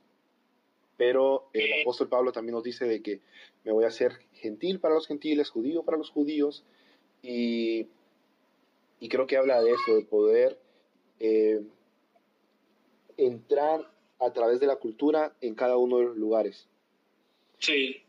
Pero 0.97 1.51
el 1.53 1.83
apóstol 1.83 2.09
Pablo 2.09 2.33
también 2.33 2.55
nos 2.55 2.65
dice 2.65 2.85
de 2.85 3.01
que 3.01 3.21
me 3.63 3.71
voy 3.71 3.85
a 3.85 3.89
hacer 3.89 4.11
gentil 4.33 4.81
para 4.81 4.95
los 4.95 5.07
gentiles, 5.07 5.51
judío 5.51 5.85
para 5.85 5.97
los 5.97 6.11
judíos, 6.11 6.65
y 7.23 7.87
y 8.99 9.09
creo 9.09 9.29
que 9.29 9.37
habla 9.37 9.63
de 9.63 9.71
eso, 9.71 9.95
de 9.95 10.05
poder 10.05 10.59
eh, 11.21 11.61
entrar 13.17 13.89
a 14.19 14.33
través 14.33 14.59
de 14.59 14.67
la 14.67 14.75
cultura 14.75 15.37
en 15.41 15.55
cada 15.55 15.77
uno 15.77 15.99
de 15.99 16.05
los 16.07 16.17
lugares. 16.17 16.69
Sí. 17.61 18.03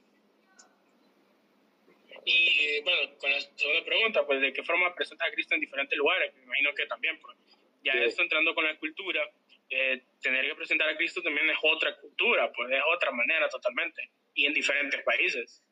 Y 2.26 2.82
bueno, 2.82 3.12
con 3.20 3.32
la 3.32 3.40
segunda 3.40 3.86
pregunta, 3.86 4.26
pues 4.26 4.42
de 4.42 4.54
qué 4.54 4.64
forma 4.64 4.96
presenta 4.96 5.26
a 5.26 5.32
Cristo 5.32 5.54
en 5.54 5.62
diferentes 5.62 5.96
lugares, 5.96 6.34
me 6.36 6.46
imagino 6.46 6.74
que 6.74 6.88
también, 6.88 7.20
pues 7.22 7.38
ya 7.84 7.94
está 7.94 8.24
entrando 8.24 8.54
con 8.54 8.66
la 8.66 8.78
cultura, 8.78 9.22
eh, 9.70 10.02
tener 10.22 10.46
que 10.46 10.56
presentar 10.56 10.90
a 10.90 10.98
Cristo 10.98 11.22
también 11.22 11.50
es 11.50 11.58
otra 11.62 11.96
cultura, 11.98 12.52
pues 12.52 12.72
es 12.72 12.82
otra 12.96 13.12
manera 13.12 13.48
totalmente, 13.50 14.10
y 14.34 14.46
en 14.46 14.54
diferentes 14.54 15.02
países. 15.04 15.64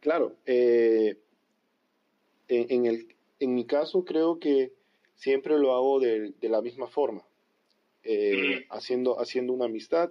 Claro, 0.00 0.36
eh, 0.46 1.16
en, 2.48 2.86
el, 2.86 3.14
en 3.40 3.54
mi 3.54 3.66
caso 3.66 4.04
creo 4.04 4.38
que 4.38 4.72
siempre 5.14 5.58
lo 5.58 5.74
hago 5.74 6.00
de, 6.00 6.32
la 6.42 6.62
misma 6.62 6.86
forma, 6.86 7.24
eh, 8.04 8.66
haciendo, 8.70 9.20
haciendo 9.20 9.52
una 9.52 9.66
amistad 9.66 10.10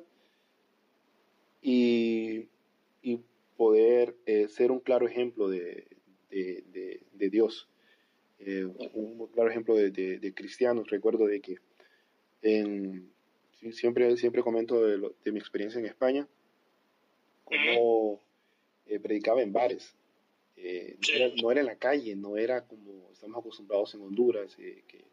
y, 1.62 2.50
poder 3.56 4.16
eh, 4.28 4.48
ser 4.50 4.72
un 4.72 4.80
claro 4.80 5.08
ejemplo 5.08 5.50
de, 5.50 5.88
Dios, 7.12 7.68
eh, 8.40 8.66
un 8.94 9.28
claro 9.28 9.50
ejemplo 9.50 9.76
de, 9.76 10.34
cristianos. 10.36 10.90
Recuerdo 10.90 11.28
de 11.28 11.42
que 11.42 11.58
siempre, 13.72 14.16
siempre 14.18 14.44
comento 14.44 14.82
de, 14.82 15.32
mi 15.32 15.40
experiencia 15.40 15.80
en 15.80 15.86
España, 15.86 16.28
como 17.44 18.22
predicaba 19.02 19.42
en 19.42 19.54
bares. 19.54 19.98
Eh, 20.60 20.98
no, 21.40 21.52
era, 21.52 21.62
en 21.62 21.68
la 21.68 21.76
calle, 21.76 22.16
no 22.16 22.36
era 22.36 22.66
como 22.66 23.12
estamos 23.12 23.38
acostumbrados 23.38 23.94
en 23.94 24.02
Honduras, 24.02 24.58
eh, 24.58 24.84
que 24.88 24.98
en 24.98 25.06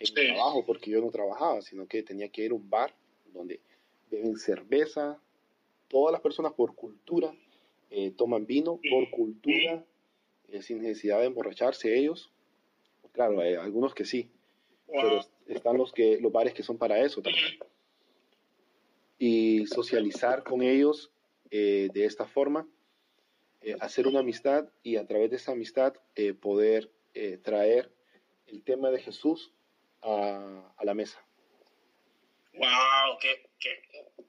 el 0.00 0.12
trabajo, 0.12 0.66
porque 0.66 0.90
yo 0.90 1.00
no 1.00 1.10
trabajaba, 1.10 1.62
sino 1.62 1.86
que 1.86 2.02
tenía 2.02 2.28
que 2.28 2.44
ir 2.44 2.50
a 2.50 2.54
un 2.54 2.68
bar 2.68 2.92
donde 3.32 3.60
beben 4.10 4.36
cerveza, 4.36 5.20
todas 5.86 6.12
las 6.12 6.20
personas 6.20 6.54
por 6.54 6.74
cultura 6.74 7.32
eh, 7.90 8.10
toman 8.16 8.46
vino, 8.46 8.80
por 8.90 9.10
cultura, 9.10 9.84
sin 10.60 10.82
necesidad 10.82 11.20
de 11.20 11.26
emborracharse 11.26 11.96
ellos. 11.96 12.29
Claro, 13.12 13.40
hay 13.40 13.54
algunos 13.54 13.94
que 13.94 14.04
sí, 14.04 14.30
pero 14.86 15.20
están 15.46 15.76
los, 15.76 15.92
que, 15.92 16.18
los 16.20 16.32
bares 16.32 16.54
que 16.54 16.62
son 16.62 16.78
para 16.78 16.98
eso 16.98 17.22
también. 17.22 17.58
Y 19.18 19.66
socializar 19.66 20.42
con 20.42 20.62
ellos 20.62 21.10
de 21.50 21.90
esta 21.94 22.26
forma 22.26 22.66
eh, 23.62 23.76
hacer 23.80 24.06
una 24.06 24.20
amistad 24.20 24.70
y 24.82 24.96
a 24.96 25.06
través 25.06 25.28
de 25.30 25.36
esa 25.36 25.52
amistad 25.52 25.94
eh, 26.14 26.32
poder 26.32 26.90
eh, 27.12 27.36
traer 27.36 27.92
el 28.46 28.64
tema 28.64 28.90
de 28.90 29.02
Jesús 29.02 29.52
a, 30.00 30.72
a 30.78 30.84
la 30.84 30.94
mesa. 30.94 31.22
¡Wow! 32.54 33.18
Qué, 33.20 33.50
qué, 33.58 33.82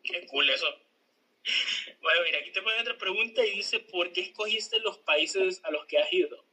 qué, 0.03 0.27
cool 0.27 0.49
eso! 0.49 0.67
Bueno, 2.01 2.21
mira, 2.25 2.39
aquí 2.39 2.51
te 2.51 2.61
ponen 2.61 2.81
otra 2.81 2.97
pregunta 2.97 3.45
y 3.45 3.51
dice, 3.51 3.79
¿por 3.79 4.11
qué 4.11 4.21
escogiste 4.21 4.79
los 4.79 4.97
países 4.99 5.61
a 5.63 5.71
los 5.71 5.85
que 5.85 5.97
has 5.97 6.11
ido? 6.11 6.43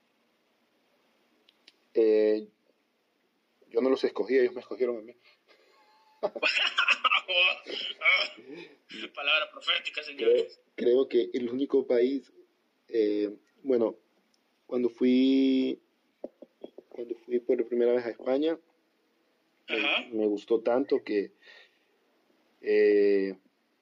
Yo 3.68 3.80
no 3.80 3.90
los 3.90 4.04
escogí, 4.04 4.38
ellos 4.38 4.54
me 4.54 4.60
escogieron 4.60 4.98
a 4.98 5.02
mí. 5.02 5.16
Palabra 9.14 9.50
profética, 9.50 10.02
señores. 10.02 10.60
creo, 10.74 11.06
que 11.08 11.30
el 11.34 11.50
único 11.50 11.86
país 11.86 12.32
eh, 12.88 13.30
bueno, 13.62 13.96
cuando 14.66 14.88
fui, 14.88 15.78
cuando 16.88 17.14
fui 17.16 17.38
por 17.40 17.66
primera 17.66 17.92
vez 17.92 18.06
a 18.06 18.10
España, 18.10 18.58
me, 20.12 20.26
gustó 20.26 20.60
tanto 20.60 21.04
que, 21.04 21.32
eh, 22.62 23.36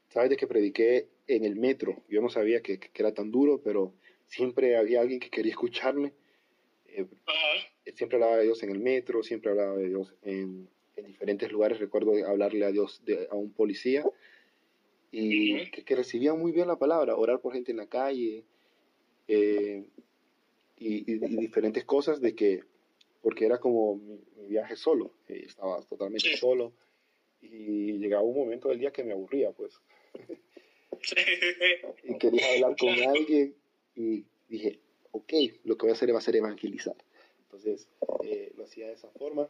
sabes 0.09 0.31
de 0.31 0.37
que 0.37 0.47
prediqué 0.47 1.09
en 1.29 1.45
el 1.45 1.57
metro. 1.57 2.03
Yo 2.09 2.21
no 2.21 2.29
sabía 2.29 2.63
que, 2.63 2.81
era 2.95 3.15
tan 3.15 3.31
duro, 3.31 3.61
pero 3.63 3.95
siempre 4.27 4.77
había 4.77 5.01
alguien 5.01 5.21
que 5.21 5.31
quería 5.31 5.53
escucharme. 5.53 6.13
Eh, 6.87 7.07
siempre 7.95 8.17
hablaba 8.17 8.37
de 8.37 8.45
Dios 8.45 8.63
en 8.63 8.71
el 8.71 8.79
metro, 8.81 9.23
siempre 9.23 9.51
hablaba 9.51 9.77
de 9.77 9.89
Dios 9.89 10.15
en, 10.23 10.69
diferentes 11.07 11.51
lugares. 11.53 11.79
Recuerdo 11.79 12.13
hablarle 12.27 12.65
a 12.65 12.73
Dios 12.73 13.03
de, 13.05 13.29
a 13.31 13.35
un 13.35 13.53
policía 13.53 14.05
y 15.11 15.71
que, 15.71 15.85
que, 15.85 15.97
recibía 15.97 16.35
muy 16.35 16.53
bien 16.53 16.69
la 16.69 16.77
palabra, 16.77 17.17
orar 17.17 17.41
por 17.41 17.53
gente 17.53 17.71
en 17.71 17.79
la 17.79 17.87
calle, 17.87 18.45
eh, 19.29 19.85
y, 20.79 21.19
diferentes 21.19 21.85
cosas 21.85 22.21
de 22.21 22.35
que, 22.35 22.63
porque 23.23 23.47
era 23.47 23.59
como 23.59 23.97
mi, 23.97 24.21
viaje 24.49 24.77
solo, 24.77 25.13
eh, 25.29 25.43
estaba 25.47 25.83
totalmente 25.83 26.37
solo 26.37 26.73
y 27.41 27.99
llegaba 27.99 28.23
un 28.23 28.37
momento 28.37 28.69
del 28.69 28.79
día 28.79 28.93
que 28.93 29.03
me 29.03 29.13
aburría, 29.13 29.51
pues. 29.53 29.81
y 32.05 32.19
quería 32.19 32.53
hablar 32.55 32.77
con 32.79 32.91
alguien 32.91 33.55
y 33.97 34.25
dije, 34.49 34.79
ok, 35.11 35.33
lo 35.65 35.77
que 35.77 35.87
voy 35.87 35.91
a 35.91 35.95
hacer 35.95 36.15
va 36.15 36.19
a 36.19 36.23
ser 36.23 36.37
evangelizar. 36.37 36.95
Entonces 37.47 37.89
eh, 38.25 38.53
lo 38.57 38.65
hacía 38.65 38.89
de 38.89 38.95
esa 38.95 39.11
forma 39.11 39.49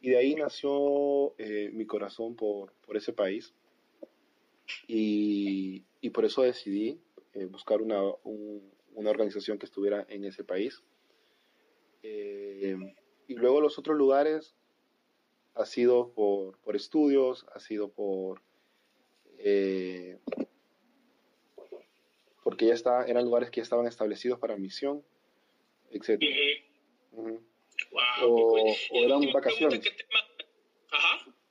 y 0.00 0.10
de 0.10 0.18
ahí 0.18 0.34
nació 0.34 1.34
mi 1.72 1.86
corazón 1.86 2.36
por, 2.36 2.72
por 2.86 2.96
ese 2.96 3.12
país 3.12 3.52
y, 4.86 5.84
y, 6.00 6.10
por 6.10 6.24
eso 6.24 6.42
decidí 6.42 7.00
buscar 7.50 7.82
una, 7.82 8.00
un, 8.22 8.70
una 8.98 9.10
organización 9.10 9.58
que 9.58 9.66
estuviera 9.66 10.04
en 10.08 10.24
ese 10.24 10.42
país. 10.42 10.82
Eh, 12.02 12.76
y 13.28 13.34
luego 13.34 13.60
los 13.60 13.78
otros 13.78 13.96
lugares 13.96 14.56
ha 15.54 15.64
sido 15.66 16.12
por, 16.12 16.58
por 16.58 16.74
estudios, 16.74 17.46
ha 17.54 17.60
sido 17.60 17.90
por... 17.90 18.42
Eh, 19.38 20.18
porque 22.42 22.66
ya 22.66 22.74
está, 22.74 23.06
eran 23.06 23.24
lugares 23.24 23.50
que 23.50 23.58
ya 23.58 23.62
estaban 23.62 23.86
establecidos 23.86 24.40
para 24.40 24.56
misión, 24.56 25.04
etc. 25.90 26.20
o, 28.22 28.74
eran 28.92 29.32
vacaciones. 29.32 29.80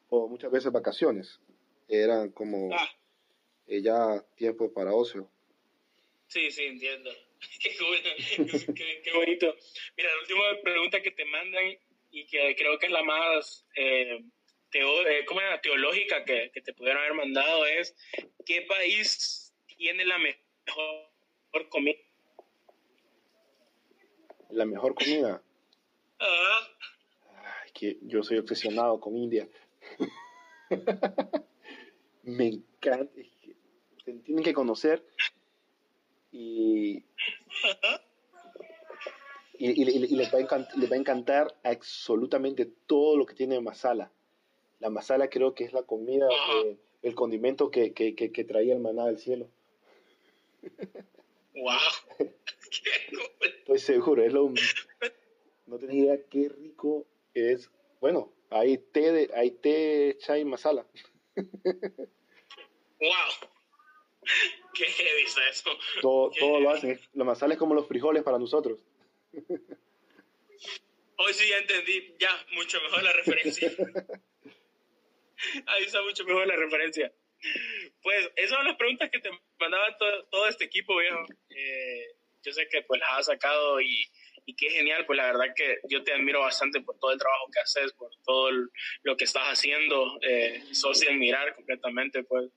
O 0.09 0.27
muchas 0.27 0.51
veces 0.51 0.71
vacaciones. 0.71 1.39
Eran 1.87 2.31
como 2.31 2.73
ah. 2.73 2.89
eh, 3.67 3.81
ya 3.81 4.23
tiempo 4.35 4.73
para 4.73 4.93
ocio. 4.93 5.29
Sí, 6.27 6.51
sí, 6.51 6.63
entiendo. 6.63 7.09
qué, 7.61 9.13
bonito. 9.13 9.55
Mira, 9.95 10.09
la 10.13 10.21
última 10.21 10.61
pregunta 10.63 11.01
que 11.01 11.11
te 11.11 11.25
mandan 11.25 11.77
y 12.11 12.25
que 12.25 12.55
creo 12.57 12.77
que 12.79 12.87
es 12.87 12.91
la 12.91 13.03
más 13.03 13.65
eh, 13.75 14.23
eh 14.73 15.25
teológica 15.61 16.25
que, 16.25 16.51
te 16.53 16.73
pudieron 16.73 17.01
haber 17.01 17.13
mandado 17.13 17.65
es, 17.65 17.95
¿qué 18.45 18.63
país 18.63 19.53
tiene 19.77 20.05
la 20.05 20.17
mejor 20.17 21.69
comida? 21.69 21.97
La 24.49 24.65
mejor 24.65 24.95
comida. 24.95 25.41
Que 27.73 27.97
yo 28.01 28.23
soy 28.23 28.37
obsesionado 28.37 28.99
con 28.99 29.15
India. 29.15 29.47
Me 32.23 32.47
encanta. 32.47 33.21
Tienen 34.23 34.43
que 34.43 34.53
conocer 34.53 35.05
y 36.31 37.03
y, 39.59 40.15
les, 40.15 40.33
va 40.33 40.37
a 40.37 40.97
encantar, 40.97 41.55
absolutamente 41.63 42.65
todo 42.85 43.17
lo 43.17 43.25
que 43.25 43.33
tiene 43.33 43.59
masala. 43.59 44.11
La 44.79 44.89
masala 44.89 45.29
creo 45.29 45.55
que 45.55 45.63
es 45.63 45.73
la 45.73 45.83
comida, 45.83 46.27
eh, 46.65 46.77
el 47.01 47.15
condimento 47.15 47.71
que, 47.71 47.93
que, 47.93 48.13
que, 48.15 48.43
traía 48.43 48.73
el 48.73 48.79
maná 48.79 49.05
del 49.07 49.17
cielo. 49.17 49.47
¡Wow! 51.55 51.73
Estoy 53.59 53.79
seguro, 53.79 54.23
es 54.23 54.33
lo... 54.33 54.53
No 55.67 55.77
tenés 55.77 55.97
idea 55.97 56.17
qué 56.29 56.49
rico 56.49 57.05
es. 57.33 57.69
Bueno, 57.99 58.33
hay 58.49 58.77
té, 58.77 59.11
de, 59.11 59.29
hay 59.35 59.51
té 59.51 60.17
chai 60.19 60.45
masala. 60.45 60.87
¡Wow! 62.99 63.49
¿Qué 64.73 64.85
dice 64.85 65.41
eso? 65.49 65.69
Todo, 66.01 66.31
todo 66.31 66.59
lo 66.59 66.69
hacen. 66.69 66.99
La 67.13 67.23
masala 67.25 67.53
es 67.53 67.59
como 67.59 67.75
los 67.75 67.87
frijoles 67.87 68.23
para 68.23 68.39
nosotros. 68.39 68.83
Hoy 71.19 71.33
sí 71.33 71.49
ya 71.49 71.57
entendí, 71.57 72.15
ya, 72.19 72.29
mucho 72.53 72.79
mejor 72.81 73.03
la 73.03 73.13
referencia. 73.13 73.69
Ahí 75.67 75.83
está 75.83 76.01
mucho 76.01 76.23
mejor 76.25 76.47
la 76.47 76.55
referencia. 76.55 77.13
Pues 78.01 78.31
esas 78.35 78.57
son 78.57 78.65
las 78.67 78.77
preguntas 78.77 79.09
que 79.11 79.19
te 79.19 79.29
mandaba 79.59 79.97
todo, 79.97 80.25
todo 80.27 80.47
este 80.47 80.65
equipo, 80.65 80.97
viejo. 80.97 81.25
Eh, 81.49 82.15
yo 82.43 82.53
sé 82.53 82.67
que 82.69 82.81
pues 82.83 82.99
las 83.01 83.19
has 83.19 83.25
sacado 83.25 83.81
y, 83.81 84.07
y 84.47 84.55
qué 84.55 84.69
genial, 84.69 85.05
pues 85.05 85.17
la 85.17 85.25
verdad 85.25 85.53
que 85.53 85.79
yo 85.89 86.05
te 86.05 86.13
admiro 86.13 86.39
bastante 86.39 86.79
por 86.79 86.97
todo 86.99 87.11
el 87.11 87.19
trabajo 87.19 87.49
que 87.51 87.59
haces, 87.59 87.91
por 87.91 88.09
todo 88.25 88.49
lo 89.03 89.17
que 89.17 89.25
estás 89.25 89.43
haciendo, 89.43 90.17
eh, 90.21 90.63
sos 90.71 91.01
de 91.01 91.09
admirar 91.09 91.53
completamente, 91.53 92.23
pues, 92.23 92.49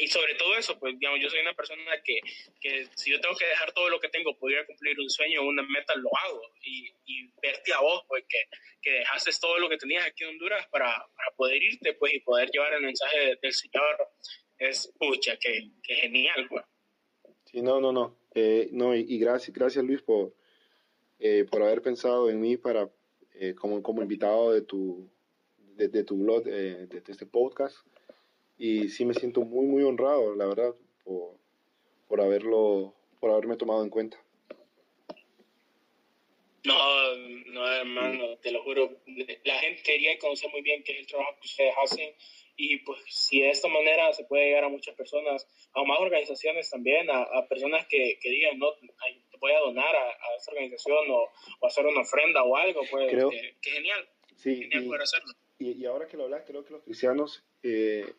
y 0.00 0.08
sobre 0.08 0.34
todo 0.34 0.56
eso, 0.56 0.76
pues, 0.80 0.98
digamos, 0.98 1.20
yo 1.20 1.30
soy 1.30 1.38
una 1.38 1.54
persona 1.54 1.82
que, 2.02 2.18
que 2.60 2.88
si 2.96 3.12
yo 3.12 3.20
tengo 3.20 3.36
que 3.36 3.46
dejar 3.46 3.70
todo 3.72 3.88
lo 3.88 4.00
que 4.00 4.08
tengo, 4.08 4.36
podría 4.36 4.66
cumplir 4.66 4.98
un 4.98 5.08
sueño, 5.08 5.46
una 5.46 5.62
meta, 5.62 5.94
lo 5.94 6.10
hago, 6.18 6.42
y, 6.62 6.92
y 7.06 7.30
verte 7.40 7.72
a 7.74 7.80
vos, 7.80 8.02
pues, 8.08 8.24
que, 8.28 8.38
que 8.82 8.90
dejaste 8.90 9.30
todo 9.40 9.56
lo 9.60 9.68
que 9.68 9.78
tenías 9.78 10.04
aquí 10.04 10.24
en 10.24 10.30
Honduras 10.30 10.66
para, 10.66 10.92
para 11.14 11.30
poder 11.36 11.62
irte, 11.62 11.94
pues, 11.94 12.12
y 12.12 12.20
poder 12.20 12.50
llevar 12.50 12.74
el 12.74 12.82
mensaje 12.82 13.38
del 13.40 13.52
Señor, 13.52 14.08
es, 14.58 14.92
pucha, 14.98 15.36
que, 15.36 15.70
que 15.80 15.94
genial, 15.94 16.48
pues. 16.48 16.64
Sí, 17.44 17.62
no, 17.62 17.80
no, 17.80 17.92
no, 17.92 18.18
eh, 18.34 18.68
no, 18.72 18.96
y, 18.96 19.06
y 19.08 19.18
gracias, 19.20 19.56
gracias 19.56 19.84
Luis 19.84 20.02
por 20.02 20.39
eh, 21.20 21.44
por 21.50 21.62
haber 21.62 21.82
pensado 21.82 22.30
en 22.30 22.40
mí 22.40 22.56
para, 22.56 22.90
eh, 23.34 23.54
como, 23.54 23.82
como 23.82 24.02
invitado 24.02 24.52
de 24.52 24.62
tu, 24.62 25.08
de, 25.76 26.04
tu 26.04 26.16
blog, 26.16 26.44
eh, 26.46 26.86
de, 26.88 27.02
este 27.06 27.26
podcast. 27.26 27.76
Y 28.58 28.88
sí 28.88 29.04
me 29.04 29.14
siento 29.14 29.42
muy, 29.42 29.66
muy 29.66 29.82
honrado, 29.82 30.34
la 30.34 30.46
verdad, 30.46 30.74
por, 31.04 31.36
por, 32.08 32.20
haberlo, 32.20 32.94
por 33.20 33.30
haberme 33.30 33.56
tomado 33.56 33.82
en 33.84 33.90
cuenta. 33.90 34.18
No, 36.64 37.16
no, 37.46 37.72
hermano, 37.72 38.36
te 38.38 38.50
lo 38.50 38.62
juro. 38.62 38.98
La 39.44 39.54
gente 39.60 39.82
quería 39.82 40.18
conocer 40.18 40.50
muy 40.50 40.62
bien 40.62 40.82
qué 40.82 40.92
es 40.92 41.00
el 41.00 41.06
trabajo 41.06 41.36
que 41.40 41.46
ustedes 41.46 41.74
hacen 41.84 42.14
y 42.60 42.76
pues 42.78 43.00
si 43.08 43.40
de 43.40 43.50
esta 43.50 43.68
manera 43.68 44.12
se 44.12 44.24
puede 44.24 44.46
llegar 44.46 44.64
a 44.64 44.68
muchas 44.68 44.94
personas, 44.94 45.48
a 45.72 45.82
más 45.84 45.98
organizaciones 45.98 46.68
también, 46.68 47.08
a, 47.10 47.22
a 47.22 47.48
personas 47.48 47.86
que, 47.86 48.18
que, 48.20 48.28
digan, 48.28 48.58
no, 48.58 48.72
te 48.74 49.29
voy 49.40 49.52
a 49.52 49.60
donar 49.60 49.94
a, 49.96 50.08
a 50.08 50.36
esta 50.36 50.52
organización 50.52 51.10
o, 51.10 51.28
o, 51.60 51.66
hacer 51.66 51.86
una 51.86 52.02
ofrenda 52.02 52.42
o 52.42 52.56
algo, 52.56 52.80
pues 52.90 53.10
creo, 53.10 53.32
eh, 53.32 53.56
que 53.60 53.70
genial. 53.70 54.08
Sí, 54.36 54.56
genial 54.56 54.84
y, 54.84 54.86
poder 54.86 55.02
hacerlo. 55.02 55.32
Y, 55.58 55.72
y, 55.72 55.86
ahora 55.86 56.06
que 56.06 56.16
lo 56.16 56.24
hablas, 56.24 56.44
creo 56.46 56.64
que 56.64 56.72
los 56.72 56.82
cristianos 56.82 57.44
eh, 57.62 58.14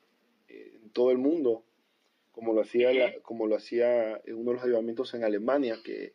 eh, 0.47 0.79
en 0.81 0.89
todo 0.91 1.11
el 1.11 1.17
mundo, 1.17 1.63
como 2.31 2.53
lo 2.53 2.61
hacía, 2.61 2.93
la, 2.93 3.13
como 3.21 3.47
lo 3.47 3.55
hacía 3.55 4.21
uno 4.27 4.51
de 4.51 4.55
los 4.57 4.63
ayudamientos 4.63 5.13
en 5.13 5.23
Alemania, 5.23 5.77
que 5.83 6.13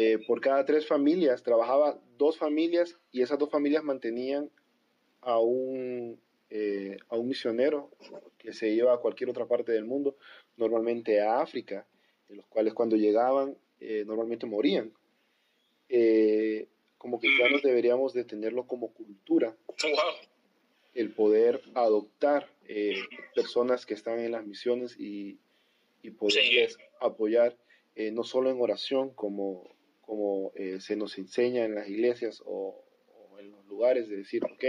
eh, 0.00 0.18
por 0.28 0.40
cada 0.40 0.64
tres 0.64 0.86
familias 0.86 1.42
trabajaba 1.42 1.98
dos 2.18 2.38
familias 2.38 2.96
y 3.10 3.22
esas 3.22 3.36
dos 3.36 3.50
familias 3.50 3.82
mantenían 3.82 4.48
a 5.22 5.40
un 5.40 6.20
eh, 6.50 6.98
a 7.08 7.16
un 7.16 7.26
misionero 7.26 7.90
que 8.38 8.52
se 8.52 8.68
iba 8.68 8.94
a 8.94 8.98
cualquier 8.98 9.28
otra 9.28 9.46
parte 9.46 9.72
del 9.72 9.84
mundo, 9.84 10.16
normalmente 10.56 11.20
a 11.20 11.40
África, 11.40 11.84
en 12.28 12.36
los 12.36 12.46
cuales 12.46 12.74
cuando 12.74 12.94
llegaban 12.94 13.58
eh, 13.80 14.04
normalmente 14.06 14.46
morían. 14.46 14.92
Eh, 15.88 16.66
como 16.98 17.20
cristianos 17.20 17.62
deberíamos 17.62 18.12
de 18.12 18.24
tenerlo 18.24 18.66
como 18.66 18.92
cultura, 18.92 19.56
el 20.94 21.10
poder 21.12 21.62
adoptar 21.74 22.50
personas 23.34 23.86
que 23.86 23.94
están 23.94 24.18
en 24.18 24.32
las 24.32 24.44
misiones 24.44 24.98
y, 24.98 25.38
y 26.02 26.10
poderles 26.10 26.76
apoyar, 27.00 27.56
no 27.96 28.24
solo 28.24 28.50
en 28.50 28.60
oración, 28.60 29.10
como, 29.10 29.74
como 30.00 30.52
se 30.80 30.96
nos 30.96 31.16
enseña 31.18 31.64
en 31.64 31.76
las 31.76 31.88
iglesias 31.88 32.42
o, 32.44 32.84
o 33.30 33.38
en 33.38 33.52
los 33.52 33.64
lugares, 33.66 34.08
de 34.08 34.16
decir, 34.16 34.44
ok, 34.44 34.64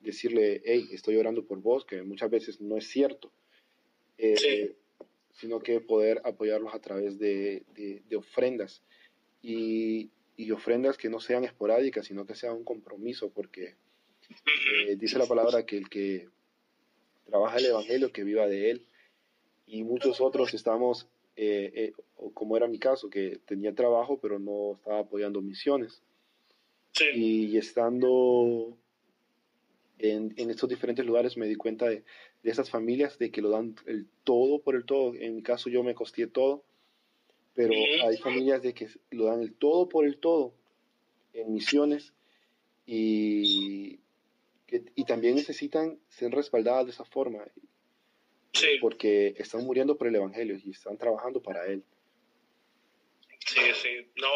decirle, 0.00 0.62
hey, 0.64 0.88
estoy 0.92 1.16
orando 1.16 1.46
por 1.46 1.58
vos, 1.60 1.84
que 1.84 2.02
muchas 2.02 2.30
veces 2.30 2.60
no 2.60 2.76
es 2.76 2.88
cierto, 2.88 3.32
eh, 4.18 4.74
sino 5.38 5.60
que 5.60 5.80
poder 5.80 6.20
apoyarlos 6.24 6.74
a 6.74 6.80
través 6.80 7.18
de, 7.18 7.62
de, 7.76 8.16
ofrendas. 8.16 8.82
Y, 9.40 10.10
y, 10.36 10.50
ofrendas 10.50 10.96
que 10.96 11.08
no 11.08 11.20
sean 11.20 11.44
esporádicas, 11.44 12.06
sino 12.06 12.26
que 12.26 12.34
sea 12.34 12.52
un 12.52 12.64
compromiso, 12.64 13.30
porque 13.30 13.76
eh, 14.86 14.96
dice 14.96 15.16
la 15.16 15.26
palabra 15.26 15.64
que 15.64 15.78
el 15.78 15.88
que 15.88 16.28
trabaja 17.24 17.58
el 17.58 17.66
Evangelio, 17.66 18.12
que 18.12 18.24
viva 18.24 18.48
de 18.48 18.70
él, 18.70 18.86
y 19.66 19.84
muchos 19.84 20.20
otros 20.20 20.54
estamos, 20.54 21.06
eh, 21.36 21.92
como 22.34 22.56
era 22.56 22.66
mi 22.66 22.80
caso, 22.80 23.08
que 23.08 23.38
tenía 23.46 23.74
trabajo, 23.74 24.18
pero 24.20 24.40
no 24.40 24.74
estaba 24.74 25.00
apoyando 25.00 25.40
misiones. 25.40 26.02
Y 27.14 27.56
estando 27.56 28.76
en, 29.98 30.34
en, 30.36 30.50
estos 30.50 30.68
diferentes 30.68 31.06
lugares 31.06 31.36
me 31.36 31.46
di 31.46 31.54
cuenta 31.54 31.86
de, 31.86 32.02
de, 32.42 32.50
esas 32.50 32.70
familias 32.70 33.18
de 33.18 33.30
que 33.30 33.42
lo 33.42 33.50
dan 33.50 33.74
el 33.86 34.06
todo 34.24 34.60
por 34.60 34.74
el 34.74 34.84
todo. 34.84 35.14
En 35.14 35.36
mi 35.36 35.42
caso 35.42 35.68
yo 35.70 35.82
me 35.82 35.94
costé 35.94 36.26
todo, 36.26 36.64
pero 37.54 37.72
hay 38.06 38.16
familias 38.18 38.62
de 38.62 38.74
que 38.74 38.88
lo 39.10 39.26
dan 39.26 39.42
el 39.42 39.52
todo 39.54 39.88
por 39.88 40.04
el 40.04 40.18
todo 40.18 40.54
en 41.32 41.52
misiones 41.52 42.12
y, 42.86 43.98
que, 44.66 44.82
y 44.94 45.04
también 45.04 45.34
necesitan 45.34 45.98
ser 46.08 46.32
respaldadas 46.32 46.86
de 46.86 46.92
esa 46.92 47.04
forma. 47.04 47.44
Porque 48.80 49.34
están 49.38 49.64
muriendo 49.64 49.96
por 49.96 50.08
el 50.08 50.16
Evangelio 50.16 50.58
y 50.64 50.70
están 50.70 50.96
trabajando 50.98 51.40
para 51.40 51.66
Él. 51.66 51.82
Sí, 53.46 53.60
sí. 53.74 54.06
No, 54.16 54.28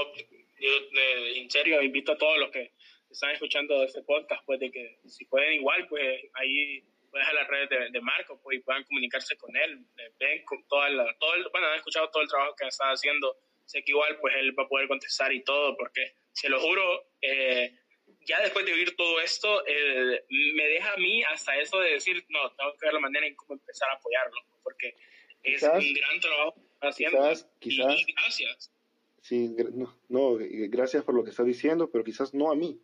yo 0.61 0.69
eh, 0.69 1.41
en 1.41 1.51
serio 1.51 1.83
invito 1.83 2.13
a 2.13 2.19
todos 2.19 2.39
los 2.39 2.51
que 2.51 2.71
están 3.11 3.31
escuchando 3.31 3.83
este 3.83 4.03
podcast, 4.03 4.45
pues 4.47 4.61
de 4.61 4.71
que 4.71 4.99
si 5.07 5.25
pueden 5.25 5.55
igual, 5.55 5.87
pues 5.89 6.25
ahí 6.35 6.85
puedes 7.13 7.29
a 7.29 7.33
las 7.35 7.47
redes 7.47 7.69
de, 7.69 7.91
de, 7.91 8.01
Marco, 8.01 8.41
pues 8.43 8.59
y 8.59 8.63
puedan 8.63 8.83
comunicarse 8.85 9.37
con 9.37 9.55
él, 9.55 9.85
eh, 9.99 10.13
ven 10.19 10.45
con 10.45 10.67
toda 10.67 10.89
la, 10.89 11.15
todo 11.19 11.35
el, 11.35 11.47
bueno, 11.51 11.69
han 11.69 11.77
escuchado 11.77 12.11
todo 12.11 12.23
el 12.23 12.29
trabajo 12.29 12.57
que 12.57 12.67
está 12.67 12.91
haciendo, 12.91 13.37
sé 13.67 13.85
que 13.85 13.93
igual 13.93 14.19
pues 14.19 14.35
él 14.37 14.59
va 14.59 14.65
a 14.65 14.69
poder 14.69 14.89
contestar 14.89 15.33
y 15.33 15.45
todo, 15.45 15.77
porque 15.77 16.15
se 16.33 16.49
lo 16.49 16.59
juro, 16.59 17.11
eh, 17.21 17.79
ya 18.27 18.41
después 18.41 18.65
de 18.65 18.73
oír 18.73 18.97
todo 18.97 19.21
esto, 19.21 19.63
eh, 19.67 20.25
me 20.29 20.65
deja 20.65 20.95
a 20.95 20.97
mí 20.97 21.23
hasta 21.23 21.57
eso 21.61 21.79
de 21.81 21.93
decir, 21.93 22.25
no, 22.31 22.51
tengo 22.53 22.73
que 22.79 22.87
ver 22.87 22.95
la 22.95 23.01
manera 23.01 23.27
en 23.27 23.37
cómo 23.37 23.55
empezar 23.55 23.91
a 23.91 23.95
apoyarlo, 23.95 24.41
porque 24.63 24.97
es 25.43 25.63
un 25.63 25.95
gran 25.95 26.19
trabajo 26.19 26.55
haciendo. 26.81 27.19
Quizás, 27.19 27.49
quizás, 27.61 28.01
y, 28.01 28.13
gracias. 28.13 28.73
Sí, 29.21 29.55
no, 29.75 29.97
no, 30.09 30.39
gracias 30.41 31.05
por 31.05 31.15
lo 31.15 31.23
que 31.23 31.31
estás 31.31 31.47
diciendo, 31.47 31.91
pero 31.91 32.03
quizás 32.03 32.33
no 32.33 32.51
a 32.51 32.57
mí 32.57 32.81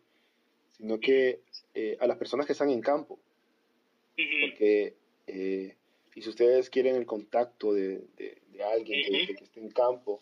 sino 0.79 0.97
que 0.97 1.41
eh, 1.73 1.97
a 1.99 2.07
las 2.07 2.17
personas 2.17 2.45
que 2.45 2.53
están 2.53 2.69
en 2.69 2.81
campo. 2.81 3.19
Porque, 4.41 4.95
eh, 5.27 5.75
y 6.15 6.21
si 6.21 6.29
ustedes 6.29 6.69
quieren 6.69 6.95
el 6.95 7.05
contacto 7.05 7.73
de, 7.73 8.03
de, 8.17 8.41
de 8.51 8.63
alguien 8.63 9.27
que, 9.27 9.35
que, 9.35 9.43
esté 9.43 9.59
en 9.59 9.69
campo, 9.69 10.19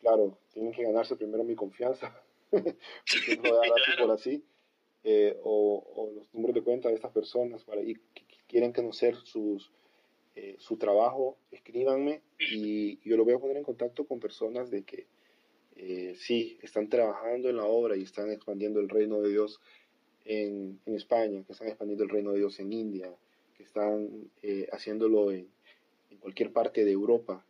claro, 0.00 0.38
tienen 0.52 0.72
que 0.72 0.82
ganarse 0.82 1.16
primero 1.16 1.44
mi 1.44 1.54
confianza, 1.54 2.22
porque 2.50 3.36
no 3.36 3.42
voy 3.42 3.50
a 3.50 3.70
dar 3.70 3.98
por 3.98 4.10
así, 4.10 4.44
eh, 5.02 5.36
o, 5.42 5.84
o, 5.94 6.10
los 6.12 6.32
números 6.32 6.54
de 6.54 6.62
cuenta 6.62 6.88
de 6.88 6.94
estas 6.94 7.12
personas 7.12 7.62
para 7.64 7.82
y 7.82 7.94
que 7.94 8.24
quieren 8.46 8.72
conocer 8.72 9.16
sus, 9.16 9.70
eh, 10.36 10.56
su 10.58 10.76
trabajo, 10.76 11.36
escríbanme 11.50 12.22
y 12.38 12.98
yo 13.08 13.16
lo 13.16 13.24
voy 13.24 13.34
a 13.34 13.38
poner 13.38 13.56
en 13.56 13.64
contacto 13.64 14.06
con 14.06 14.18
personas 14.18 14.70
de 14.70 14.82
que 14.82 15.06
eh, 15.76 16.14
sí, 16.16 16.58
están 16.62 16.88
trabajando 16.88 17.48
en 17.48 17.56
la 17.56 17.64
obra 17.64 17.96
y 17.96 18.02
están 18.02 18.30
expandiendo 18.30 18.80
el 18.80 18.88
reino 18.88 19.20
de 19.20 19.30
Dios 19.30 19.60
en, 20.24 20.80
en, 20.86 20.94
España, 20.94 21.44
que 21.44 21.52
están 21.52 21.68
expandiendo 21.68 22.04
el 22.04 22.10
reino 22.10 22.32
de 22.32 22.38
Dios 22.38 22.58
en 22.60 22.72
India, 22.72 23.14
que 23.64 23.68
están 23.68 24.30
eh, 24.42 24.68
haciéndolo 24.72 25.32
en, 25.32 25.48
en, 26.10 26.18
cualquier 26.18 26.52
parte 26.52 26.84
de 26.84 26.92
Europa. 26.92 27.44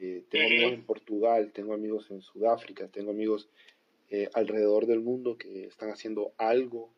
Eh, 0.00 0.24
tengo 0.28 0.46
amigos 0.46 0.72
en 0.72 0.84
Portugal, 0.84 1.52
tengo 1.52 1.74
amigos 1.74 2.10
en 2.10 2.20
Sudáfrica, 2.20 2.88
tengo 2.88 3.10
amigos 3.10 3.48
eh, 4.10 4.28
alrededor 4.34 4.86
del 4.86 5.00
mundo 5.00 5.38
que 5.38 5.64
están 5.64 5.90
haciendo 5.90 6.32
algo 6.36 6.90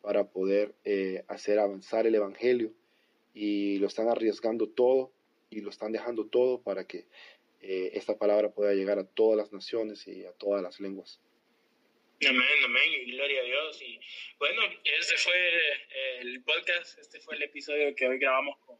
para 0.00 0.24
poder 0.24 0.74
eh, 0.84 1.24
hacer 1.28 1.58
avanzar 1.58 2.06
el 2.06 2.14
Evangelio 2.14 2.72
y 3.34 3.78
lo 3.78 3.86
están 3.86 4.08
arriesgando 4.08 4.68
todo 4.68 5.12
y 5.50 5.60
lo 5.60 5.70
están 5.70 5.92
dejando 5.92 6.26
todo 6.26 6.60
para 6.60 6.84
que 6.84 7.06
esta 7.64 8.18
palabra 8.18 8.50
pueda 8.50 8.74
llegar 8.74 8.98
a 8.98 9.04
todas 9.04 9.36
las 9.36 9.52
naciones 9.52 10.08
y 10.08 10.24
a 10.24 10.32
todas 10.32 10.64
las 10.64 10.80
lenguas. 10.80 11.20
Amén, 12.28 12.64
amén, 12.64 12.82
y 13.04 13.12
gloria 13.12 13.40
a 13.40 13.44
Dios. 13.44 13.82
Y 13.82 13.98
bueno, 14.38 14.62
este 14.84 15.16
fue 15.16 16.20
el 16.20 16.42
podcast, 16.44 16.98
este 16.98 17.20
fue 17.20 17.34
el 17.34 17.42
episodio 17.42 17.92
que 17.96 18.06
hoy 18.06 18.18
grabamos 18.18 18.58
con 18.58 18.78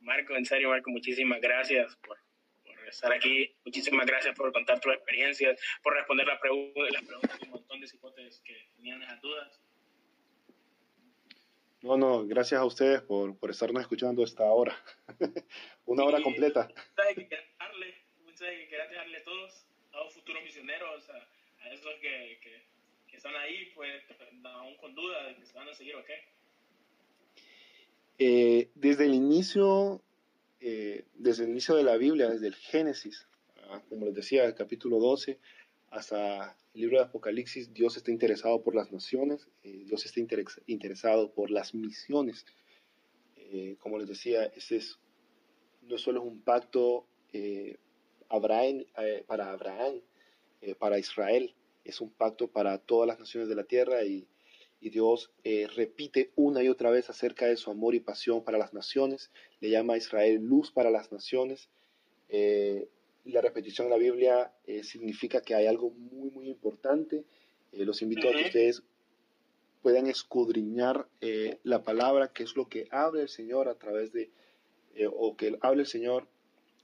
Marco. 0.00 0.34
En 0.34 0.44
serio, 0.44 0.70
Marco, 0.70 0.90
muchísimas 0.90 1.40
gracias 1.40 1.94
por, 1.96 2.18
por 2.64 2.88
estar 2.88 3.12
aquí. 3.12 3.54
Muchísimas 3.64 4.04
gracias 4.04 4.34
por 4.34 4.52
contar 4.52 4.80
tus 4.80 4.92
experiencias, 4.94 5.60
por 5.80 5.94
responder 5.94 6.26
la 6.26 6.32
las 6.32 6.40
preguntas 6.40 7.38
y 7.40 7.44
un 7.44 7.50
montón 7.50 7.80
de 7.80 7.86
hipótesis 7.86 8.42
que 8.44 8.68
tenían 8.74 9.00
esas 9.02 9.20
dudas. 9.20 9.60
No, 11.82 11.96
no, 11.96 12.26
gracias 12.26 12.60
a 12.60 12.64
ustedes 12.64 13.00
por, 13.02 13.38
por 13.38 13.50
estarnos 13.50 13.82
escuchando 13.82 14.24
esta 14.24 14.44
hora. 14.44 14.76
Una 15.84 16.04
hora 16.04 16.20
completa. 16.20 16.68
Un 16.68 16.74
mensaje 16.74 17.28
que 17.28 17.38
darle, 17.58 17.94
un 18.18 18.26
mensaje 18.26 18.68
que 18.68 18.76
dejarle 18.76 19.18
a 19.18 19.24
todos, 19.24 19.66
a 19.92 19.98
los 19.98 20.14
futuros 20.14 20.42
misioneros, 20.42 21.10
a, 21.10 21.28
a 21.64 21.72
esos 21.72 21.94
que, 22.00 22.38
que, 22.42 22.71
están 23.22 23.40
ahí, 23.40 23.70
pues, 23.76 24.02
aún 24.42 24.76
con 24.78 24.96
duda 24.96 25.28
de 25.28 25.36
que 25.36 25.46
se 25.46 25.52
van 25.54 25.68
a 25.68 25.74
seguir 25.74 25.94
o 25.94 26.04
qué. 26.04 26.14
Eh, 28.18 28.70
desde 28.74 29.04
el 29.04 29.14
inicio, 29.14 30.02
eh, 30.60 31.04
desde 31.14 31.44
el 31.44 31.50
inicio 31.50 31.76
de 31.76 31.84
la 31.84 31.96
Biblia, 31.96 32.28
desde 32.28 32.48
el 32.48 32.56
Génesis, 32.56 33.28
ah, 33.68 33.80
como 33.88 34.06
les 34.06 34.14
decía, 34.14 34.44
el 34.44 34.56
capítulo 34.56 34.98
12, 34.98 35.38
hasta 35.90 36.56
el 36.74 36.80
libro 36.80 36.98
de 36.98 37.04
Apocalipsis, 37.04 37.72
Dios 37.72 37.96
está 37.96 38.10
interesado 38.10 38.60
por 38.64 38.74
las 38.74 38.90
naciones, 38.90 39.48
eh, 39.62 39.84
Dios 39.86 40.04
está 40.04 40.18
interes 40.18 40.60
interesado 40.66 41.32
por 41.32 41.52
las 41.52 41.74
misiones. 41.74 42.44
Eh, 43.36 43.76
como 43.78 43.98
les 43.98 44.08
decía, 44.08 44.46
ese 44.46 44.78
es, 44.78 44.98
no 45.82 45.96
solo 45.96 46.22
es 46.22 46.26
un 46.26 46.40
pacto 46.42 47.06
eh, 47.32 47.76
Abraham, 48.28 48.84
eh, 48.98 49.22
para 49.28 49.52
Abraham, 49.52 50.00
para 50.78 50.98
Israel, 50.98 51.54
es 51.84 52.00
un 52.00 52.10
pacto 52.10 52.48
para 52.48 52.78
todas 52.78 53.06
las 53.06 53.18
naciones 53.18 53.48
de 53.48 53.54
la 53.54 53.64
tierra 53.64 54.04
y, 54.04 54.26
y 54.82 54.90
Dios 54.90 55.30
eh, 55.44 55.68
repite 55.76 56.32
una 56.34 56.60
y 56.60 56.68
otra 56.68 56.90
vez 56.90 57.08
acerca 57.08 57.46
de 57.46 57.56
su 57.56 57.70
amor 57.70 57.94
y 57.94 58.00
pasión 58.00 58.42
para 58.42 58.58
las 58.58 58.74
naciones, 58.74 59.30
le 59.60 59.70
llama 59.70 59.94
a 59.94 59.96
Israel 59.96 60.42
luz 60.42 60.72
para 60.72 60.90
las 60.90 61.12
naciones. 61.12 61.68
Eh, 62.28 62.88
la 63.24 63.40
repetición 63.40 63.86
de 63.86 63.92
la 63.92 63.98
Biblia 63.98 64.52
eh, 64.66 64.82
significa 64.82 65.40
que 65.40 65.54
hay 65.54 65.66
algo 65.66 65.90
muy, 65.90 66.30
muy 66.32 66.48
importante. 66.48 67.24
Los 67.70 68.02
invito 68.02 68.28
a 68.28 68.32
que 68.32 68.42
ustedes 68.42 68.82
puedan 69.82 70.08
escudriñar 70.08 71.08
la 71.62 71.84
palabra, 71.84 72.32
que 72.32 72.42
es 72.42 72.56
lo 72.56 72.68
que 72.68 72.86
habla 72.90 73.22
el 73.22 73.28
Señor 73.28 73.68
a 73.68 73.76
través 73.76 74.12
de, 74.12 74.30
o 75.16 75.36
que 75.36 75.56
habla 75.62 75.82
el 75.82 75.86
Señor 75.86 76.26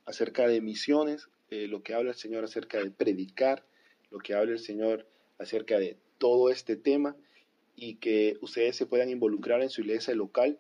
acerca 0.07 0.49
de 0.49 0.63
misiones, 0.63 1.29
lo 1.51 1.83
que 1.83 1.93
habla 1.93 2.13
el 2.13 2.17
Señor 2.17 2.45
acerca 2.45 2.79
de 2.79 2.91
predicar, 2.91 3.67
lo 4.11 4.19
que 4.19 4.35
habla 4.35 4.53
el 4.53 4.59
Señor 4.59 5.07
acerca 5.39 5.79
de 5.79 5.97
todo 6.19 6.51
este 6.51 6.77
tema 6.77 7.17
y 7.77 7.97
que 7.97 8.37
ustedes 8.41 8.77
se 8.77 8.87
puedan 8.87 9.11
involucrar 9.11 9.63
en 9.63 9.71
su 9.71 9.83
iglesia 9.83 10.15
local, 10.15 10.59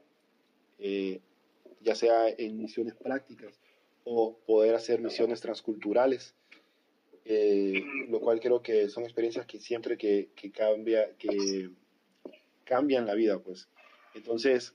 eh, 0.79 1.21
ya 1.81 1.95
sea 1.95 2.29
en 2.29 2.59
misiones 2.59 2.95
prácticas 2.95 3.59
o 4.05 4.39
poder 4.47 4.75
hacer 4.75 5.01
misiones 5.01 5.41
transculturales, 5.41 6.35
eh, 7.25 7.83
lo 8.09 8.21
cual 8.21 8.41
creo 8.41 8.63
que 8.63 8.89
son 8.89 9.05
experiencias 9.05 9.47
que 9.47 9.61
siempre 9.61 9.99
que, 9.99 10.31
que 10.35 10.51
cambia, 10.51 11.13
que 11.19 11.71
cambian 12.65 13.07
la 13.07 13.15
vida, 13.15 13.39
pues. 13.39 13.69
Entonces, 14.15 14.75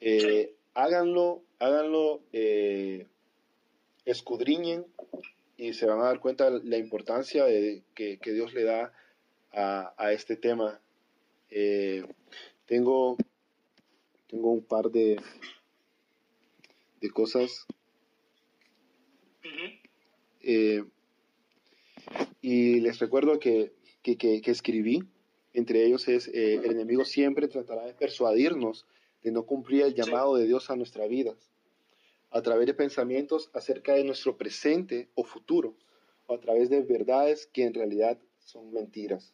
eh, 0.00 0.54
háganlo, 0.74 1.42
háganlo, 1.58 2.22
eh, 2.32 3.06
escudriñen 4.04 4.86
y 5.56 5.72
se 5.74 5.86
van 5.86 6.00
a 6.00 6.04
dar 6.04 6.20
cuenta 6.20 6.50
la 6.50 6.76
importancia 6.78 7.44
de, 7.44 7.82
que, 7.94 8.18
que 8.18 8.32
Dios 8.32 8.54
le 8.54 8.64
da 8.64 8.92
a, 9.52 9.94
a 9.96 10.12
este 10.12 10.36
tema. 10.36 10.80
Eh, 11.50 12.04
tengo, 12.66 13.16
tengo 14.26 14.50
un 14.50 14.64
par 14.64 14.90
de, 14.90 15.20
de 17.00 17.10
cosas. 17.10 17.66
Eh, 20.40 20.84
y 22.42 22.80
les 22.80 22.98
recuerdo 22.98 23.38
que, 23.38 23.72
que, 24.02 24.16
que, 24.16 24.40
que 24.40 24.50
escribí, 24.50 25.02
entre 25.52 25.86
ellos 25.86 26.08
es, 26.08 26.28
eh, 26.28 26.56
el 26.56 26.72
enemigo 26.72 27.04
siempre 27.04 27.48
tratará 27.48 27.86
de 27.86 27.94
persuadirnos 27.94 28.86
de 29.22 29.30
no 29.32 29.44
cumplir 29.46 29.82
el 29.82 29.94
llamado 29.94 30.36
de 30.36 30.46
Dios 30.46 30.68
a 30.68 30.76
nuestra 30.76 31.06
vida, 31.06 31.34
a 32.34 32.42
través 32.42 32.66
de 32.66 32.74
pensamientos 32.74 33.48
acerca 33.54 33.94
de 33.94 34.02
nuestro 34.02 34.36
presente 34.36 35.08
o 35.14 35.22
futuro, 35.22 35.76
o 36.26 36.34
a 36.34 36.40
través 36.40 36.68
de 36.68 36.80
verdades 36.82 37.46
que 37.46 37.62
en 37.62 37.72
realidad 37.72 38.18
son 38.40 38.72
mentiras. 38.72 39.32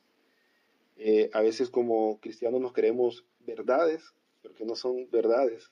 Eh, 0.98 1.30
a 1.32 1.40
veces 1.40 1.70
como 1.70 2.20
cristianos 2.20 2.60
nos 2.60 2.74
creemos 2.74 3.24
verdades, 3.40 4.04
pero 4.42 4.54
que 4.54 4.66
no 4.66 4.76
son 4.76 5.10
verdades. 5.10 5.70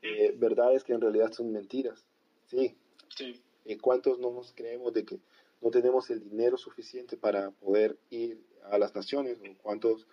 Eh, 0.00 0.32
verdades 0.34 0.84
que 0.84 0.94
en 0.94 1.02
realidad 1.02 1.32
son 1.32 1.52
mentiras. 1.52 2.06
Sí. 2.46 2.74
Sí. 3.14 3.42
¿En 3.66 3.78
cuántos 3.78 4.18
no 4.18 4.30
nos 4.30 4.54
creemos 4.54 4.94
de 4.94 5.04
que 5.04 5.20
no 5.60 5.70
tenemos 5.70 6.08
el 6.08 6.20
dinero 6.22 6.56
suficiente 6.56 7.18
para 7.18 7.50
poder 7.50 7.98
ir 8.08 8.42
a 8.70 8.78
las 8.78 8.94
naciones? 8.94 9.36
¿O 9.38 9.62
cuántos 9.62 10.06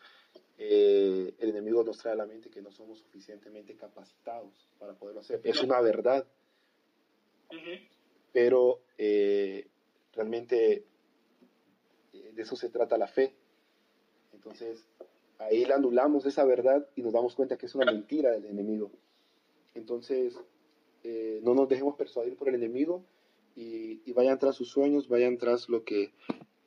eh, 0.61 1.33
el 1.39 1.49
enemigo 1.49 1.85
nos 1.85 1.97
trae 1.97 2.13
a 2.13 2.17
la 2.17 2.25
mente 2.25 2.49
que 2.49 2.61
no 2.61 2.69
somos 2.69 2.99
suficientemente 2.99 3.75
capacitados 3.75 4.67
para 4.77 4.93
poderlo 4.93 5.21
hacer? 5.21 5.39
Es 5.45 5.63
una 5.63 5.79
verdad, 5.79 6.27
pero 8.33 8.81
eh, 8.97 9.67
realmente 10.13 10.83
eh, 12.13 12.31
de 12.35 12.41
eso 12.41 12.57
se 12.57 12.69
trata 12.69 12.97
la 12.97 13.07
fe. 13.07 13.33
Entonces, 14.33 14.85
ahí 15.37 15.63
la 15.63 15.75
anulamos 15.75 16.25
esa 16.25 16.43
verdad 16.43 16.85
y 16.93 17.03
nos 17.03 17.13
damos 17.13 17.35
cuenta 17.35 17.57
que 17.57 17.65
es 17.65 17.75
una 17.75 17.89
mentira 17.89 18.31
del 18.31 18.45
enemigo. 18.45 18.91
Entonces, 19.75 20.37
eh, 21.05 21.39
no 21.41 21.53
nos 21.53 21.69
dejemos 21.69 21.95
persuadir 21.95 22.35
por 22.35 22.49
el 22.49 22.55
enemigo 22.55 23.05
y, 23.55 24.01
y 24.05 24.11
vayan 24.11 24.37
tras 24.37 24.57
sus 24.57 24.69
sueños, 24.69 25.07
vayan 25.07 25.37
tras 25.37 25.69
lo 25.69 25.85
que 25.85 26.11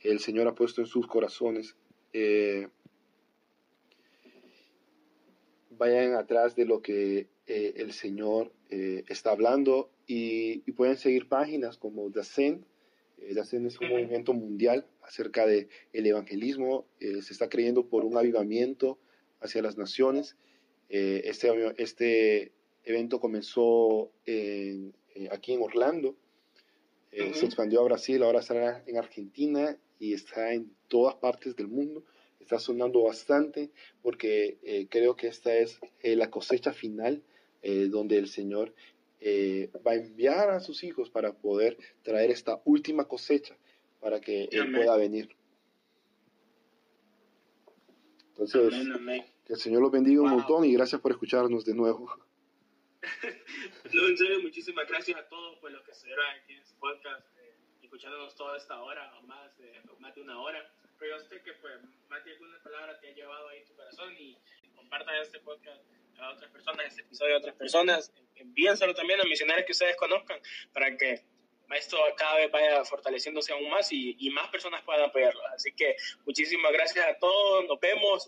el 0.00 0.18
Señor 0.20 0.48
ha 0.48 0.54
puesto 0.54 0.80
en 0.80 0.86
sus 0.86 1.06
corazones. 1.06 1.76
Eh, 2.14 2.68
vayan 5.82 6.14
atrás 6.14 6.54
de 6.54 6.64
lo 6.64 6.80
que 6.80 7.26
eh, 7.46 7.74
el 7.76 7.92
Señor 7.92 8.52
eh, 8.70 9.02
está 9.08 9.32
hablando 9.32 9.90
y, 10.06 10.62
y 10.64 10.72
pueden 10.72 10.96
seguir 10.96 11.28
páginas 11.28 11.76
como 11.76 12.10
The 12.12 12.20
Ascent. 12.20 12.64
Eh, 13.18 13.34
The 13.34 13.40
es 13.66 13.80
un 13.80 13.88
movimiento 13.88 14.32
mundial 14.32 14.86
acerca 15.02 15.44
del 15.44 15.68
el 15.92 16.06
evangelismo. 16.06 16.86
Se 17.00 17.32
está 17.32 17.48
creyendo 17.48 17.86
por 17.88 18.04
un 18.04 18.16
avivamiento 18.16 18.98
hacia 19.40 19.60
las 19.62 19.76
naciones. 19.76 20.36
Este, 20.88 21.48
este 21.78 22.52
evento 22.84 23.18
comenzó 23.18 24.12
en- 24.26 24.94
aquí 25.30 25.52
en 25.52 25.62
Orlando, 25.62 26.14
se 27.10 27.44
expandió 27.44 27.80
a 27.80 27.84
Brasil, 27.84 28.22
ahora 28.22 28.40
está 28.40 28.82
en 28.86 28.96
Argentina 28.96 29.76
y 29.98 30.14
está 30.14 30.52
en 30.54 30.70
todas 30.88 31.14
partes 31.16 31.54
del 31.56 31.68
mundo. 31.68 32.04
Está 32.42 32.58
sonando 32.58 33.02
bastante 33.04 33.70
porque 34.02 34.58
eh, 34.62 34.86
creo 34.90 35.14
que 35.16 35.28
esta 35.28 35.54
es 35.56 35.78
eh, 36.02 36.16
la 36.16 36.28
cosecha 36.30 36.72
final 36.72 37.22
eh, 37.62 37.86
donde 37.88 38.18
el 38.18 38.28
Señor 38.28 38.74
eh, 39.20 39.70
va 39.86 39.92
a 39.92 39.94
enviar 39.94 40.50
a 40.50 40.58
sus 40.60 40.82
hijos 40.82 41.08
para 41.08 41.32
poder 41.32 41.78
traer 42.02 42.30
esta 42.30 42.60
última 42.64 43.06
cosecha 43.06 43.56
para 44.00 44.20
que 44.20 44.44
Él 44.50 44.62
Amén. 44.62 44.74
pueda 44.74 44.96
venir. 44.96 45.34
Entonces, 48.30 48.72
Amén, 48.74 48.92
amén. 48.92 49.24
que 49.46 49.52
el 49.52 49.58
Señor 49.60 49.82
los 49.82 49.92
bendiga 49.92 50.20
un 50.22 50.30
Wow. 50.30 50.38
montón 50.38 50.64
y 50.64 50.72
gracias 50.72 51.00
por 51.00 51.12
escucharnos 51.12 51.64
de 51.64 51.74
nuevo. 51.74 52.08
No, 53.92 54.08
en 54.08 54.16
serio, 54.16 54.40
muchísimas 54.40 54.88
gracias 54.88 55.18
a 55.18 55.28
todos 55.28 55.58
por 55.58 55.70
los 55.70 55.82
que 55.82 55.90
estuvieron 55.92 56.24
aquí 56.42 56.54
en 56.54 56.60
este 56.60 56.74
podcast, 56.80 57.26
eh, 57.38 57.54
escuchándonos 57.82 58.34
toda 58.36 58.56
esta 58.56 58.80
hora 58.82 59.12
o 59.18 59.22
más 59.26 59.52
más 59.98 60.14
de 60.14 60.22
una 60.22 60.40
hora. 60.40 60.72
Pero 61.02 61.18
yo 61.18 61.24
sé 61.24 61.42
que 61.42 61.52
pues, 61.54 61.74
más 62.08 62.24
de 62.24 62.30
alguna 62.30 62.62
palabra 62.62 62.96
te 63.00 63.08
ha 63.08 63.10
llevado 63.10 63.48
ahí 63.48 63.64
tu 63.64 63.74
corazón 63.74 64.14
y 64.16 64.38
compartan 64.76 65.16
este 65.16 65.40
podcast 65.40 65.82
a 66.16 66.30
otras 66.30 66.48
personas, 66.52 66.86
este 66.86 67.02
episodio 67.02 67.34
a 67.34 67.38
otras 67.38 67.56
personas. 67.56 68.12
Envíenselo 68.36 68.94
también 68.94 69.20
a 69.20 69.24
misionarios 69.24 69.66
que 69.66 69.72
ustedes 69.72 69.96
conozcan 69.96 70.38
para 70.72 70.96
que 70.96 71.24
esto 71.74 71.98
cada 72.16 72.36
vez 72.36 72.52
vaya 72.52 72.84
fortaleciéndose 72.84 73.52
aún 73.52 73.68
más 73.68 73.90
y, 73.90 74.14
y 74.16 74.30
más 74.30 74.48
personas 74.50 74.82
puedan 74.82 75.02
apoyarlo. 75.02 75.40
Así 75.48 75.72
que 75.72 75.96
muchísimas 76.24 76.70
gracias 76.72 77.04
a 77.04 77.18
todos, 77.18 77.66
nos 77.66 77.80
vemos 77.80 78.20